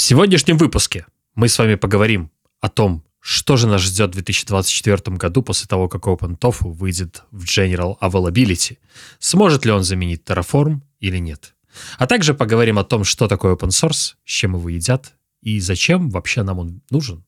В 0.00 0.02
сегодняшнем 0.02 0.56
выпуске 0.56 1.04
мы 1.34 1.46
с 1.46 1.58
вами 1.58 1.74
поговорим 1.74 2.30
о 2.62 2.70
том, 2.70 3.04
что 3.20 3.58
же 3.58 3.66
нас 3.66 3.82
ждет 3.82 4.08
в 4.08 4.12
2024 4.14 5.14
году 5.18 5.42
после 5.42 5.68
того, 5.68 5.90
как 5.90 6.06
OpenTofu 6.06 6.72
выйдет 6.72 7.24
в 7.30 7.44
General 7.44 7.98
Availability? 8.00 8.78
Сможет 9.18 9.66
ли 9.66 9.72
он 9.72 9.84
заменить 9.84 10.22
Terraform 10.24 10.80
или 11.00 11.18
нет? 11.18 11.54
А 11.98 12.06
также 12.06 12.32
поговорим 12.32 12.78
о 12.78 12.84
том, 12.84 13.04
что 13.04 13.28
такое 13.28 13.54
open 13.54 13.68
source, 13.68 14.14
с 14.24 14.30
чем 14.30 14.54
его 14.54 14.70
едят 14.70 15.12
и 15.42 15.60
зачем 15.60 16.08
вообще 16.08 16.44
нам 16.44 16.60
он 16.60 16.80
нужен. 16.88 17.22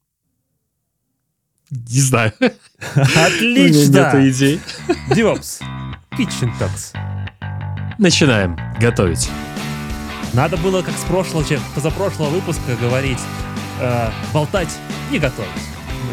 Не 1.68 2.00
знаю. 2.00 2.32
Отлично! 2.94 4.14
Нету 4.14 4.30
идей. 4.30 4.60
DevOps. 5.10 5.60
Kitchen 6.12 6.50
Talks. 6.58 6.96
Начинаем 7.98 8.56
готовить. 8.80 9.28
Надо 10.34 10.56
было, 10.56 10.80
как 10.80 10.96
с 10.96 11.04
прошлого, 11.04 11.44
чем 11.44 11.60
позапрошлого 11.74 12.30
выпуска 12.30 12.74
говорить, 12.80 13.18
э, 13.80 14.08
болтать, 14.32 14.70
не 15.10 15.18
готовить. 15.18 15.50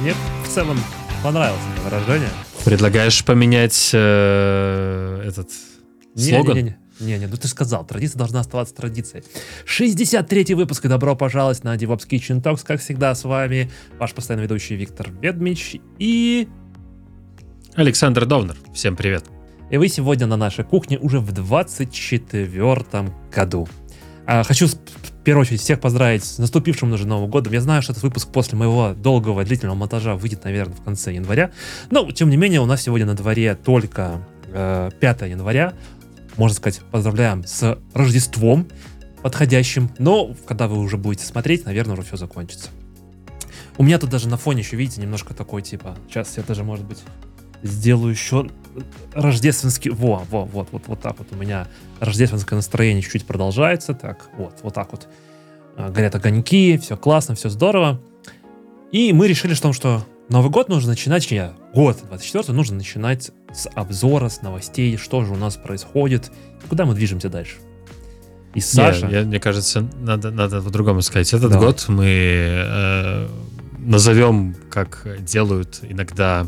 Мне 0.02 0.14
в 0.44 0.50
целом 0.50 0.78
понравилось 1.24 1.62
это 1.74 1.84
выражение. 1.84 2.30
Предлагаешь 2.66 3.24
поменять 3.24 3.92
э, 3.94 5.24
этот 5.26 5.50
слоган? 6.16 6.58
Не-не-не. 6.58 6.78
Не-не, 7.00 7.28
ну 7.28 7.38
ты 7.38 7.48
сказал, 7.48 7.88
традиция 7.88 8.20
должна 8.20 8.42
оставаться 8.42 8.76
традицией. 8.76 9.24
63-й 9.66 10.54
выпуск, 10.54 10.84
и 10.84 10.90
добро 10.90 11.16
пожаловать 11.16 11.64
на 11.64 11.78
DevOps 11.78 12.06
Kitchen 12.06 12.44
Talks. 12.44 12.66
Как 12.66 12.82
всегда, 12.82 13.16
с 13.16 13.24
вами 13.24 13.72
ваш 14.00 14.14
постоянный 14.14 14.44
ведущий 14.44 14.76
Виктор 14.76 15.12
Ведмич 15.22 15.78
и... 15.98 16.50
Александр 17.76 18.26
Довнер. 18.26 18.58
Всем 18.74 18.98
привет. 18.98 19.24
И 19.72 19.78
вы 19.78 19.88
сегодня 19.88 20.28
на 20.28 20.36
нашей 20.36 20.66
кухне 20.66 21.00
уже 21.00 21.22
в 21.22 21.32
24-м 21.32 23.14
году. 23.32 23.70
А, 24.32 24.44
хочу 24.44 24.68
в 24.68 25.24
первую 25.24 25.42
очередь 25.42 25.60
всех 25.60 25.80
поздравить 25.80 26.24
с 26.24 26.38
наступившим 26.38 26.94
уже 26.94 27.08
Новым 27.08 27.32
годом. 27.32 27.52
Я 27.52 27.62
знаю, 27.62 27.82
что 27.82 27.94
этот 27.94 28.04
выпуск 28.04 28.32
после 28.32 28.60
моего 28.60 28.94
долгого 28.94 29.44
длительного 29.44 29.76
монтажа 29.76 30.14
выйдет, 30.14 30.44
наверное, 30.44 30.76
в 30.76 30.84
конце 30.84 31.16
января. 31.16 31.50
Но, 31.90 32.12
тем 32.12 32.30
не 32.30 32.38
менее, 32.38 32.62
у 32.62 32.68
нас 32.68 32.84
сегодня 32.84 33.08
на 33.08 33.16
дворе 33.16 33.56
только 33.56 34.24
э, 34.46 34.92
5 35.00 35.22
января. 35.22 35.74
Можно 36.38 36.56
сказать, 36.56 36.82
поздравляем 36.92 37.44
с 37.44 37.80
Рождеством 37.96 38.68
подходящим. 39.24 39.90
Но, 39.98 40.36
когда 40.46 40.68
вы 40.68 40.78
уже 40.78 40.98
будете 40.98 41.26
смотреть, 41.26 41.66
наверное, 41.66 41.94
уже 41.94 42.04
все 42.04 42.16
закончится. 42.16 42.70
У 43.80 43.84
меня 43.84 43.98
тут 43.98 44.12
даже 44.12 44.30
на 44.30 44.38
фоне 44.38 44.62
еще, 44.62 44.76
видите, 44.76 45.02
немножко 45.02 45.34
такой, 45.34 45.64
типа, 45.64 45.98
сейчас 46.08 46.38
я 46.38 46.44
даже, 46.44 46.64
может 46.64 46.86
быть, 46.86 47.00
сделаю 47.64 48.12
еще 48.12 48.50
рождественский... 49.14 49.92
Во, 49.92 50.24
во, 50.30 50.46
вот, 50.46 50.70
вот, 50.72 50.84
вот 50.88 51.02
так 51.02 51.18
вот 51.20 51.28
у 51.32 51.36
меня 51.36 51.68
рождественское 52.00 52.56
настроение 52.56 53.02
чуть-чуть 53.02 53.26
продолжается. 53.26 53.94
Так, 53.94 54.30
вот, 54.38 54.60
вот 54.62 54.74
так 54.74 54.92
вот. 54.92 55.08
А, 55.76 55.90
горят 55.90 56.16
огоньки, 56.16 56.78
все 56.78 56.98
классно, 56.98 57.36
все 57.36 57.50
здорово. 57.50 58.02
И 58.92 59.14
мы 59.14 59.28
решили, 59.28 59.54
что, 59.54 59.74
что 59.74 60.06
Новый 60.30 60.52
год 60.52 60.70
нужно 60.70 60.92
начинать, 60.92 61.30
не, 61.32 61.52
год 61.74 61.98
24 62.08 62.54
нужно 62.54 62.78
начинать 62.78 63.32
с 63.52 63.68
обзора, 63.74 64.30
с 64.30 64.44
новостей, 64.44 64.96
что 64.96 65.26
же 65.26 65.34
у 65.34 65.36
нас 65.36 65.58
происходит, 65.58 66.32
куда 66.70 66.86
мы 66.86 66.94
движемся 66.94 67.30
дальше. 67.30 67.56
И 68.54 68.62
Саша... 68.62 69.08
Не, 69.08 69.14
я, 69.14 69.22
мне 69.24 69.40
кажется, 69.40 69.88
надо, 70.00 70.30
надо 70.30 70.62
по-другому 70.62 71.02
сказать. 71.02 71.34
Этот 71.34 71.52
Давай. 71.52 71.68
год 71.68 71.86
мы 71.88 72.06
э, 72.08 73.28
назовем, 73.80 74.56
как 74.70 75.08
делают 75.22 75.80
иногда 75.82 76.46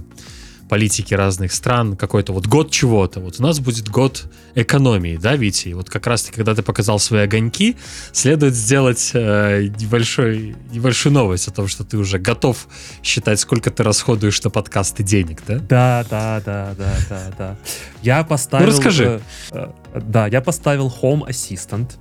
политики 0.72 1.14
разных 1.14 1.52
стран, 1.52 1.98
какой-то 1.98 2.32
вот 2.32 2.48
год 2.48 2.72
чего-то. 2.72 3.20
Вот 3.20 3.42
у 3.42 3.44
нас 3.44 3.60
будет 3.60 3.90
год 3.90 4.24
экономии, 4.56 5.18
да, 5.18 5.36
Витя? 5.36 5.68
И 5.68 5.74
вот 5.74 5.90
как 5.90 6.08
раз-таки, 6.08 6.38
когда 6.38 6.56
ты 6.56 6.64
показал 6.64 6.98
свои 6.98 7.24
огоньки, 7.24 7.76
следует 8.14 8.56
сделать 8.56 9.12
э, 9.14 9.64
небольшой, 9.82 10.56
небольшую 10.72 11.12
новость 11.12 11.50
о 11.50 11.52
том, 11.52 11.68
что 11.68 11.84
ты 11.84 11.98
уже 11.98 12.20
готов 12.20 12.68
считать, 13.04 13.42
сколько 13.42 13.70
ты 13.70 13.84
расходуешь 13.84 14.42
на 14.44 14.50
подкасты 14.50 15.04
денег, 15.04 15.44
да? 15.46 15.60
Да, 15.60 16.06
да, 16.10 16.42
да, 16.46 16.74
да, 16.78 16.96
да, 17.10 17.22
да. 17.38 17.58
Я 18.02 18.24
поставил... 18.24 18.68
Ну, 18.68 18.72
расскажи. 18.72 19.22
Э, 19.52 19.72
э, 19.94 20.00
да, 20.00 20.28
я 20.28 20.40
поставил 20.40 20.88
Home 21.02 21.28
Assistant. 21.28 21.92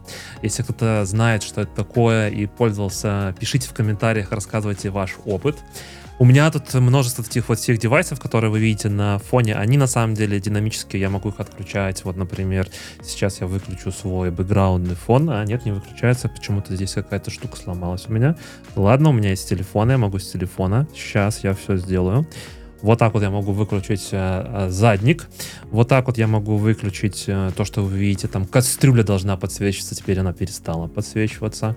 Если 0.42 0.62
кто-то 0.62 1.04
знает, 1.06 1.42
что 1.42 1.62
это 1.62 1.74
такое 1.74 2.28
и 2.28 2.46
пользовался, 2.46 3.34
пишите 3.40 3.68
в 3.68 3.72
комментариях, 3.72 4.30
рассказывайте 4.30 4.90
ваш 4.90 5.16
опыт. 5.24 5.56
У 6.20 6.26
меня 6.26 6.50
тут 6.50 6.74
множество 6.74 7.24
таких 7.24 7.48
вот 7.48 7.58
всех 7.58 7.78
девайсов, 7.78 8.20
которые 8.20 8.50
вы 8.50 8.60
видите 8.60 8.90
на 8.90 9.18
фоне. 9.18 9.54
Они 9.54 9.78
на 9.78 9.86
самом 9.86 10.14
деле 10.14 10.38
динамические, 10.38 11.00
я 11.00 11.08
могу 11.08 11.30
их 11.30 11.40
отключать. 11.40 12.04
Вот, 12.04 12.18
например, 12.18 12.68
сейчас 13.02 13.40
я 13.40 13.46
выключу 13.46 13.90
свой 13.90 14.30
бэкграундный 14.30 14.96
фон, 14.96 15.30
а 15.30 15.42
нет, 15.46 15.64
не 15.64 15.72
выключается. 15.72 16.28
Почему-то 16.28 16.76
здесь 16.76 16.92
какая-то 16.92 17.30
штука 17.30 17.56
сломалась 17.56 18.04
у 18.06 18.12
меня. 18.12 18.36
Ладно, 18.76 19.08
у 19.08 19.12
меня 19.12 19.30
есть 19.30 19.48
телефон, 19.48 19.92
я 19.92 19.96
могу 19.96 20.18
с 20.18 20.30
телефона. 20.30 20.86
Сейчас 20.94 21.42
я 21.42 21.54
все 21.54 21.78
сделаю. 21.78 22.28
Вот 22.82 22.98
так 22.98 23.12
вот 23.14 23.22
я 23.22 23.30
могу 23.30 23.52
выключить 23.52 24.08
э, 24.12 24.66
э, 24.66 24.70
задник. 24.70 25.26
Вот 25.70 25.88
так 25.88 26.06
вот 26.06 26.18
я 26.18 26.26
могу 26.26 26.56
выключить 26.56 27.24
э, 27.26 27.50
то, 27.56 27.64
что 27.64 27.82
вы 27.82 27.98
видите. 27.98 28.26
Там 28.26 28.46
кастрюля 28.46 29.02
должна 29.02 29.36
подсвечиваться, 29.36 29.94
теперь 29.94 30.18
она 30.18 30.32
перестала 30.32 30.86
подсвечиваться. 30.88 31.76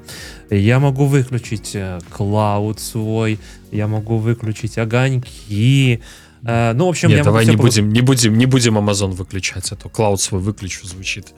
Я 0.50 0.80
могу 0.80 1.06
выключить 1.06 1.76
клауд 2.10 2.80
свой. 2.80 3.40
Я 3.72 3.88
могу 3.88 4.18
выключить 4.18 4.78
огоньки. 4.78 6.02
Ну, 6.46 6.86
в 6.86 6.90
общем, 6.90 7.08
Нет, 7.08 7.20
я 7.20 7.24
давай 7.24 7.46
не 7.46 7.56
будем, 7.56 7.94
не 7.94 8.02
будем, 8.02 8.38
не 8.38 8.46
будем 8.46 8.78
Amazon 8.78 9.12
выключать, 9.12 9.72
а 9.72 9.78
то 9.78 9.88
клауд 9.88 10.20
свой 10.20 10.42
выключу, 10.42 10.86
звучит 10.86 11.34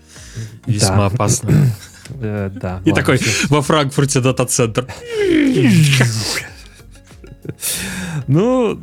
весьма 0.66 0.98
да. 0.98 1.06
опасно. 1.08 1.52
Да. 2.08 2.84
И 2.86 2.92
такой 2.92 3.20
во 3.50 3.64
Франкфурте 3.64 4.20
дата-центр. 4.20 4.86
Ну, 8.28 8.80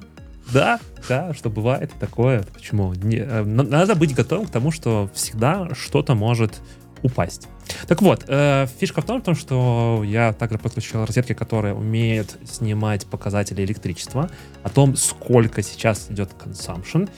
да, 0.52 0.80
да, 1.08 1.34
что 1.34 1.50
бывает 1.50 1.90
такое. 1.98 2.44
Почему? 2.52 2.92
Не, 2.94 3.18
э, 3.18 3.42
надо 3.44 3.94
быть 3.94 4.14
готовым 4.14 4.46
к 4.46 4.50
тому, 4.50 4.70
что 4.70 5.10
всегда 5.14 5.68
что-то 5.74 6.14
может 6.14 6.60
упасть. 7.02 7.48
Так 7.88 8.02
вот, 8.02 8.24
э, 8.28 8.66
фишка 8.78 9.02
в 9.02 9.06
том, 9.06 9.34
что 9.34 10.02
я 10.04 10.32
также 10.32 10.58
подключил 10.58 11.04
розетки, 11.04 11.32
которые 11.32 11.74
умеют 11.74 12.36
снимать 12.44 13.06
показатели 13.06 13.62
электричества, 13.64 14.30
о 14.62 14.68
том, 14.68 14.96
сколько 14.96 15.62
сейчас 15.62 16.06
идет 16.10 16.30
consumption. 16.38 17.08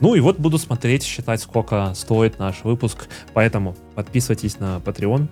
Ну 0.00 0.14
и 0.14 0.20
вот 0.20 0.38
буду 0.38 0.58
смотреть, 0.58 1.02
считать, 1.04 1.40
сколько 1.40 1.92
стоит 1.94 2.38
наш 2.38 2.64
выпуск. 2.64 3.08
Поэтому 3.32 3.76
подписывайтесь 3.94 4.58
на 4.58 4.80
Patreon, 4.84 5.28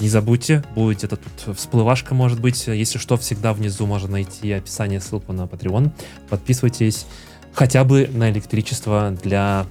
не 0.00 0.08
забудьте, 0.08 0.62
будет 0.74 1.04
это 1.04 1.16
тут 1.16 1.56
всплывашка, 1.56 2.14
может 2.14 2.40
быть. 2.40 2.66
Если 2.66 2.98
что, 2.98 3.16
всегда 3.16 3.52
внизу 3.52 3.86
можно 3.86 4.08
найти 4.08 4.52
описание, 4.52 5.00
ссылку 5.00 5.32
на 5.32 5.42
Patreon. 5.42 5.90
Подписывайтесь 6.28 7.06
хотя 7.52 7.84
бы 7.84 8.08
на 8.12 8.30
электричество 8.30 9.16
для 9.22 9.66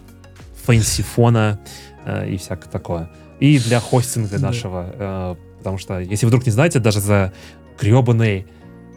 фэнсифона 0.65 1.59
э, 2.05 2.29
и 2.29 2.37
всякое 2.37 2.69
такое. 2.69 3.09
И 3.39 3.59
для 3.59 3.79
хостинга 3.79 4.39
нашего. 4.39 4.91
Э, 4.93 5.35
потому 5.59 5.77
что, 5.77 5.99
если 5.99 6.25
вдруг 6.25 6.45
не 6.45 6.51
знаете, 6.51 6.79
даже 6.79 6.99
за 6.99 7.33
гребаный 7.79 8.47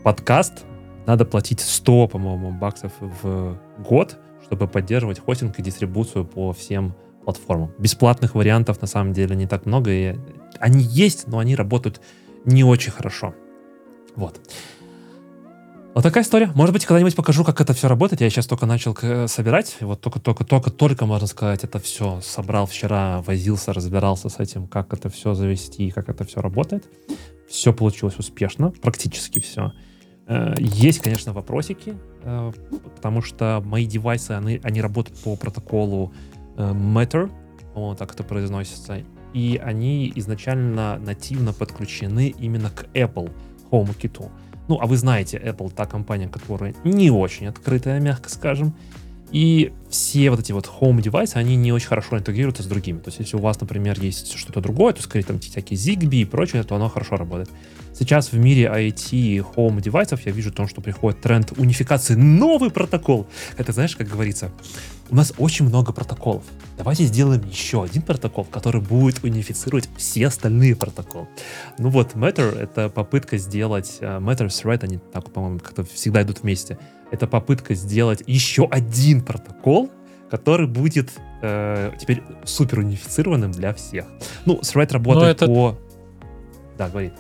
подкаст 0.03 0.65
надо 1.07 1.25
платить 1.25 1.61
100, 1.61 2.09
по-моему, 2.09 2.53
баксов 2.53 2.93
в 3.01 3.57
год, 3.79 4.19
чтобы 4.45 4.67
поддерживать 4.67 5.21
хостинг 5.21 5.59
и 5.59 5.63
дистрибуцию 5.63 6.25
по 6.25 6.53
всем 6.53 6.95
платформам. 7.25 7.73
Бесплатных 7.79 8.35
вариантов 8.35 8.81
на 8.81 8.87
самом 8.89 9.13
деле 9.13 9.37
не 9.37 9.47
так 9.47 9.67
много, 9.67 9.91
и 9.91 10.17
они 10.59 10.83
есть, 10.83 11.27
но 11.27 11.39
они 11.39 11.55
работают 11.55 12.01
не 12.45 12.65
очень 12.65 12.93
хорошо. 12.93 13.35
Вот. 14.17 14.41
Вот 15.93 16.05
такая 16.05 16.23
история. 16.23 16.53
Может 16.55 16.73
быть, 16.73 16.87
когда-нибудь 16.87 17.17
покажу, 17.17 17.45
как 17.45 17.61
это 17.61 17.73
все 17.75 17.89
работает. 17.89 18.21
Я 18.21 18.31
сейчас 18.31 18.47
только 18.47 18.65
начал 18.65 18.95
собирать. 19.27 19.77
Вот 19.81 20.01
только-только-только-только, 20.01 21.05
можно 21.05 21.27
сказать, 21.27 21.65
это 21.65 21.81
все 21.81 22.21
собрал 22.23 22.67
вчера, 22.67 23.23
возился, 23.23 23.73
разбирался 23.73 24.29
с 24.29 24.39
этим, 24.39 24.69
как 24.69 24.93
это 24.93 25.09
все 25.09 25.35
завести, 25.35 25.91
как 25.91 26.09
это 26.09 26.25
все 26.25 26.41
работает. 26.41 26.85
Все 27.49 27.73
получилось 27.73 28.19
успешно, 28.19 28.71
практически 28.71 29.41
все. 29.41 29.73
Э, 30.31 30.55
есть, 30.59 31.01
конечно, 31.01 31.33
вопросики, 31.33 31.97
э, 32.23 32.53
потому 32.95 33.21
что 33.21 33.61
мои 33.65 33.85
девайсы, 33.85 34.31
они, 34.31 34.61
они 34.63 34.81
работают 34.81 35.19
по 35.19 35.35
протоколу 35.35 36.13
э, 36.57 36.73
Matter, 36.73 37.29
по 37.75 37.97
так 37.97 38.15
это 38.15 38.23
произносится, 38.23 39.03
и 39.35 39.61
они 39.63 40.13
изначально 40.17 40.99
нативно 40.99 41.53
подключены 41.53 42.35
именно 42.39 42.71
к 42.71 42.85
Apple 42.95 43.31
HomeKit. 43.71 44.31
Ну, 44.69 44.79
а 44.81 44.87
вы 44.87 44.97
знаете, 44.97 45.37
Apple 45.39 45.73
та 45.75 45.87
компания, 45.87 46.29
которая 46.29 46.75
не 46.85 47.11
очень 47.11 47.47
открытая, 47.47 48.01
мягко 48.01 48.31
скажем, 48.31 48.75
и 49.33 49.73
все 49.89 50.31
вот 50.31 50.41
эти 50.41 50.53
вот 50.53 50.67
home 50.81 51.01
девайсы, 51.01 51.37
они 51.37 51.55
не 51.57 51.73
очень 51.73 51.87
хорошо 51.87 52.19
интегрируются 52.19 52.65
с 52.65 52.67
другими. 52.67 52.99
То 52.99 53.09
есть, 53.09 53.21
если 53.21 53.37
у 53.37 53.41
вас, 53.41 53.61
например, 53.61 54.01
есть 54.01 54.37
что-то 54.37 54.61
другое, 54.61 54.93
то, 54.93 55.03
скорее, 55.03 55.25
там 55.25 55.39
всякие 55.39 55.79
Zigbee 55.79 56.23
и 56.23 56.25
прочее, 56.25 56.65
то 56.65 56.75
оно 56.75 56.89
хорошо 56.89 57.17
работает. 57.17 57.49
Сейчас 57.95 58.33
в 58.33 58.39
мире 58.39 58.65
IT 58.65 59.45
home 59.55 59.81
девайсов 59.81 60.27
я 60.27 60.33
вижу 60.33 60.51
то, 60.51 60.67
что 60.67 60.81
приходит 60.81 61.21
тренд 61.21 61.53
унификации, 61.57 62.15
новый 62.15 62.71
протокол. 62.71 63.29
Это, 63.57 63.73
знаешь, 63.73 63.95
как 63.95 64.09
говорится, 64.09 64.51
у 65.11 65.15
нас 65.15 65.33
очень 65.39 65.67
много 65.67 65.93
протоколов. 65.93 66.45
Давайте 66.79 67.05
сделаем 67.05 67.43
еще 67.45 67.83
один 67.83 68.03
протокол, 68.03 68.45
который 68.45 68.81
будет 68.81 69.23
унифицировать 69.25 69.89
все 69.97 70.29
остальные 70.29 70.77
протоколы. 70.77 71.29
Ну 71.79 71.91
вот, 71.91 72.15
Matter— 72.15 72.57
это 72.61 72.89
попытка 72.89 73.39
сделать... 73.39 73.99
Uh, 74.01 74.21
Matter 74.21 74.47
Thread, 74.47 74.85
они 74.85 74.99
так, 75.13 75.31
по-моему, 75.33 75.59
как-то 75.59 75.85
всегда 75.85 76.23
идут 76.23 76.43
вместе. 76.43 76.79
Это 77.11 77.27
попытка 77.27 77.75
сделать 77.75 78.23
еще 78.27 78.69
один 78.71 79.23
протокол, 79.23 79.91
который 80.31 80.69
будет 80.69 81.11
э, 81.43 81.91
теперь 82.01 82.23
супер 82.45 82.79
унифицированным 82.79 83.51
для 83.51 83.75
всех. 83.75 84.07
Ну, 84.47 84.61
Thread 84.61 84.93
работает 84.93 85.43
это... 85.43 85.47
по... 85.47 85.77
Да, 86.79 86.89
говори. 86.89 87.13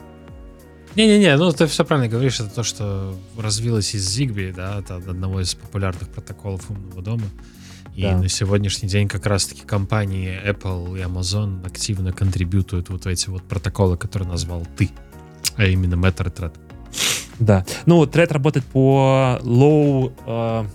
Не-не-не, 0.95 1.37
ну 1.37 1.53
ты 1.53 1.67
все 1.67 1.85
правильно 1.85 2.09
говоришь, 2.09 2.41
это 2.41 2.51
то, 2.51 2.63
что 2.63 3.17
развилось 3.37 3.95
из 3.95 4.07
Zigbee, 4.07 4.53
да, 4.53 4.81
это 4.81 4.97
одного 4.97 5.41
из 5.41 5.55
популярных 5.55 6.09
протоколов 6.09 6.69
умного 6.71 7.03
дома. 7.03 7.25
И 7.95 8.03
да. 8.03 8.17
на 8.17 8.29
сегодняшний 8.29 8.89
день 8.89 9.09
как 9.09 9.27
раз-таки 9.27 9.63
компании 9.63 10.39
Apple 10.45 10.99
и 10.99 11.03
Amazon 11.03 11.67
активно 11.67 12.13
контрибьютуют 12.13 12.89
вот 12.89 13.07
эти 13.07 13.29
вот 13.29 13.43
протоколы, 13.43 13.97
которые 13.97 14.29
назвал 14.29 14.67
ты, 14.77 14.91
а 15.57 15.65
именно 15.65 15.95
Matter 15.95 16.29
и 16.29 16.31
Thread. 16.31 16.55
Да. 17.39 17.65
Ну, 17.87 18.03
Thread 18.05 18.33
работает 18.33 18.65
по 18.67 19.39
low... 19.43 20.13
Uh, 20.27 20.67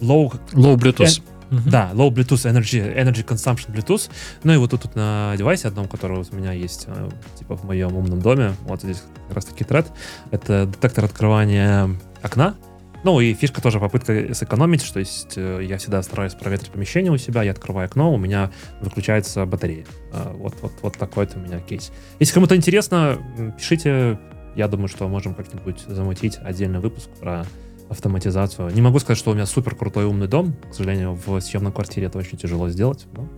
low... 0.00 0.38
Low 0.52 0.76
Bluetooth. 0.76 1.20
Uh-huh. 1.50 1.70
Да, 1.70 1.90
Low 1.94 2.10
Bluetooth 2.10 2.44
Energy, 2.50 2.80
Energy 2.96 3.24
Consumption 3.24 3.72
Bluetooth. 3.72 4.10
Ну 4.42 4.52
и 4.52 4.56
вот 4.56 4.70
тут, 4.70 4.82
тут 4.82 4.96
на 4.96 5.34
девайсе 5.36 5.68
одном, 5.68 5.86
который 5.86 6.16
вот 6.16 6.28
у 6.32 6.36
меня 6.36 6.52
есть, 6.52 6.86
э, 6.88 7.08
типа 7.38 7.56
в 7.56 7.64
моем 7.64 7.94
умном 7.96 8.20
доме, 8.20 8.54
вот 8.62 8.82
здесь 8.82 9.02
как 9.28 9.36
раз 9.36 9.44
таки 9.44 9.62
тред, 9.62 9.86
это 10.32 10.66
детектор 10.66 11.04
открывания 11.04 11.88
окна. 12.20 12.56
Ну 13.06 13.20
и 13.20 13.34
фишка 13.34 13.62
тоже 13.62 13.78
попытка 13.78 14.34
сэкономить, 14.34 14.82
что 14.82 14.98
есть 14.98 15.34
э, 15.36 15.60
я 15.62 15.78
всегда 15.78 16.02
стараюсь 16.02 16.34
проветрить 16.34 16.72
помещение 16.72 17.12
у 17.12 17.16
себя, 17.16 17.44
я 17.44 17.52
открываю 17.52 17.86
окно, 17.86 18.12
у 18.12 18.18
меня 18.18 18.50
выключается 18.80 19.46
батарея. 19.46 19.86
Э, 20.12 20.32
вот, 20.34 20.56
вот, 20.60 20.72
вот 20.82 20.98
такой 20.98 21.26
это 21.26 21.38
у 21.38 21.40
меня 21.40 21.60
кейс. 21.60 21.92
Если 22.18 22.34
кому-то 22.34 22.56
интересно, 22.56 23.16
пишите, 23.56 24.18
я 24.56 24.66
думаю, 24.66 24.88
что 24.88 25.06
можем 25.06 25.34
как-нибудь 25.34 25.84
замутить 25.86 26.38
отдельный 26.42 26.80
выпуск 26.80 27.08
про 27.20 27.46
автоматизацию. 27.88 28.70
Не 28.70 28.82
могу 28.82 28.98
сказать, 28.98 29.18
что 29.18 29.30
у 29.30 29.34
меня 29.34 29.46
супер 29.46 29.76
крутой 29.76 30.06
умный 30.06 30.26
дом. 30.26 30.56
К 30.68 30.74
сожалению, 30.74 31.16
в 31.24 31.38
съемной 31.38 31.70
квартире 31.70 32.08
это 32.08 32.18
очень 32.18 32.36
тяжело 32.38 32.68
сделать. 32.70 33.06
Но 33.12 33.28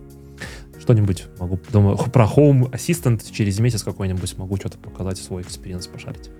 что-нибудь 0.79 1.25
могу, 1.37 1.59
думаю, 1.71 1.95
про 2.11 2.25
Home 2.25 2.71
Assistant 2.71 3.21
через 3.31 3.59
месяц 3.59 3.83
какой-нибудь 3.83 4.35
могу 4.35 4.55
что-то 4.55 4.79
показать, 4.79 5.19
свой 5.19 5.43
experience 5.43 5.85
пошарить. 5.85 6.31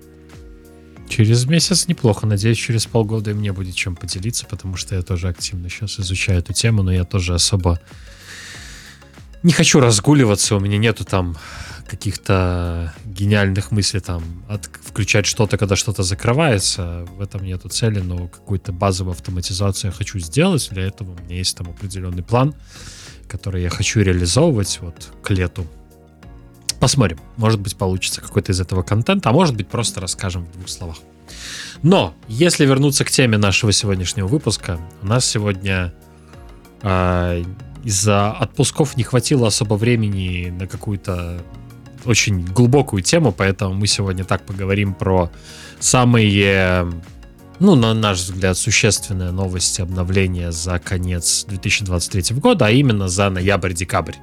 Через 1.10 1.46
месяц 1.46 1.88
неплохо. 1.88 2.28
Надеюсь, 2.28 2.58
через 2.58 2.86
полгода 2.86 3.32
и 3.32 3.34
мне 3.34 3.52
будет 3.52 3.76
чем 3.76 3.96
поделиться, 3.96 4.46
потому 4.46 4.78
что 4.78 4.96
я 4.96 5.02
тоже 5.02 5.28
активно 5.28 5.68
сейчас 5.68 6.00
изучаю 6.00 6.40
эту 6.40 6.54
тему, 6.54 6.84
но 6.84 6.94
я 6.94 7.04
тоже 7.04 7.34
особо 7.34 7.80
не 9.42 9.54
хочу 9.54 9.80
разгуливаться, 9.80 10.56
у 10.56 10.60
меня 10.60 10.78
нету 10.78 11.06
там 11.06 11.38
каких-то 11.88 12.94
гениальных 13.06 13.72
мыслей 13.72 14.00
там 14.00 14.46
от, 14.48 14.70
включать 14.84 15.26
что-то, 15.26 15.58
когда 15.58 15.76
что-то 15.76 16.04
закрывается. 16.04 17.08
В 17.18 17.22
этом 17.22 17.44
нету 17.44 17.68
цели, 17.70 18.00
но 18.00 18.28
какую-то 18.28 18.72
базовую 18.72 19.14
автоматизацию 19.14 19.90
я 19.90 19.98
хочу 19.98 20.20
сделать. 20.20 20.70
Для 20.72 20.84
этого 20.84 21.16
у 21.16 21.24
меня 21.24 21.38
есть 21.38 21.58
там 21.58 21.70
определенный 21.70 22.22
план, 22.22 22.54
который 23.28 23.64
я 23.64 23.70
хочу 23.70 24.02
реализовывать 24.02 24.78
вот 24.82 25.10
к 25.24 25.32
лету. 25.32 25.66
Посмотрим. 26.80 27.20
Может 27.38 27.60
быть, 27.60 27.76
получится 27.76 28.22
какой-то 28.22 28.52
из 28.52 28.62
этого 28.62 28.84
контента, 28.84 29.30
а 29.30 29.34
может 29.34 29.56
быть, 29.56 29.68
просто 29.68 30.00
расскажем 30.00 30.46
в 30.46 30.52
двух 30.54 30.70
словах. 30.70 30.98
Но, 31.82 32.14
если 32.28 32.66
вернуться 32.66 33.06
к 33.06 33.12
теме 33.12 33.38
нашего 33.38 33.72
сегодняшнего 33.72 34.28
выпуска, 34.28 34.80
у 35.02 35.06
нас 35.06 35.26
сегодня 35.26 35.94
э, 36.82 37.44
из-за 37.84 38.32
отпусков 38.32 38.98
не 38.98 39.04
хватило 39.04 39.48
особо 39.48 39.76
времени 39.76 40.54
на 40.58 40.68
какую-то 40.68 41.42
очень 42.06 42.46
глубокую 42.46 43.04
тему, 43.04 43.32
поэтому 43.32 43.74
мы 43.74 43.88
сегодня 43.88 44.24
так 44.24 44.46
поговорим 44.46 44.94
про 44.94 45.32
самые, 45.80 46.92
ну, 47.60 47.76
на 47.76 47.94
наш 47.94 48.20
взгляд, 48.20 48.58
существенные 48.58 49.32
новости 49.32 49.82
обновления 49.82 50.52
за 50.52 50.80
конец 50.80 51.46
2023 51.48 52.38
года, 52.38 52.68
а 52.68 52.72
именно 52.72 53.08
за 53.08 53.30
ноябрь-декабрь. 53.30 54.16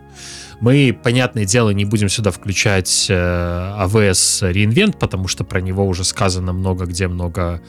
Мы, 0.61 0.99
понятное 1.03 1.45
дело, 1.45 1.71
не 1.71 1.85
будем 1.85 2.09
сюда 2.09 2.31
включать 2.31 3.07
э, 3.11 3.15
AWS 3.15 4.53
Reinvent, 4.53 4.99
потому 4.99 5.29
что 5.29 5.45
про 5.45 5.61
него 5.61 5.87
уже 5.87 6.03
сказано 6.05 6.53
много 6.53 6.87
где, 6.87 7.09
много 7.09 7.61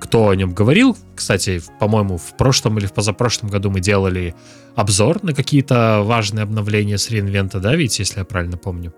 кто 0.00 0.28
о 0.28 0.36
нем 0.36 0.52
говорил. 0.52 0.96
Кстати, 1.14 1.62
по-моему, 1.78 2.18
в 2.18 2.36
прошлом 2.36 2.78
или 2.78 2.86
в 2.86 2.92
позапрошлом 2.92 3.50
году 3.50 3.70
мы 3.70 3.80
делали 3.80 4.34
обзор 4.74 5.22
на 5.22 5.32
какие-то 5.32 6.02
важные 6.04 6.42
обновления 6.42 6.98
с 6.98 7.08
Reinvent, 7.08 7.58
да, 7.60 7.76
ведь, 7.76 7.98
если 8.00 8.18
я 8.18 8.24
правильно 8.24 8.56
помню? 8.56 8.92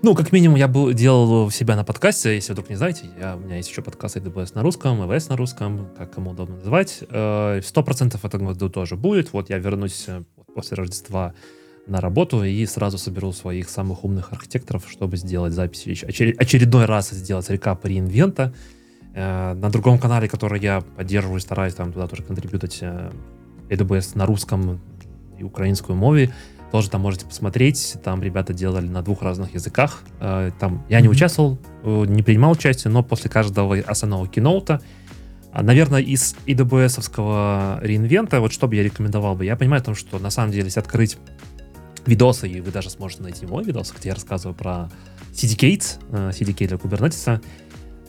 Ну, 0.00 0.14
как 0.14 0.30
минимум, 0.30 0.56
я 0.56 0.68
был, 0.68 0.92
делал 0.92 1.46
у 1.46 1.50
себя 1.50 1.74
на 1.74 1.82
подкасте, 1.82 2.36
если 2.36 2.52
вдруг 2.52 2.70
не 2.70 2.76
знаете, 2.76 3.06
я, 3.20 3.34
у 3.34 3.40
меня 3.40 3.56
есть 3.56 3.68
еще 3.68 3.82
подкаст 3.82 4.16
AWS 4.16 4.52
на 4.54 4.62
русском, 4.62 5.02
AWS 5.02 5.30
на 5.30 5.36
русском, 5.36 5.88
как 5.98 6.14
кому 6.14 6.30
удобно 6.30 6.56
называть. 6.56 7.00
Э, 7.10 7.60
сто 7.64 7.82
процентов 7.82 8.22
в 8.22 8.24
этом 8.24 8.46
году 8.46 8.68
тоже 8.70 8.94
будет. 8.94 9.32
Вот 9.32 9.50
я 9.50 9.58
вернусь 9.58 10.04
э, 10.06 10.22
после 10.54 10.76
Рождества 10.76 11.34
на 11.88 12.00
работу 12.00 12.44
и 12.44 12.64
сразу 12.66 12.98
соберу 12.98 13.32
своих 13.32 13.68
самых 13.68 14.04
умных 14.04 14.32
архитекторов, 14.32 14.84
чтобы 14.88 15.16
сделать 15.16 15.52
запись, 15.52 16.04
очередной 16.04 16.84
раз 16.84 17.10
сделать 17.10 17.48
рекап 17.50 17.84
реинвента. 17.84 18.52
Э, 19.14 19.54
на 19.54 19.70
другом 19.70 19.98
канале, 19.98 20.28
который 20.28 20.60
я 20.60 20.80
поддерживаю, 20.80 21.40
стараюсь 21.40 21.74
там 21.74 21.92
туда 21.92 22.06
тоже 22.06 22.22
контрибьютить 22.22 22.82
AWS 23.68 24.16
на 24.16 24.26
русском 24.26 24.80
и 25.38 25.42
украинскую 25.42 25.96
мове, 25.96 26.32
тоже 26.70 26.90
там 26.90 27.00
можете 27.00 27.26
посмотреть. 27.26 27.96
Там 28.04 28.22
ребята 28.22 28.52
делали 28.52 28.86
на 28.86 29.02
двух 29.02 29.22
разных 29.22 29.54
языках. 29.54 30.02
Э, 30.20 30.50
там 30.58 30.84
я 30.88 31.00
не 31.00 31.08
участвовал, 31.08 31.58
э, 31.82 32.04
не 32.06 32.22
принимал 32.22 32.52
участие, 32.52 32.92
но 32.92 33.02
после 33.02 33.30
каждого 33.30 33.76
основного 33.78 34.28
киноута, 34.28 34.80
а, 35.50 35.62
наверное, 35.62 36.00
из 36.00 36.36
AWS-овского 36.46 37.80
реинвента, 37.82 38.40
вот 38.40 38.52
что 38.52 38.68
бы 38.68 38.76
я 38.76 38.82
рекомендовал 38.82 39.34
бы, 39.34 39.46
я 39.46 39.56
понимаю, 39.56 39.82
том, 39.82 39.94
что 39.94 40.18
на 40.18 40.30
самом 40.30 40.52
деле, 40.52 40.66
если 40.66 40.80
открыть 40.80 41.16
видосы, 42.08 42.48
и 42.48 42.60
вы 42.60 42.70
даже 42.70 42.90
сможете 42.90 43.22
найти 43.22 43.46
мой 43.46 43.64
видос, 43.64 43.92
где 43.96 44.08
я 44.08 44.14
рассказываю 44.14 44.54
про 44.54 44.90
CDK, 45.32 45.78
CDK 46.10 46.64
э, 46.64 46.66
для 46.68 46.76
Kubernetes, 46.76 47.42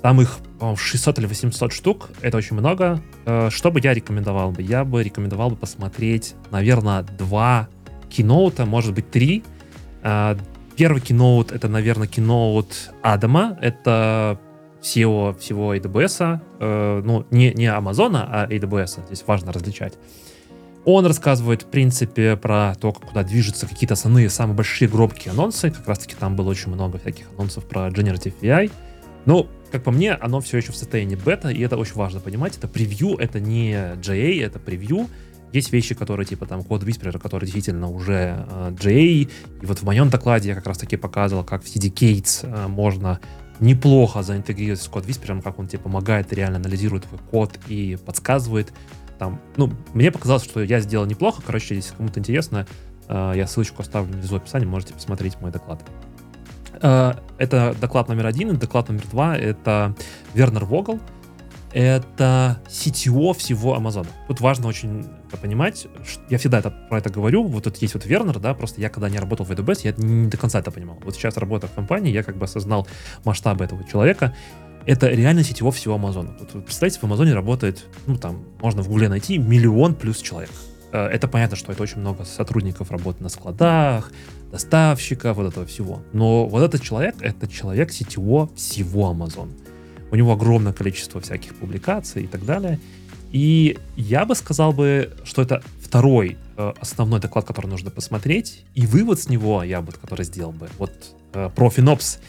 там 0.02 0.22
их, 0.22 0.38
по 0.60 0.76
600 0.76 1.20
или 1.20 1.26
800 1.26 1.74
штук, 1.74 2.10
это 2.22 2.38
очень 2.38 2.56
много. 2.56 3.02
Что 3.50 3.70
бы 3.70 3.82
я 3.84 3.94
рекомендовал 3.94 4.52
бы? 4.52 4.62
Я 4.62 4.86
бы 4.86 5.04
рекомендовал 5.04 5.50
бы 5.50 5.58
посмотреть, 5.58 6.36
наверное, 6.52 7.04
два 7.04 7.68
киноута, 8.10 8.66
может 8.66 8.94
быть, 8.94 9.12
три. 9.12 9.44
А, 10.02 10.38
первый 10.76 11.02
киноут— 11.02 11.52
это, 11.54 11.68
наверное, 11.68 12.08
киноут 12.08 12.92
Адама. 13.02 13.58
Это 13.62 14.40
SEO 14.82 15.38
всего 15.38 15.76
AWS. 15.76 16.40
Э, 16.60 17.02
ну, 17.04 17.26
не, 17.32 17.54
не 17.54 17.68
Амазона, 17.68 18.28
а 18.30 18.48
AWS. 18.48 19.06
Здесь 19.08 19.24
важно 19.26 19.52
различать. 19.52 19.94
Он 20.92 21.06
рассказывает, 21.06 21.62
в 21.62 21.66
принципе, 21.68 22.36
про 22.36 22.74
то, 22.74 22.94
куда 22.94 23.24
движутся 23.24 23.68
какие-то 23.68 23.94
основные, 23.94 24.28
самые 24.28 24.56
большие 24.56 24.88
громкие 24.88 25.32
анонсы. 25.32 25.70
Как 25.70 25.88
раз-таки 25.88 26.16
там 26.16 26.36
было 26.36 26.50
очень 26.50 26.72
много 26.72 26.98
всяких 26.98 27.28
анонсов 27.38 27.66
про 27.66 27.90
Generative 27.90 28.34
AI. 28.42 28.72
Ну, 29.26 29.48
как 29.72 29.84
по 29.84 29.92
мне, 29.92 30.14
оно 30.14 30.42
все 30.42 30.58
еще 30.58 30.72
в 30.72 30.76
состоянии 30.76 31.16
бета, 31.16 31.50
и 31.50 31.62
это 31.62 31.78
очень 31.78 31.94
важно 31.94 32.20
понимать. 32.20 32.58
Это 32.58 32.68
превью, 32.68 33.18
это 33.18 33.40
не 33.40 33.74
JA, 33.74 34.44
это 34.44 34.58
превью. 34.58 35.08
Есть 35.54 35.72
вещи, 35.72 35.94
которые 35.94 36.26
типа 36.26 36.48
там 36.48 36.64
код 36.64 36.82
Whisperer, 36.82 37.20
который 37.20 37.46
действительно 37.46 37.88
уже 37.92 38.44
э, 38.50 38.72
JA. 38.72 39.30
И 39.62 39.66
вот 39.66 39.78
в 39.78 39.84
моем 39.84 40.10
докладе 40.10 40.50
я 40.50 40.56
как 40.56 40.66
раз 40.66 40.80
таки 40.80 40.98
показывал, 40.98 41.44
как 41.44 41.64
в 41.64 41.68
CDK 41.68 42.24
э, 42.42 42.68
можно 42.68 43.20
неплохо 43.60 44.24
заинтегрировать 44.24 44.82
с 44.82 44.88
код 44.88 45.06
Whisperer, 45.06 45.40
как 45.44 45.60
он 45.60 45.68
тебе 45.68 45.80
помогает, 45.80 46.34
реально 46.34 46.58
анализирует 46.58 47.04
твой 47.04 47.20
код 47.30 47.60
и 47.68 47.96
подсказывает. 48.04 48.74
Там, 49.20 49.40
ну, 49.58 49.72
мне 49.94 50.12
показалось, 50.12 50.44
что 50.44 50.64
я 50.64 50.80
сделал 50.80 51.06
неплохо. 51.06 51.42
Короче, 51.46 51.76
если 51.76 51.94
кому-то 51.94 52.20
интересно, 52.20 52.66
э, 53.08 53.34
я 53.36 53.46
ссылочку 53.46 53.82
оставлю 53.82 54.14
внизу 54.14 54.36
в 54.36 54.38
описании, 54.38 54.66
можете 54.66 54.94
посмотреть 54.94 55.40
мой 55.42 55.52
доклад. 55.52 55.84
Э, 56.82 57.14
это 57.38 57.76
доклад 57.80 58.08
номер 58.08 58.26
один. 58.26 58.58
Доклад 58.58 58.88
номер 58.88 59.04
два— 59.12 59.38
это 59.38 59.94
Вернер 60.34 60.66
Вогл 60.66 61.00
это 61.72 62.62
CTO 62.68 63.34
всего 63.34 63.76
Амазона. 63.76 64.10
Тут 64.28 64.42
важно 64.42 64.68
очень 64.68 65.06
понимать, 65.42 65.88
я 66.30 66.38
всегда 66.38 66.60
это, 66.60 66.72
про 66.72 66.98
это 66.98 67.10
говорю, 67.10 67.44
вот 67.44 67.64
тут 67.64 67.78
есть 67.78 67.94
вот 67.94 68.06
Вернер, 68.06 68.40
да, 68.40 68.54
просто 68.54 68.82
я 68.82 68.90
когда 68.90 69.10
не 69.10 69.20
работал 69.20 69.46
в 69.46 69.52
AWS, 69.52 69.82
я 69.84 69.94
не 69.98 70.28
до 70.28 70.38
конца 70.38 70.60
это 70.60 70.72
понимал. 70.72 70.98
Вот 71.04 71.16
сейчас 71.16 71.38
работая 71.38 71.68
в 71.68 71.74
компании, 71.74 72.12
я 72.12 72.24
как 72.24 72.38
бы 72.38 72.46
осознал 72.46 72.88
масштабы 73.24 73.66
этого 73.66 73.84
человека. 73.88 74.36
Это 74.86 75.08
реально 75.08 75.44
сетево 75.44 75.72
всего 75.72 75.96
Амазона. 75.96 76.36
Вот, 76.40 76.66
представьте, 76.66 77.00
в 77.00 77.04
Амазоне 77.04 77.34
работает, 77.34 77.86
ну 78.08 78.18
там, 78.18 78.44
можно 78.62 78.82
в 78.82 78.88
Гугле 78.88 79.10
найти 79.10 79.38
миллион 79.38 79.96
плюс 79.96 80.22
человек. 80.22 80.52
Э, 80.92 81.08
это 81.08 81.28
понятно, 81.28 81.56
что 81.58 81.72
это 81.72 81.84
очень 81.84 82.00
много 82.00 82.26
сотрудников 82.26 82.92
работы 82.92 83.22
на 83.24 83.30
складах, 83.30 84.12
доставщиков, 84.52 85.38
вот 85.38 85.48
этого 85.48 85.66
всего. 85.66 86.02
Но 86.14 86.48
вот 86.48 86.64
этот 86.64 86.82
человек, 86.82 87.16
это 87.22 87.48
человек 87.48 87.92
сетево 87.92 88.50
всего 88.56 89.10
Амазона. 89.10 89.52
У 90.12 90.16
него 90.16 90.34
огромное 90.34 90.74
количество 90.74 91.22
всяких 91.22 91.56
публикаций 91.56 92.24
и 92.24 92.28
так 92.28 92.46
далее. 92.46 92.80
И 93.32 93.78
я 93.96 94.26
бы 94.26 94.34
сказал 94.34 94.74
бы, 94.74 95.16
что 95.24 95.44
это 95.44 95.62
второй 95.80 96.38
э, 96.58 96.74
основной 96.80 97.20
доклад, 97.20 97.46
который 97.46 97.68
нужно 97.68 97.92
посмотреть, 97.92 98.66
и 98.74 98.88
вывод 98.88 99.20
с 99.20 99.30
него 99.30 99.62
я 99.64 99.82
бы, 99.82 99.92
который 99.92 100.26
сделал 100.26 100.52
бы, 100.52 100.68
вот 100.80 100.92
э, 101.34 101.50
про 101.56 101.70
Финопс, 101.70 102.20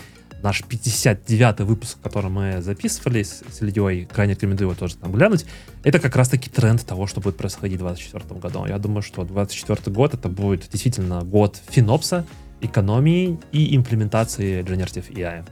наш 0.42 0.62
59-й 0.62 1.64
выпуск, 1.64 1.98
который 2.02 2.30
мы 2.30 2.62
записывали 2.62 3.22
с, 3.22 3.42
с 3.50 3.62
Ильей, 3.62 4.06
крайне 4.06 4.34
рекомендую 4.34 4.70
его 4.70 4.78
тоже 4.78 4.96
там 4.96 5.12
глянуть, 5.12 5.46
это 5.82 5.98
как 5.98 6.16
раз-таки 6.16 6.50
тренд 6.50 6.84
того, 6.84 7.06
что 7.06 7.20
будет 7.20 7.36
происходить 7.36 7.80
в 7.80 7.84
2024 7.84 8.40
году. 8.40 8.66
Я 8.66 8.78
думаю, 8.78 9.02
что 9.02 9.24
2024 9.24 9.94
год 9.94 10.14
это 10.14 10.28
будет 10.28 10.68
действительно 10.70 11.22
год 11.22 11.60
Финопса, 11.68 12.26
экономии 12.60 13.38
и 13.52 13.74
имплементации 13.74 14.62
Generative 14.62 15.10
AI 15.12 15.44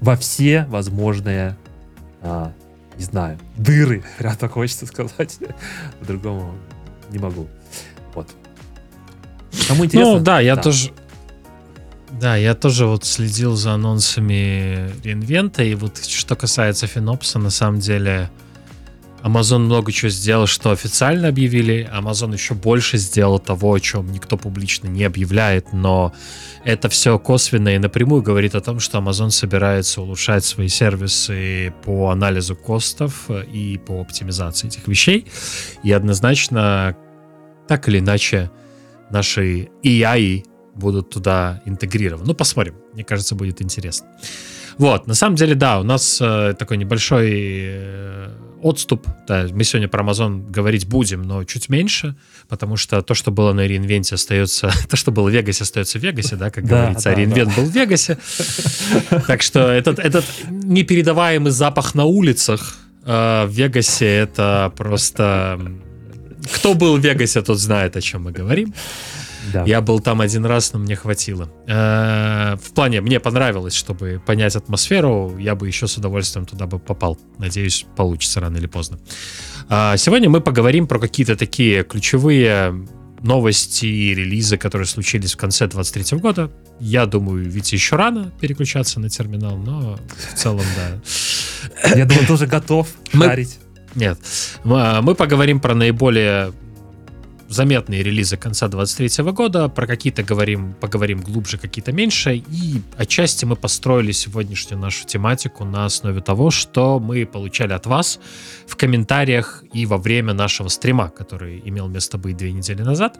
во 0.00 0.16
все 0.16 0.64
возможные, 0.68 1.56
а, 2.22 2.52
не 2.96 3.04
знаю, 3.04 3.38
дыры, 3.56 4.04
прям 4.18 4.36
так 4.36 4.52
хочется 4.52 4.86
сказать. 4.86 5.38
По-другому 6.00 6.54
не 7.10 7.18
могу. 7.18 7.46
Вот. 8.14 8.28
Кому 9.68 9.84
интересно? 9.84 10.14
Ну, 10.14 10.20
да, 10.20 10.40
я 10.40 10.56
да. 10.56 10.62
тоже... 10.62 10.90
Да, 12.12 12.36
я 12.36 12.54
тоже 12.54 12.86
вот 12.86 13.04
следил 13.04 13.56
за 13.56 13.72
анонсами 13.72 14.92
реинвента, 15.02 15.62
и 15.62 15.74
вот 15.74 16.04
что 16.04 16.36
касается 16.36 16.86
Финопса, 16.86 17.38
на 17.38 17.50
самом 17.50 17.80
деле, 17.80 18.30
Amazon 19.22 19.58
много 19.58 19.90
чего 19.90 20.08
сделал, 20.08 20.46
что 20.46 20.70
официально 20.70 21.28
объявили. 21.28 21.90
Amazon 21.92 22.32
еще 22.32 22.54
больше 22.54 22.96
сделал 22.96 23.40
того, 23.40 23.74
о 23.74 23.80
чем 23.80 24.12
никто 24.12 24.36
публично 24.36 24.86
не 24.86 25.02
объявляет, 25.02 25.72
но 25.72 26.14
это 26.64 26.88
все 26.88 27.18
косвенно 27.18 27.70
и 27.70 27.78
напрямую 27.78 28.22
говорит 28.22 28.54
о 28.54 28.60
том, 28.60 28.78
что 28.78 28.98
Amazon 28.98 29.30
собирается 29.30 30.00
улучшать 30.00 30.44
свои 30.44 30.68
сервисы 30.68 31.74
по 31.84 32.10
анализу 32.10 32.54
костов 32.54 33.28
и 33.30 33.80
по 33.84 34.00
оптимизации 34.00 34.68
этих 34.68 34.86
вещей. 34.86 35.26
И 35.82 35.90
однозначно, 35.90 36.96
так 37.66 37.88
или 37.88 37.98
иначе, 37.98 38.50
наши 39.10 39.70
AI 39.82 40.44
будут 40.76 41.10
туда 41.10 41.62
интегрированы. 41.64 42.26
Ну, 42.26 42.34
посмотрим. 42.34 42.74
Мне 42.94 43.04
кажется, 43.04 43.34
будет 43.34 43.62
интересно. 43.62 44.06
Вот, 44.78 45.06
на 45.06 45.14
самом 45.14 45.36
деле, 45.36 45.54
да, 45.54 45.80
у 45.80 45.82
нас 45.82 46.18
э, 46.20 46.54
такой 46.58 46.76
небольшой 46.76 47.30
э, 47.32 48.30
отступ. 48.62 49.06
Да, 49.26 49.46
мы 49.50 49.64
сегодня 49.64 49.88
про 49.88 50.04
Amazon 50.04 50.50
говорить 50.50 50.86
будем, 50.86 51.22
но 51.22 51.44
чуть 51.44 51.70
меньше, 51.70 52.14
потому 52.48 52.76
что 52.76 53.00
то, 53.00 53.14
что 53.14 53.30
было 53.30 53.52
на 53.54 53.66
реинвенте, 53.66 54.14
остается... 54.14 54.70
То, 54.88 54.96
что 54.96 55.12
было 55.12 55.30
в 55.30 55.32
Вегасе, 55.32 55.64
остается 55.64 55.98
в 55.98 56.02
Вегасе, 56.02 56.36
да, 56.36 56.50
как 56.50 56.64
да, 56.68 56.80
говорится. 56.80 57.08
Да, 57.08 57.10
а 57.10 57.14
реинвент 57.14 57.50
да. 57.54 57.62
был 57.62 57.70
в 57.70 57.74
Вегасе. 57.74 58.18
Так 59.26 59.42
что 59.42 59.60
этот, 59.60 59.98
этот 59.98 60.24
непередаваемый 60.50 61.52
запах 61.52 61.94
на 61.94 62.04
улицах 62.04 62.76
э, 63.04 63.46
в 63.46 63.50
Вегасе, 63.50 64.06
это 64.06 64.72
просто... 64.76 65.60
Кто 66.54 66.74
был 66.74 66.96
в 66.96 67.00
Вегасе, 67.00 67.42
тот 67.42 67.58
знает, 67.58 67.96
о 67.96 68.00
чем 68.00 68.24
мы 68.24 68.32
говорим. 68.32 68.74
Да. 69.52 69.64
Я 69.64 69.80
был 69.80 70.00
там 70.00 70.20
один 70.20 70.44
раз, 70.44 70.72
но 70.72 70.78
мне 70.78 70.96
хватило. 70.96 71.48
Э, 71.66 72.56
в 72.56 72.72
плане, 72.72 73.00
мне 73.00 73.20
понравилось, 73.20 73.74
чтобы 73.74 74.20
понять 74.24 74.56
атмосферу, 74.56 75.36
я 75.38 75.54
бы 75.54 75.66
еще 75.66 75.86
с 75.86 75.96
удовольствием 75.96 76.46
туда 76.46 76.66
бы 76.66 76.78
попал. 76.78 77.18
Надеюсь, 77.38 77.86
получится 77.96 78.40
рано 78.40 78.56
или 78.56 78.66
поздно. 78.66 78.98
А, 79.68 79.96
сегодня 79.96 80.30
мы 80.30 80.40
поговорим 80.40 80.86
про 80.86 80.98
какие-то 80.98 81.36
такие 81.36 81.82
ключевые 81.84 82.86
новости 83.22 83.86
и 83.86 84.14
релизы, 84.14 84.56
которые 84.56 84.86
случились 84.86 85.34
в 85.34 85.36
конце 85.36 85.66
23 85.66 86.18
года. 86.18 86.50
Я 86.78 87.06
думаю, 87.06 87.48
ведь 87.48 87.72
еще 87.72 87.96
рано 87.96 88.32
переключаться 88.40 89.00
на 89.00 89.08
терминал, 89.08 89.56
но 89.56 89.98
в 90.32 90.34
целом, 90.34 90.64
да. 90.76 91.96
Я 91.96 92.04
думаю, 92.04 92.26
тоже 92.26 92.46
готов 92.46 92.88
шарить. 93.12 93.58
Нет. 93.94 94.18
Мы 94.64 95.14
поговорим 95.14 95.58
про 95.60 95.74
наиболее 95.74 96.52
заметные 97.48 98.02
релизы 98.02 98.36
конца 98.36 98.68
23 98.68 99.24
года, 99.32 99.68
про 99.68 99.86
какие-то 99.86 100.22
говорим, 100.22 100.74
поговорим 100.80 101.20
глубже, 101.20 101.58
какие-то 101.58 101.92
меньше, 101.92 102.36
и 102.36 102.82
отчасти 102.96 103.44
мы 103.44 103.56
построили 103.56 104.12
сегодняшнюю 104.12 104.80
нашу 104.80 105.06
тематику 105.06 105.64
на 105.64 105.84
основе 105.84 106.20
того, 106.20 106.50
что 106.50 106.98
мы 106.98 107.26
получали 107.26 107.72
от 107.72 107.86
вас 107.86 108.18
в 108.66 108.76
комментариях 108.76 109.64
и 109.72 109.86
во 109.86 109.98
время 109.98 110.32
нашего 110.32 110.68
стрима, 110.68 111.08
который 111.08 111.62
имел 111.64 111.88
место 111.88 112.18
быть 112.18 112.36
две 112.36 112.52
недели 112.52 112.82
назад. 112.82 113.18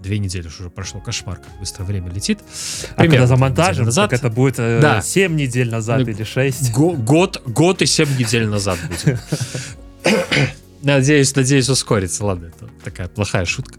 Две 0.00 0.18
недели 0.18 0.46
уже 0.48 0.68
прошло, 0.68 1.00
кошмар, 1.00 1.36
как 1.36 1.58
быстро 1.58 1.84
время 1.84 2.10
летит. 2.10 2.40
А 2.90 3.00
Примерно 3.00 3.22
когда 3.22 3.26
замонтажим, 3.26 3.84
назад. 3.86 4.10
так 4.10 4.20
это 4.20 4.28
будет 4.28 4.58
э, 4.58 4.80
да. 4.82 5.00
7 5.00 5.34
недель 5.34 5.70
назад 5.70 6.00
ну, 6.00 6.08
или 6.08 6.24
6. 6.24 6.72
Год, 6.72 7.40
год 7.46 7.80
и 7.80 7.86
7 7.86 8.18
недель 8.18 8.46
назад 8.46 8.78
будет. 8.86 9.18
Надеюсь, 10.84 11.34
надеюсь, 11.34 11.68
ускорится. 11.68 12.24
Ладно, 12.24 12.46
это 12.46 12.68
такая 12.84 13.08
плохая 13.08 13.44
шутка. 13.44 13.78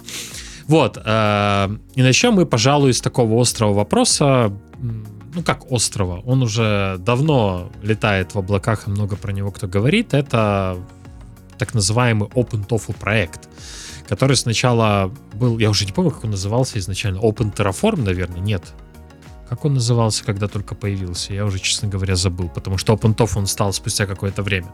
Вот. 0.68 0.98
Э, 1.04 1.70
и 1.94 2.02
начнем 2.02 2.34
мы, 2.34 2.46
пожалуй, 2.46 2.94
с 2.94 3.02
такого 3.02 3.40
острого 3.40 3.74
вопроса. 3.74 4.52
Ну, 4.80 5.44
как 5.44 5.72
острова. 5.72 6.22
Он 6.26 6.42
уже 6.44 6.98
давно 7.00 7.72
летает 7.84 8.34
в 8.34 8.40
облаках, 8.40 8.88
и 8.88 8.90
много 8.90 9.16
про 9.16 9.32
него 9.32 9.52
кто 9.52 9.68
говорит. 9.68 10.14
Это 10.14 10.78
так 11.58 11.74
называемый 11.74 12.30
OpenTofu 12.30 12.96
проект, 12.98 13.50
который 14.08 14.36
сначала 14.36 15.12
был, 15.34 15.60
я 15.60 15.70
уже 15.70 15.86
не 15.86 15.92
помню, 15.92 16.12
как 16.12 16.24
он 16.24 16.32
назывался 16.32 16.80
изначально, 16.80 17.20
Open 17.20 17.54
Terraform, 17.54 18.02
наверное, 18.02 18.40
нет, 18.40 18.64
как 19.50 19.64
он 19.66 19.76
назывался, 19.76 20.24
когда 20.24 20.48
только 20.48 20.74
появился? 20.76 21.34
Я 21.34 21.46
уже, 21.46 21.60
честно 21.60 21.88
говоря, 21.88 22.16
забыл, 22.16 22.50
потому 22.50 22.78
что 22.78 22.94
OpenTOF 22.94 23.32
он 23.36 23.48
стал 23.48 23.74
спустя 23.74 24.06
какое-то 24.06 24.42
время. 24.42 24.72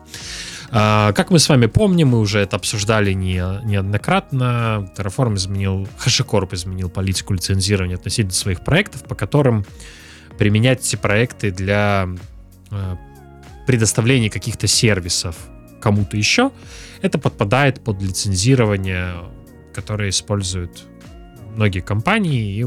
А, 0.69 1.11
как 1.13 1.29
мы 1.29 1.39
с 1.39 1.49
вами 1.49 1.65
помним, 1.65 2.09
мы 2.09 2.19
уже 2.19 2.39
это 2.39 2.55
обсуждали 2.55 3.11
не, 3.13 3.43
неоднократно. 3.65 4.91
Terraform 4.97 5.35
изменил, 5.35 5.87
HashiCorp 6.05 6.55
изменил 6.55 6.89
политику 6.89 7.33
лицензирования 7.33 7.97
относительно 7.97 8.33
своих 8.33 8.63
проектов, 8.63 9.03
по 9.03 9.15
которым 9.15 9.65
применять 10.37 10.79
эти 10.79 10.95
проекты 10.95 11.51
для 11.51 12.07
э, 12.71 12.95
предоставления 13.67 14.29
каких-то 14.29 14.67
сервисов 14.67 15.35
кому-то 15.81 16.15
еще, 16.15 16.51
это 17.01 17.17
подпадает 17.17 17.83
под 17.83 18.01
лицензирование, 18.01 19.15
которое 19.73 20.09
используют 20.09 20.85
многие 21.55 21.81
компании, 21.81 22.55
и 22.55 22.63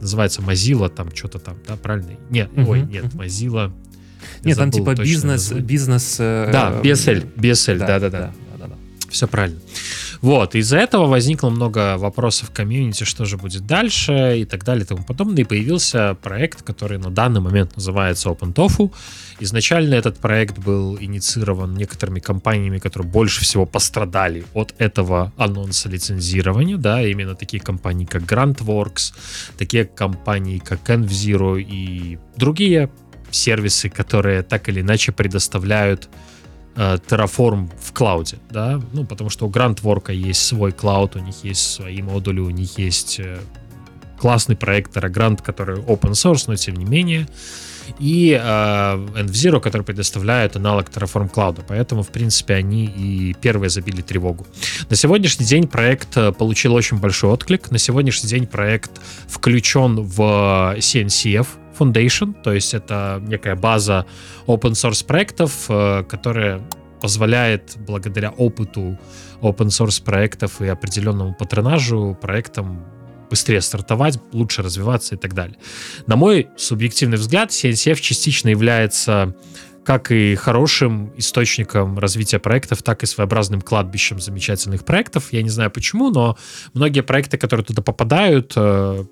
называется 0.00 0.42
Mozilla, 0.42 0.88
там 0.88 1.14
что-то 1.14 1.38
там, 1.38 1.56
да, 1.66 1.76
правильно? 1.76 2.12
Нет, 2.30 2.50
uh-huh, 2.54 2.66
ой, 2.68 2.82
нет. 2.82 3.06
Mozilla. 3.14 3.72
Нет, 4.42 4.58
там 4.58 4.70
типа 4.70 4.94
бизнес, 4.94 5.52
бизнес... 5.52 6.16
Э, 6.18 6.50
да, 6.52 6.80
BSL, 6.82 7.34
BSL, 7.36 7.78
да-да-да. 7.78 8.32
Все 9.08 9.26
правильно. 9.26 9.58
Вот, 10.20 10.54
из-за 10.54 10.78
этого 10.78 11.06
возникло 11.06 11.48
много 11.48 11.96
вопросов 11.96 12.48
в 12.48 12.52
комьюнити, 12.52 13.04
что 13.04 13.24
же 13.24 13.36
будет 13.36 13.66
дальше 13.66 14.38
и 14.40 14.44
так 14.44 14.64
далее 14.64 14.84
и 14.84 14.86
тому 14.86 15.04
подобное. 15.04 15.42
И 15.42 15.44
появился 15.44 16.16
проект, 16.22 16.62
который 16.62 16.98
на 16.98 17.10
данный 17.10 17.40
момент 17.40 17.76
называется 17.76 18.28
OpenTofu. 18.30 18.92
Изначально 19.40 19.94
этот 19.94 20.18
проект 20.18 20.58
был 20.58 20.98
инициирован 20.98 21.74
некоторыми 21.74 22.18
компаниями, 22.18 22.78
которые 22.78 23.08
больше 23.08 23.42
всего 23.42 23.66
пострадали 23.66 24.44
от 24.54 24.74
этого 24.78 25.32
анонса 25.36 25.88
лицензирования, 25.88 26.76
да, 26.76 27.02
именно 27.02 27.34
такие 27.34 27.62
компании, 27.62 28.04
как 28.04 28.22
GrantWorks, 28.22 29.14
такие 29.56 29.84
компании, 29.84 30.58
как 30.58 30.90
EnvZero 30.90 31.60
и 31.60 32.18
другие 32.36 32.90
сервисы, 33.30 33.88
которые 33.88 34.42
так 34.42 34.68
или 34.68 34.80
иначе 34.80 35.12
предоставляют 35.12 36.08
Terraform 36.78 37.70
в 37.80 37.92
клауде, 37.92 38.38
да, 38.50 38.80
ну, 38.92 39.04
потому 39.04 39.30
что 39.30 39.46
у 39.46 39.50
GrantWork 39.50 40.14
есть 40.14 40.46
свой 40.46 40.70
клауд, 40.70 41.16
у 41.16 41.18
них 41.18 41.42
есть 41.42 41.72
свои 41.72 42.02
модули, 42.02 42.38
у 42.38 42.50
них 42.50 42.78
есть 42.78 43.18
э, 43.18 43.38
классный 44.18 44.56
проект 44.56 44.96
TerraGrant, 44.96 45.42
который 45.42 45.80
open 45.80 46.12
source, 46.12 46.44
но 46.46 46.54
тем 46.56 46.76
не 46.76 46.84
менее, 46.84 47.26
и 47.98 48.38
э, 48.40 48.40
EnvZero, 48.40 49.60
который 49.60 49.82
предоставляет 49.82 50.56
аналог 50.56 50.88
Terraform 50.88 51.32
Cloud. 51.32 51.64
Поэтому, 51.66 52.02
в 52.02 52.08
принципе, 52.08 52.54
они 52.54 52.84
и 52.84 53.34
первые 53.40 53.70
забили 53.70 54.02
тревогу. 54.02 54.46
На 54.90 54.96
сегодняшний 54.96 55.46
день 55.46 55.66
проект 55.66 56.16
э, 56.16 56.32
получил 56.32 56.74
очень 56.74 56.98
большой 56.98 57.30
отклик. 57.30 57.70
На 57.70 57.78
сегодняшний 57.78 58.28
день 58.28 58.46
проект 58.46 59.00
включен 59.26 60.02
в 60.02 60.20
CNCF, 60.78 61.46
Foundation, 61.78 62.34
то 62.42 62.52
есть 62.52 62.74
это 62.74 63.22
некая 63.26 63.56
база 63.56 64.06
open 64.46 64.72
source 64.72 65.04
проектов, 65.06 65.66
э, 65.68 66.04
которая 66.04 66.62
позволяет 67.00 67.76
благодаря 67.86 68.30
опыту 68.30 68.98
open 69.40 69.68
source 69.68 70.02
проектов 70.02 70.60
и 70.60 70.66
определенному 70.66 71.34
патронажу 71.34 72.16
проектам 72.20 72.84
быстрее 73.30 73.60
стартовать, 73.60 74.18
лучше 74.32 74.62
развиваться 74.62 75.14
и 75.14 75.18
так 75.18 75.34
далее. 75.34 75.58
На 76.06 76.16
мой 76.16 76.48
субъективный 76.56 77.18
взгляд, 77.18 77.50
CNCF 77.50 78.00
частично 78.00 78.48
является 78.48 79.34
как 79.84 80.10
и 80.10 80.34
хорошим 80.34 81.14
источником 81.16 81.98
развития 81.98 82.38
проектов, 82.38 82.82
так 82.82 83.02
и 83.02 83.06
своеобразным 83.06 83.62
кладбищем 83.62 84.20
замечательных 84.20 84.84
проектов. 84.84 85.32
Я 85.32 85.42
не 85.42 85.48
знаю 85.48 85.70
почему, 85.70 86.10
но 86.10 86.36
многие 86.74 87.00
проекты, 87.00 87.38
которые 87.38 87.64
туда 87.64 87.80
попадают, 87.80 88.52
э, 88.54 89.04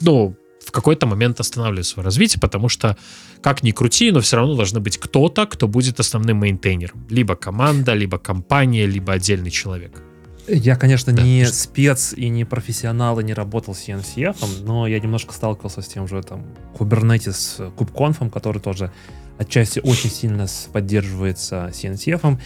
ну, 0.00 0.36
какой-то 0.74 1.06
момент 1.06 1.40
останавливать 1.40 1.86
свое 1.86 2.04
развитие, 2.04 2.40
потому 2.40 2.68
что, 2.68 2.96
как 3.40 3.62
ни 3.62 3.70
крути, 3.70 4.10
но 4.10 4.20
все 4.20 4.36
равно 4.36 4.54
должны 4.54 4.80
быть 4.80 4.98
кто-то, 4.98 5.46
кто 5.46 5.68
будет 5.68 6.00
основным 6.00 6.38
мейнтейнером. 6.38 7.06
Либо 7.08 7.36
команда, 7.36 7.94
либо 7.94 8.18
компания, 8.18 8.86
либо 8.86 9.12
отдельный 9.12 9.50
человек. 9.50 10.02
Я, 10.46 10.76
конечно, 10.76 11.12
да. 11.12 11.22
не 11.22 11.46
спец 11.46 12.12
и 12.12 12.28
не 12.28 12.44
профессионал 12.44 13.18
и 13.20 13.24
не 13.24 13.32
работал 13.32 13.74
с 13.74 13.88
CNCF, 13.88 14.62
но 14.62 14.86
я 14.86 15.00
немножко 15.00 15.32
сталкивался 15.32 15.80
с 15.80 15.88
тем 15.88 16.06
же 16.06 16.22
там 16.22 16.44
Kubernetes 16.78 17.72
KubeConf, 17.74 18.30
который 18.30 18.60
тоже 18.60 18.92
отчасти 19.38 19.80
очень 19.80 20.10
сильно 20.10 20.46
поддерживается 20.72 21.70
CNCF. 21.72 22.38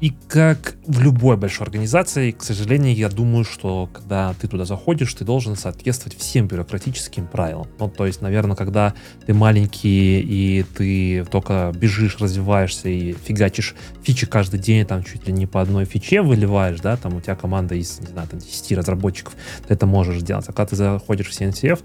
И 0.00 0.12
как 0.28 0.76
в 0.86 1.00
любой 1.00 1.38
большой 1.38 1.66
организации, 1.66 2.30
к 2.30 2.42
сожалению, 2.42 2.94
я 2.94 3.08
думаю, 3.08 3.44
что 3.44 3.88
когда 3.90 4.34
ты 4.34 4.46
туда 4.46 4.66
заходишь, 4.66 5.14
ты 5.14 5.24
должен 5.24 5.56
соответствовать 5.56 6.18
всем 6.18 6.46
бюрократическим 6.48 7.26
правилам. 7.26 7.66
Ну, 7.78 7.88
то 7.88 8.04
есть, 8.04 8.20
наверное, 8.20 8.56
когда 8.56 8.92
ты 9.24 9.32
маленький 9.32 10.20
и 10.20 10.64
ты 10.64 11.24
только 11.24 11.72
бежишь, 11.74 12.18
развиваешься 12.20 12.90
и 12.90 13.12
фигачишь 13.12 13.74
фичи 14.02 14.26
каждый 14.26 14.60
день, 14.60 14.84
там 14.84 15.02
чуть 15.02 15.26
ли 15.26 15.32
не 15.32 15.46
по 15.46 15.62
одной 15.62 15.86
фиче 15.86 16.20
выливаешь, 16.20 16.80
да, 16.80 16.98
там 16.98 17.16
у 17.16 17.20
тебя 17.22 17.34
команда 17.34 17.74
из, 17.74 17.98
не 18.00 18.08
знаю, 18.08 18.28
там 18.28 18.38
10 18.38 18.72
разработчиков, 18.72 19.34
ты 19.66 19.72
это 19.72 19.86
можешь 19.86 20.20
сделать. 20.20 20.44
А 20.48 20.52
когда 20.52 20.66
ты 20.66 20.76
заходишь 20.76 21.28
в 21.28 21.40
CNCF, 21.40 21.82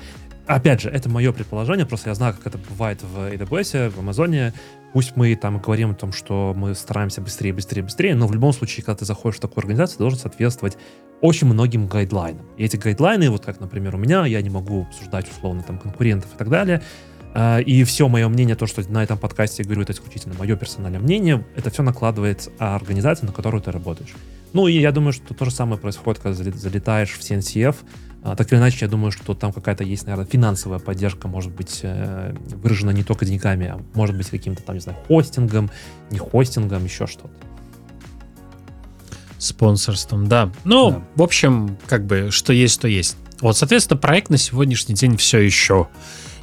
опять 0.48 0.82
же, 0.82 0.90
это 0.90 1.10
мое 1.10 1.32
предположение, 1.32 1.86
просто 1.86 2.10
я 2.10 2.16
знаю, 2.16 2.34
как 2.34 2.48
это 2.48 2.58
бывает 2.58 3.02
в 3.02 3.18
AWS, 3.20 3.90
в 3.90 4.00
Амазоне, 4.00 4.54
Пусть 4.94 5.16
мы 5.16 5.36
там 5.36 5.60
говорим 5.60 5.92
о 5.92 5.94
том, 5.94 6.12
что 6.12 6.54
мы 6.56 6.76
стараемся 6.76 7.22
быстрее, 7.22 7.54
быстрее, 7.54 7.84
быстрее, 7.84 8.16
но 8.16 8.28
в 8.28 8.34
любом 8.34 8.52
случае, 8.52 8.84
когда 8.84 9.00
ты 9.00 9.06
заходишь 9.06 9.38
в 9.38 9.42
такую 9.42 9.62
организацию, 9.62 9.98
ты 9.98 10.04
должен 10.04 10.20
соответствовать 10.20 10.78
очень 11.22 11.48
многим 11.48 11.88
гайдлайнам. 11.88 12.46
И 12.58 12.66
эти 12.66 12.78
гайдлайны, 12.78 13.30
вот 13.30 13.46
как, 13.46 13.60
например, 13.60 13.96
у 13.96 13.98
меня, 13.98 14.26
я 14.26 14.42
не 14.42 14.50
могу 14.50 14.84
обсуждать 14.84 15.30
условно 15.30 15.64
там 15.64 15.78
конкурентов 15.78 16.34
и 16.34 16.38
так 16.38 16.50
далее, 16.50 16.82
а, 17.34 17.60
и 17.60 17.84
все 17.84 18.08
мое 18.10 18.28
мнение, 18.28 18.56
то, 18.56 18.68
что 18.68 18.82
на 18.92 19.04
этом 19.04 19.18
подкасте 19.18 19.64
я 19.64 19.66
говорю, 19.66 19.84
это 19.84 19.94
исключительно 19.94 20.36
мое 20.38 20.56
персональное 20.56 21.00
мнение, 21.00 21.46
это 21.56 21.70
все 21.70 21.84
накладывает 21.84 22.52
организацию, 22.58 23.28
на 23.28 23.34
которую 23.34 23.62
ты 23.62 23.72
работаешь. 23.72 24.14
Ну 24.54 24.68
и 24.68 24.78
я 24.78 24.92
думаю, 24.92 25.14
что 25.14 25.34
то 25.34 25.46
же 25.46 25.52
самое 25.52 25.80
происходит, 25.80 26.22
когда 26.22 26.44
залетаешь 26.44 27.12
в 27.12 27.22
CNCF, 27.22 27.76
так 28.24 28.52
или 28.52 28.60
иначе, 28.60 28.78
я 28.82 28.88
думаю, 28.88 29.12
что 29.12 29.34
там 29.34 29.52
какая-то 29.52 29.84
есть, 29.84 30.06
наверное, 30.06 30.30
финансовая 30.30 30.80
поддержка, 30.80 31.28
может 31.28 31.52
быть, 31.52 31.80
э, 31.82 32.36
выражена 32.56 32.92
не 32.92 33.04
только 33.04 33.26
деньгами, 33.26 33.68
а 33.68 33.82
может 33.96 34.16
быть 34.16 34.30
каким-то 34.30 34.62
там, 34.62 34.76
не 34.76 34.82
знаю, 34.82 34.98
хостингом, 35.08 35.72
не 36.12 36.20
хостингом, 36.20 36.84
еще 36.86 37.08
что-то. 37.08 37.32
Спонсорством, 39.40 40.28
да. 40.28 40.52
Ну, 40.66 40.92
да. 40.92 41.02
в 41.16 41.24
общем, 41.24 41.78
как 41.88 42.06
бы, 42.06 42.30
что 42.30 42.54
есть, 42.54 42.80
то 42.80 42.88
есть. 42.88 43.18
Вот, 43.40 43.58
соответственно, 43.58 44.00
проект 44.00 44.30
на 44.30 44.38
сегодняшний 44.38 44.94
день 44.94 45.18
все 45.18 45.40
еще 45.40 45.88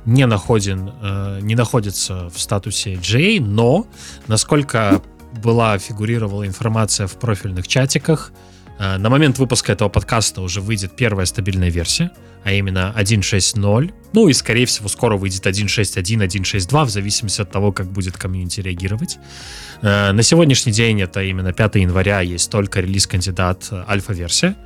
не 0.04 0.26
находен, 0.26 0.92
э, 1.00 1.38
не 1.42 1.54
находится 1.54 2.28
в 2.28 2.40
статусе 2.40 2.94
GA, 2.94 3.40
но, 3.40 3.87
насколько 4.26 5.00
была, 5.44 5.78
фигурировала 5.78 6.44
информация 6.44 7.06
в 7.06 7.12
профильных 7.20 7.68
чатиках, 7.68 8.32
Э, 8.32 8.48
на 8.78 9.11
момент 9.11 9.38
выпуска 9.38 9.73
этого 9.73 9.88
подкаста 9.88 10.40
уже 10.40 10.61
выйдет 10.61 10.94
первая 10.97 11.26
стабильная 11.26 11.70
версия, 11.70 12.11
а 12.44 12.52
именно 12.52 12.94
1.6.0. 12.97 13.92
Ну 14.12 14.28
и, 14.28 14.32
скорее 14.32 14.66
всего, 14.66 14.88
скоро 14.88 15.16
выйдет 15.16 15.47
1.6.1, 15.47 16.26
1.6.2, 16.26 16.85
в 16.85 16.90
зависимости 16.90 17.42
от 17.42 17.50
того, 17.50 17.73
как 17.73 17.87
будет 17.87 18.16
комьюнити 18.16 18.61
реагировать. 18.61 19.18
Э, 19.82 20.12
на 20.12 20.23
сегодняшний 20.23 20.73
день, 20.73 21.00
это 21.02 21.23
именно 21.23 21.52
5 21.52 21.75
января, 21.76 22.20
есть 22.20 22.50
только 22.50 22.80
релиз-кандидат 22.80 23.68
э, 23.70 23.85
альфа-версия. 23.88 24.56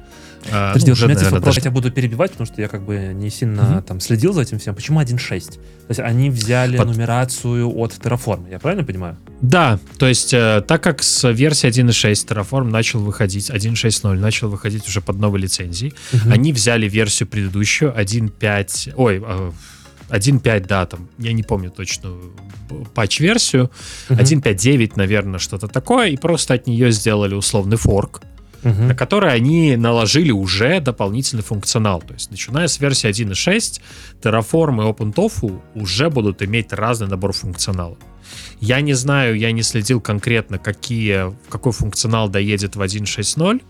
А, 0.50 0.72
Подожди, 0.72 0.90
ну, 0.90 0.96
вот, 0.96 1.08
наверное, 1.08 1.30
вопрос, 1.30 1.54
даже... 1.54 1.66
я 1.66 1.70
буду 1.70 1.90
перебивать, 1.90 2.32
потому 2.32 2.46
что 2.46 2.60
я 2.60 2.68
как 2.68 2.82
бы 2.82 3.12
не 3.14 3.30
сильно 3.30 3.60
mm-hmm. 3.60 3.82
там 3.82 4.00
следил 4.00 4.32
за 4.32 4.42
этим 4.42 4.58
всем. 4.58 4.74
Почему 4.74 5.00
1.6? 5.00 5.50
То 5.50 5.58
есть 5.88 6.00
они 6.00 6.30
взяли 6.30 6.76
Под... 6.76 6.88
нумерацию 6.88 7.68
от 7.76 7.92
Terraform, 7.92 8.50
я 8.50 8.58
правильно 8.58 8.84
понимаю? 8.84 9.16
Да, 9.40 9.78
то 9.98 10.08
есть 10.08 10.34
э, 10.34 10.62
так 10.66 10.82
как 10.82 11.02
с 11.02 11.30
версии 11.30 11.68
1.6 11.68 12.26
Terraform 12.26 12.64
начал 12.64 13.00
выходить, 13.00 13.50
1.6.0 13.50 14.14
начал 14.18 14.48
выходить 14.48 14.88
уже 14.88 15.00
под 15.00 15.18
новой 15.18 15.40
лицензией, 15.40 15.92
mm-hmm. 16.12 16.32
они 16.32 16.52
взяли 16.52 16.88
версию 16.88 17.28
предыдущую 17.28 17.94
1.5, 17.96 18.94
ой, 18.96 19.22
э, 19.24 19.52
1.5, 20.12 20.66
да, 20.66 20.86
там, 20.86 21.08
я 21.18 21.32
не 21.32 21.42
помню 21.42 21.70
точную 21.70 22.32
патч-версию, 22.94 23.70
uh-huh. 24.08 24.18
1.5.9, 24.18 24.92
наверное, 24.96 25.38
что-то 25.38 25.68
такое, 25.68 26.08
и 26.08 26.16
просто 26.16 26.54
от 26.54 26.66
нее 26.66 26.90
сделали 26.90 27.34
условный 27.34 27.76
форк, 27.76 28.22
угу. 28.64 28.82
на 28.82 28.94
которые 28.94 29.32
они 29.32 29.76
наложили 29.76 30.30
уже 30.30 30.80
дополнительный 30.80 31.42
функционал. 31.42 32.00
То 32.00 32.14
есть, 32.14 32.30
начиная 32.30 32.68
с 32.68 32.80
версии 32.80 33.08
1.6, 33.08 33.80
Terraform 34.22 34.82
и 34.82 34.92
OpenTofu 34.92 35.60
уже 35.74 36.10
будут 36.10 36.42
иметь 36.42 36.72
разный 36.72 37.08
набор 37.08 37.32
функционала. 37.32 37.96
Я 38.60 38.80
не 38.80 38.94
знаю, 38.94 39.36
я 39.36 39.52
не 39.52 39.62
следил 39.62 40.00
конкретно, 40.00 40.58
какие, 40.58 41.34
какой 41.50 41.72
функционал 41.72 42.28
доедет 42.28 42.76
в 42.76 42.80
1.6.0, 42.80 43.60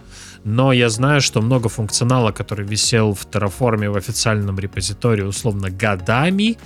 но 0.44 0.72
я 0.72 0.88
знаю, 0.90 1.20
что 1.20 1.40
много 1.40 1.68
функционала, 1.68 2.31
который 2.31 2.66
висел 2.66 3.14
в 3.14 3.26
Terraform 3.26 3.90
в 3.90 3.96
официальном 3.96 4.59
репозитории 4.59 5.22
условно 5.22 5.70
годами, 5.70 6.59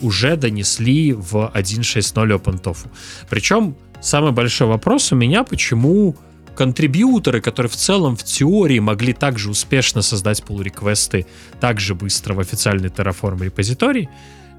уже 0.00 0.36
донесли 0.36 1.12
в 1.12 1.50
1.6.0 1.52 2.40
OpenTofu. 2.40 2.88
Причем 3.28 3.76
самый 4.00 4.32
большой 4.32 4.68
вопрос 4.68 5.12
у 5.12 5.16
меня, 5.16 5.44
почему 5.44 6.16
контрибьюторы, 6.54 7.40
которые 7.40 7.70
в 7.70 7.76
целом 7.76 8.16
в 8.16 8.22
теории 8.22 8.78
могли 8.78 9.12
также 9.12 9.50
успешно 9.50 10.02
создать 10.02 10.40
pull-реквесты 10.40 11.26
также 11.60 11.94
быстро 11.94 12.34
в 12.34 12.40
официальный 12.40 12.88
Terraform 12.88 13.44
репозиторий, 13.44 14.04
э, 14.04 14.08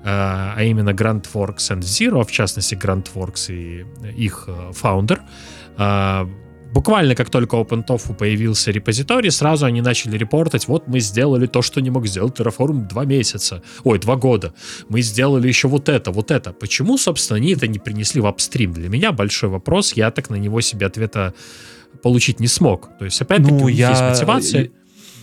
а 0.04 0.62
именно 0.64 0.90
GrantWorks 0.90 1.72
and 1.72 1.82
Zero, 1.82 2.24
в 2.24 2.32
частности 2.32 2.76
GrantWorks 2.76 3.54
и 3.54 3.86
их 4.16 4.50
фаундер, 4.74 5.22
э, 5.78 6.26
буквально 6.74 7.16
как 7.16 7.30
только 7.30 7.56
OpenTofu 7.58 8.16
появился 8.16 8.72
репозиторий, 8.72 9.32
сразу 9.32 9.66
они 9.66 9.82
начали 9.82 10.18
репортать, 10.18 10.68
вот 10.68 10.88
мы 10.88 11.00
сделали 11.00 11.46
то, 11.46 11.62
что 11.62 11.82
не 11.82 11.90
мог 11.90 12.08
сделать 12.08 12.40
Terraform 12.40 12.88
два 12.88 13.06
месяца, 13.06 13.62
ой, 13.84 14.00
два 14.00 14.16
года. 14.16 14.54
Мы 14.90 15.02
сделали 15.02 15.48
еще 15.48 15.68
вот 15.68 15.90
это, 15.90 16.12
вот 16.12 16.32
это. 16.32 16.52
Почему, 16.52 16.98
собственно, 16.98 17.38
они 17.38 17.54
это 17.54 17.68
не 17.68 17.80
принесли 17.80 18.22
в 18.22 18.26
апстрим? 18.26 18.74
Для 18.74 18.90
меня 18.90 19.12
большой 19.12 19.50
вопрос, 19.50 19.94
я 19.94 20.12
так 20.12 20.30
на 20.30 20.36
него 20.36 20.62
себе 20.62 20.88
ответа 20.88 21.34
получить 22.04 22.40
не 22.40 22.48
смог. 22.48 22.90
То 23.00 23.06
есть, 23.06 23.20
опять-таки, 23.22 23.54
ну, 23.54 23.68
я... 23.68 23.90
есть 23.90 24.02
мотивация. 24.02 24.70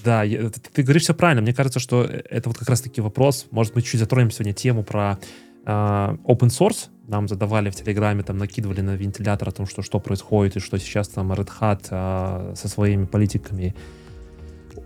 Да, 0.02 0.22
я, 0.22 0.48
ты, 0.48 0.60
ты 0.72 0.82
говоришь 0.82 1.02
все 1.02 1.14
правильно. 1.14 1.42
Мне 1.42 1.52
кажется, 1.52 1.78
что 1.78 2.02
это 2.04 2.48
вот 2.48 2.58
как 2.58 2.68
раз-таки 2.68 3.00
вопрос. 3.00 3.46
Может 3.50 3.74
быть, 3.74 3.86
чуть 3.86 4.00
затронем 4.00 4.30
сегодня 4.30 4.54
тему 4.54 4.82
про 4.82 5.18
э, 5.66 5.70
open 5.70 6.48
source. 6.48 6.88
Нам 7.06 7.28
задавали 7.28 7.70
в 7.70 7.76
Телеграме, 7.76 8.22
там 8.22 8.38
накидывали 8.38 8.80
на 8.80 8.96
вентилятор 8.96 9.48
о 9.48 9.52
том, 9.52 9.66
что, 9.66 9.82
что 9.82 10.00
происходит, 10.00 10.56
и 10.56 10.60
что 10.60 10.78
сейчас 10.78 11.08
там 11.08 11.32
Red 11.32 11.50
Hat 11.60 11.86
э, 11.90 12.54
со 12.56 12.68
своими 12.68 13.04
политиками 13.04 13.74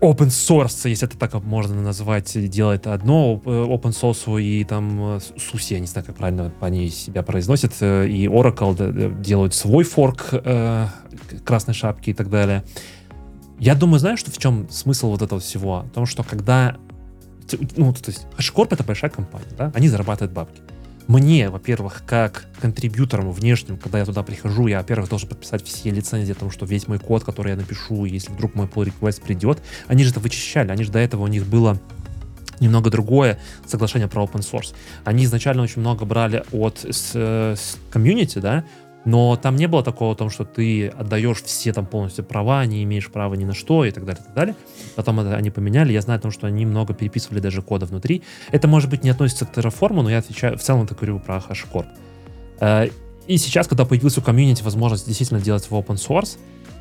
open 0.05 0.29
source, 0.29 0.89
если 0.89 1.09
это 1.09 1.17
так 1.17 1.43
можно 1.43 1.81
назвать, 1.81 2.33
делает 2.51 2.87
одно 2.87 3.41
open 3.45 3.93
source 3.93 4.41
и 4.41 4.65
там 4.65 5.17
SUSE, 5.17 5.75
я 5.75 5.81
не 5.81 5.87
знаю, 5.87 6.07
как 6.07 6.17
правильно 6.17 6.53
они 6.61 6.91
себя 6.91 7.23
произносят, 7.23 7.73
э, 7.81 8.09
и 8.09 8.27
Oracle 8.27 9.21
делают 9.21 9.55
свой 9.55 9.85
форк 9.85 10.29
э, 10.33 10.87
красной 11.45 11.75
шапки 11.75 12.11
и 12.11 12.15
так 12.15 12.31
далее. 12.31 12.65
Я 13.59 13.75
думаю, 13.75 13.99
знаешь, 13.99 14.19
что 14.19 14.31
в 14.31 14.39
чем 14.39 14.69
смысл 14.71 15.11
вот 15.11 15.23
этого 15.23 15.41
всего? 15.41 15.81
В 15.83 15.91
том, 15.91 16.07
что 16.07 16.23
когда 16.23 16.77
ну, 17.77 17.93
то 17.93 18.11
есть 18.11 18.27
HashiCorp 18.39 18.69
это 18.71 18.85
большая 18.85 19.11
компания, 19.11 19.53
да, 19.57 19.71
они 19.75 19.89
зарабатывают 19.89 20.33
бабки 20.33 20.61
мне, 21.07 21.51
во-первых, 21.51 22.03
как 22.07 22.47
контрибьюторам 22.61 23.31
внешним, 23.31 23.77
когда 23.77 23.99
я 23.99 24.05
туда 24.05 24.23
прихожу, 24.23 24.67
я, 24.67 24.79
во-первых, 24.79 25.11
должен 25.11 25.29
подписать 25.29 25.65
все 25.65 25.91
лицензии 25.91 26.33
о 26.33 26.35
том, 26.35 26.51
что 26.51 26.65
весь 26.67 26.89
мой 26.89 26.99
код, 26.99 27.25
который 27.25 27.51
я 27.51 27.57
напишу, 27.57 28.05
если 28.05 28.33
вдруг 28.33 28.55
мой 28.55 28.67
pull 28.67 28.91
request 28.91 29.23
придет, 29.23 29.63
они 29.87 30.05
же 30.05 30.11
это 30.11 30.21
вычищали, 30.21 30.71
они 30.71 30.83
же 30.83 30.91
до 30.91 30.99
этого 30.99 31.23
у 31.23 31.27
них 31.27 31.47
было 31.47 31.79
немного 32.61 32.91
другое 32.91 33.39
соглашение 33.67 34.09
про 34.09 34.23
open 34.23 34.41
source. 34.41 34.75
Они 35.05 35.25
изначально 35.25 35.63
очень 35.63 35.81
много 35.81 36.05
брали 36.05 36.45
от 36.53 36.87
с, 36.89 37.15
с 37.15 37.77
комьюнити, 37.91 38.39
да, 38.39 38.65
но 39.05 39.37
там 39.37 39.57
не 39.57 39.69
было 39.69 39.83
такого 39.83 40.13
о 40.13 40.15
том, 40.15 40.31
что 40.31 40.45
ты 40.45 40.89
отдаешь 40.89 41.43
все 41.43 41.73
там 41.73 41.87
полностью 41.87 42.25
права, 42.25 42.65
не 42.65 42.83
имеешь 42.85 43.11
права 43.11 43.35
ни 43.35 43.45
на 43.45 43.55
что 43.55 43.85
и 43.85 43.91
так 43.91 44.05
далее, 44.05 44.23
и 44.23 44.25
так 44.25 44.35
далее. 44.35 44.57
Потом 44.97 45.21
это 45.21 45.37
они 45.37 45.51
поменяли. 45.51 45.93
Я 45.93 46.01
знаю 46.01 46.19
о 46.19 46.23
том, 46.23 46.31
что 46.31 46.47
они 46.47 46.65
много 46.65 46.95
переписывали 46.95 47.41
даже 47.41 47.61
кода 47.63 47.87
внутри. 47.87 48.23
Это, 48.51 48.67
может 48.67 48.89
быть, 48.89 49.05
не 49.05 49.11
относится 49.11 49.45
к 49.45 49.57
Terraform, 49.57 50.03
но 50.03 50.11
я 50.11 50.19
отвечаю, 50.19 50.57
в 50.57 50.63
целом 50.63 50.85
это 50.85 50.95
говорю 50.95 51.19
про 51.19 51.37
HashiCorp. 51.37 51.87
Э, 52.61 52.89
и 53.27 53.37
сейчас, 53.37 53.69
когда 53.69 53.85
появился 53.85 54.21
у 54.21 54.23
комьюнити 54.23 54.63
возможность 54.63 55.07
действительно 55.07 55.41
делать 55.41 55.65
в 55.65 55.73
open 55.73 55.97
source, 55.97 56.39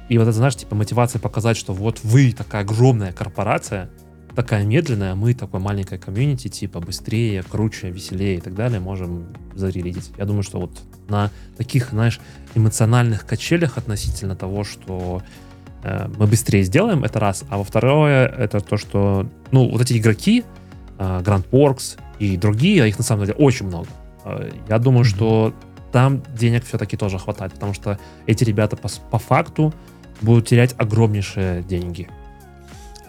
и 0.09 0.17
вот 0.17 0.23
это, 0.23 0.33
знаешь, 0.33 0.55
типа 0.55 0.75
мотивация 0.75 1.19
показать, 1.19 1.57
что 1.57 1.73
вот 1.73 2.01
вы 2.03 2.33
такая 2.33 2.63
огромная 2.63 3.11
корпорация, 3.13 3.89
такая 4.35 4.65
медленная, 4.65 5.15
мы 5.15 5.33
такой 5.33 5.59
маленькая 5.59 5.97
комьюнити, 5.97 6.47
типа 6.49 6.79
быстрее, 6.79 7.43
круче, 7.43 7.89
веселее 7.89 8.37
и 8.37 8.41
так 8.41 8.55
далее, 8.55 8.79
можем 8.79 9.27
зарелидить. 9.55 10.11
Я 10.17 10.25
думаю, 10.25 10.43
что 10.43 10.59
вот 10.59 10.71
на 11.09 11.29
таких, 11.57 11.89
знаешь, 11.89 12.19
эмоциональных 12.55 13.25
качелях 13.25 13.77
относительно 13.77 14.35
того, 14.35 14.63
что 14.63 15.21
э, 15.83 16.07
мы 16.17 16.27
быстрее 16.27 16.63
сделаем, 16.63 17.03
это 17.03 17.19
раз. 17.19 17.43
А 17.49 17.57
во 17.57 17.63
второе, 17.63 18.27
это 18.27 18.59
то, 18.59 18.77
что, 18.77 19.27
ну, 19.51 19.69
вот 19.69 19.81
эти 19.81 19.97
игроки, 19.97 20.43
э, 20.97 21.21
GrandWorks 21.23 21.99
и 22.19 22.37
другие, 22.37 22.83
а 22.83 22.87
их 22.87 22.97
на 22.97 23.03
самом 23.03 23.25
деле 23.25 23.37
очень 23.37 23.67
много. 23.67 23.87
Э, 24.25 24.51
я 24.69 24.79
думаю, 24.79 25.05
mm-hmm. 25.05 25.15
что 25.15 25.53
там 25.91 26.23
денег 26.35 26.65
все-таки 26.65 26.97
тоже 26.97 27.19
хватает, 27.19 27.53
потому 27.53 27.73
что 27.73 27.99
эти 28.25 28.43
ребята 28.43 28.75
по, 28.75 28.89
по 29.11 29.19
факту 29.19 29.73
будут 30.21 30.47
терять 30.47 30.73
огромнейшие 30.77 31.63
деньги. 31.63 32.09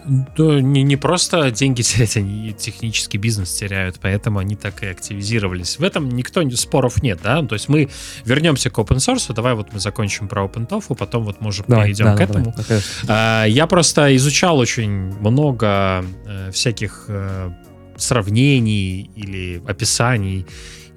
Да, 0.07 0.61
не, 0.61 0.83
не 0.83 0.95
просто 0.95 1.51
деньги 1.51 1.81
терять, 1.83 2.17
они 2.17 2.53
технический 2.53 3.17
бизнес 3.17 3.53
теряют, 3.53 3.99
поэтому 4.01 4.39
они 4.39 4.55
так 4.55 4.83
и 4.83 4.87
активизировались. 4.87 5.79
В 5.79 5.83
этом 5.83 6.09
никто 6.09 6.47
споров 6.51 7.01
нет, 7.01 7.19
да? 7.23 7.41
То 7.43 7.55
есть 7.55 7.69
мы 7.69 7.89
вернемся 8.23 8.69
к 8.69 8.77
open 8.77 8.97
source, 8.97 9.33
давай 9.33 9.53
вот 9.53 9.73
мы 9.73 9.79
закончим 9.79 10.27
про 10.27 10.45
OpenTOF, 10.45 10.95
потом 10.95 11.23
вот 11.23 11.41
мы 11.41 11.49
уже 11.49 11.63
давай, 11.67 11.85
перейдем 11.85 12.05
да, 12.05 12.15
к 12.15 12.21
этому. 12.21 12.53
Давай, 12.55 12.81
а, 13.07 13.45
я 13.45 13.67
просто 13.67 14.15
изучал 14.15 14.57
очень 14.57 14.89
много 14.89 16.05
э, 16.25 16.51
всяких 16.51 17.05
э, 17.07 17.51
сравнений 17.97 19.09
или 19.15 19.61
описаний, 19.67 20.45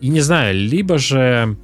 и 0.01 0.09
не 0.09 0.21
знаю, 0.21 0.55
либо 0.55 0.99
же 0.99 1.57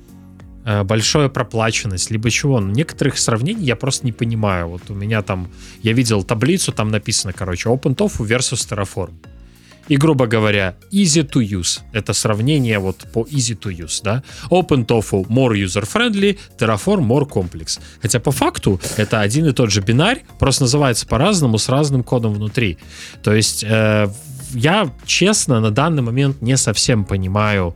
большая 0.85 1.29
проплаченность, 1.29 2.11
либо 2.11 2.31
чего. 2.31 2.61
Но 2.61 2.72
некоторых 2.72 3.18
сравнений 3.18 3.64
я 3.64 3.77
просто 3.77 4.07
не 4.07 4.12
понимаю. 4.12 4.68
Вот 4.68 4.90
у 4.90 4.94
меня 4.94 5.22
там, 5.22 5.48
я 5.83 5.92
видел 5.92 6.22
таблицу, 6.22 6.72
там 6.72 6.88
написано, 6.88 7.33
короче, 7.33 7.68
OpenTOFU 7.68 8.27
versus 8.27 8.68
Terraform. 8.68 9.12
И, 9.88 9.96
грубо 9.96 10.27
говоря, 10.27 10.77
easy 10.90 11.29
to 11.29 11.42
use. 11.42 11.81
Это 11.92 12.14
сравнение 12.14 12.79
вот 12.79 13.05
по 13.12 13.22
easy 13.24 13.59
to 13.59 13.70
use, 13.70 14.00
да. 14.03 14.22
OpenTOFU 14.50 15.27
more 15.29 15.53
user-friendly, 15.53 16.38
Terraform 16.59 17.07
more 17.07 17.29
complex. 17.29 17.79
Хотя 18.00 18.18
по 18.18 18.31
факту 18.31 18.81
это 18.96 19.20
один 19.20 19.46
и 19.46 19.53
тот 19.53 19.70
же 19.70 19.83
бинарь, 19.83 20.24
просто 20.38 20.62
называется 20.62 21.07
по-разному, 21.07 21.59
с 21.59 21.68
разным 21.68 22.03
кодом 22.03 22.33
внутри. 22.33 22.79
То 23.22 23.35
есть 23.35 23.62
э, 23.62 24.09
я, 24.55 24.90
честно, 25.05 25.61
на 25.61 25.70
данный 25.70 26.03
момент 26.03 26.40
не 26.40 26.57
совсем 26.57 27.05
понимаю, 27.05 27.74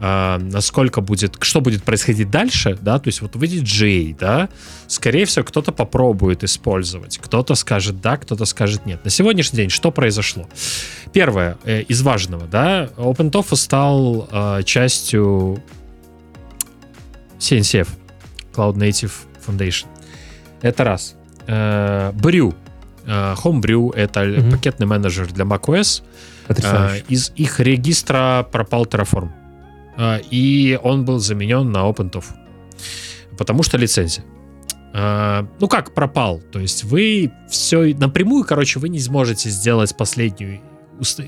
а, 0.00 0.38
насколько 0.38 1.00
будет, 1.00 1.36
что 1.40 1.60
будет 1.60 1.82
происходить 1.82 2.30
дальше, 2.30 2.78
да, 2.80 2.98
то 2.98 3.08
есть 3.08 3.20
вот 3.20 3.34
выйдет 3.36 3.64
J, 3.64 4.14
да, 4.18 4.48
скорее 4.86 5.24
всего, 5.24 5.44
кто-то 5.44 5.72
попробует 5.72 6.44
использовать, 6.44 7.18
кто-то 7.18 7.54
скажет 7.54 8.00
да, 8.00 8.16
кто-то 8.16 8.44
скажет 8.44 8.86
нет. 8.86 9.04
На 9.04 9.10
сегодняшний 9.10 9.56
день 9.56 9.70
что 9.70 9.90
произошло? 9.90 10.48
Первое, 11.12 11.58
э, 11.64 11.82
из 11.82 12.02
важного, 12.02 12.46
да, 12.46 12.90
OpenTOF 12.96 13.56
стал 13.56 14.28
э, 14.30 14.62
частью 14.64 15.62
CNCF, 17.38 17.88
Cloud 18.52 18.74
Native 18.74 19.12
Foundation. 19.46 19.86
Это 20.62 20.84
раз. 20.84 21.16
Э, 21.46 22.12
Brew, 22.12 22.54
э, 23.06 23.34
Homebrew— 23.42 23.94
это 23.96 24.24
mm-hmm. 24.24 24.50
пакетный 24.50 24.86
менеджер 24.86 25.32
для 25.32 25.44
macOS. 25.44 26.02
Э, 26.48 27.00
из 27.08 27.32
их 27.36 27.60
регистра 27.60 28.46
пропал 28.50 28.84
Terraform. 28.84 29.30
А, 29.98 30.20
и 30.30 30.78
он 30.82 31.04
был 31.04 31.18
заменен 31.18 31.70
на 31.72 31.78
OpenTOF. 31.78 32.24
Потому 33.36 33.62
что 33.64 33.76
лицензия. 33.76 34.24
А, 34.94 35.46
ну 35.60 35.68
как 35.68 35.92
пропал? 35.92 36.40
То 36.52 36.60
есть 36.60 36.84
вы 36.84 37.32
все 37.50 37.94
напрямую, 37.96 38.44
короче, 38.44 38.78
вы 38.78 38.88
не 38.88 39.00
сможете 39.00 39.50
сделать 39.50 39.96
последнюю 39.96 40.60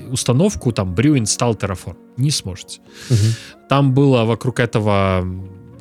установку, 0.09 0.71
там, 0.71 0.93
Brew 0.93 1.17
Install 1.17 1.57
Terraform. 1.57 1.97
Не 2.17 2.31
сможете. 2.31 2.81
Угу. 3.09 3.67
Там 3.69 3.93
было 3.93 4.25
вокруг 4.25 4.59
этого 4.59 5.25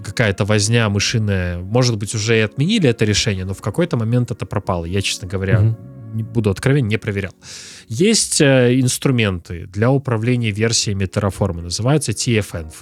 какая-то 0.03 0.45
возня 0.45 0.89
мышиная. 0.89 1.59
Может 1.59 1.97
быть, 1.97 2.15
уже 2.15 2.39
и 2.39 2.41
отменили 2.41 2.89
это 2.89 3.05
решение, 3.05 3.45
но 3.45 3.55
в 3.55 3.61
какой-то 3.61 3.97
момент 3.97 4.31
это 4.31 4.47
пропало. 4.47 4.85
Я, 4.85 5.03
честно 5.03 5.29
говоря, 5.29 5.61
угу 5.61 5.77
не 6.15 6.23
буду 6.23 6.51
откровен, 6.51 6.89
не 6.89 6.99
проверял. 6.99 7.33
Есть 7.89 8.41
э, 8.41 8.79
инструменты 8.81 9.67
для 9.67 9.91
управления 9.91 10.51
версиями 10.51 11.05
Terraform, 11.05 11.63
называется 11.63 12.13
TFNV. 12.13 12.73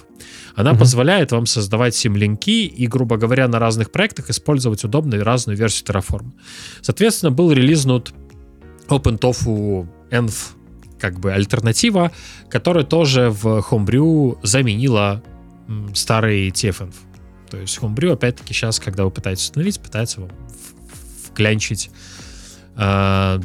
Она 0.55 0.71
угу. 0.71 0.79
позволяет 0.79 1.31
вам 1.31 1.45
создавать 1.45 1.95
симлинки 1.95 2.65
и, 2.65 2.87
грубо 2.87 3.17
говоря, 3.17 3.47
на 3.47 3.59
разных 3.59 3.91
проектах 3.91 4.29
использовать 4.29 4.83
удобно 4.83 5.23
разную 5.23 5.57
версию 5.57 5.87
Terraform. 5.87 6.31
Соответственно, 6.81 7.31
был 7.31 7.51
релизнут 7.51 8.13
OpenTOFU 8.87 9.87
Env 10.11 10.33
как 10.99 11.19
бы 11.19 11.31
альтернатива, 11.31 12.11
которая 12.49 12.83
тоже 12.83 13.29
в 13.29 13.59
Homebrew 13.69 14.37
заменила 14.43 15.23
старый 15.93 16.49
TFNV. 16.49 16.93
То 17.49 17.57
есть 17.57 17.77
Homebrew, 17.79 18.11
опять-таки, 18.11 18.53
сейчас, 18.53 18.79
когда 18.79 19.05
вы 19.05 19.11
пытаетесь 19.11 19.43
установить, 19.43 19.79
пытается 19.79 20.21
вам 20.21 20.31
вклянчить 21.25 21.89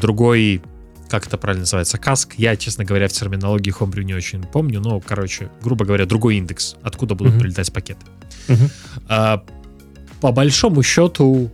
другой, 0.00 0.62
как 1.08 1.26
это 1.26 1.36
правильно 1.38 1.62
называется, 1.62 1.98
каск. 1.98 2.34
Я, 2.36 2.56
честно 2.56 2.84
говоря, 2.84 3.08
в 3.08 3.12
терминологии 3.12 3.74
Homebrew 3.76 4.04
не 4.04 4.14
очень 4.14 4.42
помню, 4.42 4.80
но, 4.80 5.00
короче, 5.00 5.50
грубо 5.62 5.84
говоря, 5.84 6.06
другой 6.06 6.36
индекс, 6.36 6.76
откуда 6.82 7.14
будут 7.14 7.34
mm-hmm. 7.34 7.40
прилетать 7.40 7.72
пакеты. 7.72 8.06
Mm-hmm. 8.48 8.70
Э, 9.08 9.38
по 10.20 10.32
большому 10.32 10.82
счету, 10.82 11.50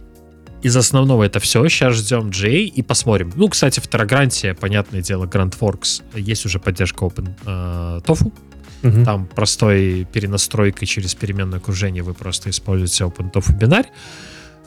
из 0.62 0.76
основного 0.76 1.24
это 1.24 1.40
все. 1.40 1.66
Сейчас 1.68 1.96
ждем 1.96 2.30
J 2.30 2.48
и 2.66 2.82
посмотрим. 2.82 3.32
Ну, 3.34 3.48
кстати, 3.48 3.80
в 3.80 3.88
Террагранте, 3.88 4.54
понятное 4.54 5.00
дело, 5.00 5.26
GrandForks 5.26 6.02
есть 6.14 6.44
уже 6.46 6.58
поддержка 6.58 7.04
Open 7.04 7.30
э, 7.46 8.00
TOFU. 8.04 8.32
Uh-huh. 8.82 9.04
Там 9.04 9.26
простой 9.26 10.06
перенастройкой 10.10 10.86
через 10.86 11.14
переменное 11.14 11.58
окружение 11.58 12.02
вы 12.02 12.14
просто 12.14 12.50
используете 12.50 13.04
OpenTOFU 13.04 13.58
бинарь. 13.58 13.86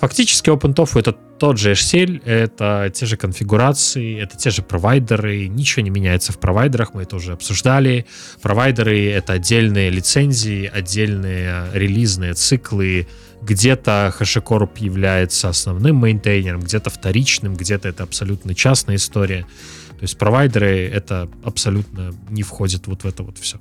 Фактически 0.03 0.49
OpenTOFU 0.49 0.99
это 0.99 1.13
тот 1.13 1.57
же 1.57 1.71
HCL, 1.71 2.25
это 2.25 2.91
те 2.93 3.05
же 3.05 3.15
конфигурации, 3.15 4.21
это 4.21 4.35
те 4.35 4.49
же 4.49 4.61
провайдеры, 4.61 5.47
ничего 5.47 5.81
не 5.81 5.91
меняется 5.91 6.33
в 6.33 6.39
провайдерах, 6.39 6.93
мы 6.93 7.03
это 7.03 7.15
уже 7.15 7.31
обсуждали. 7.31 8.05
Провайдеры— 8.41 9.05
это 9.11 9.31
отдельные 9.31 9.89
лицензии, 9.89 10.65
отдельные 10.65 11.69
релизные 11.71 12.33
циклы, 12.33 13.07
где-то 13.41 14.13
HashiCorp 14.19 14.71
является 14.79 15.47
основным 15.47 15.95
мейнтейнером, 15.95 16.59
где-то 16.59 16.89
вторичным, 16.89 17.55
где-то 17.55 17.87
это 17.87 18.03
абсолютно 18.03 18.53
частная 18.53 18.97
история. 18.97 19.43
То 19.91 20.01
есть 20.01 20.17
провайдеры 20.17 20.85
это 20.93 21.29
абсолютно 21.45 22.13
не 22.29 22.43
входит 22.43 22.87
вот 22.87 23.05
в 23.05 23.07
это 23.07 23.23
вот 23.23 23.37
все. 23.37 23.57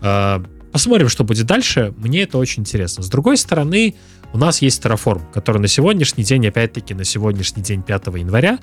А, 0.00 0.42
посмотрим, 0.72 1.10
что 1.10 1.24
будет 1.24 1.44
дальше. 1.44 1.92
Мне 1.98 2.22
это 2.22 2.38
очень 2.38 2.62
интересно. 2.62 3.02
С 3.02 3.10
другой 3.10 3.36
стороны, 3.36 3.96
у 4.32 4.38
нас 4.38 4.62
есть 4.62 4.82
Terraform, 4.82 5.22
который 5.32 5.58
на 5.58 5.68
сегодняшний 5.68 6.24
день, 6.24 6.46
опять-таки 6.46 6.94
на 6.94 7.04
сегодняшний 7.04 7.62
день 7.62 7.82
5 7.82 8.06
января, 8.06 8.58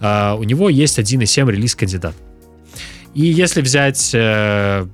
uh, 0.00 0.36
у 0.36 0.44
него 0.44 0.68
есть 0.68 0.98
1.7 0.98 1.50
релиз-кандидат. 1.50 2.14
И 3.14 3.22
если 3.22 3.60
взять 3.62 4.14
uh, 4.14 4.88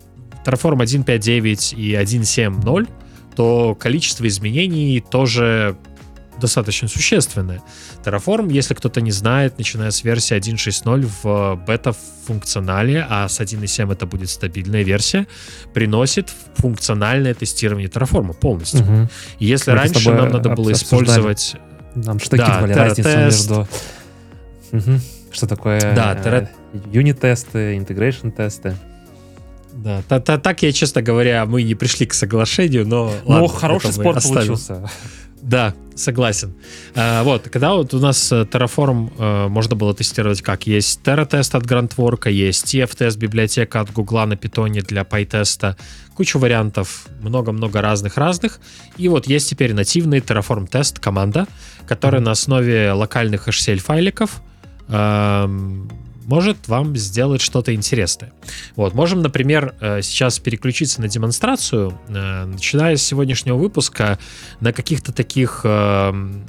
Terraform 0.44 0.78
1.5.9 0.78 1.76
и 1.76 1.92
1.7.0, 1.94 2.88
то 3.36 3.74
количество 3.74 4.26
изменений 4.26 5.00
тоже 5.00 5.76
достаточно 6.40 6.88
существенное. 6.88 7.62
Terraform, 8.05 8.53
если 8.53 8.74
кто-то 8.74 9.00
не 9.00 9.12
знает, 9.12 9.59
начиная 9.59 9.90
с 9.90 10.05
версии 10.05 10.37
1.6.0 10.37 11.11
в 11.22 11.64
бета-функционале, 11.66 13.07
а 13.09 13.29
с 13.29 13.40
1.7 13.40 13.92
это 13.92 14.07
будет 14.07 14.31
стабильная 14.31 14.83
версия, 14.83 15.26
приносит 15.72 16.33
функциональное 16.57 17.35
тестирование 17.35 17.88
Terraform 17.88 18.35
полностью. 18.35 18.81
Угу. 18.81 19.09
Если 19.38 19.70
Мы 19.70 19.76
раньше 19.76 20.11
нам 20.11 20.31
надо 20.31 20.50
было 20.50 20.72
использовать... 20.72 21.57
Нам 21.94 22.20
что 22.20 22.37
да, 22.37 22.46
кидывали 22.46 22.72
разницу 22.72 23.18
между... 23.18 23.68
Угу. 24.72 25.00
Что 25.33 25.46
такое 25.46 25.81
да, 25.94 26.14
терра... 26.14 26.50
юнит-тесты, 26.92 27.76
интегрейшн-тесты? 27.76 28.76
Да, 29.72 30.03
та, 30.09 30.20
та, 30.20 30.38
так 30.38 30.62
я, 30.62 30.72
честно 30.72 31.00
говоря, 31.00 31.46
мы 31.46 31.62
не 31.62 31.74
пришли 31.74 32.07
к 32.07 32.14
соглашению, 32.14 32.87
но... 32.87 33.12
Ну, 33.24 33.33
ладно, 33.33 33.48
хороший 33.48 33.92
спор 33.92 34.20
получился. 34.20 34.90
Да, 35.42 35.74
согласен. 35.94 36.55
А, 36.94 37.22
вот, 37.22 37.48
когда 37.48 37.74
вот 37.74 37.94
у 37.94 37.98
нас 37.98 38.31
э, 38.33 38.42
Terraform 38.42 39.12
а, 39.18 39.48
можно 39.48 39.76
было 39.76 39.94
тестировать 39.94 40.42
как? 40.42 40.66
Есть 40.66 41.00
Terra-тест 41.03 41.55
от 41.55 41.64
GrandWork, 41.64 42.31
есть 42.31 42.74
TF-тест 42.74 43.16
библиотека 43.18 43.81
от 43.81 43.92
Гугла 43.92 44.26
на 44.26 44.37
питоне 44.37 44.83
для 44.83 45.03
PyTest, 45.03 45.76
куча 46.14 46.38
вариантов, 46.38 47.07
много-много 47.22 47.81
разных-разных. 47.81 48.61
И 48.98 49.09
вот 49.09 49.26
есть 49.26 49.50
теперь 49.50 49.72
нативный 49.72 50.18
Terraform 50.18 50.66
тест 50.66 50.98
команда, 50.98 51.46
которая 51.87 52.20
mm-hmm. 52.20 52.24
на 52.24 52.31
основе 52.33 52.92
локальных 52.92 53.48
HCL-файликов 53.48 54.42
может 56.30 56.68
вам 56.68 56.96
сделать 56.96 57.40
что-то 57.40 57.74
интересное. 57.74 58.32
Вот, 58.76 58.94
можем, 58.94 59.20
например, 59.20 59.74
э, 59.80 60.00
сейчас 60.00 60.38
переключиться 60.38 61.00
на 61.00 61.08
демонстрацию, 61.08 61.98
э, 62.08 62.44
начиная 62.44 62.96
с 62.96 63.02
сегодняшнего 63.02 63.56
выпуска, 63.56 64.16
на 64.60 64.72
каких-то 64.72 65.12
таких 65.12 65.62
эм, 65.64 66.46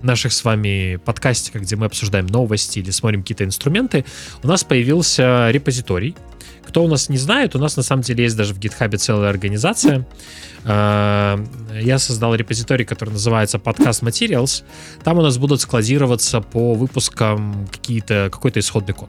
наших 0.00 0.32
с 0.32 0.42
вами 0.42 0.96
подкастиках, 0.96 1.62
где 1.62 1.76
мы 1.76 1.84
обсуждаем 1.84 2.26
новости 2.26 2.78
или 2.78 2.90
смотрим 2.90 3.20
какие-то 3.20 3.44
инструменты, 3.44 4.06
у 4.42 4.48
нас 4.48 4.64
появился 4.64 5.50
репозиторий, 5.50 6.16
кто 6.68 6.84
у 6.84 6.88
нас 6.88 7.08
не 7.08 7.16
знает, 7.16 7.56
у 7.56 7.58
нас 7.58 7.76
на 7.76 7.82
самом 7.82 8.02
деле 8.02 8.24
есть 8.24 8.36
даже 8.36 8.52
в 8.52 8.58
GitHub 8.58 8.94
целая 8.98 9.30
организация. 9.30 10.06
А, 10.64 11.42
я 11.80 11.98
создал 11.98 12.34
репозиторий, 12.34 12.84
который 12.84 13.10
называется 13.10 13.56
Podcast 13.56 14.02
Materials. 14.02 14.64
Там 15.02 15.18
у 15.18 15.22
нас 15.22 15.38
будут 15.38 15.62
складироваться 15.62 16.40
по 16.42 16.74
выпускам 16.74 17.66
какие-то, 17.72 18.28
какой-то 18.30 18.60
исходный 18.60 18.94
код. 18.94 19.08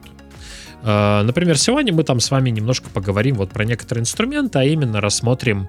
А, 0.82 1.22
например, 1.22 1.58
сегодня 1.58 1.92
мы 1.92 2.02
там 2.02 2.20
с 2.20 2.30
вами 2.30 2.48
немножко 2.48 2.88
поговорим 2.88 3.36
вот 3.36 3.50
про 3.50 3.64
некоторые 3.64 4.02
инструменты, 4.02 4.58
а 4.58 4.64
именно 4.64 5.02
рассмотрим 5.02 5.68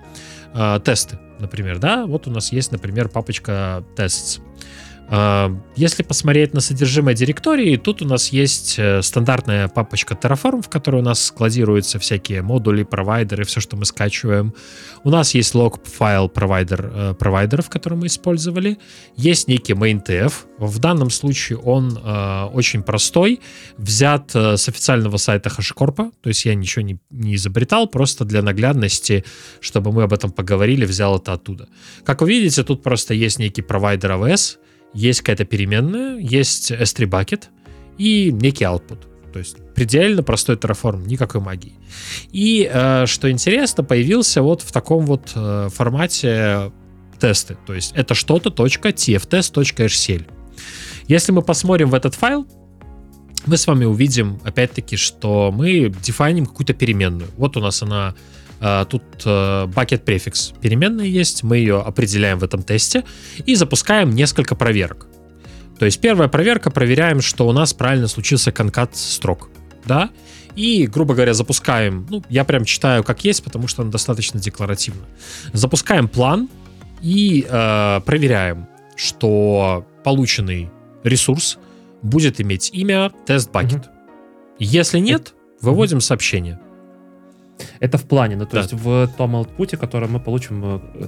uh, 0.54 0.82
тесты, 0.82 1.20
например, 1.40 1.80
да, 1.80 2.06
вот 2.06 2.28
у 2.28 2.32
нас 2.32 2.54
есть, 2.54 2.72
например, 2.72 3.10
папочка 3.10 3.84
tests. 3.98 4.40
А, 5.14 5.54
если 5.76 6.04
посмотреть 6.04 6.54
на 6.54 6.62
содержимое 6.62 7.14
директории, 7.14 7.76
тут 7.76 8.02
у 8.02 8.06
нас 8.06 8.30
есть 8.30 8.76
э, 8.80 9.02
стандартная 9.02 9.68
папочка 9.68 10.14
Terraform, 10.14 10.62
в 10.62 10.70
которой 10.70 11.02
у 11.02 11.04
нас 11.04 11.26
складируются 11.26 12.00
всякие 12.00 12.42
модули, 12.42 12.84
провайдеры, 12.84 13.44
все, 13.44 13.60
что 13.60 13.76
мы 13.76 13.84
скачиваем. 13.84 14.54
У 15.04 15.10
нас 15.10 15.36
есть 15.36 15.54
лог 15.54 15.86
файл 15.86 16.30
провайдер, 16.30 16.92
э, 16.94 17.14
провайдеров, 17.20 17.68
который 17.68 17.98
мы 17.98 18.08
использовали. 18.08 18.78
Есть 19.18 19.50
некий 19.50 19.74
maintf. 19.74 20.32
В 20.58 20.80
данном 20.80 21.10
случае 21.10 21.58
он 21.58 22.00
э, 22.02 22.44
очень 22.54 22.82
простой, 22.82 23.42
взят 23.78 24.32
э, 24.34 24.56
с 24.56 24.70
официального 24.70 25.18
сайта 25.18 25.50
HashiCorp, 25.50 26.14
то 26.22 26.30
есть 26.30 26.46
я 26.46 26.56
ничего 26.56 26.84
не, 26.84 27.00
не 27.10 27.36
изобретал, 27.36 27.86
просто 27.88 28.24
для 28.24 28.42
наглядности, 28.42 29.26
чтобы 29.60 29.92
мы 29.92 30.04
об 30.04 30.14
этом 30.14 30.32
поговорили, 30.32 30.86
взял 30.86 31.18
это 31.18 31.34
оттуда. 31.34 31.68
Как 32.06 32.22
вы 32.22 32.30
видите, 32.30 32.64
тут 32.64 32.82
просто 32.82 33.14
есть 33.14 33.40
некий 33.40 33.62
провайдер 33.62 34.12
AWS, 34.12 34.58
есть 34.94 35.22
какая-то 35.22 35.46
переменная, 35.46 36.18
есть 36.20 36.72
S3 36.72 37.08
bucket 37.08 37.44
и 37.98 38.32
некий 38.32 38.66
output. 38.66 39.00
То 39.32 39.40
есть 39.40 39.58
предельно 39.74 40.24
простой 40.24 40.58
Terraform, 40.58 41.08
никакой 41.08 41.42
магии. 41.42 41.74
И 42.32 42.70
э, 42.72 43.06
что 43.06 43.32
интересно, 43.32 43.84
появился 43.84 44.42
вот 44.42 44.62
в 44.62 44.72
таком 44.72 45.06
вот 45.06 45.32
э, 45.36 45.70
формате 45.74 46.72
тесты. 47.20 47.58
То 47.66 47.74
есть 47.74 47.94
это 47.96 48.14
что-то 48.14 48.50
.tftest.hrcl. 48.50 50.26
Если 51.08 51.32
мы 51.32 51.42
посмотрим 51.42 51.90
в 51.90 51.94
этот 51.94 52.16
файл, 52.16 52.46
мы 53.46 53.58
с 53.58 53.66
вами 53.68 53.86
увидим, 53.86 54.40
опять-таки, 54.44 54.98
что 54.98 55.52
мы 55.52 55.94
дефайним 56.02 56.46
какую-то 56.46 56.74
переменную. 56.74 57.30
Вот 57.38 57.58
у 57.58 57.60
нас 57.60 57.82
она 57.82 58.16
тут 58.90 59.04
э, 59.26 59.66
bucket 59.66 60.00
префикс 60.00 60.54
переменная 60.62 61.06
есть, 61.06 61.44
мы 61.44 61.58
ее 61.58 61.82
определяем 61.82 62.40
в 62.40 62.44
этом 62.44 62.62
тесте 62.62 63.04
и 63.46 63.56
запускаем 63.56 64.12
несколько 64.12 64.56
проверок. 64.56 65.08
То 65.80 65.86
есть 65.86 66.00
первая 66.00 66.28
проверка, 66.28 66.70
проверяем, 66.70 67.22
что 67.22 67.48
у 67.48 67.52
нас 67.54 67.74
правильно 67.74 68.08
случился 68.08 68.52
конкат 68.52 68.96
строк, 68.96 69.50
да, 69.86 70.12
и, 70.56 70.86
грубо 70.86 71.14
говоря, 71.16 71.34
запускаем, 71.34 72.06
ну, 72.10 72.24
я 72.30 72.44
прям 72.44 72.66
читаю 72.66 73.04
как 73.04 73.24
есть, 73.24 73.44
потому 73.44 73.68
что 73.68 73.82
он 73.82 73.90
достаточно 73.90 74.40
декларативно. 74.40 75.06
Запускаем 75.54 76.08
план 76.08 76.50
и 77.02 77.48
э, 77.50 78.02
проверяем, 78.06 78.68
что 78.96 79.88
полученный 80.04 80.70
ресурс 81.04 81.58
будет 82.04 82.40
иметь 82.42 82.70
имя 82.74 83.12
тест-бакет. 83.26 83.88
Угу. 83.88 83.96
Если 84.60 85.00
нет, 85.00 85.34
выводим 85.62 86.02
сообщение. 86.02 86.60
Это 87.80 87.98
в 87.98 88.06
плане, 88.06 88.36
ну, 88.36 88.46
то 88.46 88.52
да. 88.52 88.60
есть 88.60 88.74
в 88.74 89.08
том 89.18 89.36
аутпуте, 89.36 89.78
который 89.78 90.08
мы 90.08 90.20
получим, 90.20 90.82
э, 90.96 91.08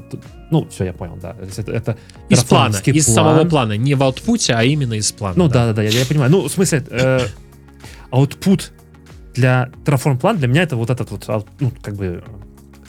ну, 0.51 0.67
все, 0.69 0.85
я 0.85 0.93
понял, 0.93 1.17
да. 1.21 1.35
Это, 1.57 1.71
это 1.71 1.97
из 2.29 2.43
плана, 2.43 2.79
план. 2.79 2.95
из 2.95 3.05
самого 3.05 3.45
плана, 3.45 3.77
не 3.77 3.95
в 3.95 4.03
аутпуте, 4.03 4.53
а 4.53 4.63
именно 4.63 4.93
из 4.93 5.11
плана. 5.11 5.35
Ну, 5.37 5.47
да-да-да, 5.47 5.83
я, 5.83 5.89
я 5.89 6.05
понимаю. 6.05 6.31
Ну, 6.31 6.47
в 6.47 6.51
смысле, 6.51 6.83
э, 6.89 7.19
аутпут 8.11 8.71
для 9.33 9.69
Terraform 9.85 10.17
план 10.19 10.37
для 10.37 10.47
меня 10.47 10.63
это 10.63 10.75
вот 10.75 10.89
этот 10.89 11.11
вот, 11.11 11.47
ну, 11.59 11.71
как 11.81 11.95
бы 11.95 12.23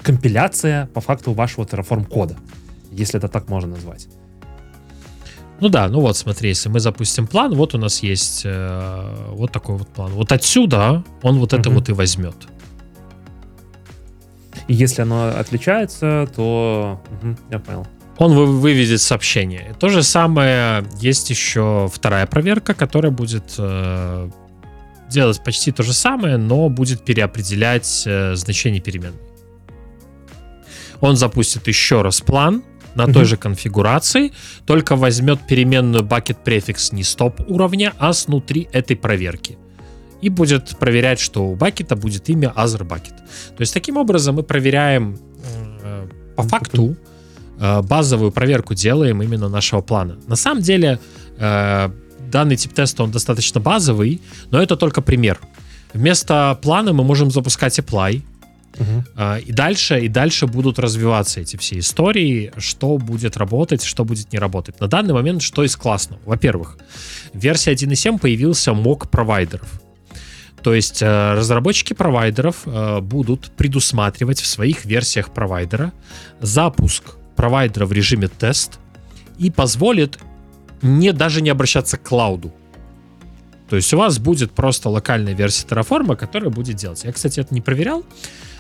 компиляция 0.02 0.86
по 0.86 1.00
факту 1.00 1.32
вашего 1.32 1.64
Terraform 1.64 2.04
кода, 2.04 2.36
если 2.92 3.18
это 3.18 3.28
так 3.28 3.48
можно 3.48 3.74
назвать. 3.74 4.08
Ну 5.60 5.68
да, 5.68 5.88
ну 5.88 6.00
вот 6.00 6.16
смотри, 6.16 6.48
если 6.50 6.68
мы 6.68 6.80
запустим 6.80 7.26
план, 7.26 7.54
вот 7.54 7.74
у 7.74 7.78
нас 7.78 8.02
есть 8.02 8.42
э, 8.44 9.30
вот 9.30 9.52
такой 9.52 9.76
вот 9.76 9.88
план. 9.88 10.12
Вот 10.12 10.32
отсюда 10.32 11.04
он 11.22 11.38
вот 11.38 11.52
uh-huh. 11.52 11.60
это 11.60 11.70
вот 11.70 11.88
и 11.88 11.92
возьмет. 11.92 12.34
И 14.68 14.74
если 14.74 15.02
оно 15.02 15.28
отличается, 15.28 16.28
то... 16.34 17.00
Угу, 17.22 17.36
я 17.50 17.58
понял. 17.58 17.86
Он 18.18 18.32
выведет 18.32 19.00
сообщение. 19.00 19.74
То 19.78 19.88
же 19.88 20.02
самое 20.02 20.84
есть 21.00 21.30
еще 21.30 21.90
вторая 21.92 22.26
проверка, 22.26 22.72
которая 22.72 23.10
будет 23.10 23.54
э, 23.58 24.30
делать 25.10 25.42
почти 25.42 25.72
то 25.72 25.82
же 25.82 25.92
самое, 25.92 26.36
но 26.36 26.68
будет 26.68 27.04
переопределять 27.04 28.04
э, 28.06 28.36
значение 28.36 28.80
переменной. 28.80 29.18
Он 31.00 31.16
запустит 31.16 31.66
еще 31.66 32.02
раз 32.02 32.20
план 32.20 32.62
на 32.94 33.12
той 33.12 33.24
же 33.24 33.36
конфигурации, 33.36 34.32
только 34.64 34.94
возьмет 34.94 35.40
переменную 35.48 36.04
bucket 36.04 36.36
префикс 36.44 36.92
не 36.92 37.02
стоп 37.02 37.40
уровня, 37.48 37.92
а 37.98 38.12
снутри 38.12 38.68
этой 38.72 38.96
проверки 38.96 39.58
и 40.24 40.30
будет 40.30 40.76
проверять, 40.78 41.20
что 41.20 41.44
у 41.44 41.54
бакета 41.54 41.96
будет 41.96 42.30
имя 42.30 42.52
Other 42.56 42.82
Bucket. 42.88 43.16
То 43.56 43.60
есть 43.60 43.74
таким 43.74 43.98
образом 43.98 44.36
мы 44.36 44.42
проверяем 44.42 45.18
э, 45.82 46.08
по 46.34 46.42
факту 46.42 46.96
э, 47.60 47.82
базовую 47.82 48.32
проверку 48.32 48.74
делаем 48.74 49.22
именно 49.22 49.48
нашего 49.48 49.82
плана. 49.82 50.16
На 50.26 50.36
самом 50.36 50.62
деле 50.62 50.98
э, 51.38 51.90
данный 52.32 52.56
тип 52.56 52.72
теста 52.72 53.02
он 53.02 53.10
достаточно 53.10 53.60
базовый, 53.60 54.20
но 54.50 54.62
это 54.62 54.76
только 54.76 55.02
пример. 55.02 55.38
Вместо 55.92 56.58
плана 56.62 56.92
мы 56.94 57.04
можем 57.04 57.30
запускать 57.30 57.78
apply, 57.78 58.22
Uh-huh. 58.76 59.40
И 59.46 59.52
дальше, 59.52 60.00
и 60.00 60.08
дальше 60.08 60.48
будут 60.48 60.80
развиваться 60.80 61.40
эти 61.40 61.56
все 61.56 61.78
истории, 61.78 62.50
что 62.56 62.98
будет 62.98 63.36
работать, 63.36 63.84
что 63.84 64.04
будет 64.04 64.32
не 64.32 64.40
работать. 64.40 64.80
На 64.80 64.88
данный 64.88 65.14
момент 65.14 65.42
что 65.42 65.62
из 65.62 65.76
классного? 65.76 66.20
Во-первых, 66.24 66.76
в 67.32 67.38
версии 67.38 67.72
1.7 67.72 68.18
появился 68.18 68.74
мок 68.74 69.08
провайдеров. 69.10 69.83
То 70.64 70.72
есть 70.72 71.02
э, 71.02 71.34
разработчики 71.34 71.92
провайдеров 71.92 72.62
э, 72.64 73.00
будут 73.00 73.50
предусматривать 73.52 74.40
в 74.40 74.46
своих 74.46 74.86
версиях 74.86 75.30
провайдера 75.30 75.92
запуск 76.40 77.04
провайдера 77.36 77.84
в 77.84 77.92
режиме 77.92 78.28
тест 78.28 78.78
и 79.36 79.50
позволит 79.50 80.18
не 80.80 81.12
даже 81.12 81.42
не 81.42 81.50
обращаться 81.50 81.98
к 81.98 82.02
клауду. 82.02 82.50
То 83.68 83.76
есть 83.76 83.92
у 83.92 83.98
вас 83.98 84.18
будет 84.18 84.52
просто 84.52 84.88
локальная 84.88 85.34
версия 85.34 85.66
Terraform, 85.66 86.16
которая 86.16 86.48
будет 86.48 86.76
делать. 86.76 87.04
Я, 87.04 87.12
кстати, 87.12 87.40
это 87.40 87.52
не 87.52 87.60
проверял. 87.60 88.02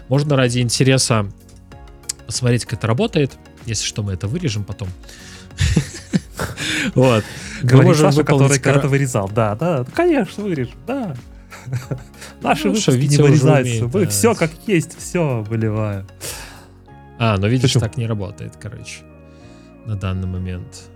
Можно 0.08 0.36
ради 0.36 0.58
интереса 0.58 1.26
посмотреть, 2.26 2.66
как 2.66 2.80
это 2.80 2.86
работает. 2.86 3.32
Если 3.64 3.86
что, 3.86 4.02
мы 4.02 4.12
это 4.12 4.28
вырежем 4.28 4.64
потом. 4.64 4.88
Вот. 6.94 7.24
Говорит 7.62 7.96
Саша, 7.96 8.24
который 8.24 8.58
когда-то 8.58 8.88
вырезал. 8.88 9.28
Да, 9.28 9.54
да, 9.54 9.86
конечно, 9.94 10.44
вырежем, 10.44 10.74
да. 10.86 11.16
Наши 12.42 12.68
ну, 12.68 12.74
выпуски 12.74 13.06
не 13.06 13.16
вырезаются. 13.16 13.88
Мы 13.92 14.06
все 14.06 14.34
как 14.34 14.50
есть, 14.66 14.96
все 14.98 15.42
выливаем. 15.42 16.06
А, 17.18 17.36
но 17.38 17.46
видишь, 17.46 17.72
так 17.72 17.96
не 17.96 18.06
работает, 18.06 18.56
короче. 18.60 19.02
На 19.86 19.96
данный 19.96 20.26
момент. 20.26 20.90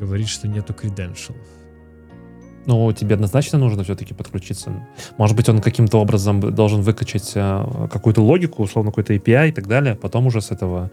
Говорит, 0.00 0.28
что 0.28 0.46
нету 0.48 0.72
credentials. 0.72 1.36
Ну, 2.66 2.92
тебе 2.92 3.14
однозначно 3.14 3.58
нужно 3.58 3.82
все-таки 3.82 4.12
подключиться. 4.12 4.86
Может 5.16 5.36
быть, 5.36 5.48
он 5.48 5.60
каким-то 5.60 5.98
образом 6.00 6.40
должен 6.54 6.82
выкачать 6.82 7.32
а, 7.34 7.88
какую-то 7.88 8.20
логику, 8.22 8.62
условно, 8.62 8.90
какой-то 8.90 9.14
API 9.14 9.48
и 9.48 9.52
так 9.52 9.66
далее, 9.66 9.94
потом 9.94 10.26
уже 10.26 10.42
с 10.42 10.50
этого 10.50 10.90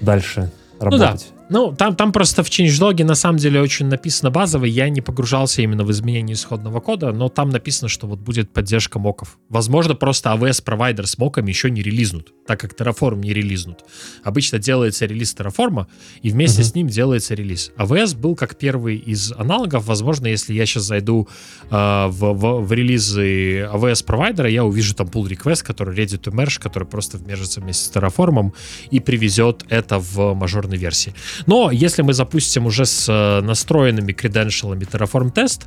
дальше 0.00 0.50
работать. 0.78 1.26
Ну 1.30 1.36
да, 1.36 1.39
ну, 1.50 1.74
там, 1.76 1.96
там 1.96 2.12
просто 2.12 2.44
в 2.44 2.48
changelog 2.48 3.02
на 3.04 3.16
самом 3.16 3.38
деле 3.38 3.60
очень 3.60 3.86
написано 3.86 4.30
базовый. 4.30 4.70
Я 4.70 4.88
не 4.88 5.00
погружался 5.00 5.62
именно 5.62 5.82
в 5.82 5.90
изменение 5.90 6.34
исходного 6.34 6.78
кода, 6.78 7.12
но 7.12 7.28
там 7.28 7.50
написано, 7.50 7.88
что 7.88 8.06
вот 8.06 8.20
будет 8.20 8.52
поддержка 8.52 9.00
моков. 9.00 9.36
Возможно, 9.48 9.96
просто 9.96 10.30
AWS-провайдер 10.30 11.08
с 11.08 11.18
моками 11.18 11.48
еще 11.48 11.68
не 11.68 11.82
релизнут, 11.82 12.32
так 12.46 12.60
как 12.60 12.74
Terraform 12.74 13.18
не 13.18 13.32
релизнут. 13.32 13.84
Обычно 14.22 14.60
делается 14.60 15.06
релиз 15.06 15.34
Terraform, 15.34 15.86
и 16.22 16.30
вместе 16.30 16.62
uh-huh. 16.62 16.66
с 16.66 16.74
ним 16.76 16.86
делается 16.86 17.34
релиз. 17.34 17.72
AWS 17.76 18.16
был 18.16 18.36
как 18.36 18.56
первый 18.56 18.96
из 18.96 19.32
аналогов. 19.32 19.86
Возможно, 19.86 20.28
если 20.28 20.54
я 20.54 20.66
сейчас 20.66 20.84
зайду 20.84 21.28
э, 21.68 22.06
в, 22.06 22.32
в, 22.32 22.60
в 22.60 22.72
релизы 22.72 23.62
AWS-провайдера, 23.62 24.48
я 24.48 24.64
увижу 24.64 24.94
там 24.94 25.08
pull 25.08 25.28
request, 25.28 25.64
который 25.64 25.96
ready 25.96 26.16
to 26.16 26.32
merge, 26.32 26.60
который 26.60 26.86
просто 26.86 27.18
вмержится 27.18 27.60
вместе 27.60 27.86
с 27.86 27.90
Terraform 27.90 28.52
и 28.92 29.00
привезет 29.00 29.64
это 29.68 29.98
в 29.98 30.34
мажорной 30.34 30.76
версии. 30.76 31.12
Но 31.46 31.70
если 31.70 32.02
мы 32.02 32.12
запустим 32.12 32.66
уже 32.66 32.84
с 32.84 33.08
э, 33.08 33.40
настроенными 33.40 34.12
креденшалами 34.12 34.84
Terraform 34.84 35.30
тест, 35.30 35.66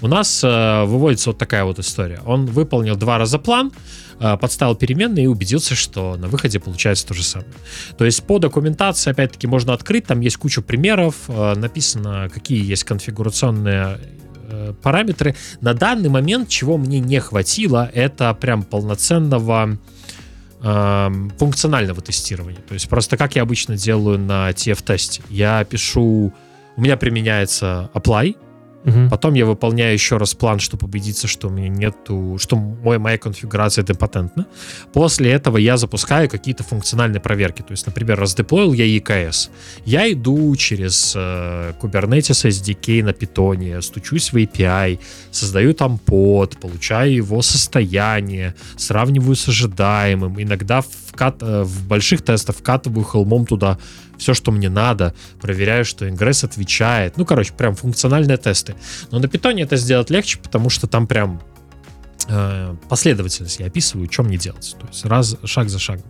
у 0.00 0.08
нас 0.08 0.42
э, 0.42 0.84
выводится 0.84 1.30
вот 1.30 1.38
такая 1.38 1.64
вот 1.64 1.78
история. 1.78 2.20
Он 2.26 2.46
выполнил 2.46 2.96
два 2.96 3.18
раза 3.18 3.38
план, 3.38 3.72
э, 4.20 4.36
подставил 4.36 4.74
переменные 4.74 5.24
и 5.24 5.28
убедился, 5.28 5.74
что 5.74 6.16
на 6.16 6.28
выходе 6.28 6.60
получается 6.60 7.06
то 7.06 7.14
же 7.14 7.22
самое. 7.22 7.50
То 7.96 8.04
есть 8.04 8.22
по 8.24 8.38
документации, 8.38 9.10
опять-таки, 9.10 9.46
можно 9.46 9.72
открыть, 9.72 10.06
там 10.06 10.20
есть 10.20 10.36
куча 10.36 10.62
примеров, 10.62 11.28
написано, 11.28 12.28
какие 12.32 12.64
есть 12.64 12.84
конфигурационные 12.84 13.98
параметры. 14.82 15.34
На 15.60 15.74
данный 15.74 16.10
момент, 16.10 16.48
чего 16.48 16.76
мне 16.76 17.00
не 17.00 17.18
хватило, 17.18 17.90
это 17.92 18.32
прям 18.34 18.62
полноценного 18.62 19.78
функционального 20.64 22.00
тестирования. 22.00 22.60
То 22.66 22.74
есть 22.74 22.88
просто 22.88 23.16
как 23.18 23.36
я 23.36 23.42
обычно 23.42 23.76
делаю 23.76 24.18
на 24.18 24.50
TF-тесте. 24.50 25.22
Я 25.28 25.62
пишу, 25.64 26.32
у 26.76 26.80
меня 26.80 26.96
применяется 26.96 27.90
apply, 27.92 28.36
Угу. 28.84 29.08
Потом 29.10 29.34
я 29.34 29.46
выполняю 29.46 29.94
еще 29.94 30.18
раз 30.18 30.34
план, 30.34 30.58
чтобы 30.58 30.86
убедиться, 30.86 31.26
что 31.26 31.48
у 31.48 31.50
меня 31.50 31.68
нету, 31.68 32.36
что 32.38 32.56
мой, 32.56 32.98
моя 32.98 33.18
конфигурация 33.18 33.84
импотентна. 33.88 34.46
После 34.92 35.32
этого 35.32 35.56
я 35.56 35.76
запускаю 35.76 36.28
какие-то 36.28 36.64
функциональные 36.64 37.20
проверки. 37.20 37.62
То 37.62 37.72
есть, 37.72 37.86
например, 37.86 38.18
раздеплоил 38.18 38.72
я 38.72 38.84
EKS. 38.84 39.50
Я 39.84 40.12
иду 40.12 40.54
через 40.56 41.14
э, 41.16 41.72
Kubernetes 41.80 42.48
SDK 42.48 43.02
на 43.02 43.12
питоне, 43.12 43.80
стучусь 43.80 44.32
в 44.32 44.36
API, 44.36 44.98
создаю 45.30 45.72
там 45.72 45.98
под, 45.98 46.58
получаю 46.58 47.14
его 47.14 47.42
состояние, 47.42 48.54
сравниваю 48.76 49.34
с 49.34 49.48
ожидаемым. 49.48 50.40
Иногда 50.40 50.82
вкат, 50.82 51.36
э, 51.40 51.62
в 51.62 51.86
больших 51.86 52.22
тестах 52.22 52.56
вкатываю 52.56 53.04
холмом 53.04 53.46
туда 53.46 53.78
все, 54.18 54.34
что 54.34 54.50
мне 54.50 54.68
надо, 54.68 55.14
проверяю, 55.40 55.84
что 55.84 56.08
ингресс 56.08 56.44
отвечает. 56.44 57.16
Ну, 57.16 57.24
короче, 57.24 57.52
прям 57.52 57.74
функциональные 57.74 58.36
тесты. 58.36 58.74
Но 59.10 59.18
на 59.18 59.28
питоне 59.28 59.62
это 59.62 59.76
сделать 59.76 60.10
легче, 60.10 60.38
потому 60.38 60.70
что 60.70 60.86
там 60.86 61.06
прям 61.06 61.42
э, 62.28 62.76
последовательность 62.88 63.60
я 63.60 63.66
описываю, 63.66 64.10
что 64.10 64.22
мне 64.22 64.36
делать. 64.36 64.76
То 64.80 64.86
есть 64.86 65.04
раз, 65.04 65.36
шаг 65.44 65.68
за 65.68 65.78
шагом. 65.78 66.06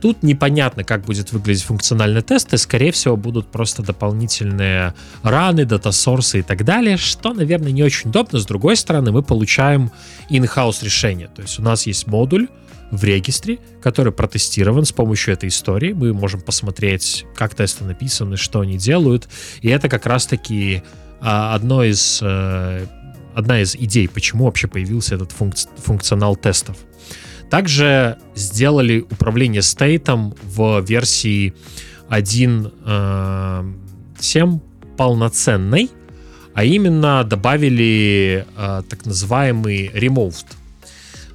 Тут 0.00 0.22
непонятно, 0.22 0.84
как 0.84 1.04
будет 1.04 1.32
выглядеть 1.32 1.62
функциональный 1.62 2.22
тест, 2.22 2.52
и, 2.54 2.56
скорее 2.56 2.92
всего, 2.92 3.16
будут 3.16 3.48
просто 3.48 3.82
дополнительные 3.82 4.94
раны, 5.22 5.64
дата-сорсы 5.64 6.40
и 6.40 6.42
так 6.42 6.64
далее, 6.64 6.96
что, 6.96 7.34
наверное, 7.34 7.72
не 7.72 7.82
очень 7.82 8.10
удобно. 8.10 8.38
С 8.38 8.46
другой 8.46 8.76
стороны, 8.76 9.12
мы 9.12 9.22
получаем 9.22 9.90
in-house 10.30 10.82
решение. 10.82 11.28
То 11.28 11.42
есть 11.42 11.58
у 11.58 11.62
нас 11.62 11.86
есть 11.86 12.06
модуль, 12.06 12.48
в 12.90 13.04
регистре, 13.04 13.58
который 13.80 14.12
протестирован 14.12 14.84
с 14.84 14.92
помощью 14.92 15.34
этой 15.34 15.48
истории. 15.48 15.92
Мы 15.92 16.12
можем 16.12 16.40
посмотреть, 16.40 17.24
как 17.36 17.54
тесты 17.54 17.84
написаны, 17.84 18.36
что 18.36 18.60
они 18.60 18.78
делают. 18.78 19.28
И 19.60 19.68
это 19.68 19.88
как 19.88 20.06
раз-таки 20.06 20.82
а, 21.20 21.54
одно 21.54 21.84
из, 21.84 22.20
э, 22.22 22.86
одна 23.34 23.60
из 23.60 23.76
идей, 23.76 24.08
почему 24.08 24.46
вообще 24.46 24.66
появился 24.66 25.14
этот 25.14 25.30
функци- 25.30 25.68
функционал 25.76 26.34
тестов. 26.34 26.76
Также 27.50 28.18
сделали 28.34 29.00
управление 29.00 29.62
стейтом 29.62 30.34
в 30.42 30.80
версии 30.82 31.54
1.7 32.08 34.56
э, 34.56 34.58
полноценной, 34.96 35.90
а 36.54 36.64
именно 36.64 37.24
добавили 37.24 38.46
э, 38.56 38.82
так 38.88 39.06
называемый 39.06 39.88
removed 39.88 40.46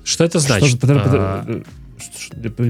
что 0.05 0.23
это 0.23 0.39
значит? 0.39 0.77
Что, 0.77 1.01
а... 1.03 1.61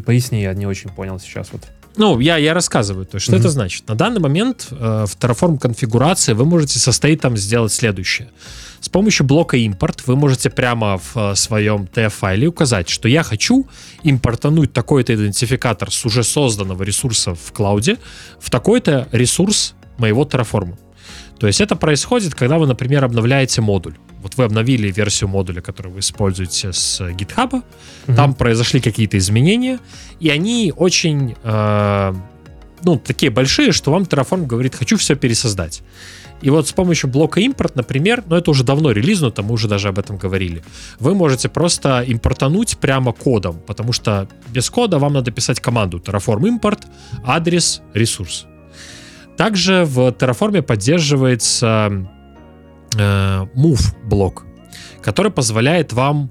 Поясни, 0.06 0.42
я 0.42 0.54
не 0.54 0.66
очень 0.66 0.90
понял 0.90 1.20
сейчас 1.20 1.50
вот. 1.52 1.62
Ну, 1.98 2.20
я, 2.20 2.38
я 2.38 2.54
рассказываю. 2.54 3.06
То 3.06 3.16
есть, 3.16 3.26
что 3.26 3.36
mm-hmm. 3.36 3.40
это 3.40 3.50
значит? 3.50 3.88
На 3.88 3.96
данный 3.96 4.20
момент 4.20 4.68
э, 4.72 5.06
в 5.08 5.18
Terraform 5.18 5.60
конфигурации 5.60 6.34
вы 6.34 6.46
можете 6.46 6.80
со 6.80 6.92
там 7.18 7.38
сделать 7.38 7.72
следующее. 7.72 8.30
С 8.86 8.90
помощью 8.90 9.26
блока 9.26 9.58
импорт 9.58 10.06
вы 10.06 10.16
можете 10.16 10.52
прямо 10.52 11.00
в 11.00 11.18
э, 11.18 11.36
своем 11.36 11.88
TF-файле 11.92 12.46
указать, 12.46 12.88
что 12.88 13.08
я 13.08 13.24
хочу 13.24 13.66
импортануть 14.04 14.74
такой-то 14.74 15.16
идентификатор 15.16 15.92
с 15.92 16.06
уже 16.06 16.24
созданного 16.24 16.84
ресурса 16.84 17.34
в 17.34 17.52
клауде 17.52 17.98
в 18.40 18.52
такой-то 18.52 19.08
ресурс 19.12 19.74
моего 19.98 20.24
Terraform. 20.24 20.78
То 21.40 21.48
есть 21.48 21.62
это 21.62 21.76
происходит, 21.76 22.36
когда 22.36 22.60
вы, 22.60 22.68
например, 22.68 23.04
обновляете 23.04 23.60
модуль. 23.62 23.96
Вот 24.22 24.38
вы 24.38 24.44
обновили 24.44 24.92
версию 24.92 25.30
модуля, 25.30 25.62
который 25.62 25.92
вы 25.92 26.02
используете 26.02 26.72
с 26.72 27.02
GitHub, 27.02 27.56
угу. 27.56 28.16
там 28.16 28.36
произошли 28.36 28.82
какие-то 28.82 29.18
изменения, 29.18 29.80
и 30.20 30.30
они 30.30 30.72
очень, 30.78 31.36
э, 31.42 32.14
ну, 32.84 33.00
такие 33.00 33.32
большие, 33.32 33.72
что 33.72 33.90
вам 33.90 34.04
Terraform 34.04 34.46
говорит, 34.46 34.76
хочу 34.76 34.98
все 34.98 35.16
пересоздать. 35.16 35.82
И 36.42 36.50
вот 36.50 36.68
с 36.68 36.74
помощью 36.74 37.10
блока 37.10 37.40
импорт, 37.40 37.76
например, 37.76 38.24
но 38.28 38.36
ну, 38.36 38.42
это 38.42 38.52
уже 38.52 38.64
давно 38.64 38.92
релизнуто, 38.92 39.42
мы 39.42 39.54
уже 39.54 39.68
даже 39.68 39.88
об 39.88 39.98
этом 39.98 40.18
говорили, 40.18 40.64
вы 41.00 41.16
можете 41.16 41.50
просто 41.50 42.04
импортануть 42.08 42.78
прямо 42.78 43.14
кодом, 43.14 43.60
потому 43.66 43.94
что 43.94 44.28
без 44.50 44.70
кода 44.70 45.00
вам 45.00 45.14
надо 45.14 45.32
писать 45.32 45.60
команду 45.60 45.98
Terraform 45.98 46.60
import, 46.60 46.86
адрес, 47.24 47.82
ресурс. 47.94 48.46
Также 49.38 49.86
в 49.86 50.10
Terraform 50.10 50.62
поддерживается 50.62 52.08
э, 52.98 53.46
move 53.56 53.96
блок, 54.04 54.46
который 55.02 55.32
позволяет 55.32 55.94
вам 55.94 56.30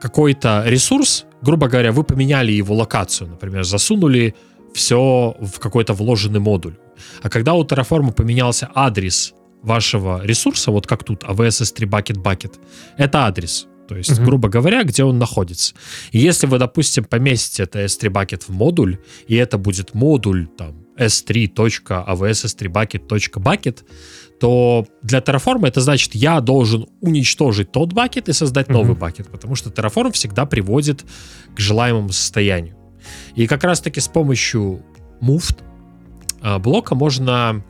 какой-то 0.00 0.64
ресурс, 0.66 1.26
грубо 1.42 1.68
говоря, 1.68 1.92
вы 1.92 2.04
поменяли 2.04 2.52
его 2.52 2.74
локацию, 2.74 3.28
например, 3.28 3.64
засунули 3.64 4.34
все 4.74 5.36
в 5.40 5.58
какой-то 5.58 5.92
вложенный 5.92 6.40
модуль. 6.40 6.74
А 7.22 7.28
когда 7.28 7.54
у 7.54 7.64
Terraform 7.64 8.12
поменялся 8.12 8.70
адрес 8.74 9.34
вашего 9.62 10.24
ресурса, 10.24 10.70
вот 10.70 10.86
как 10.86 11.04
тут 11.04 11.24
AWS 11.24 11.62
S3 11.62 11.88
Bucket 11.88 12.22
Bucket, 12.22 12.54
это 12.96 13.26
адрес. 13.26 13.66
То 13.88 13.96
есть, 13.96 14.10
uh-huh. 14.10 14.24
грубо 14.24 14.48
говоря, 14.48 14.84
где 14.84 15.02
он 15.04 15.18
находится. 15.18 15.74
И 16.12 16.18
если 16.18 16.46
вы, 16.46 16.58
допустим, 16.58 17.04
поместите 17.04 17.64
это 17.64 17.84
S3 17.84 18.10
Bucket 18.10 18.44
в 18.46 18.50
модуль, 18.50 18.96
и 19.26 19.36
это 19.36 19.58
будет 19.58 19.92
модуль 19.94 20.46
там 20.46 20.86
s3.avs3bucket.bucket, 20.96 23.78
то 24.40 24.86
для 25.02 25.18
Terraform 25.20 25.66
это 25.66 25.80
значит, 25.80 26.14
я 26.14 26.40
должен 26.40 26.86
уничтожить 27.00 27.72
тот 27.72 27.92
бакет 27.92 28.28
и 28.28 28.32
создать 28.32 28.68
mm-hmm. 28.68 28.72
новый 28.72 28.96
бакет, 28.96 29.28
потому 29.30 29.54
что 29.54 29.70
Terraform 29.70 30.12
всегда 30.12 30.46
приводит 30.46 31.04
к 31.54 31.60
желаемому 31.60 32.12
состоянию. 32.12 32.76
И 33.36 33.46
как 33.46 33.62
раз-таки 33.64 34.00
с 34.00 34.08
помощью 34.08 34.82
move 35.20 35.54
а, 35.54 35.56
блока 36.60 36.94
можно 36.94 37.62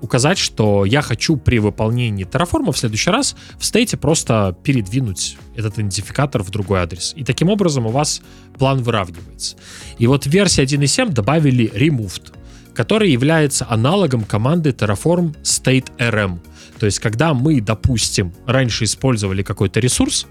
указать, 0.00 0.36
что 0.36 0.84
я 0.84 1.00
хочу 1.00 1.36
при 1.36 1.60
выполнении 1.60 2.26
Terraform 2.26 2.72
в 2.72 2.78
следующий 2.78 3.10
раз 3.10 3.36
в 3.58 3.64
стейте 3.64 3.96
просто 3.96 4.56
передвинуть 4.64 5.38
этот 5.54 5.74
идентификатор 5.74 6.42
в 6.42 6.50
другой 6.50 6.80
адрес. 6.80 7.12
И 7.16 7.24
таким 7.24 7.48
образом 7.48 7.86
у 7.86 7.90
вас 7.90 8.20
план 8.58 8.82
выравнивается. 8.82 9.56
И 9.98 10.06
вот 10.08 10.24
в 10.24 10.30
версии 10.30 10.62
1.7 10.62 11.10
добавили 11.12 11.70
removed 11.72 12.32
который 12.74 13.10
является 13.10 13.66
аналогом 13.68 14.24
команды 14.24 14.70
Terraform 14.70 15.36
State 15.42 15.90
RM. 15.98 16.38
То 16.78 16.86
есть, 16.86 16.98
когда 16.98 17.34
мы, 17.34 17.60
допустим, 17.60 18.32
раньше 18.46 18.84
использовали 18.84 19.42
какой-то 19.42 19.80
ресурс, 19.80 20.26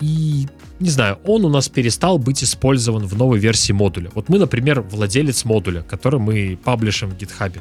и, 0.00 0.46
не 0.80 0.90
знаю, 0.90 1.18
он 1.24 1.44
у 1.44 1.48
нас 1.48 1.68
перестал 1.68 2.18
быть 2.18 2.42
использован 2.42 3.06
в 3.06 3.16
новой 3.16 3.38
версии 3.38 3.72
модуля. 3.72 4.10
Вот 4.14 4.28
мы, 4.28 4.38
например, 4.38 4.80
владелец 4.80 5.44
модуля, 5.44 5.82
который 5.82 6.20
мы 6.20 6.58
паблишим 6.62 7.10
в 7.10 7.14
GitHub. 7.14 7.60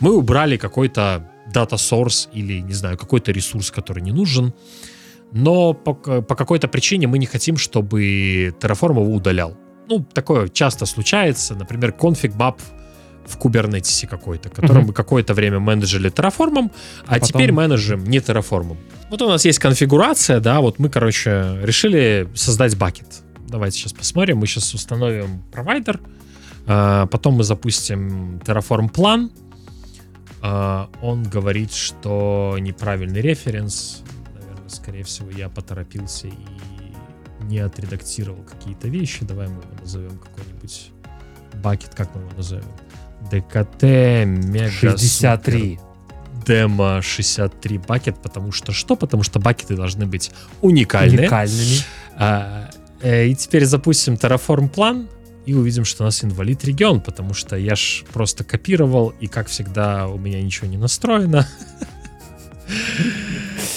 Мы 0.00 0.16
убрали 0.16 0.56
какой-то 0.56 1.30
data 1.52 1.76
source 1.76 2.28
или, 2.32 2.60
не 2.60 2.74
знаю, 2.74 2.96
какой-то 2.96 3.32
ресурс, 3.32 3.70
который 3.70 4.02
не 4.02 4.12
нужен, 4.12 4.52
но 5.32 5.72
по, 5.72 5.94
по 5.94 6.34
какой-то 6.34 6.68
причине 6.68 7.06
мы 7.06 7.18
не 7.18 7.26
хотим, 7.26 7.56
чтобы 7.56 8.54
Terraform 8.60 9.00
его 9.00 9.14
удалял. 9.14 9.56
Ну, 9.88 10.04
такое 10.12 10.48
часто 10.48 10.86
случается. 10.86 11.54
Например, 11.54 11.94
config 11.98 12.36
map 12.36 12.56
в 13.26 13.36
кубернетисе 13.36 14.06
какой-то, 14.06 14.48
который 14.48 14.82
mm-hmm. 14.82 14.86
мы 14.86 14.92
какое-то 14.92 15.34
время 15.34 15.58
менеджили 15.58 16.10
Terraform, 16.10 16.70
а, 17.06 17.06
а 17.06 17.12
потом... 17.14 17.28
теперь 17.28 17.52
менеджем 17.52 18.04
не 18.04 18.18
Terraform. 18.18 18.76
Вот 19.10 19.22
у 19.22 19.28
нас 19.28 19.44
есть 19.44 19.58
конфигурация, 19.58 20.40
да, 20.40 20.60
вот 20.60 20.78
мы, 20.78 20.88
короче, 20.88 21.58
решили 21.62 22.28
создать 22.34 22.76
бакет. 22.76 23.22
Давайте 23.48 23.78
сейчас 23.78 23.92
посмотрим. 23.92 24.38
Мы 24.38 24.46
сейчас 24.46 24.72
установим 24.72 25.42
провайдер, 25.52 26.00
а, 26.66 27.06
потом 27.06 27.34
мы 27.34 27.44
запустим 27.44 28.38
Terraform 28.38 28.88
план. 28.88 29.30
А, 30.40 30.90
он 31.02 31.22
говорит, 31.22 31.72
что 31.72 32.56
неправильный 32.58 33.20
референс. 33.20 34.02
Наверное, 34.34 34.68
скорее 34.68 35.04
всего, 35.04 35.30
я 35.30 35.48
поторопился 35.48 36.28
и 36.28 36.32
не 37.42 37.58
отредактировал 37.58 38.42
какие-то 38.42 38.88
вещи. 38.88 39.24
Давай 39.24 39.48
мы 39.48 39.60
его 39.60 39.80
назовем 39.80 40.18
какой-нибудь 40.18 40.90
бакет, 41.62 41.94
как 41.94 42.14
мы 42.14 42.22
его 42.22 42.30
назовем? 42.36 42.64
ДКТ 43.32 43.82
Мега 44.26 44.70
63. 44.70 45.78
Демо 46.46 47.00
63 47.00 47.78
бакет, 47.78 48.16
потому 48.22 48.52
что 48.52 48.72
что? 48.72 48.96
Потому 48.96 49.22
что 49.22 49.38
бакеты 49.38 49.76
должны 49.76 50.06
быть 50.06 50.32
уникальные. 50.60 51.20
Уникальными. 51.20 51.78
А, 52.16 52.68
э, 53.00 53.28
и 53.28 53.34
теперь 53.34 53.64
запустим 53.64 54.14
Terraform 54.14 54.68
план 54.68 55.08
и 55.46 55.54
увидим, 55.54 55.84
что 55.84 56.02
у 56.02 56.06
нас 56.06 56.22
инвалид 56.22 56.64
регион, 56.64 57.00
потому 57.00 57.32
что 57.32 57.56
я 57.56 57.74
ж 57.74 58.04
просто 58.12 58.44
копировал, 58.44 59.14
и 59.20 59.28
как 59.28 59.48
всегда 59.48 60.08
у 60.08 60.18
меня 60.18 60.42
ничего 60.42 60.66
не 60.66 60.76
настроено. 60.76 61.48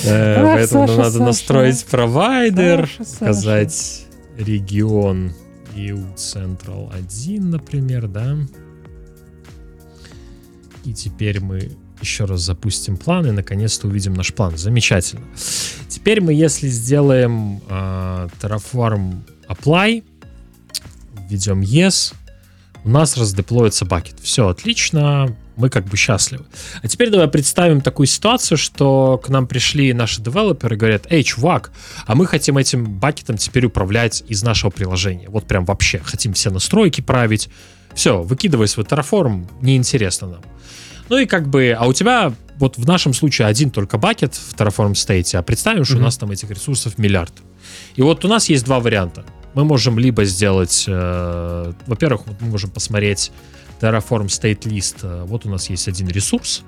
Э, 0.04 0.42
поэтому 0.44 0.88
надо 0.88 1.24
настроить 1.24 1.84
провайдер, 1.86 2.90
сказать 3.04 4.06
регион 4.38 5.34
EU 5.76 6.16
Central 6.16 6.94
1, 6.96 7.50
например, 7.50 8.08
да. 8.08 8.38
И 10.86 10.94
теперь 10.94 11.40
мы 11.40 11.72
еще 12.00 12.26
раз 12.26 12.42
запустим 12.42 12.98
план 12.98 13.26
и 13.28 13.32
наконец-то 13.32 13.88
увидим 13.88 14.14
наш 14.14 14.34
план. 14.34 14.58
Замечательно. 14.58 15.26
Теперь 15.90 16.22
мы, 16.22 16.34
если 16.34 16.68
сделаем 16.68 17.62
э, 17.68 18.28
Terraform 18.42 19.22
Apply, 19.50 20.04
введем 21.28 21.62
Yes, 21.62 22.14
у 22.84 22.90
нас 22.90 23.18
раздеплоится 23.18 23.84
бакет. 23.86 24.20
Все 24.22 24.48
отлично. 24.48 25.36
мы 25.56 25.70
как 25.70 25.86
бы 25.86 25.98
счастливы. 25.98 26.46
А 26.84 26.88
теперь 26.88 27.10
давай 27.10 27.28
представим 27.28 27.82
такую 27.82 28.06
ситуацию, 28.06 28.58
что 28.58 29.20
к 29.24 29.30
нам 29.30 29.48
пришли 29.48 29.92
наши 29.94 30.22
девелоперы 30.22 30.76
и 30.76 30.78
говорят, 30.78 31.08
эй, 31.10 31.24
чувак, 31.24 31.72
а 32.06 32.14
мы 32.14 32.28
хотим 32.28 32.58
этим 32.58 33.00
бакетом 33.00 33.38
теперь 33.38 33.66
управлять 33.66 34.24
из 34.28 34.44
нашего 34.44 34.70
приложения. 34.70 35.30
Вот 35.30 35.46
прям 35.46 35.66
вообще 35.66 36.00
хотим 36.00 36.34
все 36.34 36.52
настройки 36.52 37.02
править. 37.02 37.50
Все, 37.96 38.22
выкидывай 38.22 38.68
свой 38.68 38.86
Terraform, 38.86 39.48
неинтересно 39.62 40.28
нам. 40.28 40.42
Ну 41.10 41.18
и 41.18 41.26
как 41.26 41.48
бы, 41.48 41.76
а 41.78 41.86
у 41.86 41.94
тебя 41.94 42.34
вот 42.58 42.78
в 42.78 42.88
нашем 42.88 43.14
случае 43.14 43.48
один 43.48 43.70
только 43.70 43.98
бакет 43.98 44.34
в 44.34 44.56
Terraform 44.56 44.94
State, 44.94 45.36
а 45.36 45.42
представим, 45.44 45.86
что 45.86 45.96
mm-hmm. 45.96 46.00
у 46.00 46.04
нас 46.04 46.18
там 46.18 46.32
этих 46.32 46.50
ресурсов 46.50 46.98
миллиард. 46.98 47.34
И 47.96 48.02
вот 48.02 48.24
у 48.26 48.28
нас 48.28 48.50
есть 48.50 48.66
два 48.66 48.80
варианта. 48.80 49.26
Мы 49.54 49.64
можем 49.64 50.00
либо 50.00 50.26
сделать, 50.26 50.86
э, 50.88 51.74
во-первых, 51.88 52.22
мы 52.40 52.48
можем 52.48 52.70
посмотреть 52.72 53.32
Terraform 53.80 54.28
State 54.28 54.62
List. 54.62 54.98
Э, 55.04 55.24
вот 55.26 55.46
у 55.46 55.50
нас 55.50 55.70
есть 55.70 55.88
один 55.88 56.08
ресурс. 56.08 56.64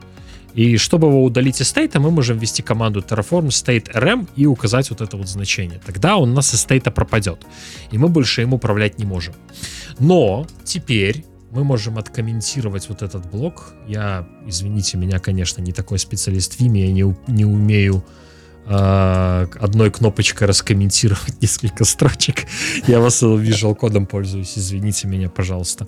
И 0.53 0.77
чтобы 0.77 1.07
его 1.07 1.23
удалить 1.23 1.61
из 1.61 1.67
стейта, 1.67 1.99
мы 1.99 2.09
можем 2.09 2.39
ввести 2.39 2.63
команду 2.63 3.01
Terraform 3.01 3.47
State 3.49 3.91
RM 3.93 4.27
и 4.35 4.45
указать 4.45 4.89
вот 4.89 5.01
это 5.01 5.17
вот 5.17 5.27
значение. 5.27 5.79
Тогда 5.85 6.17
он 6.17 6.31
у 6.31 6.33
нас 6.33 6.53
из 6.53 6.61
стейта 6.61 6.89
пропадет. 6.89 7.45
И 7.91 7.97
мы 7.97 8.07
больше 8.07 8.41
им 8.41 8.53
управлять 8.53 8.97
не 8.97 9.05
можем. 9.05 9.35
Но 9.99 10.47
теперь 10.63 11.25
мы 11.58 11.64
можем 11.64 11.97
откомментировать 11.97 12.88
вот 12.88 13.01
этот 13.01 13.26
блок. 13.32 13.74
Я, 13.88 14.28
извините 14.45 14.95
меня, 14.95 15.18
конечно, 15.18 15.60
не 15.60 15.72
такой 15.72 15.97
специалист 15.97 16.53
в 16.53 16.62
Vime, 16.62 16.78
я 16.78 16.91
не, 16.91 17.16
не 17.26 17.45
умею 17.45 18.05
э, 18.68 19.47
одной 19.60 19.89
кнопочкой 19.89 20.47
раскомментировать 20.47 21.41
несколько 21.41 21.84
строчек. 21.84 22.45
Я 22.86 22.99
вас 22.99 23.24
Visual 23.24 23.74
кодом 23.74 24.05
пользуюсь, 24.05 24.55
извините 24.55 25.08
меня, 25.08 25.32
пожалуйста. 25.32 25.88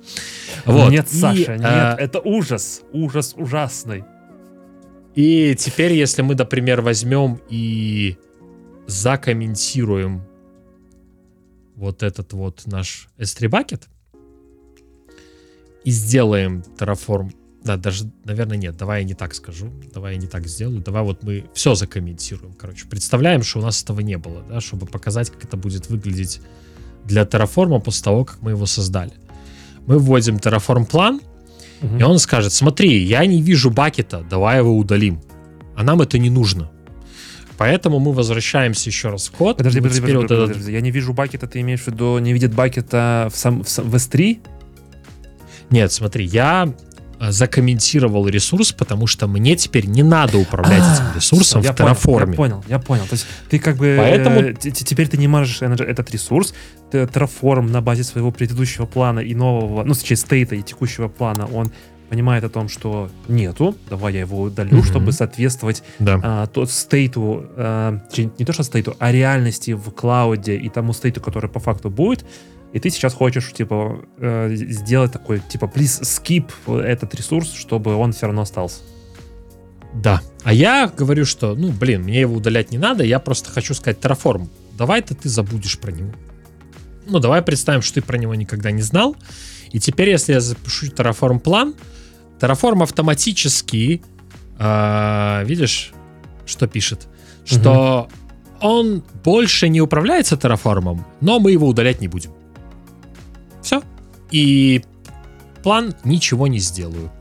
Вот. 0.65 0.89
Нет, 0.89 1.07
Саша, 1.07 1.53
и, 1.53 1.59
нет, 1.59 1.61
а... 1.63 1.95
это 1.99 2.20
ужас, 2.20 2.82
ужас 2.91 3.36
ужасный. 3.38 4.05
И 5.13 5.55
теперь, 5.55 5.93
если 5.93 6.24
мы, 6.24 6.34
например, 6.34 6.82
возьмем 6.82 7.39
и 7.47 8.17
закомментируем 8.88 10.24
вот 11.76 12.01
этот 12.01 12.34
вот 12.34 12.63
наш 12.65 13.07
S3 13.20 13.49
bucket, 13.49 13.84
и 15.84 15.91
сделаем 15.91 16.63
Terraform. 16.77 17.32
Да, 17.63 17.75
даже, 17.75 18.09
наверное, 18.23 18.57
нет, 18.57 18.77
давай 18.77 19.01
я 19.01 19.07
не 19.07 19.13
так 19.13 19.34
скажу, 19.34 19.69
давай 19.93 20.13
я 20.13 20.19
не 20.19 20.27
так 20.27 20.47
сделаю, 20.47 20.82
давай 20.82 21.03
вот 21.03 21.23
мы 21.23 21.45
все 21.53 21.75
закомментируем, 21.75 22.53
короче. 22.53 22.86
Представляем, 22.88 23.43
что 23.43 23.59
у 23.59 23.61
нас 23.61 23.84
этого 23.84 23.99
не 23.99 24.17
было, 24.17 24.43
да, 24.47 24.61
чтобы 24.61 24.86
показать, 24.86 25.30
как 25.30 25.43
это 25.43 25.57
будет 25.57 25.89
выглядеть 25.89 26.41
для 27.03 27.23
Terraform 27.23 27.82
после 27.82 28.03
того, 28.03 28.23
как 28.23 28.41
мы 28.41 28.51
его 28.51 28.65
создали. 28.65 29.11
Мы 29.86 29.99
вводим 29.99 30.38
Terraform 30.38 30.86
план, 30.86 31.21
угу. 31.82 31.97
и 31.97 32.03
он 32.03 32.19
скажет, 32.19 32.53
смотри, 32.53 33.03
я 33.03 33.25
не 33.25 33.41
вижу 33.41 33.71
бакета, 33.71 34.25
давай 34.30 34.59
его 34.59 34.77
удалим. 34.77 35.21
А 35.75 35.84
нам 35.84 36.01
это 36.01 36.17
не 36.17 36.30
нужно. 36.30 36.71
Поэтому 37.57 37.99
мы 37.99 38.13
возвращаемся 38.13 38.89
еще 38.89 39.09
раз 39.09 39.27
в 39.27 39.32
код. 39.32 39.57
Подожди, 39.57 39.82
подожди, 39.82 39.99
подожди, 39.99 40.17
вот 40.17 40.27
подожди, 40.30 40.59
этот... 40.59 40.69
я 40.69 40.80
не 40.80 40.91
вижу 40.91 41.11
бакета, 41.11 41.45
ты 41.45 41.59
имеешь 41.59 41.82
в 41.82 41.88
виду, 41.88 42.17
не 42.19 42.32
видит 42.32 42.53
бакета 42.53 43.27
в, 43.34 43.36
сам, 43.36 43.63
в, 43.63 43.67
в 43.67 43.95
S3? 43.95 44.39
Нет, 45.70 45.91
смотри, 45.91 46.26
я 46.26 46.72
э, 47.20 47.32
закомментировал 47.32 48.28
ресурс, 48.28 48.72
потому 48.72 49.07
что 49.07 49.28
мне 49.28 49.55
теперь 49.55 49.86
не 49.86 50.03
надо 50.03 50.38
управлять 50.38 50.82
а, 50.84 50.93
этим 50.93 51.15
ресурсом 51.15 51.61
в 51.61 51.65
Terraform. 51.65 52.30
Я 52.32 52.36
понял, 52.36 52.63
я 52.67 52.80
понял. 52.80 53.03
То 53.03 53.13
есть 53.13 53.28
ты 53.49 53.59
как 53.59 53.78
бы... 53.78 53.95
Поэтому... 53.97 54.39
Э, 54.39 54.53
теперь 54.53 55.07
ты 55.07 55.17
не 55.17 55.28
можешь 55.28 55.61
этот 55.61 56.11
ресурс, 56.11 56.53
Terraform 56.91 57.70
на 57.70 57.82
базе 57.82 58.03
своего 58.03 58.32
предыдущего 58.32 58.86
плана 58.86 59.20
и 59.20 59.36
нового, 59.36 59.84
ну, 59.84 59.93
сейчас 59.93 60.22
стейта 60.22 60.55
и 60.55 60.61
текущего 60.61 61.07
плана, 61.07 61.45
он 61.45 61.72
понимает 62.09 62.43
о 62.43 62.49
том, 62.49 62.67
что 62.67 63.09
нету, 63.28 63.76
давай 63.89 64.13
я 64.13 64.22
его 64.22 64.41
удалю, 64.41 64.80
mm-hmm. 64.80 64.86
чтобы 64.86 65.11
соответствовать 65.11 65.84
да. 65.99 66.20
а, 66.24 66.47
тот 66.47 66.72
стейту, 66.72 67.45
а, 67.55 68.01
не 68.17 68.45
то 68.45 68.51
что 68.51 68.63
стейту, 68.63 68.95
а 68.99 69.11
реальности 69.11 69.72
в 69.72 69.91
клауде 69.91 70.57
и 70.57 70.70
тому 70.70 70.93
стейту, 70.93 71.22
который 71.22 71.49
по 71.49 71.59
факту 71.59 71.89
будет, 71.89 72.26
и 72.72 72.80
ты 72.80 72.89
сейчас 72.89 73.13
хочешь, 73.13 73.51
типа, 73.51 74.05
э, 74.17 74.49
сделать 74.53 75.11
такой, 75.11 75.39
типа, 75.39 75.65
please 75.65 76.01
skip 76.03 76.82
этот 76.82 77.15
ресурс, 77.15 77.53
чтобы 77.53 77.95
он 77.95 78.11
все 78.11 78.28
равно 78.28 78.43
остался. 78.43 78.82
Да. 79.93 80.22
А 80.43 80.53
я 80.53 80.88
говорю, 80.88 81.26
что, 81.26 81.55
ну, 81.55 81.72
блин, 81.72 82.03
мне 82.03 82.22
его 82.22 82.36
удалять 82.36 82.72
не 82.72 82.78
надо, 82.78 83.03
я 83.03 83.20
просто 83.20 83.49
хочу 83.49 83.74
сказать 83.74 83.97
Terraform, 83.99 84.47
давай-то 84.78 85.15
ты 85.15 85.30
забудешь 85.30 85.80
про 85.80 85.91
него. 85.91 86.11
Ну, 87.07 87.20
давай 87.20 87.41
представим, 87.41 87.82
что 87.82 87.95
ты 87.95 88.01
про 88.03 88.17
него 88.17 88.36
никогда 88.36 88.70
не 88.70 88.84
знал. 88.84 89.15
И 89.72 89.80
теперь, 89.80 90.09
если 90.09 90.34
я 90.34 90.39
запишу 90.39 90.88
Terraform 90.88 91.39
план, 91.39 91.74
Terraform 92.39 92.84
автоматически, 92.84 94.03
э, 94.59 95.43
видишь, 95.45 95.91
что 96.45 96.67
пишет? 96.67 97.07
Что 97.45 98.09
угу. 98.61 98.67
он 98.67 99.03
больше 99.24 99.70
не 99.70 99.82
управляется 99.82 100.36
Terraform, 100.36 100.99
но 101.20 101.39
мы 101.39 101.51
его 101.51 101.67
удалять 101.67 101.99
не 101.99 102.07
будем. 102.07 102.32
И 104.32 104.84
план 105.63 105.93
ничего 106.03 106.47
не 106.47 106.59
сделаю. 106.59 107.11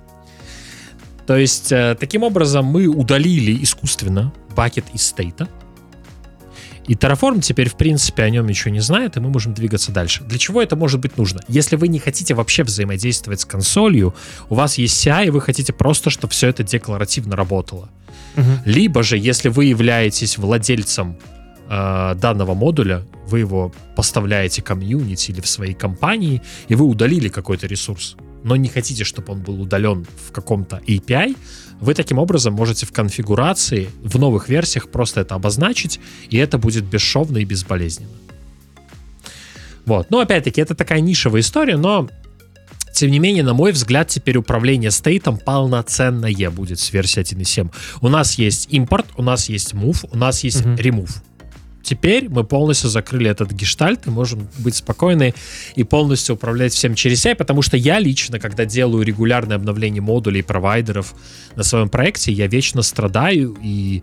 То 1.26 1.36
есть, 1.36 1.72
э, 1.72 1.96
таким 1.98 2.22
образом, 2.22 2.64
мы 2.64 2.86
удалили 2.86 3.62
искусственно 3.62 4.32
бакет 4.56 4.84
из 4.94 5.02
стейта. 5.02 5.48
И 6.86 6.94
Terraform 6.94 7.42
теперь, 7.42 7.68
в 7.68 7.76
принципе, 7.76 8.22
о 8.22 8.30
нем 8.30 8.46
ничего 8.46 8.70
не 8.70 8.80
знает, 8.80 9.18
и 9.18 9.20
мы 9.20 9.28
можем 9.28 9.52
двигаться 9.52 9.92
дальше. 9.92 10.24
Для 10.24 10.38
чего 10.38 10.62
это 10.62 10.74
может 10.74 11.00
быть 11.00 11.18
нужно? 11.18 11.40
Если 11.46 11.76
вы 11.76 11.88
не 11.88 11.98
хотите 11.98 12.32
вообще 12.32 12.64
взаимодействовать 12.64 13.40
с 13.40 13.44
консолью, 13.44 14.14
у 14.48 14.54
вас 14.54 14.78
есть 14.78 15.06
CI, 15.06 15.26
и 15.26 15.30
вы 15.30 15.42
хотите 15.42 15.74
просто, 15.74 16.09
чтобы 16.09 16.32
все 16.32 16.48
это 16.48 16.62
декларативно 16.62 17.36
работало. 17.36 17.90
Угу. 18.36 18.50
Либо 18.64 19.02
же, 19.02 19.18
если 19.18 19.50
вы 19.50 19.66
являетесь 19.66 20.38
владельцем 20.38 21.18
э, 21.68 22.14
данного 22.14 22.54
модуля, 22.54 23.04
вы 23.26 23.40
его 23.40 23.72
поставляете 23.96 24.62
комьюнити 24.62 25.30
или 25.30 25.40
в 25.40 25.46
своей 25.46 25.74
компании, 25.74 26.42
и 26.68 26.74
вы 26.74 26.84
удалили 26.84 27.28
какой-то 27.28 27.66
ресурс, 27.66 28.16
но 28.44 28.56
не 28.56 28.68
хотите, 28.68 29.04
чтобы 29.04 29.32
он 29.32 29.40
был 29.40 29.60
удален 29.60 30.06
в 30.28 30.32
каком-то 30.32 30.80
API, 30.86 31.36
вы 31.80 31.94
таким 31.94 32.18
образом 32.18 32.54
можете 32.54 32.86
в 32.86 32.92
конфигурации 32.92 33.88
в 34.02 34.18
новых 34.18 34.48
версиях 34.48 34.88
просто 34.88 35.20
это 35.20 35.34
обозначить, 35.34 36.00
и 36.30 36.36
это 36.36 36.58
будет 36.58 36.84
бесшовно 36.84 37.38
и 37.38 37.44
безболезненно. 37.44 38.10
Вот. 39.86 40.10
Но 40.10 40.20
опять-таки, 40.20 40.60
это 40.60 40.74
такая 40.74 41.00
нишевая 41.00 41.40
история, 41.40 41.76
но 41.76 42.08
тем 42.92 43.10
не 43.10 43.20
менее, 43.20 43.44
на 43.44 43.54
мой 43.54 43.72
взгляд, 43.72 44.08
теперь 44.08 44.36
управление 44.36 44.90
стейтом 44.90 45.38
полноценное 45.38 46.50
будет 46.50 46.80
с 46.80 46.92
версии 46.92 47.22
1.7. 47.22 47.70
У 48.00 48.08
нас 48.08 48.34
есть 48.38 48.66
импорт, 48.70 49.06
у 49.16 49.22
нас 49.22 49.48
есть 49.48 49.72
move, 49.72 50.08
у 50.10 50.16
нас 50.16 50.42
есть 50.42 50.62
remove. 50.62 51.22
Теперь 51.89 52.28
мы 52.28 52.45
полностью 52.45 52.91
закрыли 52.91 53.30
этот 53.30 53.51
гештальт 53.51 54.07
и 54.07 54.11
можем 54.11 54.47
быть 54.59 54.74
спокойны 54.74 55.32
и 55.74 55.84
полностью 55.84 56.34
управлять 56.34 56.74
всем 56.74 56.95
через 56.95 57.22
себя, 57.22 57.34
потому 57.34 57.62
что 57.62 57.78
я 57.78 57.99
лично, 57.99 58.39
когда 58.39 58.66
делаю 58.66 59.07
регулярное 59.07 59.57
обновление 59.57 60.03
модулей 60.03 60.43
провайдеров 60.43 61.14
на 61.57 61.62
своем 61.62 61.89
проекте, 61.89 62.30
я 62.30 62.47
вечно 62.47 62.82
страдаю 62.82 63.57
и 63.62 64.03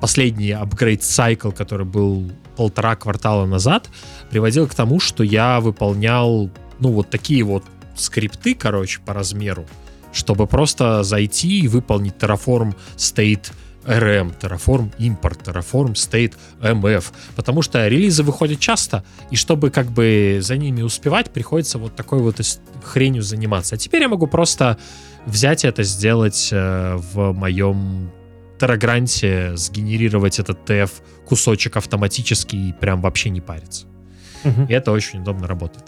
последний 0.00 0.50
апгрейд 0.50 1.04
цикл, 1.04 1.52
который 1.52 1.86
был 1.86 2.32
полтора 2.56 2.96
квартала 2.96 3.46
назад, 3.46 3.88
приводил 4.28 4.66
к 4.66 4.74
тому, 4.74 4.98
что 4.98 5.22
я 5.22 5.60
выполнял, 5.60 6.50
ну, 6.80 6.90
вот 6.90 7.10
такие 7.10 7.44
вот 7.44 7.62
скрипты, 7.94 8.56
короче, 8.56 8.98
по 9.06 9.14
размеру, 9.14 9.66
чтобы 10.12 10.48
просто 10.48 11.04
зайти 11.04 11.60
и 11.60 11.68
выполнить 11.68 12.14
Terraform 12.18 12.74
State 12.96 13.52
RM, 13.90 14.38
Terraform 14.40 14.92
Import, 14.98 15.42
Terraform 15.44 15.92
State 15.94 16.34
MF, 16.60 17.04
потому 17.36 17.62
что 17.62 17.86
релизы 17.88 18.22
выходят 18.22 18.60
часто, 18.60 19.04
и 19.30 19.36
чтобы 19.36 19.70
как 19.70 19.86
бы 19.86 20.38
за 20.40 20.56
ними 20.56 20.82
успевать, 20.82 21.30
приходится 21.30 21.78
вот 21.78 21.96
такой 21.96 22.20
вот 22.20 22.40
хренью 22.84 23.22
заниматься. 23.22 23.74
А 23.74 23.78
теперь 23.78 24.02
я 24.02 24.08
могу 24.08 24.26
просто 24.26 24.78
взять 25.26 25.64
это, 25.64 25.82
сделать 25.82 26.50
э, 26.52 26.96
в 26.96 27.32
моем 27.32 28.10
Террагранте, 28.58 29.56
сгенерировать 29.56 30.38
этот 30.38 30.68
TF 30.68 30.90
кусочек 31.26 31.76
автоматически 31.76 32.56
и 32.56 32.72
прям 32.72 33.00
вообще 33.00 33.30
не 33.30 33.40
париться. 33.40 33.86
Угу. 34.44 34.66
И 34.68 34.72
это 34.72 34.92
очень 34.92 35.20
удобно 35.20 35.46
работает. 35.46 35.84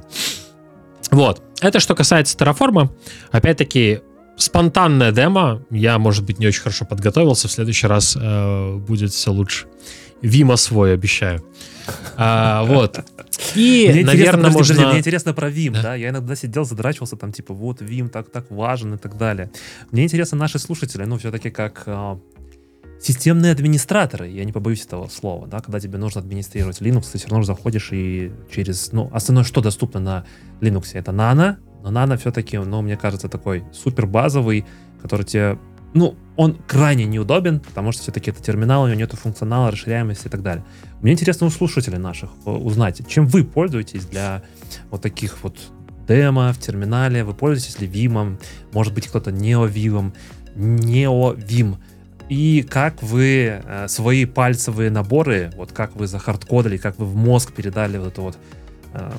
Вот. 1.10 1.42
Это 1.60 1.80
что 1.80 1.94
касается 1.94 2.36
Terraform. 2.38 2.90
Опять-таки, 3.30 4.00
спонтанная 4.42 5.12
демо. 5.12 5.62
Я, 5.70 5.98
может 5.98 6.24
быть, 6.24 6.38
не 6.38 6.46
очень 6.46 6.62
хорошо 6.62 6.84
подготовился. 6.84 7.48
В 7.48 7.52
следующий 7.52 7.86
раз 7.86 8.16
э, 8.20 8.76
будет 8.76 9.12
все 9.12 9.30
лучше. 9.30 9.66
Вима 10.20 10.56
свой, 10.56 10.94
обещаю. 10.94 11.44
А, 12.16 12.64
вот. 12.64 13.00
И, 13.56 13.90
мне 13.92 14.04
наверное, 14.04 14.50
можно... 14.50 14.74
Подожди, 14.74 14.84
мне 14.84 14.98
интересно 15.00 15.34
про 15.34 15.50
Вим, 15.50 15.72
да? 15.72 15.82
да? 15.82 15.94
Я 15.94 16.10
иногда 16.10 16.36
сидел, 16.36 16.64
задрачивался, 16.64 17.16
там, 17.16 17.32
типа, 17.32 17.54
вот, 17.54 17.80
Вим 17.80 18.08
так, 18.08 18.30
так 18.30 18.50
важен 18.50 18.94
и 18.94 18.98
так 18.98 19.16
далее. 19.16 19.50
Мне 19.90 20.04
интересно 20.04 20.38
наши 20.38 20.58
слушатели, 20.58 21.04
ну, 21.04 21.18
все-таки 21.18 21.50
как 21.50 21.82
э, 21.86 22.16
системные 23.02 23.52
администраторы, 23.52 24.28
я 24.28 24.44
не 24.44 24.52
побоюсь 24.52 24.84
этого 24.84 25.08
слова, 25.08 25.46
да, 25.48 25.60
когда 25.60 25.80
тебе 25.80 25.98
нужно 25.98 26.20
администрировать 26.20 26.80
Linux, 26.80 27.10
ты 27.10 27.18
все 27.18 27.28
равно 27.28 27.44
заходишь 27.44 27.88
и 27.92 28.32
через, 28.50 28.92
ну, 28.92 29.10
основное, 29.12 29.44
что 29.44 29.60
доступно 29.60 30.00
на 30.00 30.24
Linux, 30.60 30.90
это 30.92 31.10
Nano, 31.10 31.56
Но 31.82 31.90
Nano 31.90 32.16
все-таки, 32.16 32.58
ну, 32.58 32.80
мне 32.80 32.96
кажется, 32.96 33.28
такой 33.28 33.64
супер 33.72 34.06
базовый, 34.06 34.64
который 35.00 35.26
тебе, 35.26 35.58
ну, 35.94 36.14
он 36.36 36.56
крайне 36.66 37.04
неудобен, 37.04 37.58
потому 37.58 37.90
что 37.90 38.02
все-таки 38.02 38.30
это 38.30 38.40
терминал, 38.40 38.84
у 38.84 38.86
него 38.86 38.96
нету 38.96 39.16
функционала, 39.16 39.72
расширяемости 39.72 40.28
и 40.28 40.30
так 40.30 40.42
далее. 40.42 40.64
Мне 41.00 41.12
интересно 41.12 41.48
у 41.48 41.50
слушателей 41.50 41.98
наших 41.98 42.30
э, 42.46 42.50
узнать, 42.50 43.06
чем 43.08 43.26
вы 43.26 43.44
пользуетесь 43.44 44.06
для 44.06 44.42
вот 44.90 45.02
таких 45.02 45.42
вот 45.42 45.58
демо 46.06 46.52
в 46.52 46.58
терминале, 46.58 47.24
вы 47.24 47.34
пользуетесь 47.34 47.80
ли 47.80 47.88
Vim, 47.88 48.40
может 48.72 48.94
быть 48.94 49.08
кто-то 49.08 49.32
нео-Vim, 49.32 50.14
нео-Vim, 50.54 51.76
и 52.32 52.62
как 52.62 53.02
вы 53.02 53.60
э, 53.62 53.88
свои 53.88 54.24
пальцевые 54.24 54.90
наборы, 54.90 55.52
вот 55.54 55.72
как 55.72 55.94
вы 55.96 56.06
захардкодили, 56.06 56.78
как 56.78 56.98
вы 56.98 57.04
в 57.04 57.14
мозг 57.14 57.52
передали 57.52 57.98
вот 57.98 58.08
эту 58.08 58.22
вот 58.22 58.38
э, 58.94 59.12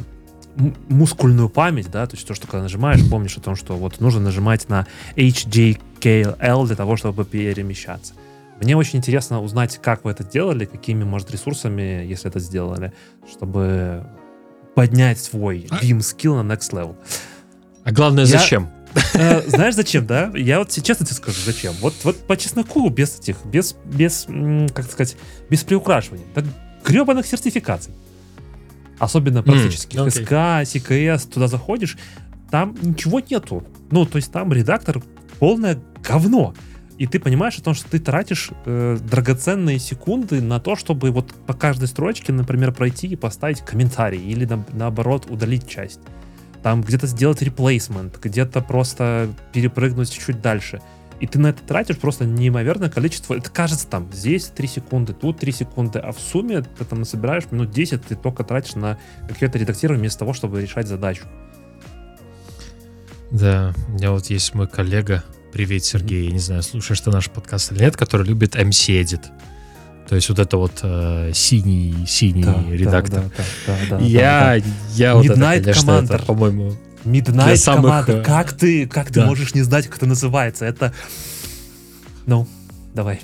мускульную 0.89 1.49
память, 1.49 1.91
да, 1.91 2.07
то 2.07 2.15
есть 2.15 2.27
то, 2.27 2.33
что 2.33 2.47
когда 2.47 2.63
нажимаешь, 2.63 3.07
помнишь 3.07 3.37
о 3.37 3.41
том, 3.41 3.55
что 3.55 3.75
вот 3.75 3.99
нужно 3.99 4.19
нажимать 4.19 4.67
на 4.67 4.87
HJKL 5.15 6.65
для 6.65 6.75
того, 6.75 6.97
чтобы 6.97 7.23
перемещаться. 7.23 8.15
Мне 8.59 8.75
очень 8.75 8.97
интересно 8.97 9.43
узнать, 9.43 9.79
как 9.79 10.05
вы 10.05 10.11
это 10.11 10.23
делали, 10.23 10.65
какими, 10.65 11.03
может, 11.03 11.29
ресурсами, 11.29 12.03
если 12.07 12.31
это 12.31 12.39
сделали, 12.39 12.93
чтобы 13.29 14.07
поднять 14.73 15.19
свой 15.19 15.67
а? 15.69 15.83
Vim 15.83 16.01
скилл 16.01 16.41
на 16.41 16.51
next 16.51 16.71
level. 16.71 16.95
А 17.83 17.91
главное, 17.91 18.25
Я... 18.25 18.39
зачем? 18.39 18.69
Э, 19.13 19.41
знаешь, 19.47 19.75
зачем, 19.75 20.05
да? 20.05 20.31
Я 20.35 20.59
вот 20.59 20.69
честно 20.69 21.05
тебе 21.05 21.15
скажу, 21.15 21.39
зачем. 21.45 21.73
Вот, 21.81 21.93
вот 22.03 22.27
по 22.27 22.37
чесноку, 22.37 22.87
без 22.89 23.19
этих, 23.19 23.37
без, 23.45 23.75
без, 23.85 24.27
как 24.73 24.85
сказать, 24.85 25.17
без 25.49 25.63
приукрашивания. 25.63 26.25
Так 26.33 26.45
гребаных 26.83 27.25
сертификаций. 27.25 27.93
Особенно 28.99 29.43
практических. 29.43 29.99
Mm, 29.99 30.07
okay. 30.07 30.63
СК, 30.65 31.19
СКС, 31.19 31.25
туда 31.27 31.47
заходишь, 31.47 31.97
там 32.51 32.75
ничего 32.81 33.19
нету. 33.19 33.65
Ну, 33.89 34.05
то 34.05 34.17
есть 34.17 34.31
там 34.31 34.53
редактор 34.53 35.01
полное 35.39 35.79
говно. 36.07 36.53
И 36.99 37.07
ты 37.07 37.19
понимаешь 37.19 37.57
о 37.57 37.63
том, 37.63 37.73
что 37.73 37.89
ты 37.89 37.99
тратишь 37.99 38.51
э, 38.65 38.97
драгоценные 39.01 39.79
секунды 39.79 40.41
на 40.41 40.59
то, 40.59 40.75
чтобы 40.75 41.09
вот 41.09 41.33
по 41.47 41.53
каждой 41.53 41.87
строчке, 41.87 42.31
например, 42.31 42.71
пройти 42.71 43.07
и 43.07 43.15
поставить 43.15 43.61
комментарий 43.61 44.21
или 44.21 44.45
на, 44.45 44.63
наоборот 44.73 45.25
удалить 45.29 45.67
часть 45.67 45.99
там 46.63 46.81
где-то 46.81 47.07
сделать 47.07 47.41
реплейсмент, 47.41 48.17
где-то 48.21 48.61
просто 48.61 49.29
перепрыгнуть 49.51 50.11
чуть-чуть 50.11 50.41
дальше. 50.41 50.81
И 51.19 51.27
ты 51.27 51.39
на 51.39 51.47
это 51.47 51.61
тратишь 51.63 51.97
просто 51.97 52.25
неимоверное 52.25 52.89
количество. 52.89 53.35
Это 53.35 53.49
кажется 53.49 53.87
там, 53.87 54.09
здесь 54.11 54.45
3 54.45 54.67
секунды, 54.67 55.13
тут 55.13 55.39
3 55.39 55.51
секунды, 55.51 55.99
а 55.99 56.11
в 56.11 56.19
сумме 56.19 56.61
ты 56.61 56.85
там 56.85 57.05
собираешь 57.05 57.45
минут 57.51 57.71
10, 57.71 58.05
ты 58.05 58.15
только 58.15 58.43
тратишь 58.43 58.75
на 58.75 58.97
какое-то 59.27 59.57
редактирование 59.57 60.01
вместо 60.01 60.19
того, 60.19 60.33
чтобы 60.33 60.61
решать 60.61 60.87
задачу. 60.87 61.23
Да, 63.31 63.73
у 63.87 63.91
меня 63.91 64.11
вот 64.11 64.25
есть 64.27 64.53
мой 64.53 64.67
коллега, 64.67 65.23
привет, 65.51 65.83
Сергей, 65.85 66.25
я 66.25 66.31
не 66.31 66.39
знаю, 66.39 66.61
слушаешь 66.63 67.01
ты 67.01 67.09
наш 67.09 67.29
подкаст 67.29 67.71
или 67.71 67.79
нет, 67.79 67.95
который 67.95 68.27
любит 68.27 68.55
MC-Edit. 68.55 69.21
То 70.13 70.17
есть 70.17 70.29
вот 70.29 70.37
это 70.37 70.57
вот 70.57 70.79
э, 70.83 71.31
синий 71.33 72.05
синий 72.05 72.43
да, 72.43 72.63
редактор. 72.69 73.21
Да, 73.21 73.43
да, 73.65 73.75
да, 73.89 73.97
да, 73.97 74.05
я, 74.05 74.61
да, 74.63 74.65
я 74.93 75.15
вот 75.15 75.25
Midnight 75.25 75.55
это, 75.55 75.63
конечно, 75.63 75.89
Commander. 75.89 76.15
это, 76.15 76.25
по-моему, 76.25 76.73
Midnight 77.03 77.55
самых... 77.55 78.07
Commander. 78.07 78.19
Э, 78.19 78.23
как 78.23 78.53
ты, 78.53 78.85
как 78.85 79.11
да. 79.11 79.21
ты 79.21 79.25
можешь 79.25 79.55
не 79.55 79.63
знать, 79.63 79.87
как 79.87 79.97
это 79.97 80.05
называется? 80.05 80.65
Это, 80.65 80.93
ну, 82.27 82.47
давай. 82.93 83.21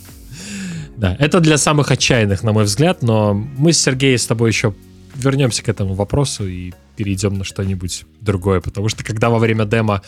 Да, 0.98 1.16
это 1.20 1.40
для 1.42 1.60
самых 1.60 1.92
отчаянных, 1.92 2.42
на 2.42 2.54
мой 2.54 2.64
взгляд, 2.64 3.04
но 3.04 3.36
мы 3.36 3.72
с 3.72 3.80
Сергеем 3.80 4.18
с 4.18 4.26
тобой 4.26 4.50
еще 4.50 4.74
вернемся 5.14 5.62
к 5.62 5.70
этому 5.70 5.94
вопросу 5.94 6.48
и 6.48 6.74
перейдем 6.96 7.38
на 7.38 7.44
что-нибудь 7.44 8.06
другое, 8.20 8.62
потому 8.62 8.90
что 8.90 9.04
когда 9.04 9.30
во 9.30 9.38
время 9.38 9.66
демо 9.66 10.02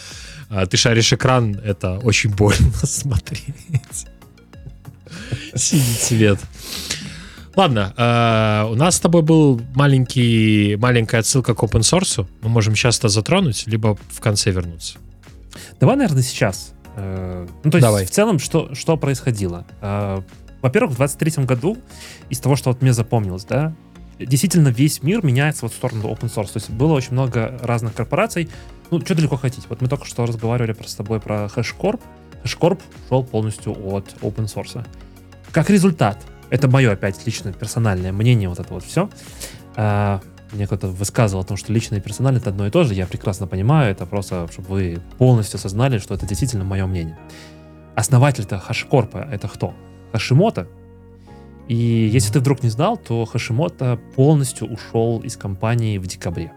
а, 0.50 0.66
ты 0.66 0.78
шаришь 0.78 1.14
экран, 1.14 1.62
это 1.64 2.00
очень 2.00 2.32
больно 2.34 2.72
смотреть. 2.84 4.08
Синий 5.56 5.96
цвет. 6.00 6.40
Ладно, 7.56 7.94
э, 7.98 8.72
у 8.72 8.76
нас 8.76 8.96
с 8.96 9.00
тобой 9.00 9.22
был 9.24 9.62
маленький, 9.76 10.78
маленькая 10.78 11.20
отсылка 11.20 11.54
к 11.54 11.60
open 11.64 11.82
source. 11.82 12.26
Мы 12.42 12.50
можем 12.50 12.76
сейчас 12.76 12.98
это 13.00 13.10
затронуть, 13.10 13.68
либо 13.68 13.98
в 14.10 14.22
конце 14.22 14.52
вернуться. 14.52 14.98
Давай, 15.80 15.98
наверное, 15.98 16.24
сейчас. 16.24 16.74
Э, 16.96 17.46
ну, 17.64 17.72
то 17.72 17.78
есть, 17.78 17.86
Давай. 17.86 18.06
в 18.06 18.12
целом, 18.12 18.40
что, 18.40 18.74
что 18.74 18.96
происходило? 18.96 19.66
Э, 19.82 20.22
во-первых, 20.62 20.94
в 20.94 20.96
23 20.98 21.44
году, 21.46 21.78
из 22.30 22.40
того, 22.40 22.56
что 22.56 22.70
вот 22.70 22.82
мне 22.82 22.94
запомнилось, 22.94 23.44
да, 23.44 23.74
действительно 24.20 24.70
весь 24.70 25.04
мир 25.04 25.26
меняется 25.26 25.66
вот 25.66 25.74
в 25.74 25.76
сторону 25.76 26.04
open 26.10 26.34
source. 26.34 26.54
То 26.54 26.58
есть 26.60 26.70
было 26.70 26.94
очень 26.94 27.14
много 27.14 27.60
разных 27.62 27.94
корпораций. 27.94 28.50
Ну, 28.92 29.02
что 29.02 29.16
далеко 29.16 29.38
хотите. 29.38 29.66
Вот 29.70 29.82
мы 29.82 29.88
только 29.88 30.06
что 30.06 30.26
разговаривали 30.26 30.76
с 30.86 30.96
тобой 30.96 31.20
про 31.20 31.50
HashiCorp. 31.56 32.00
HashiCorp 32.44 32.80
шел 33.10 33.24
полностью 33.24 33.72
от 33.72 34.06
open 34.22 34.46
source. 34.46 34.86
Как 35.52 35.70
результат, 35.70 36.18
это 36.50 36.68
мое 36.68 36.92
опять 36.92 37.26
личное 37.26 37.54
персональное 37.54 38.12
мнение, 38.12 38.50
вот 38.50 38.60
это 38.60 38.74
вот 38.74 38.84
все. 38.84 39.10
А, 39.76 40.22
мне 40.52 40.66
кто-то 40.66 40.88
высказывал 40.88 41.44
о 41.44 41.46
том, 41.46 41.58
что 41.58 41.72
личное 41.72 42.00
и 42.00 42.02
персональное 42.02 42.42
это 42.42 42.50
одно 42.50 42.68
и 42.68 42.70
то 42.70 42.84
же. 42.84 42.94
Я 42.94 43.08
прекрасно 43.08 43.48
понимаю, 43.48 43.92
это 43.92 44.06
просто, 44.06 44.48
чтобы 44.52 44.68
вы 44.68 45.02
полностью 45.18 45.58
осознали, 45.58 45.98
что 45.98 46.14
это 46.14 46.26
действительно 46.26 46.64
мое 46.64 46.86
мнение. 46.86 47.18
Основатель-то 47.96 48.60
Хашикорпа 48.60 49.28
это 49.32 49.48
кто? 49.48 49.74
Хашимото. 50.12 50.68
И 51.68 51.76
если 51.76 52.34
ты 52.34 52.40
вдруг 52.40 52.64
не 52.64 52.70
знал, 52.70 52.98
то 52.98 53.24
Хашимото 53.26 54.00
полностью 54.16 54.68
ушел 54.68 55.20
из 55.20 55.38
компании 55.38 55.98
в 55.98 56.08
декабре. 56.08 56.52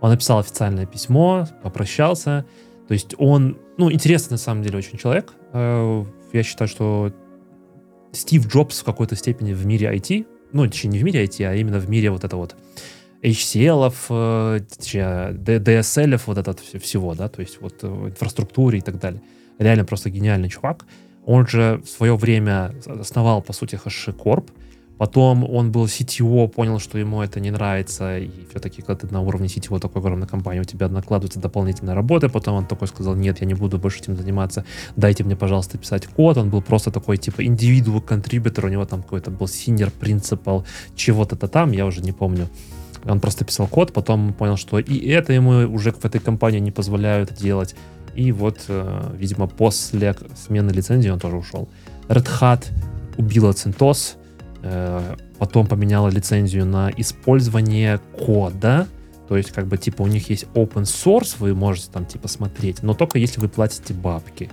Он 0.00 0.10
написал 0.10 0.38
официальное 0.38 0.86
письмо, 0.86 1.46
попрощался. 1.62 2.44
То 2.92 2.94
есть 2.94 3.14
он, 3.16 3.56
ну, 3.78 3.90
интересный 3.90 4.32
на 4.34 4.38
самом 4.38 4.62
деле 4.62 4.76
очень 4.76 4.98
человек. 4.98 5.32
Э, 5.54 6.04
я 6.34 6.42
считаю, 6.42 6.68
что 6.68 7.10
Стив 8.12 8.46
Джобс 8.46 8.80
в 8.80 8.84
какой-то 8.84 9.16
степени 9.16 9.54
в 9.54 9.64
мире 9.64 9.90
IT, 9.96 10.26
ну, 10.52 10.66
точнее, 10.66 10.90
не 10.90 10.98
в 10.98 11.02
мире 11.02 11.24
IT, 11.24 11.42
а 11.42 11.54
именно 11.54 11.78
в 11.78 11.88
мире 11.88 12.10
вот 12.10 12.22
это 12.24 12.36
вот 12.36 12.54
HCL, 13.22 13.94
э, 14.10 14.58
DSL, 14.58 16.20
вот 16.26 16.36
это 16.36 16.54
всего, 16.80 17.14
да, 17.14 17.30
то 17.30 17.40
есть 17.40 17.62
вот 17.62 17.76
э, 17.80 17.86
инфраструктуре 17.86 18.80
и 18.80 18.82
так 18.82 19.00
далее. 19.00 19.22
Реально 19.58 19.86
просто 19.86 20.10
гениальный 20.10 20.50
чувак. 20.50 20.84
Он 21.24 21.46
же 21.46 21.80
в 21.82 21.88
свое 21.88 22.14
время 22.14 22.74
основал, 22.84 23.40
по 23.40 23.54
сути, 23.54 23.80
HashiCorp, 23.82 24.50
Потом 25.02 25.42
он 25.52 25.72
был 25.72 25.86
CTO, 25.86 26.46
понял, 26.46 26.78
что 26.78 26.96
ему 26.96 27.22
это 27.22 27.40
не 27.40 27.50
нравится, 27.50 28.18
и 28.18 28.30
все-таки, 28.50 28.82
когда 28.82 28.94
ты 29.04 29.12
на 29.12 29.20
уровне 29.20 29.48
CTO 29.48 29.80
такой 29.80 30.00
огромной 30.00 30.28
компании, 30.28 30.60
у 30.60 30.64
тебя 30.64 30.88
накладывается 30.88 31.40
дополнительная 31.40 31.96
работа, 31.96 32.28
потом 32.28 32.54
он 32.54 32.66
такой 32.66 32.86
сказал, 32.86 33.16
нет, 33.16 33.40
я 33.40 33.46
не 33.48 33.54
буду 33.54 33.78
больше 33.78 33.98
этим 33.98 34.16
заниматься, 34.16 34.64
дайте 34.94 35.24
мне, 35.24 35.34
пожалуйста, 35.34 35.76
писать 35.76 36.06
код. 36.06 36.36
Он 36.36 36.50
был 36.50 36.62
просто 36.62 36.92
такой, 36.92 37.16
типа, 37.16 37.44
индивидуал 37.44 38.00
контрибьютор, 38.00 38.66
у 38.66 38.68
него 38.68 38.84
там 38.84 39.02
какой-то 39.02 39.32
был 39.32 39.46
senior 39.46 39.90
принципал, 39.90 40.64
чего-то-то 40.94 41.48
там, 41.48 41.72
я 41.72 41.84
уже 41.84 42.00
не 42.00 42.12
помню. 42.12 42.48
Он 43.04 43.18
просто 43.18 43.44
писал 43.44 43.66
код, 43.66 43.92
потом 43.92 44.32
понял, 44.32 44.56
что 44.56 44.78
и 44.78 45.08
это 45.08 45.32
ему 45.32 45.74
уже 45.74 45.90
в 45.90 46.04
этой 46.04 46.20
компании 46.20 46.60
не 46.60 46.70
позволяют 46.70 47.34
делать. 47.34 47.74
И 48.14 48.30
вот, 48.30 48.66
э, 48.68 49.16
видимо, 49.18 49.48
после 49.48 50.14
смены 50.36 50.70
лицензии 50.70 51.10
он 51.10 51.18
тоже 51.18 51.36
ушел. 51.38 51.68
Red 52.08 52.28
Hat 52.40 52.66
убила 53.18 53.52
Э, 53.52 54.21
потом 55.38 55.66
поменяла 55.66 56.08
лицензию 56.08 56.66
на 56.66 56.90
использование 56.96 57.98
кода, 58.16 58.86
то 59.28 59.36
есть 59.36 59.50
как 59.50 59.66
бы 59.66 59.78
типа 59.78 60.02
у 60.02 60.06
них 60.06 60.30
есть 60.30 60.44
open 60.54 60.82
source, 60.82 61.36
вы 61.38 61.54
можете 61.54 61.90
там 61.90 62.06
типа 62.06 62.28
смотреть, 62.28 62.82
но 62.82 62.94
только 62.94 63.18
если 63.18 63.40
вы 63.40 63.48
платите 63.48 63.94
бабки. 63.94 64.50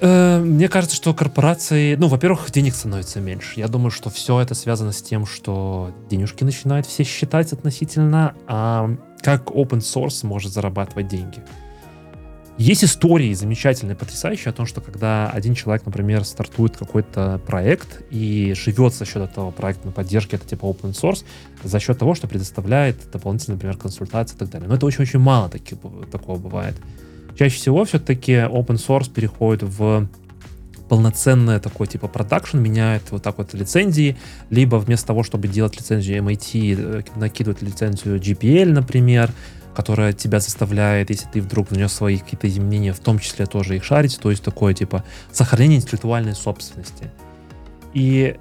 Э, 0.00 0.40
мне 0.40 0.68
кажется, 0.68 0.96
что 0.96 1.14
корпорации, 1.14 1.94
ну, 1.94 2.08
во-первых, 2.08 2.50
денег 2.50 2.74
становится 2.74 3.20
меньше. 3.20 3.60
Я 3.60 3.68
думаю, 3.68 3.90
что 3.90 4.10
все 4.10 4.40
это 4.40 4.54
связано 4.54 4.92
с 4.92 5.00
тем, 5.00 5.26
что 5.26 5.94
денежки 6.10 6.44
начинают 6.44 6.86
все 6.86 7.04
считать 7.04 7.52
относительно, 7.52 8.34
а 8.46 8.90
как 9.22 9.50
open 9.50 9.80
source 9.80 10.26
может 10.26 10.52
зарабатывать 10.52 11.08
деньги. 11.08 11.42
Есть 12.58 12.84
истории 12.84 13.34
замечательные, 13.34 13.96
потрясающие 13.96 14.48
о 14.48 14.52
том, 14.52 14.64
что 14.64 14.80
когда 14.80 15.28
один 15.28 15.54
человек, 15.54 15.84
например, 15.84 16.24
стартует 16.24 16.74
какой-то 16.74 17.38
проект 17.46 18.02
и 18.10 18.54
живет 18.56 18.94
за 18.94 19.04
счет 19.04 19.22
этого 19.30 19.50
проекта 19.50 19.86
на 19.86 19.92
поддержке, 19.92 20.36
это 20.36 20.46
типа 20.48 20.64
open 20.64 20.92
source, 20.92 21.22
за 21.62 21.78
счет 21.80 21.98
того, 21.98 22.14
что 22.14 22.26
предоставляет 22.28 23.10
дополнительные, 23.12 23.56
например, 23.56 23.76
консультации 23.76 24.36
и 24.36 24.38
так 24.38 24.48
далее. 24.48 24.68
Но 24.68 24.76
это 24.76 24.86
очень-очень 24.86 25.18
мало 25.18 25.50
таки, 25.50 25.76
такого 26.10 26.38
бывает. 26.38 26.74
Чаще 27.38 27.56
всего 27.56 27.84
все-таки 27.84 28.32
open 28.32 28.76
source 28.76 29.12
переходит 29.12 29.62
в 29.62 30.08
полноценное 30.88 31.60
такое 31.60 31.86
типа 31.86 32.08
продакшн, 32.08 32.58
меняет 32.58 33.02
вот 33.10 33.22
так 33.22 33.36
вот 33.38 33.52
лицензии, 33.52 34.16
либо 34.48 34.76
вместо 34.76 35.08
того, 35.08 35.22
чтобы 35.22 35.48
делать 35.48 35.76
лицензию 35.76 36.22
MIT, 36.22 36.76
э, 36.78 37.02
накидывать 37.16 37.60
лицензию 37.60 38.18
GPL, 38.18 38.72
например, 38.72 39.30
которая 39.76 40.14
тебя 40.14 40.40
заставляет, 40.40 41.10
если 41.10 41.28
ты 41.28 41.42
вдруг 41.42 41.70
внес 41.70 41.92
свои 41.92 42.16
какие-то 42.16 42.48
изменения, 42.48 42.94
в 42.94 42.98
том 42.98 43.18
числе 43.18 43.44
тоже 43.44 43.76
их 43.76 43.84
шарить, 43.84 44.18
то 44.18 44.30
есть 44.30 44.42
такое 44.42 44.72
типа 44.72 45.04
сохранение 45.30 45.78
интеллектуальной 45.78 46.34
собственности. 46.34 47.10
И 47.92 48.36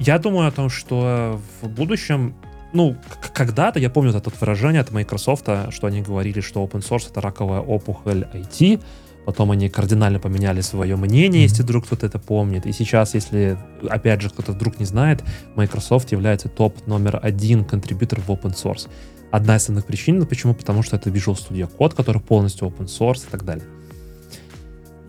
я 0.00 0.18
думаю 0.18 0.48
о 0.48 0.50
том, 0.50 0.68
что 0.68 1.40
в 1.62 1.68
будущем 1.68 2.34
ну, 2.72 2.96
когда-то, 3.34 3.78
я 3.80 3.90
помню 3.90 4.12
это 4.12 4.30
выражение 4.40 4.80
от 4.80 4.90
Microsoft, 4.92 5.48
что 5.70 5.86
они 5.86 6.02
говорили, 6.02 6.40
что 6.40 6.64
open 6.64 6.80
source 6.80 7.10
это 7.10 7.20
раковая 7.20 7.60
опухоль 7.60 8.26
IT, 8.32 8.80
потом 9.26 9.50
они 9.50 9.68
кардинально 9.68 10.18
поменяли 10.18 10.60
свое 10.60 10.96
мнение, 10.96 11.42
если 11.42 11.62
вдруг 11.62 11.86
кто-то 11.86 12.06
это 12.06 12.18
помнит. 12.18 12.66
И 12.66 12.72
сейчас, 12.72 13.14
если, 13.14 13.58
опять 13.88 14.20
же, 14.22 14.30
кто-то 14.30 14.52
вдруг 14.52 14.78
не 14.78 14.86
знает, 14.86 15.22
Microsoft 15.56 16.12
является 16.12 16.48
топ 16.48 16.86
номер 16.86 17.18
один 17.22 17.64
контрибьютор 17.64 18.20
в 18.20 18.30
open 18.30 18.54
source. 18.54 18.88
Одна 19.30 19.56
из 19.56 19.62
основных 19.62 19.86
причин, 19.86 20.24
почему? 20.26 20.54
Потому 20.54 20.82
что 20.82 20.96
это 20.96 21.10
Visual 21.10 21.36
Studio 21.36 21.70
Code, 21.78 21.94
который 21.94 22.20
полностью 22.20 22.68
open 22.68 22.86
source 22.86 23.26
и 23.26 23.30
так 23.30 23.44
далее. 23.44 23.64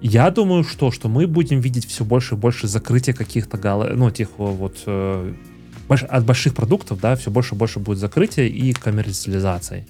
Я 0.02 0.30
думаю, 0.32 0.64
что, 0.64 0.92
что 0.92 1.10
мы 1.10 1.28
будем 1.28 1.60
видеть 1.60 1.88
все 1.88 2.04
больше 2.04 2.36
и 2.36 2.38
больше 2.38 2.68
закрытия 2.68 3.14
каких-то, 3.14 3.58
ну, 3.96 4.10
тех 4.10 4.30
вот 4.38 4.84
э, 4.88 5.34
от 5.88 6.26
больших 6.26 6.56
продуктов, 6.56 7.00
да, 7.00 7.16
все 7.16 7.30
больше 7.30 7.56
и 7.56 7.58
больше 7.58 7.80
будет 7.80 8.00
закрытия 8.00 8.46
и 8.46 8.74
коммерциализации. 8.74 9.88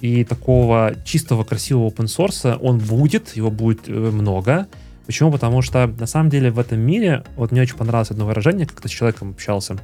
И 0.00 0.24
такого 0.24 0.94
чистого, 1.04 1.44
красивого 1.44 1.90
open 1.90 2.06
source 2.06 2.56
он 2.60 2.78
будет, 2.78 3.36
его 3.36 3.50
будет 3.50 3.88
э, 3.88 3.92
много. 3.92 4.68
Почему? 5.06 5.32
Потому 5.32 5.62
что 5.62 5.86
на 5.86 6.06
самом 6.06 6.30
деле 6.30 6.50
в 6.50 6.58
этом 6.58 6.78
мире, 6.78 7.24
вот 7.36 7.50
мне 7.50 7.62
очень 7.62 7.76
понравилось 7.76 8.10
одно 8.10 8.26
выражение, 8.26 8.66
как-то 8.66 8.88
с 8.88 8.90
человеком 8.92 9.30
общался, 9.30 9.76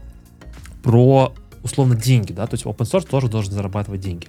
про 0.82 1.34
условно 1.67 1.95
деньги, 1.95 2.33
да, 2.33 2.47
то 2.47 2.55
есть 2.55 2.64
open 2.64 2.79
source 2.79 3.07
тоже 3.07 3.29
должен 3.29 3.53
зарабатывать 3.53 4.01
деньги. 4.01 4.29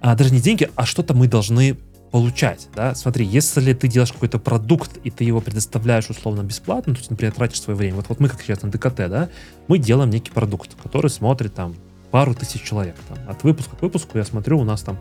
А 0.00 0.14
даже 0.16 0.32
не 0.32 0.40
деньги, 0.40 0.68
а 0.74 0.86
что-то 0.86 1.14
мы 1.14 1.28
должны 1.28 1.76
получать, 2.10 2.68
да, 2.74 2.94
смотри, 2.94 3.24
если 3.24 3.72
ты 3.72 3.86
делаешь 3.86 4.12
какой-то 4.12 4.38
продукт, 4.40 4.98
и 5.04 5.10
ты 5.10 5.22
его 5.22 5.40
предоставляешь 5.40 6.10
условно 6.10 6.42
бесплатно, 6.42 6.94
то 6.94 6.98
есть, 6.98 7.10
например, 7.10 7.32
тратишь 7.32 7.60
свое 7.60 7.76
время, 7.76 7.96
вот, 7.96 8.08
вот 8.08 8.18
мы, 8.18 8.28
как 8.28 8.42
сейчас 8.42 8.62
на 8.62 8.70
ДКТ, 8.70 8.96
да, 8.96 9.28
мы 9.68 9.78
делаем 9.78 10.10
некий 10.10 10.32
продукт, 10.32 10.74
который 10.82 11.10
смотрит 11.10 11.54
там 11.54 11.76
пару 12.10 12.34
тысяч 12.34 12.62
человек, 12.62 12.96
там, 13.08 13.18
от 13.28 13.44
выпуска 13.44 13.76
к 13.76 13.82
выпуску, 13.82 14.18
я 14.18 14.24
смотрю, 14.24 14.58
у 14.58 14.64
нас 14.64 14.82
там 14.82 14.98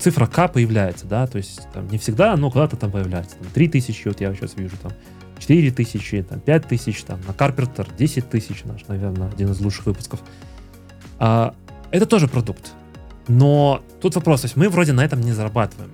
цифра 0.00 0.26
К 0.26 0.48
появляется, 0.48 1.06
да, 1.06 1.26
то 1.26 1.38
есть 1.38 1.60
там 1.72 1.86
не 1.88 1.98
всегда, 1.98 2.36
но 2.36 2.50
когда-то 2.50 2.76
там 2.76 2.90
появляется, 2.90 3.36
там 3.36 3.46
3 3.52 3.68
тысячи, 3.68 4.08
вот 4.08 4.20
я 4.20 4.34
сейчас 4.34 4.56
вижу, 4.56 4.76
там 4.82 4.92
4 5.38 5.70
тысячи, 5.70 6.22
там 6.22 6.40
5 6.40 6.68
тысяч, 6.68 7.02
там 7.02 7.20
на 7.26 7.32
Карпертер 7.32 7.88
10 7.96 8.28
тысяч, 8.28 8.64
наш, 8.64 8.86
наверное, 8.88 9.28
один 9.28 9.50
из 9.50 9.60
лучших 9.60 9.86
выпусков. 9.86 10.20
А, 11.18 11.54
это 11.90 12.06
тоже 12.06 12.28
продукт, 12.28 12.72
но 13.28 13.82
тут 14.00 14.14
вопрос, 14.16 14.42
то 14.42 14.46
есть 14.46 14.56
мы 14.56 14.68
вроде 14.68 14.92
на 14.92 15.04
этом 15.04 15.20
не 15.20 15.32
зарабатываем 15.32 15.90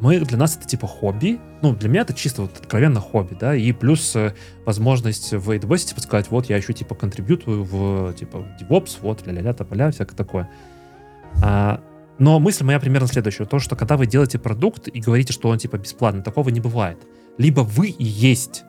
мы, 0.00 0.18
для 0.20 0.38
нас 0.38 0.56
это 0.56 0.66
типа 0.66 0.86
хобби. 0.86 1.38
Ну, 1.62 1.74
для 1.74 1.88
меня 1.88 2.00
это 2.02 2.14
чисто 2.14 2.42
вот 2.42 2.56
откровенно 2.58 3.00
хобби, 3.00 3.36
да, 3.38 3.54
и 3.54 3.70
плюс 3.72 4.16
э, 4.16 4.34
возможность 4.64 5.32
в 5.32 5.50
AWS 5.50 5.88
типа 5.88 6.00
сказать, 6.00 6.30
вот 6.30 6.46
я 6.46 6.56
еще 6.56 6.72
типа 6.72 6.94
контрибьютую 6.94 7.64
в 7.64 8.14
типа 8.14 8.46
DevOps, 8.60 8.96
вот 9.02 9.26
ля-ля-ля, 9.26 9.52
тополя, 9.52 9.90
всякое 9.90 10.16
такое. 10.16 10.50
А, 11.42 11.82
но 12.18 12.40
мысль 12.40 12.64
моя 12.64 12.80
примерно 12.80 13.08
следующая. 13.08 13.44
То, 13.44 13.58
что 13.58 13.76
когда 13.76 13.98
вы 13.98 14.06
делаете 14.06 14.38
продукт 14.38 14.88
и 14.88 15.00
говорите, 15.00 15.34
что 15.34 15.50
он 15.50 15.58
типа 15.58 15.76
бесплатный, 15.76 16.22
такого 16.22 16.48
не 16.48 16.60
бывает. 16.60 16.98
Либо 17.36 17.60
вы 17.60 17.88
и 17.88 18.04
есть 18.04 18.64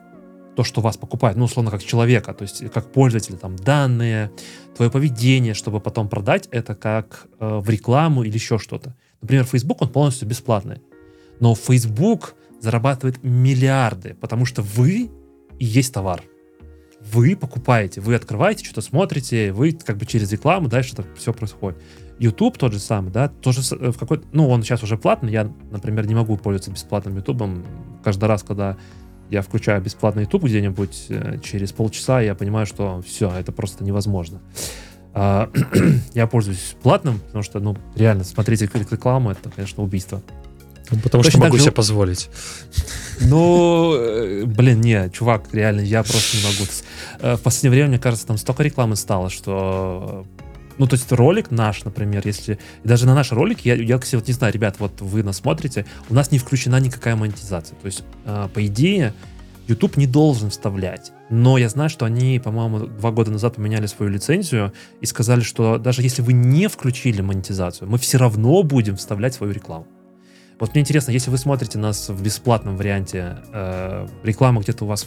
то, 0.56 0.64
что 0.64 0.80
вас 0.80 0.96
покупает, 0.96 1.36
ну, 1.36 1.44
условно, 1.44 1.70
как 1.70 1.82
человека, 1.82 2.34
то 2.34 2.42
есть 2.42 2.70
как 2.70 2.92
пользователя, 2.92 3.36
там, 3.36 3.56
данные, 3.56 4.30
твое 4.76 4.90
поведение, 4.90 5.54
чтобы 5.54 5.80
потом 5.80 6.08
продать 6.08 6.48
это 6.50 6.74
как 6.74 7.26
э, 7.38 7.58
в 7.58 7.68
рекламу 7.70 8.22
или 8.22 8.34
еще 8.34 8.58
что-то. 8.58 8.94
Например, 9.20 9.44
Facebook, 9.44 9.80
он 9.82 9.88
полностью 9.88 10.28
бесплатный. 10.28 10.80
Но 11.40 11.54
Facebook 11.54 12.34
зарабатывает 12.60 13.22
миллиарды, 13.22 14.14
потому 14.20 14.44
что 14.44 14.62
вы 14.62 15.10
и 15.58 15.64
есть 15.64 15.94
товар. 15.94 16.22
Вы 17.00 17.34
покупаете, 17.34 18.00
вы 18.00 18.14
открываете, 18.14 18.64
что-то 18.64 18.80
смотрите, 18.80 19.52
вы 19.52 19.72
как 19.72 19.96
бы 19.96 20.06
через 20.06 20.30
рекламу 20.30 20.68
дальше 20.68 20.92
это 20.92 21.04
все 21.16 21.32
происходит. 21.32 21.82
YouTube 22.18 22.58
тот 22.58 22.72
же 22.72 22.78
самый, 22.78 23.10
да, 23.10 23.28
тоже 23.28 23.60
э, 23.76 23.90
в 23.90 23.98
какой 23.98 24.22
ну, 24.32 24.48
он 24.48 24.62
сейчас 24.62 24.82
уже 24.82 24.96
платный, 24.96 25.32
я, 25.32 25.52
например, 25.70 26.06
не 26.06 26.14
могу 26.14 26.36
пользоваться 26.36 26.70
бесплатным 26.70 27.16
YouTube. 27.16 27.42
Каждый 28.04 28.26
раз, 28.26 28.42
когда 28.42 28.76
я 29.32 29.40
включаю 29.40 29.80
бесплатный 29.80 30.24
YouTube 30.24 30.44
где-нибудь 30.44 31.06
э, 31.08 31.38
через 31.42 31.72
полчаса, 31.72 32.20
я 32.20 32.34
понимаю, 32.34 32.66
что 32.66 33.00
все, 33.00 33.30
это 33.30 33.50
просто 33.50 33.82
невозможно. 33.82 34.42
А, 35.14 35.50
я 36.14 36.26
пользуюсь 36.26 36.76
платным, 36.82 37.18
потому 37.18 37.42
что, 37.42 37.58
ну, 37.58 37.76
реально, 37.96 38.24
смотреть 38.24 38.60
рекламу, 38.60 39.30
это, 39.30 39.48
конечно, 39.48 39.82
убийство. 39.82 40.20
Ну, 40.90 40.98
потому 40.98 41.24
Точно 41.24 41.38
что 41.38 41.46
могу 41.46 41.56
же... 41.56 41.62
себе 41.62 41.72
позволить. 41.72 42.28
Ну, 43.20 43.94
э, 43.96 44.44
блин, 44.44 44.82
не, 44.82 45.08
чувак, 45.08 45.44
реально, 45.52 45.80
я 45.80 46.02
просто 46.02 46.36
не 46.36 46.42
могу. 46.42 46.70
Э, 47.20 47.36
в 47.36 47.40
последнее 47.40 47.70
время, 47.70 47.88
мне 47.88 47.98
кажется, 47.98 48.26
там 48.26 48.36
столько 48.36 48.62
рекламы 48.62 48.96
стало, 48.96 49.30
что 49.30 50.26
ну, 50.78 50.86
то 50.86 50.94
есть 50.94 51.10
ролик 51.12 51.50
наш, 51.50 51.84
например, 51.84 52.22
если... 52.24 52.58
даже 52.84 53.06
на 53.06 53.14
наш 53.14 53.32
ролик, 53.32 53.60
я, 53.60 53.74
я 53.74 53.98
кстати, 53.98 54.16
вот 54.16 54.28
не 54.28 54.34
знаю, 54.34 54.52
ребят, 54.52 54.76
вот 54.78 55.00
вы 55.00 55.22
нас 55.22 55.38
смотрите, 55.38 55.86
у 56.08 56.14
нас 56.14 56.30
не 56.30 56.38
включена 56.38 56.80
никакая 56.80 57.16
монетизация. 57.16 57.76
То 57.80 57.86
есть, 57.86 58.04
э, 58.24 58.48
по 58.52 58.66
идее, 58.66 59.14
YouTube 59.68 59.96
не 59.96 60.06
должен 60.06 60.50
вставлять. 60.50 61.12
Но 61.30 61.56
я 61.58 61.68
знаю, 61.68 61.88
что 61.88 62.04
они, 62.04 62.38
по-моему, 62.38 62.86
два 62.86 63.10
года 63.10 63.30
назад 63.30 63.56
поменяли 63.56 63.86
свою 63.86 64.12
лицензию 64.12 64.72
и 65.00 65.06
сказали, 65.06 65.40
что 65.40 65.78
даже 65.78 66.02
если 66.02 66.22
вы 66.22 66.32
не 66.32 66.68
включили 66.68 67.20
монетизацию, 67.22 67.88
мы 67.88 67.98
все 67.98 68.18
равно 68.18 68.62
будем 68.62 68.96
вставлять 68.96 69.34
свою 69.34 69.52
рекламу. 69.52 69.86
Вот 70.58 70.74
мне 70.74 70.82
интересно, 70.82 71.10
если 71.10 71.30
вы 71.30 71.38
смотрите 71.38 71.78
нас 71.78 72.08
в 72.08 72.22
бесплатном 72.22 72.76
варианте, 72.76 73.38
э, 73.52 74.06
реклама 74.22 74.60
где-то 74.60 74.84
у 74.84 74.88
вас 74.88 75.06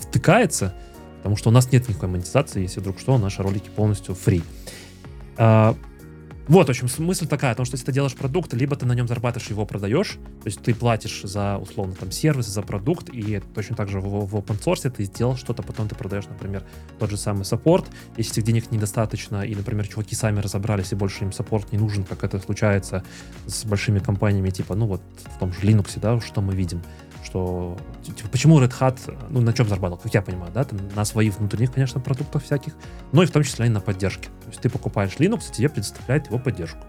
втыкается, 0.00 0.74
потому 1.18 1.36
что 1.36 1.50
у 1.50 1.52
нас 1.52 1.72
нет 1.72 1.88
никакой 1.88 2.08
монетизации, 2.08 2.62
если 2.62 2.80
вдруг 2.80 2.98
что, 3.00 3.18
наши 3.18 3.42
ролики 3.42 3.68
полностью 3.74 4.14
free. 4.14 4.42
Э, 5.38 5.74
вот, 6.48 6.68
в 6.68 6.70
общем, 6.70 6.86
мысль 7.04 7.26
такая, 7.26 7.52
потому 7.52 7.66
что 7.66 7.74
если 7.74 7.86
ты 7.86 7.92
делаешь 7.92 8.14
продукт, 8.14 8.54
либо 8.54 8.76
ты 8.76 8.86
на 8.86 8.92
нем 8.92 9.08
зарабатываешь, 9.08 9.50
его 9.50 9.66
продаешь, 9.66 10.12
то 10.12 10.46
есть 10.46 10.62
ты 10.62 10.74
платишь 10.76 11.22
за, 11.24 11.58
условно, 11.58 11.94
там, 11.98 12.12
сервис, 12.12 12.46
за 12.46 12.62
продукт, 12.62 13.08
и 13.12 13.40
точно 13.52 13.74
так 13.74 13.88
же 13.88 13.98
в, 13.98 14.26
в 14.26 14.36
open 14.36 14.62
source 14.62 14.88
ты 14.88 15.02
сделал 15.04 15.36
что-то, 15.36 15.64
потом 15.64 15.88
ты 15.88 15.96
продаешь, 15.96 16.26
например, 16.26 16.62
тот 17.00 17.10
же 17.10 17.16
самый 17.16 17.44
support. 17.44 17.86
Если 18.16 18.42
денег 18.42 18.70
недостаточно, 18.70 19.42
и, 19.42 19.56
например, 19.56 19.88
чуваки 19.88 20.14
сами 20.14 20.38
разобрались, 20.38 20.92
и 20.92 20.94
больше 20.94 21.24
им 21.24 21.32
support 21.32 21.72
не 21.72 21.78
нужен, 21.78 22.04
как 22.04 22.22
это 22.22 22.38
случается 22.38 23.02
с 23.46 23.64
большими 23.64 23.98
компаниями, 23.98 24.50
типа, 24.50 24.76
ну 24.76 24.86
вот 24.86 25.02
в 25.34 25.38
том 25.40 25.52
же 25.52 25.58
Linux, 25.62 25.98
да, 26.00 26.20
что 26.20 26.42
мы 26.42 26.54
видим, 26.54 26.80
что 27.36 27.76
типа, 28.02 28.28
почему 28.30 28.60
Red 28.60 28.72
Hat, 28.78 28.98
ну, 29.30 29.40
на 29.40 29.52
чем 29.52 29.68
зарабатывал, 29.68 30.00
как 30.02 30.14
я 30.14 30.22
понимаю, 30.22 30.52
да, 30.52 30.64
там, 30.64 30.78
на 30.94 31.04
своих 31.04 31.38
внутренних, 31.38 31.72
конечно, 31.72 32.00
продуктах 32.00 32.42
всяких, 32.42 32.74
но 33.12 33.22
и 33.22 33.26
в 33.26 33.30
том 33.30 33.42
числе 33.42 33.66
и 33.66 33.68
на 33.68 33.80
поддержке. 33.80 34.28
То 34.42 34.48
есть 34.48 34.60
ты 34.60 34.70
покупаешь 34.70 35.12
Linux, 35.18 35.50
и 35.50 35.52
тебе 35.52 35.68
предоставляет 35.68 36.26
его 36.26 36.38
поддержку. 36.38 36.80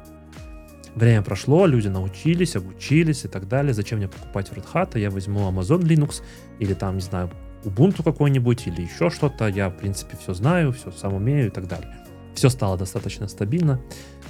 Время 0.95 1.22
прошло, 1.22 1.66
люди 1.66 1.89
научились, 1.89 2.56
обучились 2.56 3.26
и 3.26 3.28
так 3.28 3.48
далее. 3.48 3.74
Зачем 3.74 4.00
мне 4.00 4.08
покупать 4.08 4.50
Red 4.50 4.66
Hat? 4.74 4.98
Я 4.98 5.12
возьму 5.12 5.41
Amazon 5.41 5.82
Linux 5.82 6.22
или 6.60 6.74
там, 6.74 6.95
не 6.95 7.02
знаю, 7.02 7.30
Ubuntu 7.64 8.04
какой-нибудь 8.04 8.68
или 8.68 8.82
еще 8.82 9.10
что-то. 9.10 9.48
Я, 9.48 9.70
в 9.70 9.78
принципе, 9.78 10.18
все 10.18 10.34
знаю, 10.34 10.72
все 10.72 10.91
сам 10.91 11.14
умею 11.14 11.48
и 11.48 11.50
так 11.50 11.68
далее. 11.68 11.93
Все 12.34 12.50
стало 12.50 12.78
достаточно 12.78 13.28
стабильно 13.28 13.80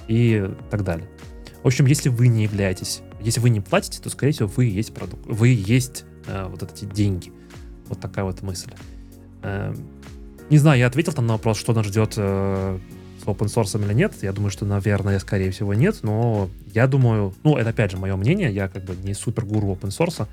и 0.07 0.49
так 0.69 0.83
далее. 0.83 1.07
В 1.63 1.67
общем, 1.67 1.85
если 1.85 2.09
вы 2.09 2.27
не 2.27 2.43
являетесь, 2.43 3.01
если 3.19 3.39
вы 3.39 3.49
не 3.49 3.61
платите, 3.61 4.01
то, 4.01 4.09
скорее 4.09 4.31
всего, 4.31 4.47
вы 4.55 4.65
есть 4.65 4.93
продукт, 4.93 5.25
вы 5.25 5.49
есть 5.49 6.05
э, 6.27 6.47
вот 6.47 6.63
эти 6.63 6.85
деньги. 6.85 7.31
Вот 7.87 7.99
такая 7.99 8.25
вот 8.25 8.41
мысль. 8.41 8.71
Э, 9.43 9.73
не 10.49 10.57
знаю, 10.57 10.79
я 10.79 10.87
ответил 10.87 11.13
там 11.13 11.27
на 11.27 11.33
вопрос, 11.33 11.57
что 11.57 11.73
нас 11.73 11.85
ждет 11.85 12.13
э, 12.17 12.79
с 13.21 13.25
open 13.25 13.47
source 13.47 13.83
или 13.83 13.93
нет. 13.93 14.13
Я 14.21 14.31
думаю, 14.31 14.51
что, 14.51 14.65
наверное, 14.65 15.19
скорее 15.19 15.51
всего, 15.51 15.73
нет. 15.73 15.99
Но 16.03 16.49
я 16.73 16.87
думаю, 16.87 17.33
ну, 17.43 17.57
это 17.57 17.71
опять 17.71 17.91
же 17.91 17.97
мое 17.97 18.15
мнение, 18.15 18.51
я 18.51 18.67
как 18.67 18.83
бы 18.85 18.95
не 18.95 19.13
супер 19.13 19.45
гуру 19.45 19.73
open 19.73 19.89
source. 19.89 20.27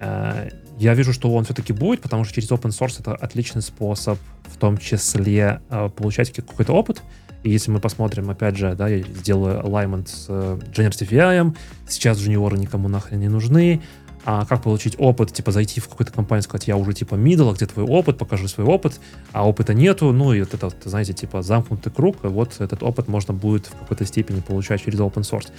Э, 0.00 0.48
я 0.78 0.94
вижу, 0.94 1.12
что 1.12 1.32
он 1.34 1.44
все-таки 1.44 1.72
будет, 1.72 2.00
потому 2.00 2.24
что 2.24 2.34
через 2.34 2.50
open 2.50 2.70
source 2.70 3.00
это 3.00 3.14
отличный 3.14 3.62
способ, 3.62 4.18
в 4.44 4.56
том 4.56 4.78
числе, 4.78 5.60
э, 5.70 5.88
получать 5.88 6.32
какой-то 6.32 6.72
опыт. 6.72 7.02
И 7.42 7.50
если 7.50 7.70
мы 7.70 7.80
посмотрим, 7.80 8.30
опять 8.30 8.56
же, 8.56 8.74
да, 8.74 8.88
я 8.88 9.02
сделаю 9.02 9.60
alignment 9.60 10.08
с 10.08 10.26
э, 10.28 10.58
Generative 10.74 11.10
AI, 11.10 11.56
сейчас 11.88 12.18
джуниоры 12.18 12.58
никому 12.58 12.88
нахрен 12.88 13.20
не 13.20 13.28
нужны, 13.28 13.80
а 14.24 14.44
как 14.44 14.62
получить 14.62 14.96
опыт, 14.98 15.32
типа 15.32 15.52
зайти 15.52 15.80
в 15.80 15.88
какую-то 15.88 16.12
компанию, 16.12 16.42
сказать, 16.42 16.68
я 16.68 16.76
уже 16.76 16.92
типа 16.92 17.14
middle, 17.14 17.50
а 17.50 17.54
где 17.54 17.66
твой 17.66 17.86
опыт, 17.86 18.18
покажи 18.18 18.48
свой 18.48 18.66
опыт, 18.66 19.00
а 19.32 19.48
опыта 19.48 19.72
нету, 19.72 20.12
ну 20.12 20.32
и 20.32 20.40
вот 20.40 20.52
это, 20.52 20.70
знаете, 20.84 21.12
типа 21.14 21.42
замкнутый 21.42 21.92
круг, 21.92 22.16
вот 22.22 22.60
этот 22.60 22.82
опыт 22.82 23.08
можно 23.08 23.32
будет 23.32 23.66
в 23.68 23.78
какой-то 23.78 24.04
степени 24.04 24.40
получать 24.40 24.82
через 24.82 24.98
open 24.98 25.22
source. 25.22 25.50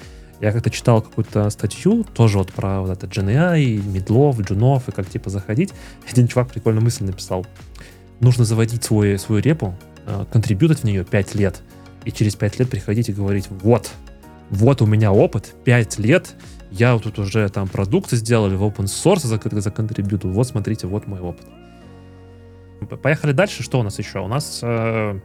Я 0.42 0.52
как-то 0.52 0.70
читал 0.70 1.02
какую-то 1.02 1.50
статью, 1.50 2.04
тоже 2.04 2.38
вот 2.38 2.54
про 2.54 2.82
вот 2.82 2.92
это 2.92 3.08
GenAI, 3.08 3.82
медлов, 3.82 4.40
джунов, 4.40 4.88
и 4.88 4.92
как 4.92 5.10
типа 5.10 5.30
заходить. 5.30 5.74
Один 6.12 6.28
чувак 6.28 6.50
прикольную 6.50 6.84
мысль 6.84 7.06
написал. 7.06 7.46
Нужно 8.20 8.46
заводить 8.46 8.84
свой, 8.84 9.18
свою 9.18 9.42
репу, 9.42 9.76
э, 9.89 9.89
контрибьютить 10.32 10.80
в 10.80 10.84
нее 10.84 11.04
5 11.04 11.36
лет, 11.36 11.62
и 12.06 12.12
через 12.12 12.36
5 12.36 12.60
лет 12.60 12.70
приходить 12.70 13.10
и 13.10 13.14
говорить, 13.14 13.48
вот, 13.50 13.90
вот 14.50 14.82
у 14.82 14.86
меня 14.86 15.12
опыт, 15.12 15.54
5 15.64 16.00
лет, 16.00 16.36
я 16.72 16.94
вот 16.94 17.04
тут 17.04 17.20
уже 17.20 17.50
там 17.50 17.68
продукты 17.68 18.16
сделали 18.16 18.56
в 18.56 18.64
open 18.64 18.86
source 18.86 19.26
за, 19.26 19.40
за 19.62 20.28
вот 20.28 20.48
смотрите, 20.48 20.88
вот 20.88 21.08
мой 21.08 21.20
опыт. 21.20 21.46
Поехали 23.02 23.32
дальше, 23.32 23.64
что 23.64 23.80
у 23.80 23.84
нас 23.84 24.00
еще? 24.00 24.20
У 24.20 24.28
нас 24.28 24.60
э, 24.64 25.20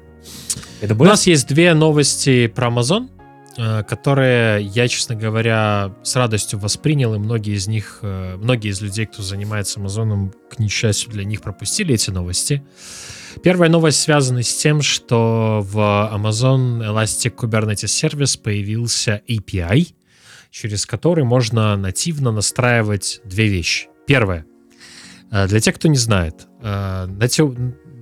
Это 0.80 0.94
У 0.94 1.04
нас 1.04 1.26
есть 1.26 1.48
две 1.48 1.74
новости 1.74 2.48
про 2.48 2.68
Amazon, 2.68 3.08
э, 3.56 3.84
которые 3.84 4.64
я, 4.64 4.88
честно 4.88 5.14
говоря, 5.14 5.94
с 6.02 6.16
радостью 6.16 6.58
воспринял, 6.58 7.14
и 7.14 7.18
многие 7.18 7.54
из 7.54 7.68
них, 7.68 8.00
э, 8.02 8.36
многие 8.36 8.70
из 8.70 8.80
людей, 8.80 9.06
кто 9.06 9.22
занимается 9.22 9.80
Амазоном, 9.80 10.32
к 10.50 10.58
несчастью 10.58 11.10
для 11.10 11.24
них, 11.24 11.42
пропустили 11.42 11.94
эти 11.94 12.10
новости. 12.10 12.62
Первая 13.42 13.70
новость 13.70 14.00
связана 14.00 14.42
с 14.42 14.54
тем, 14.54 14.82
что 14.82 15.60
в 15.62 15.78
Amazon 15.78 16.80
Elastic 16.80 17.34
Kubernetes 17.36 17.84
Service 17.84 18.40
появился 18.40 19.22
API, 19.28 19.94
через 20.50 20.86
который 20.86 21.24
можно 21.24 21.76
нативно 21.76 22.30
настраивать 22.30 23.20
две 23.24 23.48
вещи. 23.48 23.88
Первое. 24.06 24.46
Э, 25.30 25.46
для 25.46 25.60
тех, 25.60 25.74
кто 25.74 25.88
не 25.88 25.96
знает, 25.96 26.46
э, 26.62 27.06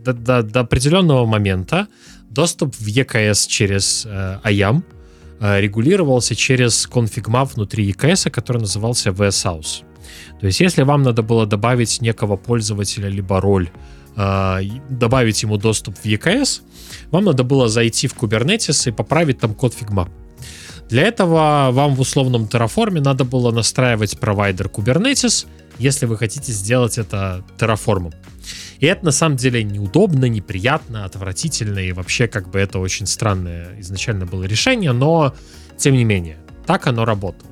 до, 0.04 0.12
до, 0.12 0.42
до 0.42 0.60
определенного 0.60 1.26
момента 1.26 1.88
доступ 2.28 2.74
в 2.74 2.86
EKS 2.86 3.48
через 3.48 4.06
э, 4.06 4.38
IAM 4.44 4.82
регулировался 5.40 6.36
через 6.36 6.86
конфиг-мап 6.86 7.54
внутри 7.54 7.90
EKS, 7.90 8.30
который 8.30 8.58
назывался 8.58 9.10
VSHouse. 9.10 9.82
То 10.38 10.46
есть, 10.46 10.60
если 10.60 10.84
вам 10.84 11.02
надо 11.02 11.22
было 11.22 11.46
добавить 11.46 12.00
некого 12.00 12.36
пользователя 12.36 13.08
либо 13.08 13.40
роль 13.40 13.68
э, 14.16 14.60
добавить 14.88 15.42
ему 15.42 15.56
доступ 15.56 15.96
в 15.98 16.04
EKS, 16.04 16.62
вам 17.10 17.24
надо 17.24 17.44
было 17.44 17.68
зайти 17.68 18.08
в 18.08 18.14
Kubernetes 18.14 18.88
и 18.88 18.92
поправить 18.92 19.38
там 19.38 19.54
ConfigMap. 19.54 20.08
Для 20.88 21.04
этого 21.04 21.68
вам 21.72 21.94
в 21.94 22.00
условном 22.00 22.44
Terraform 22.44 23.00
надо 23.00 23.24
было 23.24 23.50
настраивать 23.50 24.18
провайдер 24.18 24.66
Kubernetes, 24.66 25.46
если 25.78 26.06
вы 26.06 26.18
хотите 26.18 26.52
сделать 26.52 26.98
это 26.98 27.44
Terraform. 27.58 28.12
И 28.78 28.86
это 28.86 29.04
на 29.04 29.12
самом 29.12 29.36
деле 29.36 29.62
неудобно, 29.62 30.26
неприятно, 30.26 31.04
отвратительно, 31.04 31.78
и 31.78 31.92
вообще 31.92 32.26
как 32.26 32.50
бы 32.50 32.58
это 32.58 32.78
очень 32.78 33.06
странное 33.06 33.78
изначально 33.78 34.26
было 34.26 34.44
решение, 34.44 34.92
но 34.92 35.34
тем 35.78 35.94
не 35.94 36.04
менее, 36.04 36.36
так 36.66 36.86
оно 36.86 37.04
работало. 37.04 37.50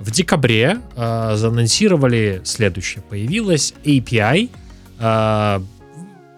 В 0.00 0.10
декабре 0.10 0.78
э, 0.96 1.32
заанонсировали 1.36 2.40
следующее. 2.44 3.02
Появилась 3.08 3.74
API, 3.84 4.50
э, 4.98 5.60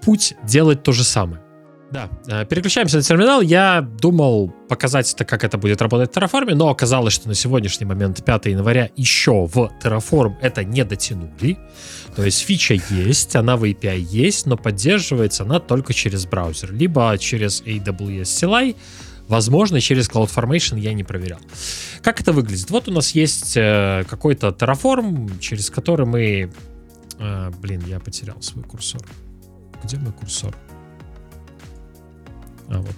путь 0.03 0.34
делать 0.44 0.82
то 0.82 0.92
же 0.92 1.05
самое. 1.05 1.42
Да, 1.90 2.11
э, 2.26 2.44
переключаемся 2.44 2.99
на 2.99 3.03
терминал. 3.03 3.40
Я 3.40 3.80
думал 3.80 4.53
показать 4.68 5.11
это, 5.14 5.24
как 5.24 5.42
это 5.42 5.57
будет 5.57 5.80
работать 5.80 6.12
в 6.12 6.16
Terraform, 6.16 6.55
но 6.55 6.68
оказалось, 6.68 7.14
что 7.14 7.28
на 7.28 7.34
сегодняшний 7.34 7.86
момент, 7.86 8.22
5 8.22 8.46
января, 8.46 8.90
еще 8.96 9.46
в 9.46 9.70
Terraform 9.82 10.34
это 10.42 10.64
не 10.64 10.84
дотянули. 10.84 11.57
То 12.14 12.24
есть 12.24 12.40
фича 12.40 12.74
есть, 12.90 13.36
она 13.36 13.57
в 13.57 13.64
API 13.64 13.99
есть, 13.99 14.46
но 14.46 14.57
поддерживается 14.57 15.44
она 15.44 15.61
только 15.61 15.94
через 15.94 16.26
браузер, 16.26 16.72
либо 16.72 17.16
через 17.18 17.62
AWS 17.62 18.22
CLI, 18.22 18.76
возможно, 19.28 19.80
через 19.80 20.11
CloudFormation 20.11 20.78
я 20.78 20.92
не 20.92 21.05
проверял. 21.05 21.40
Как 22.03 22.20
это 22.20 22.32
выглядит? 22.32 22.70
Вот 22.70 22.88
у 22.88 22.92
нас 22.92 23.12
есть 23.12 23.57
э, 23.57 24.05
какой-то 24.11 24.49
Terraform, 24.49 25.38
через 25.38 25.70
который 25.70 26.05
мы... 26.05 26.51
Э, 27.18 27.51
блин, 27.62 27.82
я 27.86 27.99
потерял 27.99 28.42
свой 28.42 28.64
курсор. 28.64 29.01
Где 29.82 29.96
мой 29.96 30.12
курсор? 30.12 30.54
А, 32.68 32.78
вот 32.78 32.94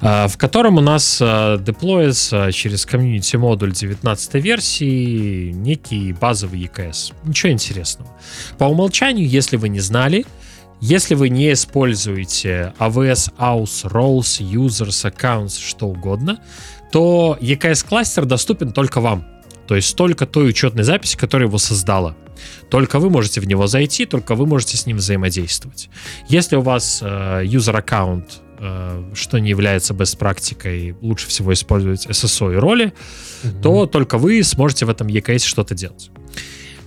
а, 0.00 0.28
в 0.28 0.36
котором 0.36 0.78
у 0.78 0.80
нас 0.80 1.18
а, 1.20 1.58
деплоится 1.58 2.52
через 2.52 2.86
комьюнити 2.86 3.36
модуль 3.36 3.72
19 3.72 4.34
версии 4.34 5.50
некий 5.50 6.12
базовый 6.12 6.60
EKS. 6.62 7.14
Ничего 7.24 7.52
интересного. 7.52 8.10
По 8.58 8.64
умолчанию, 8.64 9.28
если 9.28 9.56
вы 9.56 9.68
не 9.68 9.80
знали, 9.80 10.24
если 10.80 11.14
вы 11.14 11.28
не 11.28 11.52
используете 11.52 12.72
AWS, 12.78 13.34
AUS, 13.38 13.90
Roles, 13.90 14.40
Users, 14.40 15.12
Accounts, 15.12 15.58
что 15.60 15.88
угодно, 15.88 16.40
то 16.92 17.36
EKS 17.40 17.86
кластер 17.88 18.24
доступен 18.24 18.72
только 18.72 19.00
вам. 19.00 19.26
То 19.68 19.76
есть 19.76 19.94
только 19.96 20.26
той 20.26 20.48
учетной 20.48 20.82
записи, 20.82 21.16
которая 21.16 21.46
его 21.46 21.58
создала. 21.58 22.16
Только 22.70 22.98
вы 22.98 23.10
можете 23.10 23.40
в 23.40 23.46
него 23.46 23.66
зайти, 23.66 24.06
только 24.06 24.34
вы 24.34 24.46
можете 24.46 24.78
с 24.78 24.86
ним 24.86 24.96
взаимодействовать. 24.96 25.90
Если 26.28 26.56
у 26.56 26.62
вас 26.62 27.00
э, 27.02 27.44
user 27.44 27.76
аккаунт, 27.76 28.40
э, 28.58 29.12
что 29.14 29.38
не 29.38 29.50
является 29.50 29.92
best 29.92 30.16
практикой, 30.16 30.96
лучше 31.02 31.28
всего 31.28 31.52
использовать 31.52 32.06
SSO 32.06 32.54
и 32.54 32.56
роли, 32.56 32.94
mm-hmm. 33.42 33.62
то 33.62 33.84
только 33.84 34.16
вы 34.16 34.42
сможете 34.42 34.86
в 34.86 34.90
этом 34.90 35.06
EKS 35.06 35.40
что-то 35.40 35.74
делать. 35.74 36.10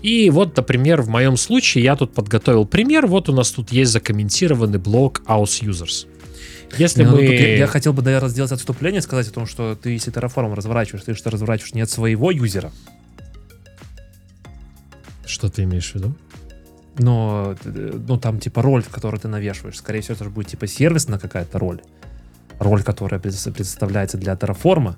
И 0.01 0.31
вот, 0.31 0.57
например, 0.57 1.03
в 1.03 1.09
моем 1.09 1.37
случае 1.37 1.83
я 1.83 1.95
тут 1.95 2.15
подготовил 2.15 2.65
пример. 2.65 3.05
Вот 3.05 3.29
у 3.29 3.33
нас 3.33 3.51
тут 3.51 3.71
есть 3.71 3.91
закомментированный 3.91 4.79
блок 4.79 5.21
Aus 5.27 5.61
Users. 5.61 6.07
Если 6.77 7.03
ну, 7.03 7.15
мы... 7.15 7.23
я, 7.23 7.57
я 7.57 7.67
хотел 7.67 7.93
бы, 7.93 8.01
наверное, 8.01 8.29
сделать 8.29 8.51
отступление, 8.51 9.01
сказать 9.01 9.27
о 9.27 9.31
том, 9.31 9.45
что 9.45 9.75
ты, 9.75 9.91
если 9.91 10.11
Terraform 10.11 10.55
разворачиваешь, 10.55 11.03
ты 11.03 11.13
что 11.13 11.29
разворачиваешь 11.29 11.73
не 11.73 11.81
от 11.81 11.89
своего 11.89 12.31
юзера, 12.31 12.71
что 15.25 15.49
ты 15.49 15.63
имеешь 15.63 15.91
в 15.91 15.95
виду? 15.95 16.15
Но, 16.97 17.55
ну, 17.63 18.17
там, 18.17 18.39
типа, 18.39 18.61
роль, 18.61 18.83
которую 18.83 19.19
ты 19.19 19.27
навешиваешь. 19.27 19.77
Скорее 19.77 20.01
всего, 20.01 20.15
это 20.15 20.25
же 20.25 20.29
будет, 20.29 20.47
типа, 20.47 20.67
сервисная 20.67 21.19
какая-то 21.19 21.57
роль. 21.57 21.81
Роль, 22.59 22.83
которая 22.83 23.19
предоставляется 23.19 24.17
для 24.17 24.33
Terraform. 24.33 24.95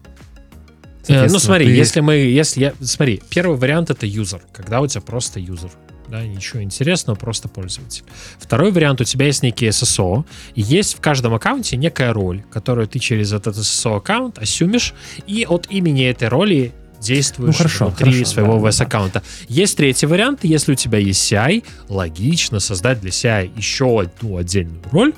Э, 1.08 1.28
ну, 1.30 1.40
смотри, 1.40 1.68
ты... 1.68 1.72
если 1.72 2.00
мы, 2.00 2.16
если 2.16 2.62
я, 2.62 2.74
смотри, 2.82 3.22
первый 3.30 3.58
вариант 3.58 3.90
это 3.90 4.06
юзер, 4.06 4.42
когда 4.52 4.82
у 4.82 4.88
тебя 4.88 5.02
просто 5.02 5.40
юзер, 5.40 5.72
да, 6.14 6.24
ничего 6.24 6.62
интересного, 6.62 7.18
просто 7.18 7.48
пользователь. 7.48 8.04
Второй 8.38 8.72
вариант, 8.72 9.02
у 9.02 9.04
тебя 9.04 9.26
есть 9.26 9.42
некий 9.42 9.70
SSO, 9.70 10.26
и 10.54 10.62
есть 10.62 10.96
в 10.96 11.02
каждом 11.02 11.34
аккаунте 11.34 11.76
некая 11.76 12.14
роль, 12.14 12.44
которую 12.52 12.88
ты 12.88 13.00
через 13.00 13.34
этот 13.34 13.58
SSO 13.58 13.98
аккаунт 13.98 14.38
осюмишь, 14.38 14.94
и 15.26 15.44
от 15.50 15.72
имени 15.72 16.06
этой 16.06 16.28
роли 16.28 16.72
действуешь 17.00 17.56
ну, 17.56 17.58
хорошо, 17.58 17.86
внутри 17.88 18.14
хорошо, 18.14 18.32
своего 18.32 18.60
да, 18.60 18.70
VS 18.70 18.84
аккаунта. 18.84 19.20
Да. 19.22 19.26
Есть 19.50 19.76
третий 19.76 20.06
вариант, 20.06 20.42
если 20.44 20.74
у 20.74 20.76
тебя 20.76 21.00
есть 21.00 21.32
CI, 21.32 21.64
логично 21.90 22.60
создать 22.60 23.02
для 23.02 23.10
CI 23.10 23.52
еще 23.58 24.02
одну 24.02 24.38
отдельную 24.38 24.84
роль 24.92 25.14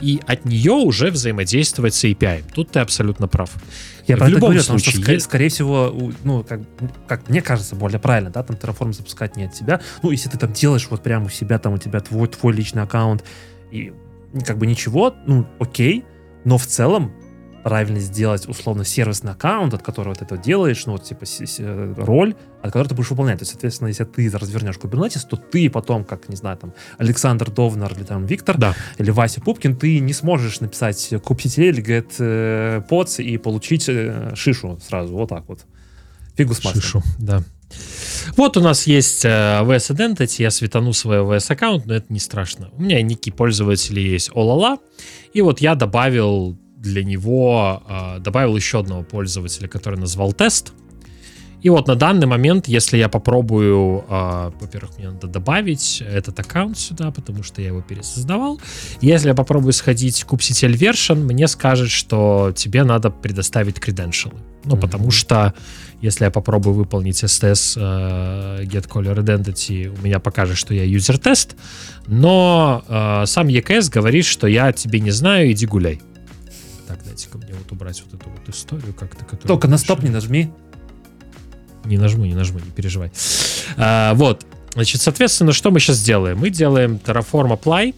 и 0.00 0.20
от 0.26 0.44
нее 0.44 0.72
уже 0.72 1.12
взаимодействовать 1.12 1.94
с 1.94 2.04
API. 2.04 2.42
Тут 2.52 2.72
ты 2.72 2.80
абсолютно 2.80 3.28
прав. 3.28 3.50
Я 4.06 4.16
в 4.16 4.28
любом 4.28 4.50
говорю, 4.50 4.62
случае, 4.62 4.92
потому 4.92 5.04
что, 5.04 5.12
есть... 5.12 5.24
скорее 5.24 5.48
всего, 5.48 6.12
ну, 6.24 6.44
как, 6.44 6.60
как 7.06 7.28
мне 7.28 7.42
кажется, 7.42 7.74
более 7.76 7.98
правильно, 7.98 8.30
да, 8.30 8.42
там 8.42 8.56
Terraform 8.56 8.92
запускать 8.92 9.36
не 9.36 9.44
от 9.44 9.54
себя. 9.54 9.80
Ну, 10.02 10.10
если 10.10 10.28
ты 10.28 10.38
там 10.38 10.52
делаешь 10.52 10.86
вот 10.90 11.02
прямо 11.02 11.26
у 11.26 11.28
себя, 11.28 11.58
там 11.58 11.74
у 11.74 11.78
тебя 11.78 12.00
твой, 12.00 12.28
твой 12.28 12.52
личный 12.52 12.82
аккаунт, 12.82 13.24
и 13.70 13.92
как 14.46 14.58
бы 14.58 14.66
ничего, 14.66 15.14
ну, 15.26 15.46
окей, 15.58 16.04
но 16.44 16.58
в 16.58 16.66
целом 16.66 17.12
правильно 17.62 18.00
сделать 18.00 18.48
условно 18.48 18.84
сервисный 18.84 19.32
аккаунт, 19.32 19.74
от 19.74 19.82
которого 19.82 20.14
ты 20.14 20.24
это 20.24 20.36
делаешь, 20.36 20.84
ну 20.86 20.92
вот 20.92 21.04
типа 21.04 21.24
роль, 21.96 22.34
от 22.62 22.72
которой 22.72 22.88
ты 22.88 22.94
будешь 22.94 23.10
выполнять. 23.10 23.38
То 23.38 23.42
есть, 23.42 23.52
соответственно, 23.52 23.88
если 23.88 24.04
ты 24.04 24.30
развернешь 24.30 24.76
Kubernetes, 24.76 25.26
то 25.28 25.36
ты 25.36 25.70
потом, 25.70 26.04
как, 26.04 26.28
не 26.28 26.36
знаю, 26.36 26.56
там, 26.56 26.72
Александр 26.98 27.50
Довнер 27.50 27.92
или 27.92 28.04
там 28.04 28.26
Виктор, 28.26 28.58
да. 28.58 28.74
или 28.98 29.10
Вася 29.10 29.40
Пупкин, 29.40 29.76
ты 29.76 30.00
не 30.00 30.12
сможешь 30.12 30.60
написать 30.60 31.12
kubectl 31.12 31.68
или 31.68 31.82
get 31.82 32.12
э, 32.18 32.82
pods 32.88 33.22
и 33.22 33.38
получить 33.38 33.88
э, 33.88 34.32
шишу 34.34 34.78
сразу, 34.80 35.14
вот 35.14 35.28
так 35.28 35.44
вот. 35.48 35.60
Фигу 36.36 36.54
с 36.54 36.64
маслом. 36.64 36.82
Шишу, 36.82 37.02
да. 37.18 37.42
Вот 38.36 38.56
у 38.56 38.60
нас 38.60 38.86
есть 38.86 39.24
э, 39.24 39.28
VS 39.28 39.94
Identity, 39.94 40.42
я 40.42 40.50
светану 40.50 40.92
свой 40.92 41.18
VS 41.18 41.52
аккаунт, 41.52 41.86
но 41.86 41.94
это 41.94 42.06
не 42.12 42.18
страшно. 42.18 42.70
У 42.72 42.82
меня 42.82 43.00
ники 43.02 43.30
пользователей 43.30 44.08
есть 44.08 44.30
Олала, 44.34 44.78
и 45.32 45.40
вот 45.40 45.60
я 45.60 45.74
добавил 45.74 46.58
для 46.80 47.04
него 47.04 47.82
э, 47.86 48.18
добавил 48.20 48.56
еще 48.56 48.80
одного 48.80 49.02
пользователя, 49.02 49.68
который 49.68 49.98
назвал 49.98 50.32
тест. 50.32 50.72
И 51.62 51.68
вот 51.68 51.88
на 51.88 51.94
данный 51.94 52.26
момент, 52.26 52.68
если 52.68 52.96
я 52.96 53.10
попробую, 53.10 54.04
э, 54.08 54.50
во-первых, 54.60 54.96
мне 54.96 55.10
надо 55.10 55.26
добавить 55.26 56.02
этот 56.06 56.40
аккаунт 56.40 56.78
сюда, 56.78 57.10
потому 57.10 57.42
что 57.42 57.60
я 57.60 57.68
его 57.68 57.82
пересоздавал. 57.82 58.58
Если 59.02 59.28
я 59.28 59.34
попробую 59.34 59.74
сходить 59.74 60.22
в 60.22 60.26
kubectl 60.26 60.72
version, 60.72 61.16
мне 61.16 61.48
скажет, 61.48 61.90
что 61.90 62.52
тебе 62.56 62.82
надо 62.82 63.10
предоставить 63.10 63.76
credential. 63.76 64.34
Ну, 64.64 64.76
mm-hmm. 64.76 64.80
потому 64.80 65.10
что 65.10 65.54
если 66.00 66.24
я 66.24 66.30
попробую 66.30 66.74
выполнить 66.74 67.22
STS 67.22 67.76
э, 67.76 68.64
get 68.64 68.88
color 68.88 69.22
identity, 69.22 69.88
у 69.88 70.02
меня 70.02 70.18
покажет, 70.18 70.56
что 70.56 70.72
я 70.72 70.86
user 70.86 71.18
тест, 71.18 71.56
но 72.06 72.82
э, 72.88 73.26
сам 73.26 73.48
EKS 73.48 73.90
говорит, 73.90 74.24
что 74.24 74.46
я 74.46 74.72
тебе 74.72 75.00
не 75.00 75.10
знаю, 75.10 75.52
иди 75.52 75.66
гуляй. 75.66 76.00
Дайте-ка 77.20 77.38
мне 77.38 77.52
вот 77.52 77.70
убрать 77.70 78.02
вот 78.06 78.18
эту 78.18 78.30
вот 78.30 78.48
историю 78.48 78.94
как-то. 78.94 79.36
Только 79.36 79.68
на 79.68 79.76
стоп 79.76 80.02
не 80.02 80.08
нажми. 80.08 80.50
Не 81.84 81.98
нажму, 81.98 82.24
не 82.24 82.34
нажму, 82.34 82.60
не 82.60 82.70
переживай. 82.70 83.12
А, 83.76 84.14
вот, 84.14 84.46
значит, 84.72 85.02
соответственно, 85.02 85.52
что 85.52 85.70
мы 85.70 85.80
сейчас 85.80 86.02
делаем? 86.02 86.38
Мы 86.38 86.48
делаем 86.48 86.98
Terraform 87.04 87.58
Apply. 87.58 87.94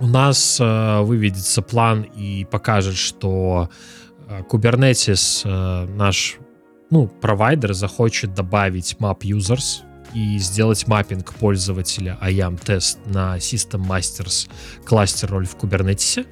У 0.00 0.06
нас 0.06 0.58
а, 0.58 1.02
выведется 1.02 1.60
план 1.60 2.02
и 2.02 2.46
покажет, 2.50 2.96
что 2.96 3.68
а, 4.26 4.40
Kubernetes 4.40 5.42
а, 5.44 5.86
наш 5.86 6.38
ну, 6.88 7.06
провайдер 7.06 7.74
захочет 7.74 8.32
добавить 8.32 8.96
map 9.00 9.20
users 9.20 9.82
и 10.14 10.38
сделать 10.38 10.86
маппинг 10.86 11.34
пользователя 11.34 12.18
IAM 12.22 12.58
тест 12.64 13.00
на 13.04 13.36
System 13.36 13.86
Masters 13.86 14.48
кластер 14.86 15.30
роль 15.30 15.46
в 15.46 15.56
Kubernetes. 15.56 16.26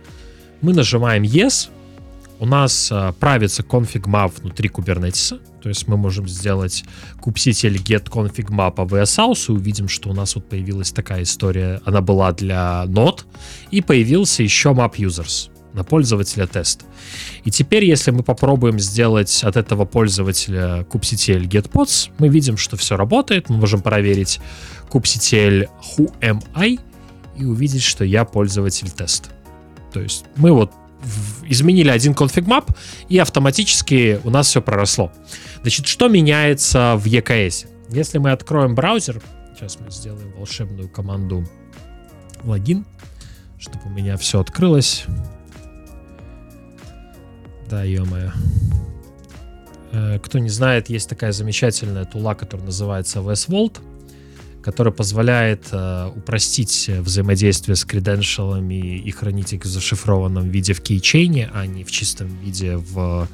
Мы 0.62 0.72
нажимаем 0.74 1.24
Yes, 1.24 1.70
у 2.42 2.44
нас 2.44 2.90
э, 2.90 3.12
правится 3.20 3.62
config 3.62 4.02
map 4.02 4.32
внутри 4.40 4.68
Kubernetes, 4.68 5.40
то 5.62 5.68
есть 5.68 5.86
мы 5.86 5.96
можем 5.96 6.26
сделать 6.26 6.82
kubectl 7.20 7.76
get 7.76 8.10
config 8.10 8.48
map 8.48 8.74
AWS 8.74 9.46
и 9.48 9.52
увидим, 9.52 9.86
что 9.86 10.10
у 10.10 10.12
нас 10.12 10.34
вот 10.34 10.48
появилась 10.48 10.90
такая 10.90 11.22
история, 11.22 11.80
она 11.84 12.00
была 12.00 12.32
для 12.32 12.84
нод, 12.86 13.26
и 13.70 13.80
появился 13.80 14.42
еще 14.42 14.70
map 14.70 14.96
users 14.96 15.50
на 15.72 15.84
пользователя 15.84 16.48
тест. 16.48 16.84
И 17.44 17.52
теперь, 17.52 17.84
если 17.84 18.10
мы 18.10 18.24
попробуем 18.24 18.80
сделать 18.80 19.44
от 19.44 19.56
этого 19.56 19.84
пользователя 19.84 20.84
kubectl 20.90 21.46
get 21.46 21.70
pods, 21.70 22.10
мы 22.18 22.26
видим, 22.26 22.56
что 22.56 22.76
все 22.76 22.96
работает, 22.96 23.50
мы 23.50 23.56
можем 23.56 23.82
проверить 23.82 24.40
kubectl 24.90 25.68
who 25.96 26.12
am 26.20 26.42
I 26.54 26.80
и 27.38 27.44
увидеть, 27.44 27.84
что 27.84 28.04
я 28.04 28.24
пользователь 28.24 28.90
тест. 28.90 29.30
То 29.92 30.00
есть 30.00 30.24
мы 30.34 30.50
вот 30.50 30.72
изменили 31.52 31.88
один 31.88 32.12
config 32.12 32.44
map, 32.44 32.74
и 33.08 33.18
автоматически 33.18 34.20
у 34.24 34.30
нас 34.30 34.48
все 34.48 34.60
проросло. 34.60 35.12
Значит, 35.60 35.86
что 35.86 36.08
меняется 36.08 36.96
в 36.96 37.06
EKS? 37.06 37.68
Если 37.90 38.18
мы 38.18 38.32
откроем 38.32 38.74
браузер, 38.74 39.22
сейчас 39.54 39.78
мы 39.78 39.90
сделаем 39.90 40.32
волшебную 40.32 40.88
команду 40.88 41.46
логин, 42.42 42.84
чтобы 43.58 43.84
у 43.86 43.90
меня 43.90 44.16
все 44.16 44.40
открылось. 44.40 45.04
Да, 47.68 47.84
ё-моё. 47.84 48.32
Э, 49.92 50.18
кто 50.18 50.38
не 50.38 50.48
знает, 50.48 50.88
есть 50.88 51.08
такая 51.08 51.32
замечательная 51.32 52.04
тула, 52.04 52.34
которая 52.34 52.66
называется 52.66 53.20
VS 53.20 53.48
Vault 53.48 53.80
который 54.62 54.92
позволяет 54.92 55.68
э, 55.72 56.10
упростить 56.14 56.88
взаимодействие 56.88 57.76
с 57.76 57.84
креденшалами 57.84 58.98
и 58.98 59.10
хранить 59.10 59.52
их 59.52 59.62
в 59.64 59.66
зашифрованном 59.66 60.48
виде 60.50 60.72
в 60.72 60.80
кейчейне, 60.80 61.50
а 61.52 61.66
не 61.66 61.84
в 61.84 61.90
чистом 61.90 62.28
виде 62.42 62.76
в 62.76 63.28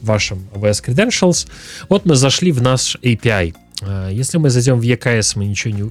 вашем 0.00 0.46
AWS 0.54 0.84
Credentials. 0.84 1.48
Вот 1.88 2.04
мы 2.04 2.14
зашли 2.14 2.52
в 2.52 2.60
наш 2.60 2.96
API. 2.96 3.54
Э, 3.82 4.10
если 4.12 4.38
мы 4.38 4.50
зайдем 4.50 4.78
в 4.80 4.82
EKS, 4.82 5.32
мы 5.36 5.46
ничего 5.46 5.74
не... 5.74 5.90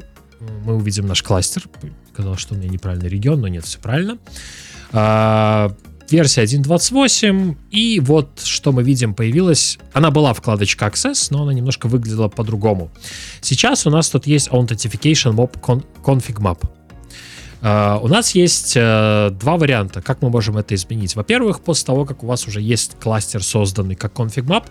Мы 0.65 0.75
увидим 0.75 1.05
наш 1.07 1.21
кластер. 1.23 1.63
Казалось, 2.13 2.39
что 2.39 2.55
у 2.55 2.57
меня 2.57 2.69
неправильный 2.69 3.09
регион, 3.09 3.41
но 3.41 3.47
нет, 3.47 3.65
все 3.65 3.79
правильно. 3.79 4.17
Э, 6.11 6.15
версия 6.15 6.43
1.28, 6.43 7.55
и 7.71 7.99
вот 7.99 8.41
что 8.43 8.71
мы 8.71 8.83
видим 8.83 9.13
появилась. 9.13 9.79
Она 9.93 10.11
была 10.11 10.33
вкладочка 10.33 10.85
Access, 10.85 11.27
но 11.29 11.43
она 11.43 11.53
немножко 11.53 11.87
выглядела 11.87 12.27
по-другому. 12.27 12.91
Сейчас 13.41 13.85
у 13.87 13.89
нас 13.89 14.09
тут 14.09 14.27
есть 14.27 14.49
Authentication 14.49 15.33
Mob 15.33 15.59
Config 16.03 16.39
Map. 16.39 16.59
Uh, 17.61 17.99
у 18.01 18.07
нас 18.07 18.33
есть 18.33 18.75
uh, 18.75 19.29
два 19.29 19.55
варианта, 19.55 20.01
как 20.01 20.23
мы 20.23 20.31
можем 20.31 20.57
это 20.57 20.73
изменить. 20.73 21.15
Во-первых, 21.15 21.61
после 21.61 21.85
того, 21.85 22.05
как 22.05 22.23
у 22.23 22.25
вас 22.25 22.47
уже 22.47 22.59
есть 22.59 22.95
кластер 22.99 23.43
созданный 23.43 23.93
как 23.93 24.13
config 24.13 24.45
map, 24.45 24.63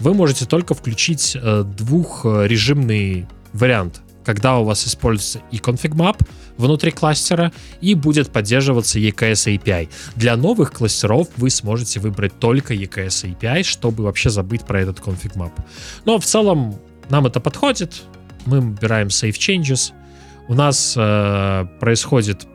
вы 0.00 0.14
можете 0.14 0.46
только 0.46 0.72
включить 0.72 1.36
uh, 1.36 1.62
двухрежимный 1.62 3.26
вариант 3.52 4.00
когда 4.28 4.58
у 4.58 4.64
вас 4.64 4.86
используется 4.86 5.40
и 5.50 5.56
config 5.56 5.94
map 5.94 6.20
внутри 6.58 6.90
кластера, 6.90 7.50
и 7.80 7.94
будет 7.94 8.30
поддерживаться 8.30 8.98
EKS 8.98 9.56
API. 9.56 9.88
Для 10.16 10.36
новых 10.36 10.70
кластеров 10.70 11.28
вы 11.38 11.48
сможете 11.48 11.98
выбрать 11.98 12.38
только 12.38 12.74
EKS 12.74 13.24
API, 13.24 13.62
чтобы 13.62 14.04
вообще 14.04 14.28
забыть 14.28 14.66
про 14.66 14.82
этот 14.82 14.98
config 14.98 15.34
map. 15.34 15.52
Но 16.04 16.18
в 16.18 16.26
целом 16.26 16.78
нам 17.08 17.24
это 17.24 17.40
подходит. 17.40 18.02
Мы 18.44 18.60
выбираем 18.60 19.06
Save 19.06 19.30
Changes. 19.30 19.92
У 20.46 20.52
нас 20.52 20.92
э, 20.94 21.66
происходит 21.80 22.46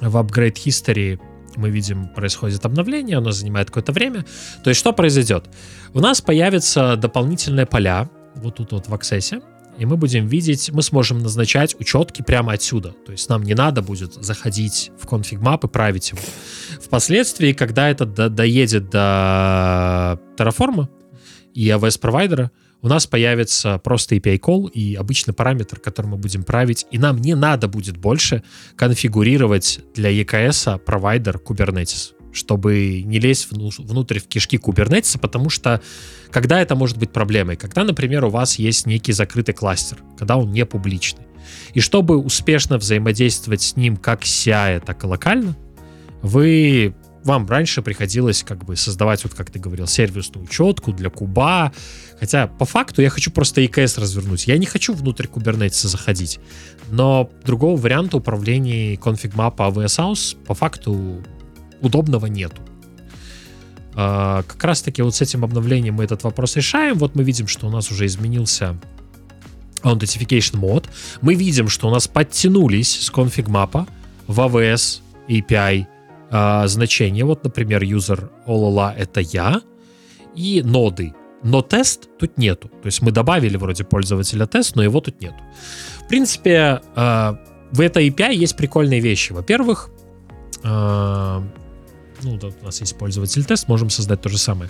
в 0.00 0.16
Upgrade 0.16 0.54
History 0.54 1.20
мы 1.56 1.70
видим, 1.70 2.08
происходит 2.08 2.66
обновление, 2.66 3.16
оно 3.16 3.32
занимает 3.32 3.68
какое-то 3.68 3.90
время. 3.90 4.26
То 4.62 4.68
есть 4.68 4.78
что 4.78 4.92
произойдет? 4.92 5.46
У 5.94 6.00
нас 6.00 6.20
появятся 6.20 6.96
дополнительные 6.96 7.64
поля 7.64 8.10
вот 8.36 8.56
тут 8.56 8.72
вот 8.72 8.88
в 8.88 8.94
Access, 8.94 9.42
и 9.78 9.86
мы 9.86 9.96
будем 9.96 10.26
видеть, 10.26 10.70
мы 10.72 10.82
сможем 10.82 11.18
назначать 11.20 11.78
учетки 11.78 12.22
прямо 12.22 12.52
отсюда. 12.52 12.94
То 13.04 13.12
есть 13.12 13.28
нам 13.28 13.42
не 13.42 13.54
надо 13.54 13.82
будет 13.82 14.14
заходить 14.14 14.90
в 15.00 15.06
map 15.06 15.66
и 15.66 15.68
править 15.68 16.10
его. 16.10 16.20
Впоследствии, 16.80 17.52
когда 17.52 17.90
это 17.90 18.06
до, 18.06 18.28
доедет 18.28 18.90
до 18.90 20.20
Terraform 20.36 20.88
и 21.54 21.68
AWS 21.68 22.00
провайдера, 22.00 22.50
у 22.82 22.88
нас 22.88 23.06
появится 23.06 23.78
просто 23.78 24.16
API 24.16 24.38
call 24.38 24.70
и 24.70 24.94
обычный 24.94 25.34
параметр, 25.34 25.80
который 25.80 26.06
мы 26.06 26.16
будем 26.16 26.44
править, 26.44 26.86
и 26.90 26.98
нам 26.98 27.18
не 27.18 27.34
надо 27.34 27.68
будет 27.68 27.96
больше 27.96 28.42
конфигурировать 28.76 29.80
для 29.94 30.10
EKS 30.10 30.78
провайдер 30.78 31.36
Kubernetes 31.36 32.15
чтобы 32.36 33.02
не 33.02 33.18
лезть 33.18 33.48
внутрь 33.50 34.18
в 34.18 34.28
кишки 34.28 34.58
кубернетиса, 34.58 35.18
потому 35.18 35.50
что 35.50 35.80
когда 36.30 36.60
это 36.60 36.74
может 36.74 36.98
быть 36.98 37.10
проблемой? 37.10 37.56
Когда, 37.56 37.84
например, 37.84 38.24
у 38.26 38.30
вас 38.30 38.58
есть 38.58 38.86
некий 38.86 39.12
закрытый 39.12 39.54
кластер, 39.54 39.98
когда 40.18 40.36
он 40.36 40.52
не 40.52 40.64
публичный. 40.66 41.26
И 41.74 41.80
чтобы 41.80 42.16
успешно 42.16 42.78
взаимодействовать 42.78 43.62
с 43.62 43.76
ним 43.76 43.96
как 43.96 44.22
CI, 44.22 44.84
так 44.84 45.02
и 45.04 45.06
локально, 45.06 45.56
вы 46.22 46.94
вам 47.26 47.46
раньше 47.48 47.82
приходилось 47.82 48.44
как 48.44 48.64
бы 48.64 48.76
создавать, 48.76 49.24
вот 49.24 49.34
как 49.34 49.50
ты 49.50 49.58
говорил, 49.58 49.86
сервисную 49.86 50.44
учетку 50.44 50.92
для 50.92 51.10
куба. 51.10 51.72
Хотя 52.20 52.46
по 52.46 52.64
факту 52.64 53.02
я 53.02 53.10
хочу 53.10 53.30
просто 53.32 53.62
EKS 53.62 54.00
развернуть. 54.00 54.46
Я 54.46 54.56
не 54.58 54.66
хочу 54.66 54.94
внутрь 54.94 55.26
кубернетиса 55.26 55.88
заходить. 55.88 56.38
Но 56.88 57.28
другого 57.44 57.78
варианта 57.78 58.16
управления 58.16 58.96
конфиг 58.96 59.34
мапа 59.34 59.64
AWS 59.64 59.98
House 59.98 60.36
по 60.44 60.54
факту 60.54 61.22
удобного 61.80 62.26
нету. 62.26 62.62
А, 63.94 64.42
как 64.42 64.62
раз 64.64 64.82
таки 64.82 65.02
вот 65.02 65.14
с 65.14 65.22
этим 65.22 65.42
обновлением 65.42 65.94
мы 65.94 66.04
этот 66.04 66.22
вопрос 66.24 66.56
решаем. 66.56 66.98
Вот 66.98 67.14
мы 67.14 67.24
видим, 67.24 67.46
что 67.46 67.66
у 67.66 67.70
нас 67.70 67.90
уже 67.90 68.06
изменился 68.06 68.76
Authentication 69.82 70.58
мод. 70.58 70.88
Мы 71.22 71.34
видим, 71.34 71.68
что 71.68 71.88
у 71.88 71.90
нас 71.90 72.06
подтянулись 72.06 73.00
с 73.00 73.10
config 73.10 73.48
мапа 73.48 73.86
в 74.26 74.38
AWS 74.40 75.00
API 75.28 75.86
а, 76.30 76.66
значения. 76.66 77.24
Вот, 77.24 77.44
например, 77.44 77.82
user 77.82 78.28
olala 78.46 78.94
это 78.94 79.20
я 79.20 79.62
и 80.34 80.62
ноды. 80.62 81.14
Но 81.42 81.62
тест 81.62 82.08
тут 82.18 82.36
нету. 82.36 82.68
То 82.68 82.86
есть 82.86 83.02
мы 83.02 83.12
добавили 83.12 83.56
вроде 83.56 83.84
пользователя 83.84 84.46
тест, 84.46 84.76
но 84.76 84.82
его 84.82 85.00
тут 85.00 85.20
нету. 85.20 85.36
В 86.04 86.08
принципе, 86.08 86.80
а, 86.94 87.38
в 87.72 87.80
этой 87.80 88.10
API 88.10 88.34
есть 88.34 88.56
прикольные 88.56 89.00
вещи. 89.00 89.32
Во-первых, 89.32 89.90
ну, 92.26 92.38
у 92.60 92.64
нас 92.64 92.80
есть 92.80 92.98
пользователь 92.98 93.44
тест, 93.44 93.68
можем 93.68 93.90
создать 93.90 94.20
то 94.20 94.28
же 94.28 94.38
самое. 94.38 94.68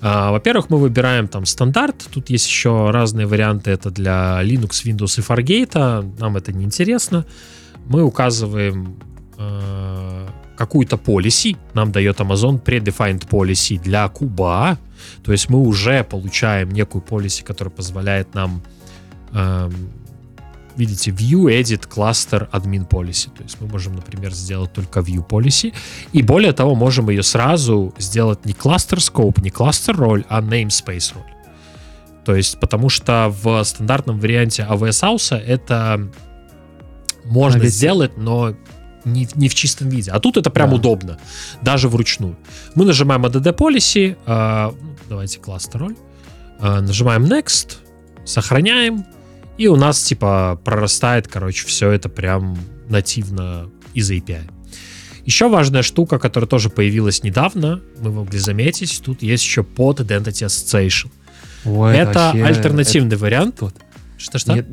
А, 0.00 0.30
во-первых, 0.30 0.70
мы 0.70 0.78
выбираем 0.78 1.28
там 1.28 1.46
стандарт, 1.46 2.06
тут 2.12 2.30
есть 2.30 2.46
еще 2.46 2.90
разные 2.90 3.26
варианты, 3.26 3.70
это 3.70 3.90
для 3.90 4.40
Linux, 4.42 4.84
Windows 4.84 5.18
и 5.18 5.22
Fargate, 5.22 6.18
нам 6.20 6.36
это 6.36 6.52
не 6.52 6.64
интересно. 6.64 7.24
Мы 7.86 8.02
указываем 8.02 8.96
э, 9.38 10.26
какую-то 10.56 10.96
policy, 10.96 11.56
нам 11.74 11.92
дает 11.92 12.20
Amazon 12.20 12.62
predefined 12.62 13.26
policy 13.28 13.80
для 13.80 14.08
куба, 14.08 14.78
то 15.24 15.32
есть 15.32 15.48
мы 15.48 15.58
уже 15.60 16.04
получаем 16.04 16.70
некую 16.70 17.02
policy, 17.02 17.42
которая 17.42 17.72
позволяет 17.72 18.34
нам 18.34 18.62
э, 19.32 19.70
видите, 20.78 21.10
view, 21.10 21.46
edit, 21.50 21.88
cluster, 21.88 22.48
admin 22.52 22.88
policy. 22.88 23.30
То 23.36 23.42
есть 23.42 23.60
мы 23.60 23.66
можем, 23.66 23.94
например, 23.96 24.32
сделать 24.32 24.72
только 24.72 25.00
view 25.00 25.26
policy. 25.26 25.74
И 26.12 26.22
более 26.22 26.52
того, 26.52 26.74
можем 26.74 27.10
ее 27.10 27.22
сразу 27.22 27.92
сделать 27.98 28.46
не 28.46 28.52
cluster 28.52 28.98
scope, 28.98 29.42
не 29.42 29.50
cluster 29.50 29.92
роль, 29.92 30.24
а 30.28 30.40
namespace 30.40 31.14
роль. 31.14 31.32
То 32.24 32.34
есть, 32.36 32.60
потому 32.60 32.88
что 32.88 33.34
в 33.42 33.64
стандартном 33.64 34.20
варианте 34.20 34.66
AWS 34.68 35.02
House 35.02 35.36
это 35.36 36.08
можно 37.24 37.64
а 37.64 37.66
сделать, 37.66 38.16
но 38.16 38.54
не, 39.04 39.28
не 39.34 39.48
в 39.48 39.54
чистом 39.54 39.88
виде. 39.88 40.10
А 40.10 40.20
тут 40.20 40.36
это 40.36 40.50
прям 40.50 40.70
да. 40.70 40.76
удобно, 40.76 41.18
даже 41.62 41.88
вручную. 41.88 42.36
Мы 42.74 42.84
нажимаем 42.84 43.24
add 43.26 43.56
policy, 43.56 44.16
э, 44.26 44.72
давайте 45.08 45.38
cluster 45.38 45.78
роль, 45.78 45.96
э, 46.60 46.80
нажимаем 46.80 47.24
next, 47.24 47.78
сохраняем, 48.24 49.04
и 49.58 49.66
у 49.66 49.76
нас, 49.76 50.02
типа, 50.02 50.60
прорастает, 50.64 51.28
короче, 51.28 51.66
все 51.66 51.90
это 51.90 52.08
прям 52.08 52.56
нативно 52.88 53.68
из 53.92 54.10
API. 54.10 54.50
Еще 55.24 55.48
важная 55.48 55.82
штука, 55.82 56.18
которая 56.18 56.48
тоже 56.48 56.70
появилась 56.70 57.22
недавно, 57.22 57.82
мы 58.00 58.12
могли 58.12 58.38
заметить, 58.38 59.02
тут 59.04 59.20
есть 59.20 59.44
еще 59.44 59.62
под 59.62 60.00
Identity 60.00 60.46
Association. 60.46 61.10
Ой, 61.64 61.96
это 61.96 62.32
вообще, 62.32 62.44
альтернативный 62.44 63.16
это... 63.16 63.24
вариант. 63.24 63.62
Что-что? 64.16 64.54
Нет, 64.54 64.66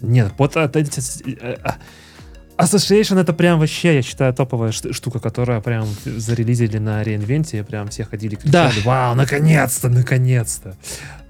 нет, 0.00 0.36
под 0.36 0.56
Identity 0.56 1.38
э, 1.40 1.56
а, 1.62 1.78
Association 2.58 3.20
это 3.20 3.32
прям 3.32 3.60
вообще, 3.60 3.94
я 3.94 4.02
считаю, 4.02 4.34
топовая 4.34 4.72
штука, 4.72 5.20
которая 5.20 5.60
прям 5.60 5.86
зарелизили 6.04 6.78
на 6.78 7.02
реинвенте, 7.02 7.64
прям 7.64 7.88
все 7.88 8.04
ходили 8.04 8.34
кричали, 8.34 8.74
да. 8.76 8.82
вау, 8.84 9.14
наконец-то, 9.14 9.88
наконец-то. 9.88 10.76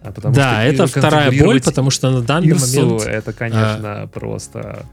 А 0.04 0.10
потому 0.10 0.34
да, 0.34 0.64
это 0.64 0.86
вторая 0.86 1.30
боль, 1.30 1.62
потому 1.62 1.90
что 1.90 2.10
на 2.10 2.22
данный 2.22 2.48
Ирсу 2.48 2.80
момент... 2.82 3.06
это, 3.06 3.32
конечно, 3.32 4.02
а... 4.02 4.06
просто... 4.08 4.84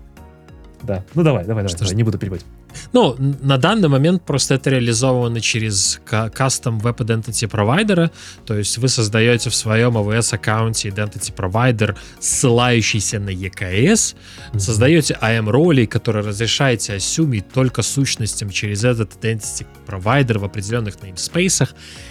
да. 0.84 1.04
Ну 1.14 1.24
давай, 1.24 1.46
давай, 1.46 1.64
давай, 1.64 1.70
Что 1.70 1.80
давай 1.80 1.96
не 1.96 2.04
буду 2.04 2.18
перебивать. 2.18 2.46
Ну, 2.94 3.16
на 3.18 3.58
данный 3.58 3.90
момент 3.90 4.24
просто 4.24 4.56
это 4.56 4.70
реализовано 4.70 5.42
через 5.42 6.00
ка- 6.06 6.32
custom 6.34 6.80
Web 6.82 6.98
Identity 6.98 7.48
провайдера, 7.48 8.12
то 8.46 8.56
есть 8.58 8.78
вы 8.78 8.88
создаете 8.90 9.50
в 9.50 9.56
своем 9.56 9.98
AWS 9.98 10.36
аккаунте 10.36 10.90
Identity 10.90 11.34
Provider, 11.36 11.98
ссылающийся 12.20 13.20
на 13.20 13.30
EKS, 13.30 14.16
создаете 14.58 15.18
IAM-роли, 15.22 15.86
которые 15.86 16.26
разрешаете 16.26 16.94
ассюмить 16.94 17.50
только 17.52 17.82
сущностям 17.82 18.50
через 18.50 18.84
этот 18.84 19.14
Identity 19.24 19.66
Provider 19.88 20.38
в 20.40 20.46
определенных 20.46 20.96
namespace. 20.98 21.70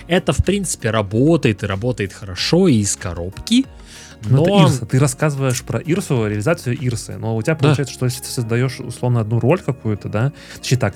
Это, 0.09 0.33
в 0.33 0.45
принципе, 0.45 0.91
работает 0.91 1.63
и 1.63 1.67
работает 1.67 2.13
хорошо 2.13 2.69
и 2.69 2.79
из 2.79 2.97
коробки, 2.97 3.65
Ну, 3.65 3.78
это 4.21 4.31
но... 4.33 4.63
Ирса. 4.65 4.87
Ты 4.87 4.99
рассказываешь 4.99 5.63
про 5.63 5.79
Ирсу, 5.79 6.27
реализацию 6.27 6.77
Ирсы. 6.77 7.17
Но 7.19 7.37
у 7.37 7.43
тебя 7.43 7.55
Да. 7.55 7.61
получается, 7.61 7.95
что 7.95 8.07
если 8.07 8.23
ты 8.23 8.29
создаешь 8.29 8.81
условно 8.81 9.21
одну 9.21 9.41
роль 9.41 9.61
какую-то, 9.61 10.09
да, 10.09 10.33
точнее 10.59 10.79
так, 10.79 10.95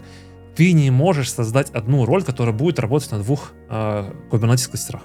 ты 0.54 0.72
не 0.72 0.90
можешь 0.90 1.32
создать 1.32 1.70
одну 1.70 2.04
роль, 2.04 2.22
которая 2.22 2.54
будет 2.54 2.78
работать 2.78 3.10
на 3.10 3.18
двух 3.18 3.52
э, 3.70 4.10
Kubernetes 4.30 4.68
кластерах. 4.68 5.02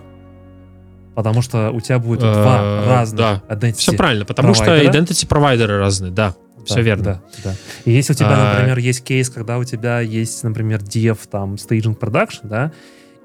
Потому 1.15 1.41
что 1.41 1.71
у 1.71 1.79
тебя 1.79 1.99
будет 1.99 2.21
Э, 2.23 2.33
два 2.33 2.85
разных 2.85 3.17
да. 3.19 3.41
identity 3.49 3.77
Все 3.77 3.93
правильно, 3.93 4.25
потому 4.25 4.53
что 4.53 4.77
Identity 4.77 5.27
провайдеры 5.27 5.79
разные, 5.79 6.11
да, 6.11 6.35
все 6.65 6.75
Да, 6.75 6.81
верно. 6.81 7.03
Да, 7.03 7.21
да. 7.43 7.55
И 7.85 7.91
если 7.91 8.13
у 8.13 8.15
тебя, 8.15 8.29
А, 8.33 8.53
например, 8.55 8.77
есть 8.77 9.03
кейс, 9.03 9.29
когда 9.29 9.57
у 9.57 9.63
тебя 9.63 9.99
есть, 10.01 10.43
например, 10.43 10.81
dev, 10.81 11.17
там, 11.31 11.55
staging 11.55 11.97
production, 11.97 12.41
да, 12.43 12.71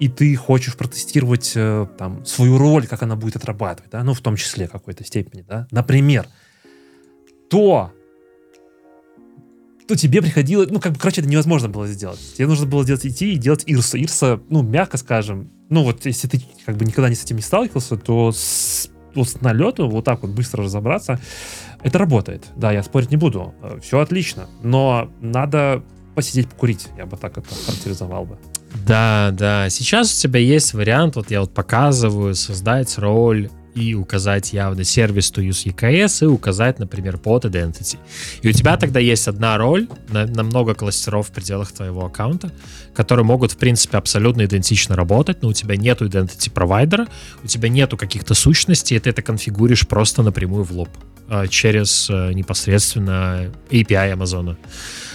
и 0.03 0.09
ты 0.09 0.35
хочешь 0.35 0.77
протестировать 0.77 1.53
э, 1.55 1.87
там 1.97 2.27
свою 2.27 2.59
роль, 2.59 2.89
как 2.89 3.05
она 3.05 3.15
будет 3.15 3.37
отрабатывать, 3.37 3.93
да, 3.93 4.03
ну, 4.03 4.15
в 4.15 4.21
том 4.21 4.35
числе 4.35 4.67
какой-то 4.67 5.05
степени, 5.05 5.43
да, 5.43 5.69
например, 5.71 6.27
то 7.49 7.93
то 9.87 9.95
тебе 9.95 10.21
приходилось, 10.21 10.71
ну, 10.71 10.81
как 10.81 10.95
бы, 10.95 10.99
короче, 10.99 11.21
это 11.21 11.31
невозможно 11.31 11.69
было 11.69 11.87
сделать. 11.87 12.19
Тебе 12.37 12.49
нужно 12.49 12.67
было 12.67 12.85
делать, 12.85 13.07
идти 13.07 13.35
и 13.35 13.37
делать 13.37 13.63
Ирса. 13.67 13.97
Ирса, 13.97 14.41
ну, 14.49 14.63
мягко 14.63 14.97
скажем, 14.97 15.53
ну, 15.69 15.85
вот 15.85 16.05
если 16.05 16.27
ты 16.27 16.43
как 16.67 16.77
бы 16.77 16.85
никогда 16.85 17.09
не 17.09 17.15
с 17.15 17.23
этим 17.23 17.37
не 17.37 17.43
сталкивался, 17.43 17.97
то 17.97 18.33
с, 18.33 18.91
вот 19.15 19.29
с 19.29 19.41
налету 19.41 19.89
вот 19.89 20.05
так 20.05 20.23
вот 20.23 20.33
быстро 20.33 20.65
разобраться, 20.65 21.21
это 21.85 21.99
работает. 21.99 22.47
Да, 22.57 22.73
я 22.73 22.83
спорить 22.83 23.13
не 23.13 23.17
буду. 23.17 23.55
Все 23.81 24.01
отлично. 24.01 24.49
Но 24.63 25.13
надо 25.21 25.85
посидеть, 26.17 26.49
покурить. 26.49 26.89
Я 26.97 27.07
бы 27.07 27.17
так 27.17 27.39
это 27.39 27.49
характеризовал 27.67 28.25
бы. 28.25 28.39
Да, 28.87 29.31
да. 29.33 29.70
Сейчас 29.70 30.16
у 30.16 30.23
тебя 30.23 30.41
есть 30.41 30.75
вариант, 30.75 31.16
вот 31.16 31.31
я 31.31 31.41
вот 31.41 31.53
показываю, 31.53 32.35
создать 32.35 32.99
роль 32.99 33.49
и 33.75 33.95
указать 33.95 34.53
явно 34.53 34.85
сервис 34.85 35.33
to 35.33 35.47
use 35.47 35.64
EKS 35.73 36.25
и 36.25 36.27
указать, 36.27 36.79
например, 36.79 37.18
под 37.18 37.45
identity. 37.45 37.99
И 38.43 38.49
у 38.49 38.53
тебя 38.53 38.77
тогда 38.77 39.01
есть 39.01 39.29
одна 39.29 39.57
роль 39.57 39.89
на, 40.09 40.27
на 40.27 40.43
много 40.43 40.75
кластеров 40.75 41.29
в 41.29 41.33
пределах 41.33 41.73
твоего 41.73 42.05
аккаунта, 42.05 42.53
которые 42.95 43.25
могут, 43.25 43.53
в 43.53 43.57
принципе, 43.57 43.97
абсолютно 43.97 44.45
идентично 44.45 44.97
работать, 44.97 45.43
но 45.43 45.49
у 45.49 45.53
тебя 45.53 45.77
нету 45.77 46.07
identity 46.07 46.51
провайдера, 46.51 47.07
у 47.43 47.47
тебя 47.47 47.68
нету 47.68 47.97
каких-то 47.97 48.35
сущностей, 48.35 48.97
и 48.97 49.01
ты 49.01 49.11
это 49.11 49.23
конфигуришь 49.23 49.87
просто 49.89 50.23
напрямую 50.23 50.64
в 50.64 50.73
лоб 50.73 50.91
а, 51.29 51.47
через 51.47 52.09
а, 52.11 52.31
непосредственно 52.33 53.53
API 53.70 54.12
Амазона. 54.12 54.59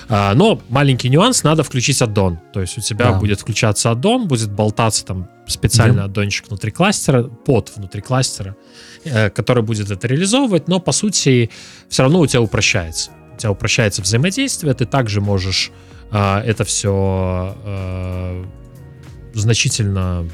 А, 0.09 0.33
Но 0.35 0.61
маленький 0.69 1.09
нюанс, 1.09 1.43
надо 1.43 1.63
включить 1.63 2.01
аддон. 2.01 2.39
То 2.53 2.61
есть 2.61 2.77
у 2.77 2.81
тебя 2.81 3.11
Да. 3.11 3.19
будет 3.19 3.41
включаться 3.41 3.91
аддон, 3.91 4.27
будет 4.27 4.51
болтаться 4.51 5.05
там 5.05 5.27
специальный 5.47 6.03
аддончик 6.03 6.47
внутри 6.47 6.71
кластера, 6.71 7.23
под 7.23 7.75
внутри 7.75 8.01
кластера, 8.01 8.55
э, 9.03 9.29
который 9.29 9.63
будет 9.63 9.91
это 9.91 10.07
реализовывать, 10.07 10.67
но 10.67 10.79
по 10.79 10.91
сути 10.91 11.49
все 11.89 12.03
равно 12.03 12.19
у 12.19 12.27
тебя 12.27 12.41
упрощается. 12.41 13.11
У 13.35 13.37
тебя 13.37 13.51
упрощается 13.51 14.01
взаимодействие, 14.01 14.73
ты 14.73 14.85
также 14.85 15.21
можешь 15.21 15.71
а, 16.09 16.41
это 16.41 16.63
все 16.63 17.55
значительно, 19.33 20.27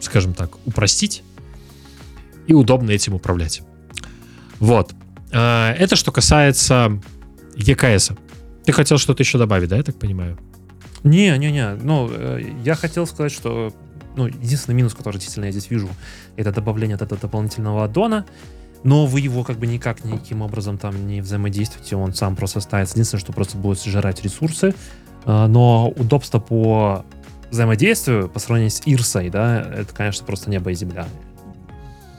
скажем 0.00 0.34
так, 0.34 0.50
упростить 0.66 1.22
и 2.46 2.54
удобно 2.54 2.90
этим 2.90 3.14
управлять. 3.14 3.62
Вот. 4.58 4.92
А, 5.32 5.72
Это 5.74 5.96
что 5.96 6.12
касается 6.12 7.00
EKS. 7.56 8.18
Ты 8.64 8.72
хотел 8.72 8.98
что-то 8.98 9.22
еще 9.22 9.38
добавить, 9.38 9.68
да, 9.68 9.76
я 9.76 9.82
так 9.82 9.96
понимаю? 9.96 10.38
Не-не-не. 11.04 11.74
Ну, 11.82 12.08
э, 12.10 12.42
я 12.64 12.74
хотел 12.74 13.06
сказать, 13.06 13.32
что 13.32 13.72
ну, 14.16 14.26
единственный 14.26 14.74
минус, 14.74 14.94
который 14.94 15.14
действительно 15.14 15.46
я 15.46 15.52
здесь 15.52 15.70
вижу, 15.70 15.88
это 16.36 16.52
добавление 16.52 16.96
этого 16.96 17.20
дополнительного 17.20 17.84
аддона. 17.84 18.26
Но 18.84 19.06
вы 19.06 19.20
его 19.20 19.44
как 19.44 19.58
бы 19.58 19.66
никак 19.66 20.04
никаким 20.04 20.42
образом 20.42 20.76
там 20.76 21.06
не 21.06 21.20
взаимодействуете, 21.20 21.96
он 21.96 22.14
сам 22.14 22.34
просто 22.34 22.60
ставится. 22.60 22.94
Единственное, 22.94 23.20
что 23.20 23.32
просто 23.32 23.56
будет 23.56 23.80
сжирать 23.80 24.22
ресурсы. 24.22 24.74
А, 25.24 25.46
Но 25.46 25.88
удобство 25.96 26.40
по 26.40 27.04
взаимодействию 27.50 28.28
по 28.28 28.38
сравнению 28.38 28.70
с 28.70 28.82
Ирсой, 28.84 29.30
да, 29.30 29.60
это, 29.60 29.94
конечно, 29.94 30.26
просто 30.26 30.50
небо 30.50 30.70
и 30.70 30.74
земля. 30.74 31.06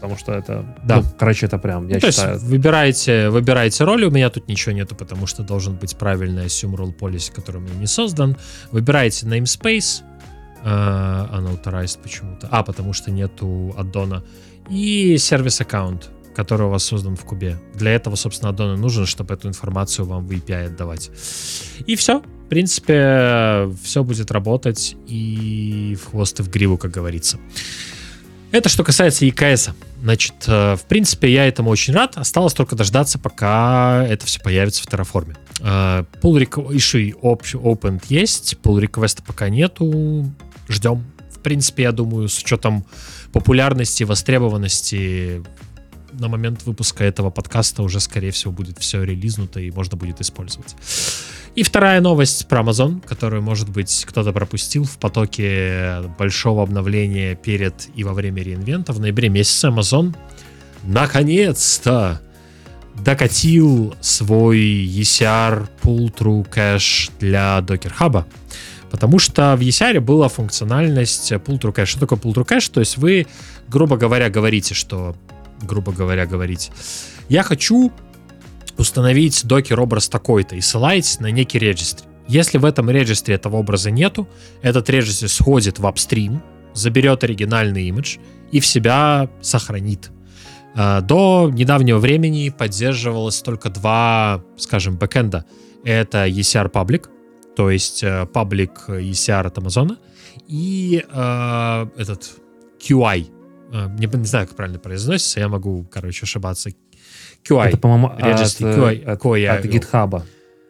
Потому 0.04 0.20
что 0.20 0.34
это, 0.34 0.66
Да. 0.84 0.98
ну, 0.98 1.04
короче, 1.18 1.46
это 1.46 1.58
прям, 1.58 1.88
я 1.88 1.94
Ну, 1.96 2.00
то 2.02 2.08
есть 2.08 2.20
считаю, 2.20 2.38
выбираете, 2.40 3.30
выбираете 3.30 3.86
роли, 3.86 4.04
у 4.04 4.12
меня 4.12 4.30
тут 4.30 4.50
ничего 4.50 4.76
нету, 4.76 4.96
потому 4.96 5.28
что 5.28 5.44
должен 5.44 5.76
быть 5.76 5.96
правильный 5.96 6.48
assume 6.48 6.76
role 6.76 6.94
policy, 6.94 7.34
который 7.34 7.58
у 7.58 7.60
меня 7.62 7.76
не 7.76 7.88
создан. 7.88 8.36
Выбираете 8.72 9.26
namespace, 9.28 10.04
э, 10.62 10.68
unauthorized 10.68 12.00
почему-то, 12.04 12.50
а, 12.52 12.64
потому 12.64 12.92
что 12.92 13.12
нету 13.12 13.74
аддона, 13.78 14.26
и 14.70 15.18
сервис 15.18 15.62
аккаунт, 15.62 16.10
который 16.36 16.68
у 16.68 16.70
вас 16.70 16.84
создан 16.84 17.16
в 17.16 17.24
кубе. 17.24 17.58
Для 17.74 17.92
этого, 17.92 18.18
собственно, 18.18 18.50
аддон 18.50 18.76
и 18.76 18.78
нужен, 18.78 19.06
чтобы 19.06 19.34
эту 19.36 19.48
информацию 19.48 20.06
вам 20.06 20.28
в 20.28 20.32
API 20.32 20.66
отдавать. 20.66 21.12
И 21.88 21.96
все. 21.96 22.20
В 22.20 22.50
принципе, 22.50 23.70
все 23.82 24.04
будет 24.04 24.32
работать 24.32 24.98
и 25.08 25.96
в 25.96 26.12
хвост, 26.12 26.42
и 26.42 26.44
в 26.44 26.50
гриву, 26.50 26.78
как 26.78 26.92
говорится. 26.92 27.40
Это 28.54 28.70
что 28.70 28.84
касается 28.84 29.26
EKS. 29.26 29.74
Значит, 30.04 30.36
э, 30.46 30.76
в 30.76 30.84
принципе, 30.84 31.34
я 31.34 31.48
этому 31.48 31.72
очень 31.72 31.92
рад. 31.92 32.20
Осталось 32.20 32.54
только 32.54 32.76
дождаться, 32.76 33.18
пока 33.18 34.06
это 34.08 34.28
все 34.28 34.40
появится 34.40 34.84
в 34.84 34.86
Terraform. 34.86 35.36
Э, 35.62 36.06
Pull 36.22 36.48
op- 37.20 37.42
open 37.42 38.04
есть, 38.10 38.56
pull 38.62 38.80
request 38.80 39.24
пока 39.26 39.50
нету. 39.50 40.32
Ждем. 40.70 41.04
В 41.32 41.40
принципе, 41.40 41.84
я 41.84 41.92
думаю, 41.92 42.30
с 42.30 42.38
учетом 42.38 42.86
популярности, 43.32 44.04
востребованности 44.04 45.42
на 46.12 46.28
момент 46.28 46.64
выпуска 46.68 47.04
этого 47.04 47.32
подкаста 47.32 47.82
уже, 47.82 48.00
скорее 48.00 48.30
всего, 48.30 48.52
будет 48.52 48.78
все 48.78 49.02
релизнуто 49.02 49.62
и 49.62 49.72
можно 49.72 49.98
будет 49.98 50.22
использовать. 50.22 50.76
И 51.56 51.62
вторая 51.62 52.02
новость 52.02 52.48
про 52.48 52.62
Amazon, 52.62 53.00
которую, 53.06 53.44
может 53.44 53.70
быть, 53.70 54.06
кто-то 54.08 54.34
пропустил 54.34 54.86
в 54.86 54.98
потоке 54.98 56.02
большого 56.18 56.64
обновления 56.64 57.36
перед 57.36 57.90
и 57.94 58.04
во 58.04 58.14
время 58.14 58.42
реинвента. 58.42 58.92
В 58.92 59.00
ноябре 59.00 59.30
месяце 59.30 59.68
Amazon 59.68 60.16
наконец-то 60.84 62.22
докатил 62.96 63.96
свой 64.02 64.60
ECR 64.60 65.70
Pull-Through 65.84 66.50
Cache 66.50 67.12
для 67.20 67.60
Docker 67.60 67.94
Hub. 68.00 68.26
Потому 68.90 69.20
что 69.20 69.56
в 69.56 69.62
ECR 69.62 70.00
была 70.00 70.30
функциональность 70.30 71.32
Pull-Through 71.32 71.76
Cache. 71.76 71.86
Что 71.86 72.00
такое 72.00 72.18
Pull-Through 72.18 72.48
Cache? 72.48 72.72
То 72.72 72.80
есть 72.80 72.98
вы, 72.98 73.28
грубо 73.68 73.98
говоря, 73.98 74.32
говорите, 74.32 74.74
что... 74.74 75.16
Грубо 75.62 75.92
говоря, 75.92 76.26
говорите. 76.26 76.72
Я 77.30 77.44
хочу 77.44 77.92
установить 78.78 79.46
докер 79.46 79.80
образ 79.80 80.10
такой-то 80.10 80.56
и 80.56 80.62
ссылаетесь 80.62 81.20
на 81.20 81.32
некий 81.32 81.60
регистр. 81.60 82.06
Если 82.28 82.58
в 82.58 82.66
этом 82.66 82.90
регистре 82.90 83.36
этого 83.36 83.58
образа 83.58 83.92
нету, 83.92 84.28
этот 84.62 84.90
регистр 84.90 85.28
сходит 85.28 85.80
в 85.80 85.88
апстрим, 85.88 86.42
заберет 86.74 87.24
оригинальный 87.24 87.88
имидж 87.88 88.18
и 88.52 88.60
в 88.60 88.66
себя 88.66 89.30
сохранит. 89.42 90.12
А, 90.76 91.02
До 91.02 91.50
недавнего 91.54 92.00
времени 92.00 92.50
поддерживалось 92.50 93.42
только 93.42 93.70
два, 93.70 94.44
скажем, 94.58 94.98
бэкэнда. 94.98 95.46
Это 95.84 96.28
ECR 96.28 96.72
Public, 96.72 97.10
то 97.56 97.70
есть 97.70 98.04
э, 98.04 98.26
Public 98.34 98.88
ECR 98.88 99.48
от 99.48 99.58
Amazon, 99.58 99.98
и 100.48 101.04
э, 101.08 101.88
этот 101.98 102.38
QI. 102.80 103.28
Э, 103.74 103.90
Не, 103.98 104.08
не 104.08 104.26
знаю, 104.26 104.48
как 104.48 104.56
правильно 104.56 104.80
произносится, 104.80 105.42
я 105.42 105.50
могу, 105.50 105.86
короче, 105.92 106.24
ошибаться. 106.24 106.70
QI. 107.48 107.68
это, 107.68 107.78
по-моему, 107.78 108.08
от, 108.08 108.22
QI, 108.22 109.04
от, 109.04 109.22
QI. 109.22 109.46
от 109.48 109.66
GitHub, 109.66 110.24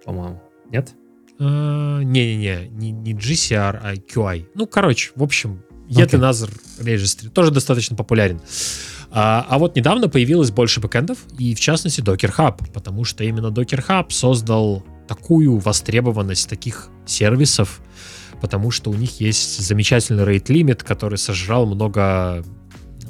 по-моему. 0.05 0.41
Нет? 0.71 0.93
А, 1.39 1.99
Не-не-не, 1.99 2.69
не, 2.69 2.91
не 2.91 3.13
GCR, 3.13 3.79
а 3.81 3.93
QI. 3.95 4.47
Ну, 4.55 4.67
короче, 4.67 5.11
в 5.15 5.23
общем, 5.23 5.63
Окей. 5.89 6.03
Yet 6.03 6.19
Another 6.19 6.51
Registry 6.79 7.29
тоже 7.29 7.51
достаточно 7.51 7.95
популярен. 7.95 8.41
А, 9.11 9.45
а 9.47 9.59
вот 9.59 9.75
недавно 9.75 10.09
появилось 10.09 10.49
больше 10.49 10.81
бэкэндов, 10.81 11.19
и 11.37 11.53
в 11.53 11.59
частности 11.59 12.01
Docker 12.01 12.33
Hub, 12.35 12.71
потому 12.73 13.03
что 13.03 13.23
именно 13.23 13.47
Docker 13.47 13.85
Hub 13.87 14.11
создал 14.11 14.83
такую 15.07 15.57
востребованность 15.59 16.49
таких 16.49 16.89
сервисов, 17.05 17.81
потому 18.41 18.71
что 18.71 18.89
у 18.89 18.95
них 18.95 19.19
есть 19.21 19.61
замечательный 19.61 20.23
rate 20.23 20.47
limit, 20.47 20.83
который 20.83 21.17
сожрал 21.17 21.67
много 21.67 22.43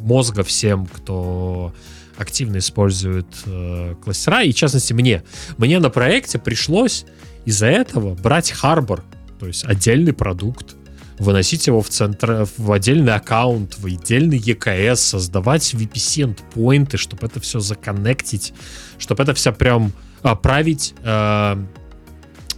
мозга 0.02 0.44
всем, 0.44 0.86
кто 0.88 1.74
активно 2.18 2.58
использует 2.58 3.28
э, 3.46 3.96
кластера, 4.04 4.44
и 4.44 4.52
в 4.52 4.56
частности 4.56 4.94
мне. 4.94 5.24
Мне 5.58 5.80
на 5.80 5.90
проекте 5.90 6.40
пришлось 6.40 7.06
из-за 7.46 7.68
этого 7.68 8.14
брать 8.16 8.54
Harbor, 8.62 9.02
то 9.40 9.48
есть 9.48 9.66
отдельный 9.66 10.14
продукт, 10.14 10.76
выносить 11.20 11.68
его 11.68 11.82
в 11.82 11.90
центр, 11.90 12.48
в 12.58 12.72
отдельный 12.72 13.14
аккаунт, 13.14 13.78
в 13.78 13.86
отдельный 13.86 14.38
EKS, 14.38 14.96
создавать 14.96 15.74
VPC-эндпоинты, 15.74 16.98
чтобы 16.98 17.28
это 17.28 17.40
все 17.40 17.60
законнектить, 17.60 18.54
чтобы 18.98 19.24
это 19.24 19.34
все 19.34 19.52
прям 19.52 19.92
оправить 20.22 20.94
э, 21.04 21.56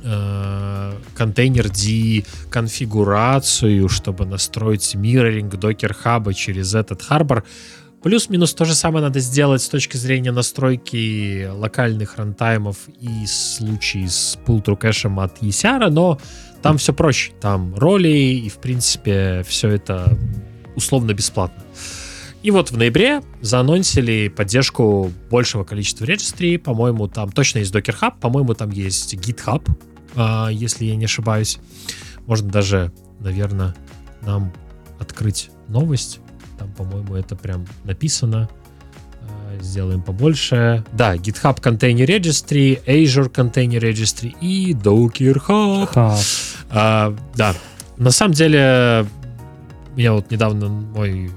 э, 0.04 0.94
контейнер 1.16 1.70
D 1.70 2.24
конфигурацию, 2.50 3.90
чтобы 3.90 4.26
настроить 4.26 4.96
мирроринг 4.96 5.56
докер 5.56 5.94
хаба 5.94 6.34
через 6.34 6.76
этот 6.76 7.02
Harbor. 7.02 7.44
Плюс-минус 8.06 8.54
то 8.54 8.66
же 8.66 8.76
самое 8.76 9.04
надо 9.04 9.20
сделать 9.20 9.64
с 9.64 9.68
точки 9.68 9.98
зрения 9.98 10.32
настройки 10.32 11.48
локальных 11.52 12.18
рантаймов 12.18 12.78
и 13.02 13.26
случаи 13.26 14.06
с 14.06 14.38
pull-through 14.46 14.78
кэшем 14.78 15.20
от 15.20 15.42
ECR, 15.42 15.90
но 15.90 16.20
там 16.62 16.78
все 16.78 16.94
проще. 16.94 17.32
Там 17.42 17.74
роли 17.74 18.10
и, 18.10 18.48
в 18.48 18.58
принципе, 18.58 19.44
все 19.48 19.70
это 19.70 20.20
условно 20.76 21.16
бесплатно. 21.16 21.64
И 22.44 22.52
вот 22.52 22.70
в 22.70 22.78
ноябре 22.78 23.24
заанонсили 23.42 24.28
поддержку 24.28 25.12
большего 25.32 25.64
количества 25.64 26.06
регистрий. 26.06 26.60
По-моему, 26.60 27.08
там 27.08 27.32
точно 27.32 27.58
есть 27.58 27.74
Docker 27.74 28.00
Hub, 28.00 28.20
по-моему, 28.22 28.54
там 28.54 28.70
есть 28.70 29.16
GitHub, 29.16 29.68
а, 30.14 30.50
если 30.50 30.86
я 30.86 30.96
не 30.96 31.06
ошибаюсь. 31.06 31.58
Можно 32.28 32.52
даже, 32.52 32.94
наверное, 33.20 33.76
нам 34.22 34.54
открыть 35.00 35.50
новость 35.70 36.20
там, 36.58 36.72
по-моему, 36.72 37.16
это 37.16 37.36
прям 37.36 37.66
написано. 37.84 38.50
Э, 39.22 39.60
сделаем 39.62 40.02
побольше. 40.02 40.84
Да, 40.94 41.16
GitHub 41.16 41.62
Container 41.62 42.06
Registry, 42.06 42.84
Azure 42.86 43.32
Container 43.32 43.80
Registry 43.80 44.36
и 44.42 44.74
Docker 44.74 45.42
Hub. 45.48 45.94
Hub. 45.94 46.24
А, 46.70 47.16
да, 47.36 47.56
на 47.98 48.12
самом 48.12 48.34
деле, 48.34 49.06
меня 49.96 50.14
вот 50.14 50.32
недавно 50.32 50.70
мой 50.70 51.32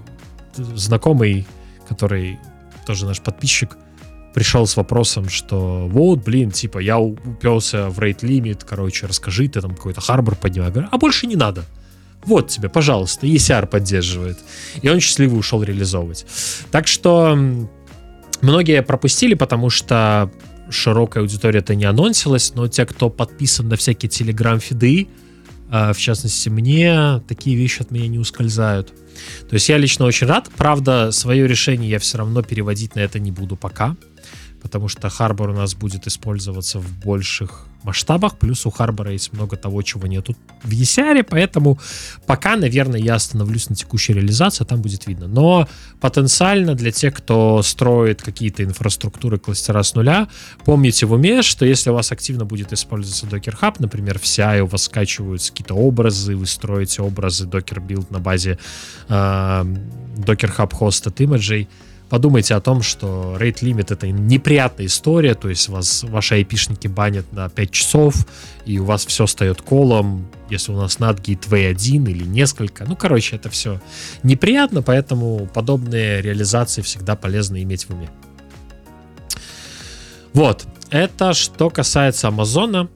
знакомый, 0.56 1.46
который 1.88 2.38
тоже 2.86 3.06
наш 3.06 3.20
подписчик, 3.20 3.76
пришел 4.34 4.66
с 4.66 4.76
вопросом, 4.76 5.28
что 5.28 5.86
вот, 5.88 6.24
блин, 6.24 6.50
типа, 6.50 6.78
я 6.78 6.98
уперся 6.98 7.88
в 7.90 7.98
rate 7.98 8.20
limit, 8.20 8.64
короче, 8.68 9.06
расскажи, 9.06 9.48
ты 9.48 9.60
там 9.60 9.74
какой-то 9.74 10.00
харбор 10.00 10.36
поднял. 10.36 10.64
Я 10.64 10.70
говорю, 10.70 10.88
а 10.90 10.98
больше 10.98 11.26
не 11.26 11.36
надо 11.36 11.64
вот 12.24 12.48
тебе, 12.48 12.68
пожалуйста, 12.68 13.26
ECR 13.26 13.66
поддерживает. 13.66 14.38
И 14.82 14.88
он 14.88 15.00
счастливо 15.00 15.36
ушел 15.36 15.62
реализовывать. 15.62 16.26
Так 16.70 16.86
что 16.86 17.38
многие 18.40 18.82
пропустили, 18.82 19.34
потому 19.34 19.70
что 19.70 20.30
широкая 20.70 21.22
аудитория 21.22 21.60
это 21.60 21.74
не 21.74 21.84
анонсилась, 21.84 22.54
но 22.54 22.68
те, 22.68 22.84
кто 22.84 23.08
подписан 23.08 23.68
на 23.68 23.76
всякие 23.76 24.10
телеграм-фиды, 24.10 25.08
а, 25.70 25.92
в 25.92 25.98
частности 25.98 26.48
мне, 26.48 27.22
такие 27.28 27.56
вещи 27.56 27.82
от 27.82 27.90
меня 27.90 28.08
не 28.08 28.18
ускользают. 28.18 28.88
То 29.48 29.54
есть 29.54 29.68
я 29.68 29.78
лично 29.78 30.04
очень 30.04 30.26
рад. 30.26 30.48
Правда, 30.56 31.10
свое 31.12 31.46
решение 31.46 31.90
я 31.90 31.98
все 31.98 32.18
равно 32.18 32.42
переводить 32.42 32.94
на 32.94 33.00
это 33.00 33.18
не 33.18 33.32
буду 33.32 33.56
пока 33.56 33.96
потому 34.62 34.88
что 34.88 35.08
Harbor 35.08 35.50
у 35.50 35.54
нас 35.54 35.74
будет 35.74 36.06
использоваться 36.06 36.78
в 36.78 37.04
больших 37.04 37.67
масштабах, 37.84 38.38
плюс 38.38 38.66
у 38.66 38.70
Harbor 38.70 39.12
есть 39.12 39.32
много 39.32 39.56
того, 39.56 39.82
чего 39.82 40.06
нету 40.06 40.36
в 40.62 40.70
ECR, 40.70 41.22
поэтому 41.22 41.78
пока, 42.26 42.56
наверное, 42.56 43.00
я 43.00 43.14
остановлюсь 43.14 43.70
на 43.70 43.76
текущей 43.76 44.14
реализации, 44.14 44.64
там 44.64 44.82
будет 44.82 45.06
видно. 45.06 45.28
Но 45.28 45.68
потенциально 46.00 46.74
для 46.74 46.90
тех, 46.90 47.14
кто 47.14 47.62
строит 47.62 48.22
какие-то 48.22 48.64
инфраструктуры 48.64 49.38
кластера 49.38 49.82
с 49.82 49.94
нуля, 49.94 50.28
помните 50.64 51.06
в 51.06 51.12
уме, 51.12 51.42
что 51.42 51.64
если 51.64 51.90
у 51.90 51.94
вас 51.94 52.12
активно 52.12 52.44
будет 52.44 52.72
использоваться 52.72 53.26
Docker 53.26 53.58
Hub, 53.60 53.76
например, 53.78 54.18
в 54.18 54.24
CI 54.24 54.60
у 54.60 54.66
вас 54.66 54.84
скачиваются 54.84 55.52
какие-то 55.52 55.74
образы, 55.74 56.36
вы 56.36 56.46
строите 56.46 57.02
образы 57.02 57.46
Docker 57.46 57.84
Build 57.86 58.06
на 58.10 58.18
базе 58.18 58.58
э, 59.08 59.12
Docker 59.12 60.56
Hub 60.56 60.72
hosted 60.78 61.22
имиджей, 61.22 61.68
подумайте 62.08 62.54
о 62.54 62.60
том, 62.60 62.82
что 62.82 63.36
rate 63.38 63.62
limit 63.62 63.92
это 63.92 64.08
неприятная 64.08 64.86
история, 64.86 65.34
то 65.34 65.48
есть 65.48 65.68
вас 65.68 66.04
ваши 66.04 66.34
айпишники 66.34 66.88
банят 66.88 67.32
на 67.32 67.48
5 67.48 67.70
часов, 67.70 68.26
и 68.64 68.78
у 68.78 68.84
вас 68.84 69.06
все 69.06 69.26
встает 69.26 69.62
колом, 69.62 70.26
если 70.50 70.72
у 70.72 70.76
нас 70.76 70.98
над 70.98 71.20
Gateway 71.20 71.68
1 71.68 72.06
или 72.06 72.24
несколько. 72.24 72.84
Ну, 72.84 72.96
короче, 72.96 73.36
это 73.36 73.50
все 73.50 73.80
неприятно, 74.22 74.82
поэтому 74.82 75.46
подобные 75.52 76.22
реализации 76.22 76.82
всегда 76.82 77.16
полезно 77.16 77.62
иметь 77.62 77.84
в 77.84 77.90
уме. 77.90 78.10
Вот, 80.32 80.66
это 80.90 81.34
что 81.34 81.70
касается 81.70 82.28
Амазона. 82.28 82.88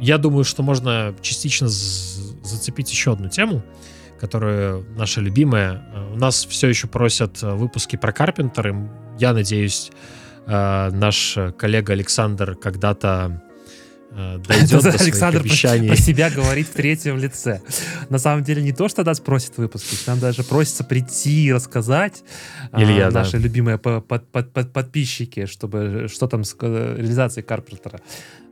Я 0.00 0.18
думаю, 0.18 0.44
что 0.44 0.62
можно 0.62 1.14
частично 1.20 1.68
зацепить 1.68 2.90
еще 2.90 3.12
одну 3.12 3.28
тему 3.28 3.62
которая 4.20 4.82
наша 4.96 5.20
любимая. 5.20 5.82
У 6.12 6.16
нас 6.16 6.44
все 6.44 6.68
еще 6.68 6.86
просят 6.86 7.42
э, 7.42 7.54
выпуски 7.54 7.96
про 7.96 8.12
Карпентер. 8.12 8.74
Я 9.18 9.32
надеюсь, 9.32 9.90
э, 10.46 10.90
наш 10.92 11.38
коллега 11.56 11.94
Александр 11.94 12.54
когда-то 12.54 13.42
э, 14.10 14.38
дойдет 14.38 14.82
до 14.82 14.90
Александр 14.90 15.40
обещаний. 15.40 15.88
про 15.94 15.96
себя 15.96 16.30
говорит 16.30 16.66
в 16.68 16.72
третьем 16.72 17.18
лице. 17.18 17.60
На 18.08 18.18
самом 18.18 18.44
деле 18.44 18.62
не 18.62 18.72
то, 18.72 18.88
что 18.88 19.04
нас 19.04 19.20
просит 19.20 19.58
выпуски, 19.58 19.96
нам 20.06 20.18
даже 20.18 20.42
просится 20.42 20.84
прийти 20.84 21.46
и 21.46 21.52
рассказать 21.52 22.22
Илья, 22.72 23.08
а, 23.08 23.10
наши 23.10 23.32
да. 23.32 23.38
любимые 23.38 23.78
под, 23.78 24.06
под, 24.06 24.52
под, 24.52 24.72
подписчики, 24.72 25.46
чтобы 25.46 26.08
что 26.10 26.26
там 26.26 26.44
с 26.44 26.56
реализацией 26.60 27.44
Карпентера. 27.44 28.00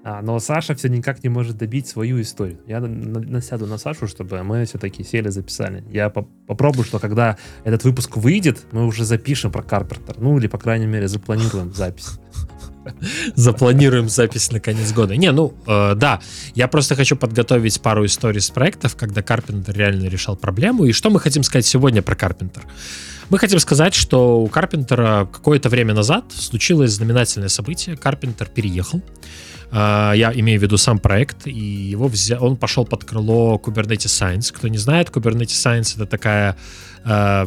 А, 0.04 0.22
но 0.22 0.38
Саша 0.38 0.74
все 0.74 0.88
никак 0.88 1.22
не 1.22 1.28
может 1.28 1.58
добить 1.58 1.86
свою 1.86 2.20
историю. 2.20 2.60
Я 2.66 2.80
насяду 2.80 3.66
на 3.66 3.78
Сашу, 3.78 4.06
чтобы 4.06 4.42
мы 4.42 4.64
все-таки 4.64 5.02
сели, 5.04 5.28
записали. 5.28 5.84
Я 5.90 6.08
по 6.08 6.22
попробую, 6.46 6.84
что 6.84 6.98
когда 6.98 7.36
этот 7.64 7.84
выпуск 7.84 8.16
выйдет, 8.16 8.64
мы 8.72 8.86
уже 8.86 9.04
запишем 9.04 9.52
про 9.52 9.62
Карпентер. 9.62 10.16
Ну, 10.18 10.38
или, 10.38 10.46
по 10.46 10.58
крайней 10.58 10.86
мере, 10.86 11.08
запланируем 11.08 11.74
запись. 11.74 12.18
Запланируем 13.34 14.08
запись 14.08 14.50
на 14.50 14.60
конец 14.60 14.92
года. 14.92 15.16
Не, 15.16 15.32
ну, 15.32 15.54
э, 15.66 15.94
да, 15.94 16.20
я 16.54 16.68
просто 16.68 16.94
хочу 16.94 17.16
подготовить 17.16 17.80
пару 17.80 18.04
историй 18.04 18.40
с 18.40 18.50
проектов, 18.50 18.96
когда 18.96 19.22
Карпентер 19.22 19.76
реально 19.76 20.06
решал 20.06 20.36
проблему. 20.36 20.84
И 20.84 20.92
что 20.92 21.10
мы 21.10 21.20
хотим 21.20 21.42
сказать 21.42 21.66
сегодня 21.66 22.02
про 22.02 22.14
Карпентер? 22.14 22.62
Мы 23.30 23.38
хотим 23.38 23.58
сказать, 23.58 23.94
что 23.94 24.40
у 24.40 24.46
Карпентера 24.48 25.28
какое-то 25.30 25.68
время 25.68 25.92
назад 25.92 26.32
случилось 26.32 26.92
знаменательное 26.92 27.48
событие. 27.48 27.96
Карпентер 27.96 28.48
переехал. 28.48 29.02
А, 29.70 30.12
я 30.12 30.32
имею 30.32 30.58
в 30.58 30.62
виду 30.62 30.78
сам 30.78 30.98
проект, 30.98 31.46
и 31.46 31.52
его 31.52 32.08
взял, 32.08 32.42
он 32.42 32.56
пошел 32.56 32.86
под 32.86 33.04
крыло 33.04 33.60
Kubernetes 33.62 34.06
Science. 34.06 34.52
Кто 34.52 34.68
не 34.68 34.78
знает, 34.78 35.10
Kubernetes 35.10 35.48
Science 35.48 35.96
это 35.96 36.06
такая, 36.06 36.56
а, 37.04 37.46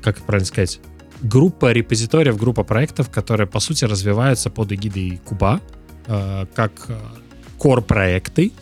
как 0.00 0.18
правильно 0.18 0.46
сказать, 0.46 0.78
группа 1.22 1.72
репозиториев, 1.72 2.36
группа 2.36 2.64
проектов, 2.64 3.10
которые, 3.10 3.46
по 3.46 3.60
сути, 3.60 3.84
развиваются 3.84 4.50
под 4.50 4.72
эгидой 4.72 5.20
Куба, 5.24 5.60
а, 6.06 6.46
как 6.54 6.72
core 7.58 7.82
проекты. 7.82 8.52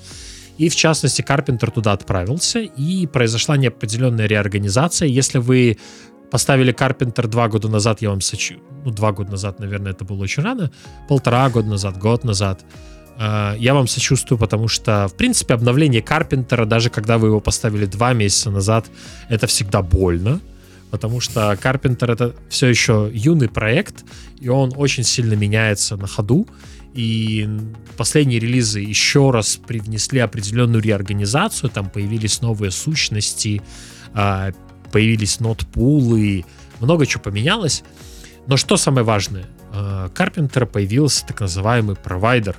И, 0.58 0.68
в 0.68 0.76
частности, 0.76 1.22
Карпентер 1.22 1.70
туда 1.70 1.92
отправился, 1.92 2.60
и 2.60 3.06
произошла 3.06 3.56
неопределенная 3.56 4.26
реорганизация. 4.26 5.06
Если 5.08 5.38
вы 5.38 5.76
поставили 6.30 6.72
Карпентер 6.72 7.28
два 7.28 7.48
года 7.48 7.68
назад, 7.68 8.02
я 8.02 8.10
вам 8.10 8.20
сочу, 8.20 8.54
ну, 8.84 8.90
два 8.90 9.12
года 9.12 9.32
назад, 9.32 9.60
наверное, 9.60 9.92
это 9.92 10.04
было 10.04 10.22
очень 10.22 10.42
рано, 10.42 10.70
полтора 11.08 11.48
года 11.50 11.68
назад, 11.68 11.98
год 11.98 12.24
назад, 12.24 12.64
э, 13.18 13.54
я 13.58 13.74
вам 13.74 13.86
сочувствую, 13.86 14.38
потому 14.38 14.68
что, 14.68 15.08
в 15.08 15.14
принципе, 15.14 15.54
обновление 15.54 16.02
Карпентера, 16.02 16.64
даже 16.64 16.90
когда 16.90 17.18
вы 17.18 17.28
его 17.28 17.40
поставили 17.40 17.86
два 17.86 18.12
месяца 18.14 18.50
назад, 18.50 18.86
это 19.28 19.46
всегда 19.46 19.82
больно, 19.82 20.40
потому 20.90 21.20
что 21.20 21.56
Карпентер 21.60 22.10
это 22.10 22.34
все 22.48 22.66
еще 22.68 23.10
юный 23.12 23.48
проект, 23.48 24.04
и 24.40 24.48
он 24.48 24.72
очень 24.76 25.04
сильно 25.04 25.34
меняется 25.34 25.96
на 25.96 26.06
ходу, 26.06 26.46
и 26.94 27.48
последние 27.96 28.40
релизы 28.40 28.80
еще 28.80 29.30
раз 29.30 29.56
привнесли 29.56 30.20
определенную 30.20 30.82
реорганизацию, 30.82 31.68
там 31.70 31.90
появились 31.90 32.40
новые 32.40 32.70
сущности, 32.70 33.60
а, 34.14 34.52
появились 34.92 35.40
нот-пулы, 35.40 36.44
много 36.80 37.06
чего 37.06 37.22
поменялось. 37.22 37.82
Но 38.46 38.56
что 38.56 38.76
самое 38.76 39.04
важное? 39.04 39.46
Карпентер 40.14 40.62
э, 40.62 40.66
появился 40.66 41.26
так 41.26 41.40
называемый 41.40 41.96
провайдер. 41.96 42.56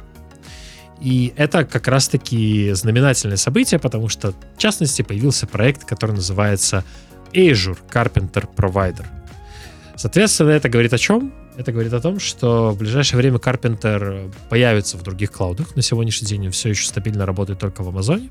И 1.01 1.33
это 1.35 1.63
как 1.63 1.87
раз-таки 1.87 2.71
знаменательное 2.73 3.37
событие, 3.37 3.79
потому 3.79 4.09
что, 4.09 4.31
в 4.31 4.57
частности, 4.57 5.01
появился 5.03 5.47
проект, 5.47 5.85
который 5.85 6.15
называется 6.15 6.83
Azure 7.33 7.77
Carpenter 7.91 8.45
Provider. 8.55 9.05
Соответственно, 9.95 10.51
это 10.51 10.69
говорит 10.69 10.93
о 10.93 10.97
чем? 10.97 11.33
Это 11.57 11.71
говорит 11.71 11.91
о 11.93 11.99
том, 11.99 12.19
что 12.19 12.71
в 12.71 12.77
ближайшее 12.77 13.17
время 13.17 13.37
Carpenter 13.37 14.31
появится 14.47 14.95
в 14.97 15.01
других 15.01 15.31
клаудах. 15.31 15.75
На 15.75 15.81
сегодняшний 15.81 16.27
день 16.27 16.45
он 16.45 16.51
все 16.51 16.69
еще 16.69 16.85
стабильно 16.85 17.25
работает 17.25 17.57
только 17.59 17.81
в 17.81 17.89
Амазоне. 17.89 18.29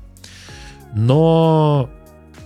Но 0.93 1.89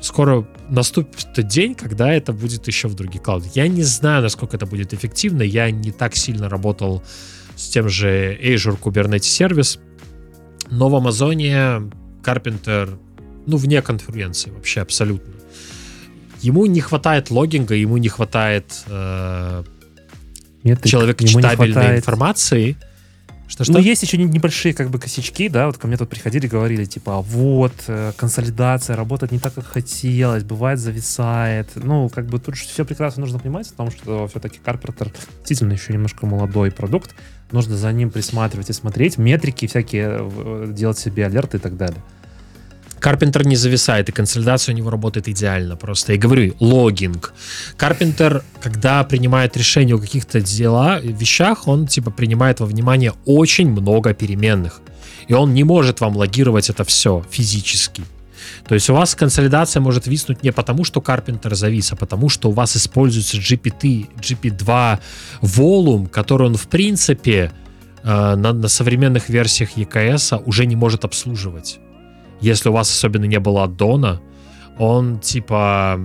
скоро 0.01 0.47
наступит 0.69 1.47
день, 1.47 1.75
когда 1.75 2.11
это 2.11 2.33
будет 2.33 2.65
еще 2.65 2.87
в 2.87 2.95
других 2.95 3.21
клаудах. 3.21 3.55
Я 3.55 3.67
не 3.67 3.83
знаю, 3.83 4.23
насколько 4.23 4.57
это 4.57 4.65
будет 4.65 4.93
эффективно. 4.93 5.43
Я 5.43 5.69
не 5.69 5.91
так 5.91 6.15
сильно 6.15 6.49
работал 6.49 7.03
с 7.55 7.69
тем 7.69 7.87
же 7.87 8.35
Azure 8.41 8.79
Kubernetes 8.79 9.19
Service. 9.19 9.79
Но 10.71 10.89
в 10.89 10.95
Амазоне 10.95 11.91
Carpenter, 12.23 12.97
ну, 13.45 13.57
вне 13.57 13.83
конференции 13.83 14.49
вообще 14.49 14.81
абсолютно. 14.81 15.40
Ему 16.41 16.65
не 16.65 16.81
хватает 16.81 17.29
логинга, 17.29 17.75
ему 17.75 17.97
не 17.97 18.09
хватает 18.09 18.83
э, 18.87 19.63
человекочитабельной 20.83 21.97
информации. 21.97 22.77
Что, 23.47 23.65
что? 23.65 23.73
Ну, 23.73 23.79
есть 23.79 24.01
еще 24.01 24.17
небольшие 24.17 24.73
как 24.73 24.89
бы 24.89 24.97
косячки, 24.97 25.49
да, 25.49 25.65
вот 25.65 25.77
ко 25.77 25.85
мне 25.85 25.97
тут 25.97 26.09
приходили, 26.09 26.47
говорили, 26.47 26.85
типа, 26.85 27.17
а 27.17 27.21
вот, 27.21 27.73
э, 27.87 28.13
консолидация 28.15 28.95
работает 28.95 29.33
не 29.33 29.39
так, 29.39 29.53
как 29.53 29.65
хотелось, 29.65 30.45
бывает 30.45 30.79
зависает. 30.79 31.69
Ну, 31.75 32.07
как 32.07 32.27
бы 32.27 32.39
тут 32.39 32.55
все 32.55 32.85
прекрасно 32.85 33.21
нужно 33.21 33.39
понимать, 33.39 33.69
потому 33.69 33.91
что 33.91 34.27
все-таки 34.29 34.59
Carpenter 34.63 35.13
действительно 35.39 35.73
еще 35.73 35.91
немножко 35.91 36.25
молодой 36.25 36.71
продукт, 36.71 37.13
нужно 37.51 37.75
за 37.75 37.91
ним 37.91 38.09
присматривать 38.09 38.69
и 38.69 38.73
смотреть, 38.73 39.17
метрики 39.17 39.67
всякие, 39.67 40.19
э, 40.21 40.67
делать 40.69 40.97
себе 40.97 41.25
алерты 41.25 41.57
и 41.57 41.59
так 41.59 41.75
далее. 41.75 42.01
Карпентер 43.01 43.47
не 43.47 43.55
зависает, 43.55 44.09
и 44.09 44.11
консолидация 44.11 44.73
у 44.73 44.77
него 44.77 44.91
работает 44.91 45.27
идеально 45.27 45.75
просто. 45.75 46.13
Я 46.13 46.19
говорю, 46.19 46.53
логинг. 46.59 47.33
Карпентер, 47.75 48.43
когда 48.61 49.03
принимает 49.03 49.57
решение 49.57 49.95
о 49.95 49.99
каких-то 49.99 50.39
дела, 50.39 50.99
вещах, 51.01 51.67
он 51.67 51.87
типа 51.87 52.11
принимает 52.11 52.59
во 52.59 52.67
внимание 52.67 53.13
очень 53.25 53.71
много 53.71 54.13
переменных. 54.13 54.81
И 55.27 55.33
он 55.33 55.53
не 55.55 55.63
может 55.63 55.99
вам 55.99 56.15
логировать 56.15 56.69
это 56.69 56.83
все 56.83 57.25
физически. 57.31 58.03
То 58.67 58.75
есть 58.75 58.89
у 58.89 58.93
вас 58.93 59.15
консолидация 59.15 59.81
может 59.81 60.05
виснуть 60.05 60.43
не 60.43 60.51
потому, 60.51 60.83
что 60.83 60.99
Carpenter 60.99 61.55
завис, 61.55 61.91
а 61.93 61.95
потому, 61.95 62.29
что 62.29 62.49
у 62.49 62.51
вас 62.51 62.77
используется 62.77 63.37
GPT, 63.37 64.09
GP2 64.19 64.99
Volume, 65.41 66.07
который 66.07 66.47
он 66.47 66.55
в 66.55 66.67
принципе 66.67 67.51
э, 68.03 68.35
на, 68.35 68.53
на 68.53 68.67
современных 68.67 69.29
версиях 69.29 69.75
EKS 69.75 70.43
уже 70.45 70.67
не 70.67 70.75
может 70.75 71.03
обслуживать 71.03 71.79
если 72.41 72.69
у 72.69 72.73
вас 72.73 72.89
особенно 72.89 73.25
не 73.25 73.39
было 73.39 73.63
аддона, 73.63 74.21
он 74.77 75.19
типа... 75.19 75.99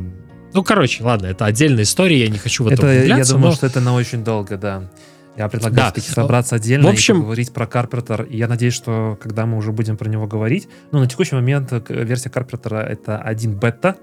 Ну, 0.52 0.62
короче, 0.62 1.02
ладно, 1.02 1.26
это 1.26 1.44
отдельная 1.44 1.82
история, 1.82 2.20
я 2.20 2.28
не 2.28 2.38
хочу 2.38 2.64
в 2.64 2.68
это 2.68 2.90
Я 3.04 3.24
думаю, 3.24 3.48
но... 3.48 3.52
что 3.52 3.66
это 3.66 3.80
на 3.80 3.94
очень 3.94 4.24
долго, 4.24 4.56
да. 4.56 4.90
Я 5.36 5.48
предлагаю 5.48 5.92
да. 5.94 6.00
собраться 6.00 6.56
отдельно 6.56 6.88
в 6.88 6.90
общем... 6.90 7.16
и 7.16 7.18
поговорить 7.18 7.52
про 7.52 7.66
Карпентер. 7.66 8.22
И 8.22 8.38
я 8.38 8.48
надеюсь, 8.48 8.72
что 8.72 9.18
когда 9.20 9.44
мы 9.44 9.58
уже 9.58 9.70
будем 9.70 9.96
про 9.98 10.08
него 10.08 10.26
говорить, 10.26 10.66
ну, 10.92 10.98
на 10.98 11.06
текущий 11.06 11.34
момент 11.34 11.72
э, 11.72 11.82
версия 11.88 12.30
Карпентера 12.30 12.78
это 12.78 13.18
один 13.18 13.54
бета, 13.54 13.96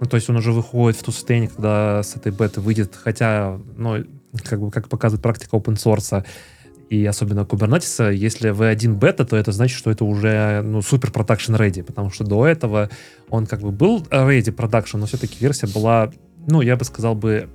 ну, 0.00 0.06
то 0.06 0.16
есть 0.16 0.28
он 0.28 0.36
уже 0.36 0.50
выходит 0.50 0.98
в 0.98 1.04
ту 1.04 1.12
состояние, 1.12 1.50
когда 1.50 2.02
с 2.02 2.16
этой 2.16 2.32
беты 2.32 2.60
выйдет, 2.60 2.98
хотя, 3.00 3.60
ну, 3.76 4.04
как 4.42 4.60
бы, 4.60 4.70
как 4.72 4.88
показывает 4.88 5.22
практика 5.22 5.56
open 5.56 5.76
source, 5.76 6.24
и 6.92 7.06
особенно 7.06 7.40
Kubernetes, 7.40 8.12
если 8.12 8.50
V1 8.50 8.98
бета, 8.98 9.24
то 9.24 9.34
это 9.34 9.50
значит, 9.50 9.78
что 9.78 9.90
это 9.90 10.04
уже 10.04 10.60
ну, 10.62 10.82
супер 10.82 11.08
production 11.08 11.56
ready, 11.56 11.82
потому 11.82 12.10
что 12.10 12.24
до 12.24 12.46
этого 12.46 12.90
он 13.30 13.46
как 13.46 13.60
бы 13.60 13.70
был 13.70 14.02
ready 14.10 14.54
production, 14.54 14.98
но 14.98 15.06
все-таки 15.06 15.38
версия 15.40 15.68
была, 15.68 16.10
ну, 16.46 16.60
я 16.60 16.76
бы 16.76 16.84
сказал 16.84 17.14
бы, 17.14 17.48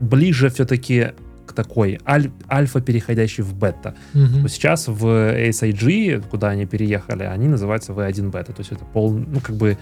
ближе 0.00 0.48
все-таки 0.48 1.12
к 1.46 1.52
такой 1.52 2.00
аль- 2.04 2.32
альфа, 2.50 2.80
переходящей 2.80 3.44
в 3.44 3.54
бета. 3.54 3.94
Mm-hmm. 4.14 4.48
сейчас 4.48 4.88
в 4.88 5.06
SIG, 5.06 6.24
куда 6.28 6.48
они 6.48 6.66
переехали, 6.66 7.22
они 7.22 7.46
называются 7.46 7.92
V1 7.92 8.30
бета, 8.30 8.52
то 8.52 8.62
есть 8.62 8.72
это 8.72 8.84
пол, 8.84 9.12
ну, 9.12 9.38
как 9.40 9.54
бы 9.54 9.78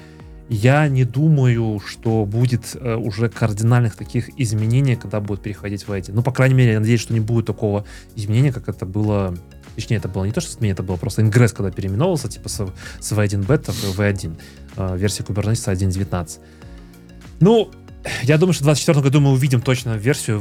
я 0.50 0.88
не 0.88 1.04
думаю, 1.04 1.80
что 1.86 2.24
будет 2.26 2.74
э, 2.74 2.96
уже 2.96 3.28
кардинальных 3.28 3.94
таких 3.94 4.28
изменений, 4.36 4.96
когда 4.96 5.20
будут 5.20 5.44
переходить 5.44 5.86
в 5.86 5.92
эти. 5.92 6.10
Ну, 6.10 6.22
по 6.22 6.32
крайней 6.32 6.56
мере, 6.56 6.72
я 6.72 6.80
надеюсь, 6.80 7.00
что 7.00 7.14
не 7.14 7.20
будет 7.20 7.46
такого 7.46 7.84
изменения, 8.16 8.52
как 8.52 8.68
это 8.68 8.84
было... 8.84 9.36
Точнее, 9.76 9.98
это 9.98 10.08
было 10.08 10.24
не 10.24 10.32
то, 10.32 10.40
что 10.40 10.50
изменение, 10.50 10.72
это 10.72 10.82
было 10.82 10.96
просто 10.96 11.22
ингресс, 11.22 11.52
когда 11.52 11.70
переименовался, 11.70 12.28
типа 12.28 12.48
с, 12.48 12.66
с 12.98 13.12
V1 13.12 13.46
бета 13.46 13.70
в 13.70 13.96
V1, 13.96 14.40
э, 14.76 14.96
версия 14.98 15.22
Kubernetes 15.22 15.72
1.19. 15.72 16.40
Ну, 17.38 17.70
я 18.22 18.38
думаю, 18.38 18.54
что 18.54 18.62
в 18.62 18.66
2024 18.66 19.00
году 19.02 19.20
мы 19.20 19.32
увидим 19.32 19.60
точно 19.60 19.96
версию 19.96 20.40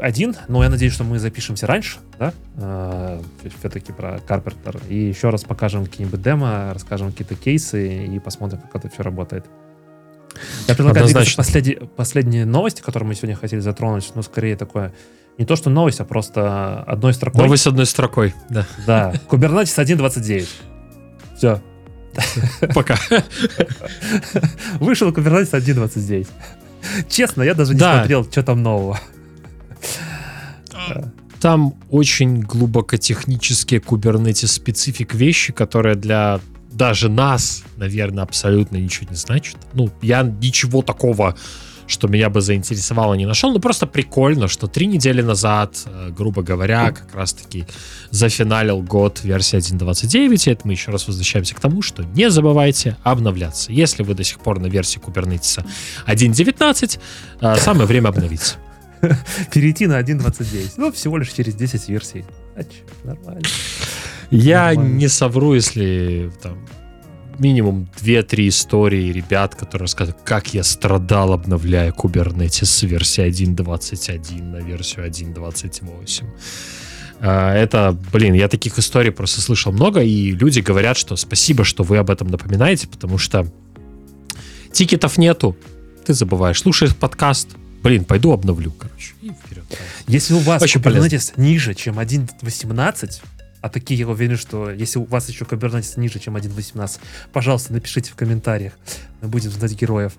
1, 0.00 0.36
но 0.48 0.62
я 0.62 0.70
надеюсь, 0.70 0.92
что 0.92 1.04
мы 1.04 1.18
запишемся 1.18 1.66
раньше, 1.66 1.98
да, 2.18 2.32
э, 2.56 3.20
все-таки 3.58 3.92
про 3.92 4.16
Carpenter, 4.26 4.82
и 4.88 5.08
еще 5.08 5.30
раз 5.30 5.44
покажем 5.44 5.84
какие-нибудь 5.84 6.22
демо, 6.22 6.70
расскажем 6.72 7.10
какие-то 7.10 7.34
кейсы 7.34 8.06
и 8.06 8.18
посмотрим, 8.18 8.60
как 8.60 8.76
это 8.76 8.88
все 8.88 9.02
работает. 9.02 9.44
Я 10.66 10.74
предлагаю 10.74 11.06
двигаться 11.06 11.36
последние, 11.36 11.76
последние 11.76 12.46
новости, 12.46 12.80
которые 12.80 13.08
мы 13.08 13.14
сегодня 13.14 13.36
хотели 13.36 13.60
затронуть, 13.60 14.10
но 14.14 14.22
скорее 14.22 14.56
такое 14.56 14.92
не 15.38 15.44
то, 15.44 15.56
что 15.56 15.70
новость, 15.70 16.00
а 16.00 16.04
просто 16.04 16.82
одной 16.82 17.14
строкой. 17.14 17.42
Новость 17.42 17.66
одной 17.66 17.86
строкой, 17.86 18.34
да. 18.48 18.66
Да, 18.86 19.12
Kubernetes 19.28 19.76
1.29. 19.76 20.48
Все. 21.36 21.60
Пока. 22.74 22.98
Вышел 24.80 25.10
Kubernetes 25.10 25.52
1.29. 25.52 26.28
Честно, 27.08 27.42
я 27.42 27.54
даже 27.54 27.74
не 27.74 27.80
да. 27.80 27.98
смотрел, 27.98 28.24
что 28.24 28.42
там 28.42 28.62
нового. 28.62 29.00
Там 31.40 31.74
очень 31.90 32.40
глубоко 32.40 32.96
технические 32.96 33.80
кубернетис 33.80 34.52
специфик 34.52 35.14
вещи, 35.14 35.52
которые 35.52 35.96
для 35.96 36.40
даже 36.70 37.08
нас, 37.08 37.64
наверное, 37.76 38.22
абсолютно 38.22 38.76
ничего 38.76 39.08
не 39.10 39.16
значат. 39.16 39.56
Ну, 39.74 39.90
я 40.00 40.22
ничего 40.22 40.82
такого 40.82 41.36
что 41.92 42.08
меня 42.08 42.30
бы 42.30 42.40
заинтересовало, 42.40 43.14
не 43.14 43.26
нашел. 43.26 43.52
Ну, 43.52 43.60
просто 43.60 43.86
прикольно, 43.86 44.48
что 44.48 44.66
три 44.66 44.86
недели 44.86 45.22
назад, 45.22 45.82
э, 45.86 46.10
грубо 46.10 46.42
говоря, 46.42 46.90
как 46.90 47.14
раз-таки 47.14 47.66
зафиналил 48.10 48.82
год 48.82 49.20
версии 49.22 49.58
1.29. 49.58 50.48
И 50.48 50.50
это 50.50 50.66
мы 50.66 50.72
еще 50.72 50.90
раз 50.90 51.06
возвращаемся 51.06 51.54
к 51.54 51.60
тому, 51.60 51.82
что 51.82 52.02
не 52.02 52.30
забывайте 52.30 52.96
обновляться. 53.02 53.72
Если 53.72 54.02
вы 54.02 54.14
до 54.14 54.24
сих 54.24 54.40
пор 54.40 54.58
на 54.58 54.66
версии 54.66 55.00
Kubernetes 55.00 55.64
1.19, 56.06 56.98
э, 57.40 57.56
самое 57.56 57.86
время 57.86 58.08
обновиться. 58.08 58.56
Перейти 59.52 59.86
на 59.86 60.00
1.29. 60.00 60.74
Ну, 60.76 60.92
всего 60.92 61.18
лишь 61.18 61.32
через 61.32 61.54
10 61.54 61.88
версий. 61.88 62.24
Нормально. 63.04 63.42
Я 64.30 64.68
Нормально. 64.68 64.94
не 64.94 65.08
совру, 65.08 65.54
если 65.54 66.32
там 66.42 66.58
минимум 67.38 67.88
2-3 68.00 68.48
истории 68.48 69.12
ребят, 69.12 69.54
которые 69.54 69.84
рассказывают, 69.84 70.22
как 70.24 70.54
я 70.54 70.62
страдал, 70.62 71.32
обновляя 71.32 71.92
Kubernetes 71.92 72.64
с 72.64 72.82
версии 72.82 73.24
1.21 73.24 74.42
на 74.42 74.56
версию 74.56 75.06
1.28. 75.06 76.24
А, 77.20 77.54
это, 77.54 77.96
блин, 78.12 78.34
я 78.34 78.48
таких 78.48 78.78
историй 78.78 79.12
просто 79.12 79.40
слышал 79.40 79.72
много, 79.72 80.02
и 80.02 80.32
люди 80.32 80.60
говорят, 80.60 80.96
что 80.96 81.16
спасибо, 81.16 81.64
что 81.64 81.84
вы 81.84 81.98
об 81.98 82.10
этом 82.10 82.28
напоминаете, 82.28 82.88
потому 82.88 83.16
что 83.16 83.46
тикетов 84.72 85.18
нету, 85.18 85.56
ты 86.04 86.14
забываешь, 86.14 86.60
слушаешь 86.60 86.96
подкаст, 86.96 87.48
блин, 87.82 88.04
пойду 88.04 88.32
обновлю, 88.32 88.72
короче, 88.72 89.14
и 89.22 89.30
вперед. 89.30 89.64
Если 90.08 90.34
у 90.34 90.38
вас 90.38 90.62
Очень 90.62 90.80
Kubernetes 90.80 91.34
ниже, 91.36 91.74
чем 91.74 91.98
1.18, 91.98 93.20
а 93.62 93.68
такие 93.68 94.00
я 94.00 94.08
уверен, 94.08 94.36
что 94.36 94.70
если 94.70 94.98
у 94.98 95.04
вас 95.04 95.28
еще 95.28 95.44
Kubernetes 95.44 95.98
ниже, 95.98 96.18
чем 96.18 96.36
1.18, 96.36 96.98
пожалуйста, 97.32 97.72
напишите 97.72 98.10
в 98.10 98.16
комментариях, 98.16 98.72
мы 99.20 99.28
будем 99.28 99.50
знать 99.50 99.72
героев, 99.80 100.12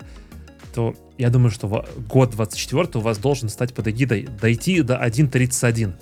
то 0.74 0.96
я 1.18 1.30
думаю, 1.30 1.50
что 1.50 1.86
год 2.08 2.30
24 2.30 2.88
у 2.94 3.00
вас 3.00 3.18
должен 3.18 3.48
стать 3.48 3.74
под 3.74 3.86
эгидой 3.88 4.28
дойти 4.40 4.82
до 4.82 4.94
1.31. 4.96 5.92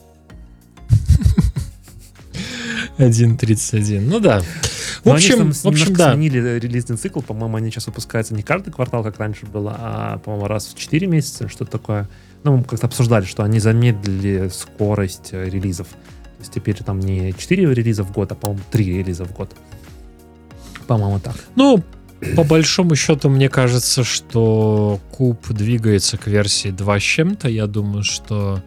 1.31, 2.98 4.01
ну 4.01 4.20
да. 4.20 4.40
В 4.40 5.06
Но 5.06 5.14
общем, 5.14 5.40
они 5.40 5.52
в 5.52 5.66
общем, 5.66 5.94
да. 5.94 6.12
сменили 6.12 6.60
релизный 6.60 6.97
цикл, 6.97 7.20
по-моему, 7.20 7.56
они 7.56 7.70
сейчас 7.70 7.86
выпускаются 7.86 8.35
не 8.35 8.43
каждый 8.43 8.73
квартал, 8.73 9.02
как 9.02 9.19
раньше 9.19 9.47
было, 9.47 9.74
а, 9.77 10.19
по-моему, 10.19 10.47
раз 10.47 10.69
в 10.69 10.78
4 10.78 11.09
месяца, 11.09 11.48
что-то 11.48 11.73
такое. 11.73 12.09
Ну, 12.44 12.59
мы 12.59 12.64
как-то 12.64 12.86
обсуждали, 12.86 13.24
что 13.24 13.43
они 13.43 13.59
замедлили 13.59 14.48
скорость 14.48 15.31
э, 15.32 15.48
релизов 15.48 15.89
есть 16.43 16.52
теперь 16.52 16.77
там 16.77 17.01
не 17.01 17.32
4 17.32 17.74
релиза 17.74 18.05
в 18.05 18.12
год, 18.12 18.32
а, 18.32 18.35
по-моему, 18.35 18.62
3 18.70 18.98
релиза 18.98 19.24
в 19.24 19.32
год. 19.32 19.51
По-моему, 20.86 21.20
так. 21.20 21.36
Ну, 21.56 21.82
по 22.36 22.44
большому 22.44 22.94
счету, 22.94 23.28
мне 23.28 23.48
кажется, 23.48 24.05
что 24.05 25.01
куб 25.10 25.48
двигается 25.48 26.19
к 26.19 26.27
версии 26.27 26.69
2 26.69 26.98
с 26.98 27.02
чем-то. 27.02 27.48
Я 27.48 27.66
думаю, 27.66 28.05
что 28.05 28.62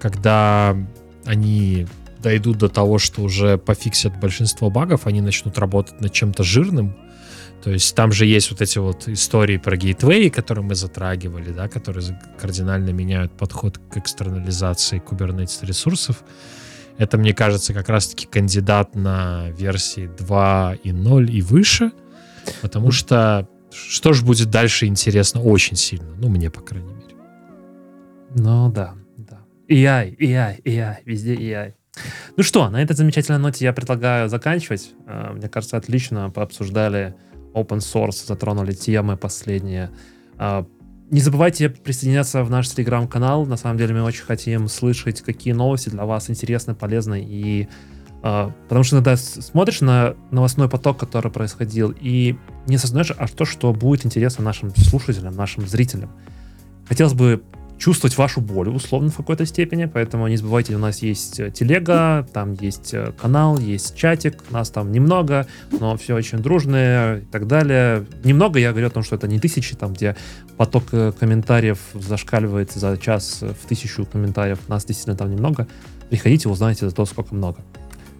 когда 0.00 0.76
они 1.24 1.86
дойдут 2.22 2.58
до 2.58 2.68
того, 2.68 2.98
что 2.98 3.22
уже 3.22 3.58
пофиксят 3.58 4.18
большинство 4.18 4.70
багов, 4.70 5.06
они 5.06 5.20
начнут 5.20 5.58
работать 5.58 6.00
над 6.00 6.12
чем-то 6.12 6.42
жирным. 6.42 6.96
То 7.62 7.70
есть 7.70 7.94
там 7.94 8.12
же 8.12 8.24
есть 8.24 8.50
вот 8.50 8.62
эти 8.62 8.78
вот 8.78 9.08
истории 9.08 9.56
про 9.56 9.76
гейтвей, 9.76 10.30
которые 10.30 10.64
мы 10.64 10.74
затрагивали, 10.74 11.50
да, 11.50 11.68
которые 11.68 12.18
кардинально 12.40 12.90
меняют 12.90 13.32
подход 13.32 13.78
к 13.78 13.96
экстернализации 13.96 15.02
Kubernetes 15.04 15.66
ресурсов. 15.66 16.22
Это, 16.98 17.16
мне 17.16 17.32
кажется, 17.32 17.72
как 17.72 17.88
раз-таки 17.88 18.26
кандидат 18.26 18.94
на 18.94 19.50
версии 19.50 20.10
2 20.18 20.74
и 20.82 20.92
0 20.92 21.30
и 21.30 21.40
выше, 21.40 21.92
потому 22.60 22.90
что 22.90 23.48
что 23.70 24.12
же 24.12 24.24
будет 24.24 24.50
дальше 24.50 24.86
интересно 24.86 25.40
очень 25.42 25.76
сильно, 25.76 26.14
ну, 26.16 26.28
мне, 26.28 26.50
по 26.50 26.60
крайней 26.60 26.92
мере. 26.92 27.14
Ну, 28.34 28.70
да, 28.70 28.94
да. 29.16 29.40
AI, 29.68 30.16
AI, 30.18 30.62
AI, 30.62 30.96
везде 31.04 31.34
AI. 31.36 31.74
Ну 32.36 32.42
что, 32.42 32.68
на 32.70 32.82
этой 32.82 32.94
замечательной 32.94 33.38
ноте 33.38 33.64
я 33.64 33.72
предлагаю 33.72 34.28
заканчивать. 34.28 34.92
Э, 35.06 35.32
мне 35.32 35.48
кажется, 35.48 35.76
отлично 35.76 36.30
пообсуждали 36.30 37.14
open 37.54 37.78
source, 37.78 38.26
затронули 38.26 38.72
темы 38.72 39.16
последние. 39.16 39.90
Не 41.10 41.20
забывайте 41.20 41.70
присоединяться 41.70 42.44
в 42.44 42.50
наш 42.50 42.68
телеграм-канал. 42.68 43.46
На 43.46 43.56
самом 43.56 43.78
деле 43.78 43.94
мы 43.94 44.02
очень 44.02 44.24
хотим 44.24 44.68
слышать, 44.68 45.22
какие 45.22 45.54
новости 45.54 45.88
для 45.88 46.04
вас 46.04 46.28
интересны, 46.28 46.74
полезны. 46.74 47.24
И 47.26 47.68
э, 48.22 48.50
потому 48.68 48.84
что 48.84 48.96
иногда 48.96 49.16
смотришь 49.16 49.80
на 49.80 50.16
новостной 50.30 50.68
поток, 50.68 50.98
который 50.98 51.32
происходил, 51.32 51.94
и 51.98 52.36
не 52.66 52.76
осознаешь, 52.76 53.10
а 53.16 53.26
то, 53.26 53.46
что 53.46 53.72
будет 53.72 54.04
интересно 54.04 54.44
нашим 54.44 54.74
слушателям, 54.76 55.34
нашим 55.34 55.66
зрителям. 55.66 56.10
Хотелось 56.86 57.14
бы 57.14 57.42
чувствовать 57.78 58.18
вашу 58.18 58.40
боль, 58.40 58.68
условно, 58.68 59.10
в 59.10 59.16
какой-то 59.16 59.46
степени. 59.46 59.86
Поэтому 59.86 60.26
не 60.28 60.36
забывайте, 60.36 60.74
у 60.74 60.78
нас 60.78 60.98
есть 61.02 61.40
э, 61.40 61.50
телега, 61.50 62.26
там 62.32 62.54
есть 62.54 62.92
э, 62.92 63.12
канал, 63.20 63.58
есть 63.58 63.96
чатик. 63.96 64.50
Нас 64.50 64.70
там 64.70 64.92
немного, 64.92 65.46
но 65.70 65.96
все 65.96 66.14
очень 66.14 66.38
дружные 66.38 67.20
и 67.20 67.24
так 67.24 67.46
далее. 67.46 68.06
Немного, 68.24 68.58
я 68.58 68.72
говорю 68.72 68.88
о 68.88 68.90
том, 68.90 69.02
что 69.02 69.16
это 69.16 69.28
не 69.28 69.38
тысячи, 69.38 69.76
там, 69.76 69.92
где 69.92 70.16
поток 70.56 70.84
э, 70.92 71.12
комментариев 71.18 71.78
зашкаливает 71.94 72.72
за 72.72 72.96
час 72.96 73.42
в 73.42 73.68
тысячу 73.68 74.04
комментариев. 74.04 74.58
Нас 74.68 74.84
действительно 74.84 75.16
там 75.16 75.30
немного. 75.30 75.66
Приходите, 76.10 76.48
узнаете 76.48 76.88
за 76.88 76.94
то, 76.94 77.06
сколько 77.06 77.34
много. 77.34 77.58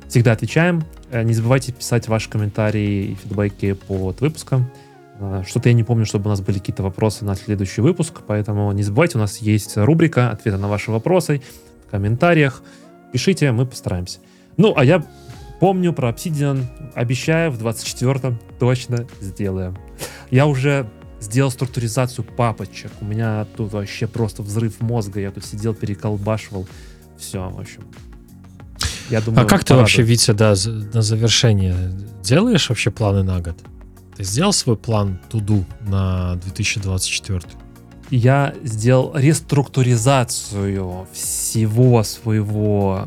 Всегда 0.08 0.32
отвечаем. 0.32 0.84
Не 1.12 1.34
забывайте 1.34 1.72
писать 1.72 2.08
ваши 2.08 2.30
комментарии 2.30 3.12
и 3.12 3.14
фидбэки 3.14 3.74
под 3.74 4.20
выпуском. 4.20 4.70
А, 5.20 5.42
что-то 5.44 5.68
я 5.68 5.74
не 5.74 5.84
помню, 5.84 6.06
чтобы 6.06 6.26
у 6.26 6.28
нас 6.28 6.40
были 6.40 6.58
какие-то 6.58 6.82
вопросы 6.82 7.24
на 7.24 7.34
следующий 7.34 7.80
выпуск, 7.80 8.20
поэтому 8.26 8.70
не 8.72 8.82
забывайте, 8.82 9.18
у 9.18 9.20
нас 9.20 9.38
есть 9.38 9.76
рубрика 9.76 10.30
«Ответы 10.30 10.58
на 10.58 10.68
ваши 10.68 10.90
вопросы» 10.90 11.42
в 11.86 11.90
комментариях. 11.90 12.62
Пишите, 13.12 13.50
мы 13.52 13.66
постараемся. 13.66 14.20
Ну, 14.56 14.74
а 14.76 14.84
я 14.84 15.04
помню 15.60 15.92
про 15.92 16.10
Obsidian, 16.10 16.64
обещаю, 16.94 17.50
в 17.50 17.64
24-м 17.64 18.38
точно 18.58 19.06
сделаем. 19.20 19.76
Я 20.30 20.46
уже 20.46 20.88
сделал 21.20 21.50
структуризацию 21.50 22.24
папочек. 22.24 22.92
У 23.00 23.04
меня 23.04 23.46
тут 23.56 23.72
вообще 23.72 24.06
просто 24.06 24.42
взрыв 24.42 24.80
мозга. 24.80 25.20
Я 25.20 25.30
тут 25.30 25.44
сидел, 25.44 25.74
переколбашивал. 25.74 26.68
Все, 27.16 27.48
в 27.48 27.58
общем. 27.58 27.82
Я 29.10 29.20
думаю, 29.20 29.46
а 29.46 29.48
как 29.48 29.64
ты 29.64 29.74
вообще, 29.74 30.02
Витя, 30.02 30.32
да, 30.32 30.54
на 30.92 31.02
завершение 31.02 31.92
делаешь 32.22 32.68
вообще 32.68 32.90
планы 32.90 33.22
на 33.22 33.40
год? 33.40 33.56
Ты 34.18 34.24
сделал 34.24 34.52
свой 34.52 34.76
план 34.76 35.20
туду 35.30 35.64
на 35.80 36.34
2024? 36.34 37.40
Я 38.10 38.52
сделал 38.64 39.12
реструктуризацию 39.14 41.06
всего 41.12 42.02
своего, 42.02 43.06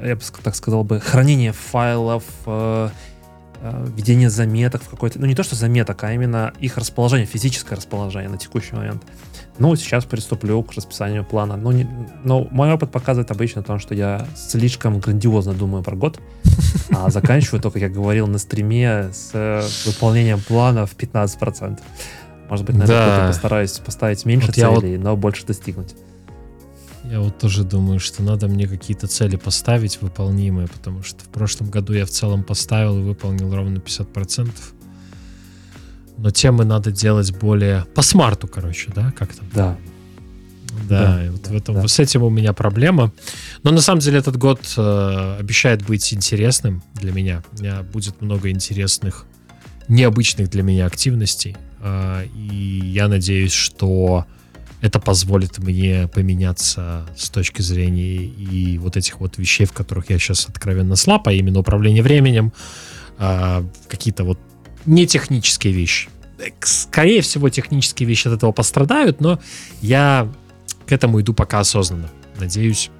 э, 0.00 0.08
я 0.08 0.16
бы 0.16 0.22
так 0.42 0.56
сказал 0.56 0.82
бы, 0.82 0.98
хранения 0.98 1.52
файлов, 1.52 2.24
э, 2.46 2.88
ведение 3.96 4.30
заметок 4.30 4.82
в 4.82 4.88
какой-то, 4.88 5.18
ну 5.18 5.26
не 5.26 5.34
то 5.34 5.42
что 5.42 5.54
заметок, 5.54 6.04
а 6.04 6.12
именно 6.12 6.52
их 6.60 6.76
расположение, 6.76 7.26
физическое 7.26 7.74
расположение 7.74 8.30
на 8.30 8.38
текущий 8.38 8.74
момент. 8.74 9.02
Ну, 9.58 9.74
сейчас 9.74 10.04
приступлю 10.04 10.62
к 10.62 10.72
расписанию 10.74 11.24
плана. 11.24 11.56
Ну, 11.56 11.72
не, 11.72 11.88
но 12.22 12.46
мой 12.50 12.72
опыт 12.72 12.92
показывает 12.92 13.30
обычно 13.32 13.62
то, 13.62 13.78
что 13.80 13.94
я 13.94 14.26
слишком 14.36 15.00
грандиозно 15.00 15.52
думаю 15.52 15.82
про 15.82 15.96
год, 15.96 16.20
а 16.90 17.10
заканчиваю 17.10 17.60
только, 17.60 17.80
как 17.80 17.88
я 17.88 17.94
говорил 17.94 18.28
на 18.28 18.38
стриме, 18.38 19.10
с 19.12 19.30
э, 19.32 19.62
выполнением 19.86 20.40
плана 20.40 20.86
в 20.86 20.96
15%. 20.96 21.80
Может 22.48 22.64
быть, 22.64 22.76
на 22.76 22.86
да. 22.86 23.26
постараюсь 23.26 23.72
поставить 23.72 24.24
меньше 24.24 24.46
вот 24.46 24.54
целей, 24.56 24.96
вот... 24.96 25.04
но 25.04 25.16
больше 25.16 25.44
достигнуть. 25.44 25.94
Я 27.10 27.20
вот 27.20 27.38
тоже 27.38 27.64
думаю, 27.64 28.00
что 28.00 28.22
надо 28.22 28.48
мне 28.48 28.66
какие-то 28.66 29.06
цели 29.06 29.36
поставить 29.36 30.00
выполнимые, 30.02 30.68
потому 30.68 31.02
что 31.02 31.24
в 31.24 31.28
прошлом 31.28 31.70
году 31.70 31.92
я 31.94 32.04
в 32.04 32.10
целом 32.10 32.42
поставил 32.42 32.98
и 32.98 33.02
выполнил 33.02 33.54
ровно 33.54 33.78
50% 33.78 34.50
но 36.18 36.30
темы 36.30 36.64
надо 36.64 36.90
делать 36.90 37.32
более 37.32 37.86
по 37.94 38.02
смарту, 38.02 38.48
короче, 38.48 38.90
да, 38.94 39.12
как 39.12 39.34
там? 39.34 39.48
Да. 39.54 39.78
Да, 40.88 41.16
да, 41.16 41.32
вот 41.32 41.42
да, 41.42 41.50
в 41.50 41.56
этом, 41.56 41.74
да. 41.76 41.88
с 41.88 41.98
этим 41.98 42.22
у 42.22 42.30
меня 42.30 42.52
проблема. 42.52 43.12
Но 43.62 43.70
на 43.70 43.80
самом 43.80 44.00
деле 44.00 44.18
этот 44.18 44.36
год 44.36 44.60
э, 44.76 45.36
обещает 45.40 45.84
быть 45.84 46.12
интересным 46.12 46.82
для 46.94 47.12
меня. 47.12 47.42
У 47.52 47.62
меня 47.62 47.82
будет 47.82 48.20
много 48.20 48.50
интересных, 48.50 49.26
необычных 49.88 50.50
для 50.50 50.62
меня 50.62 50.86
активностей. 50.86 51.56
Э, 51.80 52.24
и 52.26 52.80
я 52.84 53.08
надеюсь, 53.08 53.52
что 53.52 54.26
это 54.80 55.00
позволит 55.00 55.58
мне 55.58 56.08
поменяться 56.08 57.06
с 57.16 57.30
точки 57.30 57.62
зрения 57.62 58.16
и 58.16 58.78
вот 58.78 58.96
этих 58.96 59.20
вот 59.20 59.38
вещей, 59.38 59.66
в 59.66 59.72
которых 59.72 60.10
я 60.10 60.18
сейчас 60.18 60.46
откровенно 60.48 60.96
слаб, 60.96 61.26
а 61.28 61.32
именно 61.32 61.60
управление 61.60 62.02
временем, 62.02 62.52
э, 63.18 63.64
какие-то 63.88 64.24
вот 64.24 64.38
не 64.86 65.06
технические 65.06 65.72
вещи. 65.72 66.08
Скорее 66.60 67.20
всего, 67.22 67.48
технические 67.48 68.08
вещи 68.08 68.28
от 68.28 68.34
этого 68.34 68.52
пострадают, 68.52 69.20
но 69.20 69.40
я 69.80 70.28
к 70.86 70.92
этому 70.92 71.20
иду 71.20 71.34
пока 71.34 71.60
осознанно. 71.60 72.10
Надеюсь, 72.38 72.90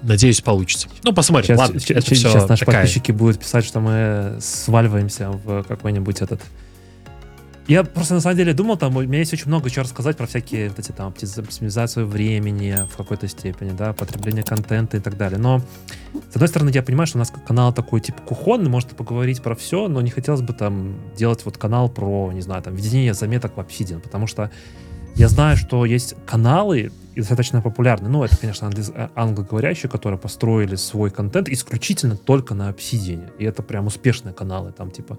Надеюсь, 0.00 0.40
получится. 0.40 0.88
Ну, 1.02 1.12
посмотрим. 1.12 1.48
Сейчас, 1.48 1.58
Ладно, 1.58 1.80
сейчас, 1.80 2.04
сейчас 2.04 2.48
наши 2.48 2.64
такая... 2.64 2.82
подписчики 2.82 3.10
будут 3.10 3.40
писать, 3.40 3.64
что 3.64 3.80
мы 3.80 4.38
сваливаемся 4.40 5.30
в 5.30 5.64
какой-нибудь 5.64 6.20
этот 6.20 6.40
я 7.68 7.84
просто 7.84 8.14
на 8.14 8.20
самом 8.20 8.38
деле 8.38 8.54
думал, 8.54 8.78
там 8.78 8.96
у 8.96 9.02
меня 9.02 9.18
есть 9.18 9.32
очень 9.34 9.48
много 9.48 9.68
чего 9.68 9.82
рассказать 9.82 10.16
про 10.16 10.26
всякие 10.26 10.70
вот 10.70 10.78
эти 10.78 10.90
там 10.90 11.08
оптимизацию 11.08 12.06
времени 12.06 12.74
в 12.90 12.96
какой-то 12.96 13.28
степени, 13.28 13.72
да, 13.72 13.92
потребление 13.92 14.42
контента 14.42 14.96
и 14.96 15.00
так 15.00 15.18
далее. 15.18 15.38
Но 15.38 15.60
с 16.30 16.34
одной 16.34 16.48
стороны, 16.48 16.70
я 16.72 16.82
понимаю, 16.82 17.06
что 17.06 17.18
у 17.18 17.20
нас 17.20 17.30
канал 17.46 17.74
такой 17.74 18.00
типа 18.00 18.22
кухонный, 18.22 18.70
может 18.70 18.88
поговорить 18.96 19.42
про 19.42 19.54
все, 19.54 19.86
но 19.86 20.00
не 20.00 20.10
хотелось 20.10 20.40
бы 20.40 20.54
там 20.54 20.96
делать 21.14 21.44
вот 21.44 21.58
канал 21.58 21.90
про, 21.90 22.32
не 22.32 22.40
знаю, 22.40 22.62
там 22.62 22.74
ведение 22.74 23.12
заметок 23.12 23.56
в 23.56 23.60
Obsidian, 23.60 24.00
потому 24.00 24.26
что 24.26 24.50
я 25.14 25.28
знаю, 25.28 25.58
что 25.58 25.84
есть 25.84 26.14
каналы 26.26 26.90
достаточно 27.14 27.60
популярные. 27.60 28.08
Ну, 28.08 28.24
это, 28.24 28.36
конечно, 28.36 28.70
э, 28.74 29.08
англоговорящие, 29.14 29.90
которые 29.90 30.18
построили 30.18 30.76
свой 30.76 31.10
контент 31.10 31.48
исключительно 31.48 32.16
только 32.16 32.54
на 32.54 32.70
Obsidian. 32.70 33.30
И 33.38 33.44
это 33.44 33.62
прям 33.62 33.88
успешные 33.88 34.32
каналы, 34.32 34.72
там 34.72 34.90
типа 34.90 35.18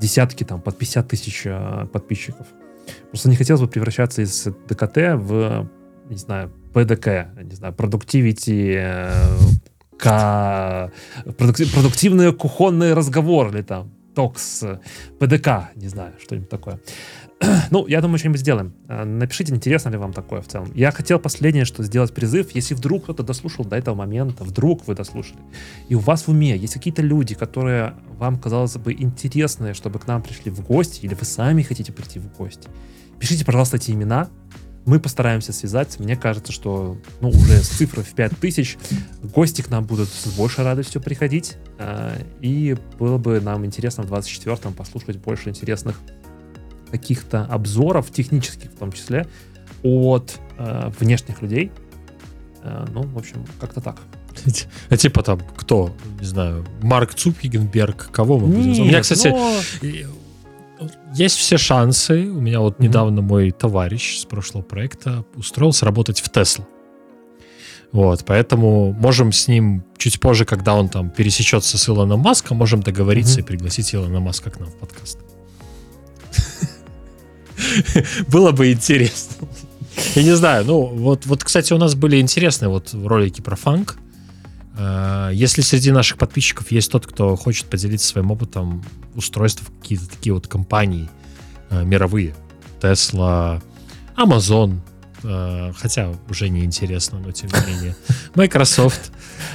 десятки, 0.00 0.44
там, 0.44 0.60
под 0.60 0.78
50 0.78 1.08
тысяч 1.08 1.42
э, 1.44 1.86
подписчиков. 1.92 2.46
Просто 3.10 3.28
не 3.28 3.36
хотелось 3.36 3.60
бы 3.60 3.68
превращаться 3.68 4.22
из 4.22 4.44
ДКТ 4.68 4.96
в, 5.14 5.68
не 6.08 6.16
знаю, 6.16 6.52
ПДК, 6.72 7.28
не 7.42 7.54
знаю, 7.54 7.74
продуктивити, 7.74 8.74
э, 8.76 9.10
к... 9.98 10.92
продуктивные 11.38 12.32
кухонные 12.32 12.94
разговоры 12.94 13.50
или 13.50 13.62
там 13.62 13.92
токс, 14.14 14.64
ПДК, 15.18 15.70
не 15.74 15.88
знаю, 15.88 16.14
что-нибудь 16.22 16.48
такое. 16.48 16.80
ну, 17.70 17.86
я 17.86 18.00
думаю, 18.00 18.18
что-нибудь 18.18 18.40
сделаем. 18.40 18.74
Э, 18.88 19.04
напишите, 19.04 19.54
интересно 19.54 19.90
ли 19.90 19.96
вам 19.96 20.12
такое 20.12 20.40
в 20.40 20.48
целом. 20.48 20.70
Я 20.74 20.90
хотел 20.90 21.18
последнее, 21.18 21.64
что 21.64 21.82
сделать 21.82 22.14
призыв, 22.14 22.54
если 22.54 22.74
вдруг 22.74 23.04
кто-то 23.04 23.22
дослушал 23.22 23.64
до 23.64 23.76
этого 23.76 23.94
момента, 23.94 24.44
вдруг 24.44 24.86
вы 24.86 24.94
дослушали, 24.94 25.40
и 25.88 25.94
у 25.94 25.98
вас 25.98 26.26
в 26.26 26.28
уме 26.28 26.56
есть 26.56 26.74
какие-то 26.74 27.02
люди, 27.02 27.34
которые 27.34 27.94
вам 28.18 28.38
казалось 28.38 28.76
бы 28.76 28.92
интересные, 28.92 29.74
чтобы 29.74 29.98
к 29.98 30.06
нам 30.06 30.22
пришли 30.22 30.50
в 30.50 30.60
гости, 30.66 31.04
или 31.04 31.14
вы 31.14 31.24
сами 31.24 31.62
хотите 31.62 31.92
прийти 31.92 32.18
в 32.18 32.34
гости, 32.36 32.68
пишите, 33.18 33.44
пожалуйста, 33.44 33.76
эти 33.76 33.90
имена, 33.90 34.28
мы 34.86 35.00
постараемся 35.00 35.52
связаться. 35.52 36.00
Мне 36.00 36.16
кажется, 36.16 36.52
что 36.52 36.96
ну, 37.20 37.30
уже 37.30 37.56
с 37.56 37.68
цифрой 37.68 38.04
в 38.04 38.14
5000 38.14 38.78
гости 39.34 39.60
к 39.60 39.68
нам 39.68 39.84
будут 39.84 40.08
с 40.08 40.26
большей 40.36 40.62
радостью 40.62 41.02
приходить. 41.02 41.56
Э, 41.78 42.16
и 42.40 42.76
было 42.98 43.18
бы 43.18 43.40
нам 43.40 43.66
интересно 43.66 44.04
в 44.04 44.12
24-м 44.12 44.72
послушать 44.74 45.16
больше 45.16 45.48
интересных 45.48 46.00
каких-то 46.90 47.44
обзоров, 47.44 48.10
технических 48.10 48.70
в 48.70 48.76
том 48.76 48.92
числе, 48.92 49.26
от 49.82 50.38
э, 50.58 50.90
внешних 50.98 51.42
людей. 51.42 51.70
Э, 52.62 52.86
ну, 52.92 53.02
в 53.02 53.18
общем, 53.18 53.44
как-то 53.60 53.80
так. 53.80 53.96
А 54.88 54.96
типа 54.96 55.22
там 55.22 55.40
кто, 55.56 55.94
не 56.20 56.26
знаю, 56.26 56.64
Марк 56.82 57.14
Цупигенберг, 57.14 58.10
кого 58.10 58.38
мы 58.38 58.48
будем? 58.48 58.72
Нет, 58.72 58.80
У 58.80 58.84
меня, 58.84 59.00
кстати, 59.00 59.28
но... 59.28 59.60
есть 61.14 61.36
все 61.36 61.56
шансы. 61.56 62.26
У 62.26 62.40
меня 62.40 62.60
вот 62.60 62.78
mm-hmm. 62.78 62.82
недавно 62.82 63.22
мой 63.22 63.50
товарищ 63.50 64.18
с 64.18 64.24
прошлого 64.24 64.62
проекта 64.62 65.24
устроился 65.34 65.84
работать 65.84 66.20
в 66.20 66.28
Тесла. 66.28 66.66
Вот, 67.92 68.24
поэтому 68.26 68.92
можем 68.92 69.32
с 69.32 69.48
ним 69.48 69.84
чуть 69.96 70.20
позже, 70.20 70.44
когда 70.44 70.74
он 70.74 70.88
там 70.88 71.08
пересечется 71.08 71.78
с 71.78 71.88
Илоном 71.88 72.20
Маском, 72.20 72.56
можем 72.56 72.82
договориться 72.82 73.40
mm-hmm. 73.40 73.44
и 73.44 73.46
пригласить 73.46 73.94
Илона 73.94 74.20
Маска 74.20 74.50
к 74.50 74.58
нам 74.60 74.68
в 74.68 74.74
подкаст. 74.74 75.18
Было 78.28 78.52
бы 78.52 78.72
интересно. 78.72 79.48
Я 80.14 80.22
не 80.22 80.36
знаю, 80.36 80.64
ну, 80.64 80.86
вот, 80.86 81.26
вот, 81.26 81.44
кстати, 81.44 81.72
у 81.72 81.78
нас 81.78 81.94
были 81.94 82.20
интересные 82.20 82.68
вот 82.68 82.92
ролики 82.92 83.40
про 83.40 83.56
фанк. 83.56 83.96
Э, 84.76 85.30
если 85.32 85.62
среди 85.62 85.90
наших 85.90 86.18
подписчиков 86.18 86.70
есть 86.70 86.90
тот, 86.90 87.06
кто 87.06 87.34
хочет 87.36 87.66
поделиться 87.66 88.06
своим 88.06 88.30
опытом 88.30 88.84
устройств 89.14 89.62
какие-то 89.80 90.08
такие 90.08 90.34
вот 90.34 90.46
компании 90.48 91.08
э, 91.70 91.84
мировые, 91.84 92.34
Tesla, 92.80 93.62
Amazon, 94.16 94.80
хотя 95.76 96.12
уже 96.30 96.48
не 96.48 96.64
интересно, 96.64 97.18
но 97.18 97.32
тем 97.32 97.50
не 97.50 97.72
менее, 97.72 97.96
Microsoft, 98.34 99.12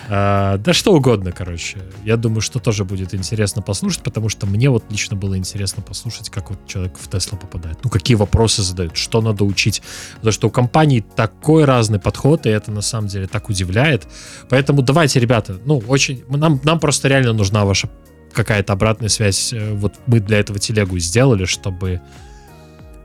А, 0.10 0.57
да 0.57 0.73
что 0.73 0.93
угодно, 0.93 1.31
короче. 1.31 1.77
Я 2.03 2.18
думаю, 2.18 2.41
что 2.41 2.60
тоже 2.60 2.84
будет 2.84 3.14
интересно 3.14 3.61
послушать, 3.61 4.03
потому 4.03 4.30
что 4.30 4.45
мне 4.45 4.69
вот 4.69 4.84
лично 4.89 5.15
было 5.15 5.38
интересно 5.38 5.81
послушать, 5.81 6.30
как 6.30 6.49
вот 6.49 6.68
человек 6.68 6.98
в 6.99 7.10
Теслу 7.10 7.38
попадает. 7.38 7.80
Ну, 7.84 7.89
какие 7.89 8.15
вопросы 8.15 8.61
задают, 8.61 8.98
что 8.98 9.22
надо 9.22 9.43
учить. 9.43 9.81
Потому 10.15 10.31
что 10.31 10.48
у 10.48 10.52
компаний 10.52 11.02
такой 11.02 11.65
разный 11.65 11.99
подход, 11.99 12.45
и 12.45 12.49
это 12.49 12.72
на 12.72 12.81
самом 12.81 13.07
деле 13.07 13.27
так 13.27 13.49
удивляет. 13.49 14.07
Поэтому 14.49 14.81
давайте, 14.81 15.19
ребята, 15.19 15.57
ну, 15.65 15.77
очень... 15.88 16.23
Нам, 16.30 16.60
нам 16.64 16.80
просто 16.80 17.07
реально 17.07 17.34
нужна 17.34 17.65
ваша 17.65 17.89
какая-то 18.34 18.73
обратная 18.73 19.10
связь. 19.10 19.53
Э, 19.53 19.73
вот 19.73 19.93
мы 20.07 20.19
для 20.19 20.39
этого 20.39 20.60
телегу 20.60 20.99
сделали, 20.99 21.45
чтобы 21.45 22.02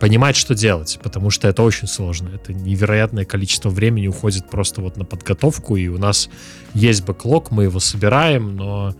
понимать, 0.00 0.36
что 0.36 0.54
делать, 0.54 0.98
потому 1.02 1.30
что 1.30 1.48
это 1.48 1.62
очень 1.62 1.88
сложно. 1.88 2.30
Это 2.34 2.52
невероятное 2.52 3.24
количество 3.24 3.70
времени 3.70 4.08
уходит 4.08 4.48
просто 4.48 4.80
вот 4.80 4.96
на 4.96 5.04
подготовку, 5.04 5.76
и 5.76 5.88
у 5.88 5.98
нас 5.98 6.28
есть 6.74 7.04
бэклог, 7.04 7.50
мы 7.50 7.64
его 7.64 7.80
собираем, 7.80 8.56
но 8.56 8.94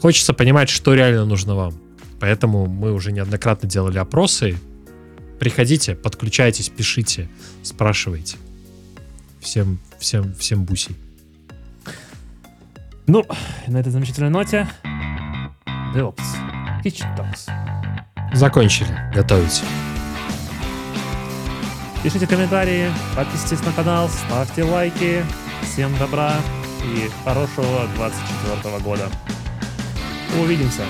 хочется 0.00 0.32
понимать, 0.32 0.68
что 0.68 0.94
реально 0.94 1.24
нужно 1.24 1.54
вам. 1.54 1.74
Поэтому 2.20 2.66
мы 2.66 2.92
уже 2.92 3.12
неоднократно 3.12 3.68
делали 3.68 3.98
опросы. 3.98 4.56
Приходите, 5.38 5.94
подключайтесь, 5.94 6.68
пишите, 6.68 7.28
спрашивайте. 7.62 8.36
Всем, 9.40 9.78
всем, 9.98 10.34
всем 10.34 10.64
бусей. 10.64 10.96
Ну, 13.06 13.26
на 13.66 13.78
этой 13.78 13.90
замечательной 13.90 14.30
ноте 14.30 14.66
DevOps 15.94 16.22
Kitchen 16.82 17.14
Talks. 17.16 17.50
Закончили 18.34 18.88
готовить. 19.14 19.62
Пишите 22.04 22.26
комментарии, 22.26 22.92
подписывайтесь 23.16 23.64
на 23.64 23.72
канал, 23.72 24.10
ставьте 24.10 24.62
лайки. 24.62 25.24
Всем 25.62 25.96
добра 25.96 26.34
и 26.82 27.10
хорошего 27.24 27.88
24 27.96 28.78
года. 28.80 29.08
Увидимся. 30.38 30.82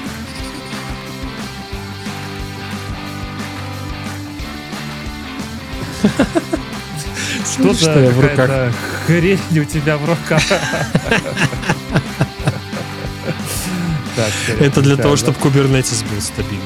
Что 7.45 7.73
за 7.75 7.93
в 7.93 8.21
руках? 8.21 8.75
хрень 9.07 9.39
у 9.53 9.65
тебя 9.65 9.97
в 9.97 10.05
руках? 10.05 10.43
Это 14.59 14.83
для 14.83 14.97
того, 14.97 15.15
чтобы 15.15 15.39
Kubernetes 15.39 16.05
был 16.11 16.21
стабилен. 16.21 16.61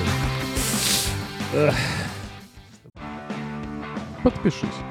Подпишись. 4.31 4.88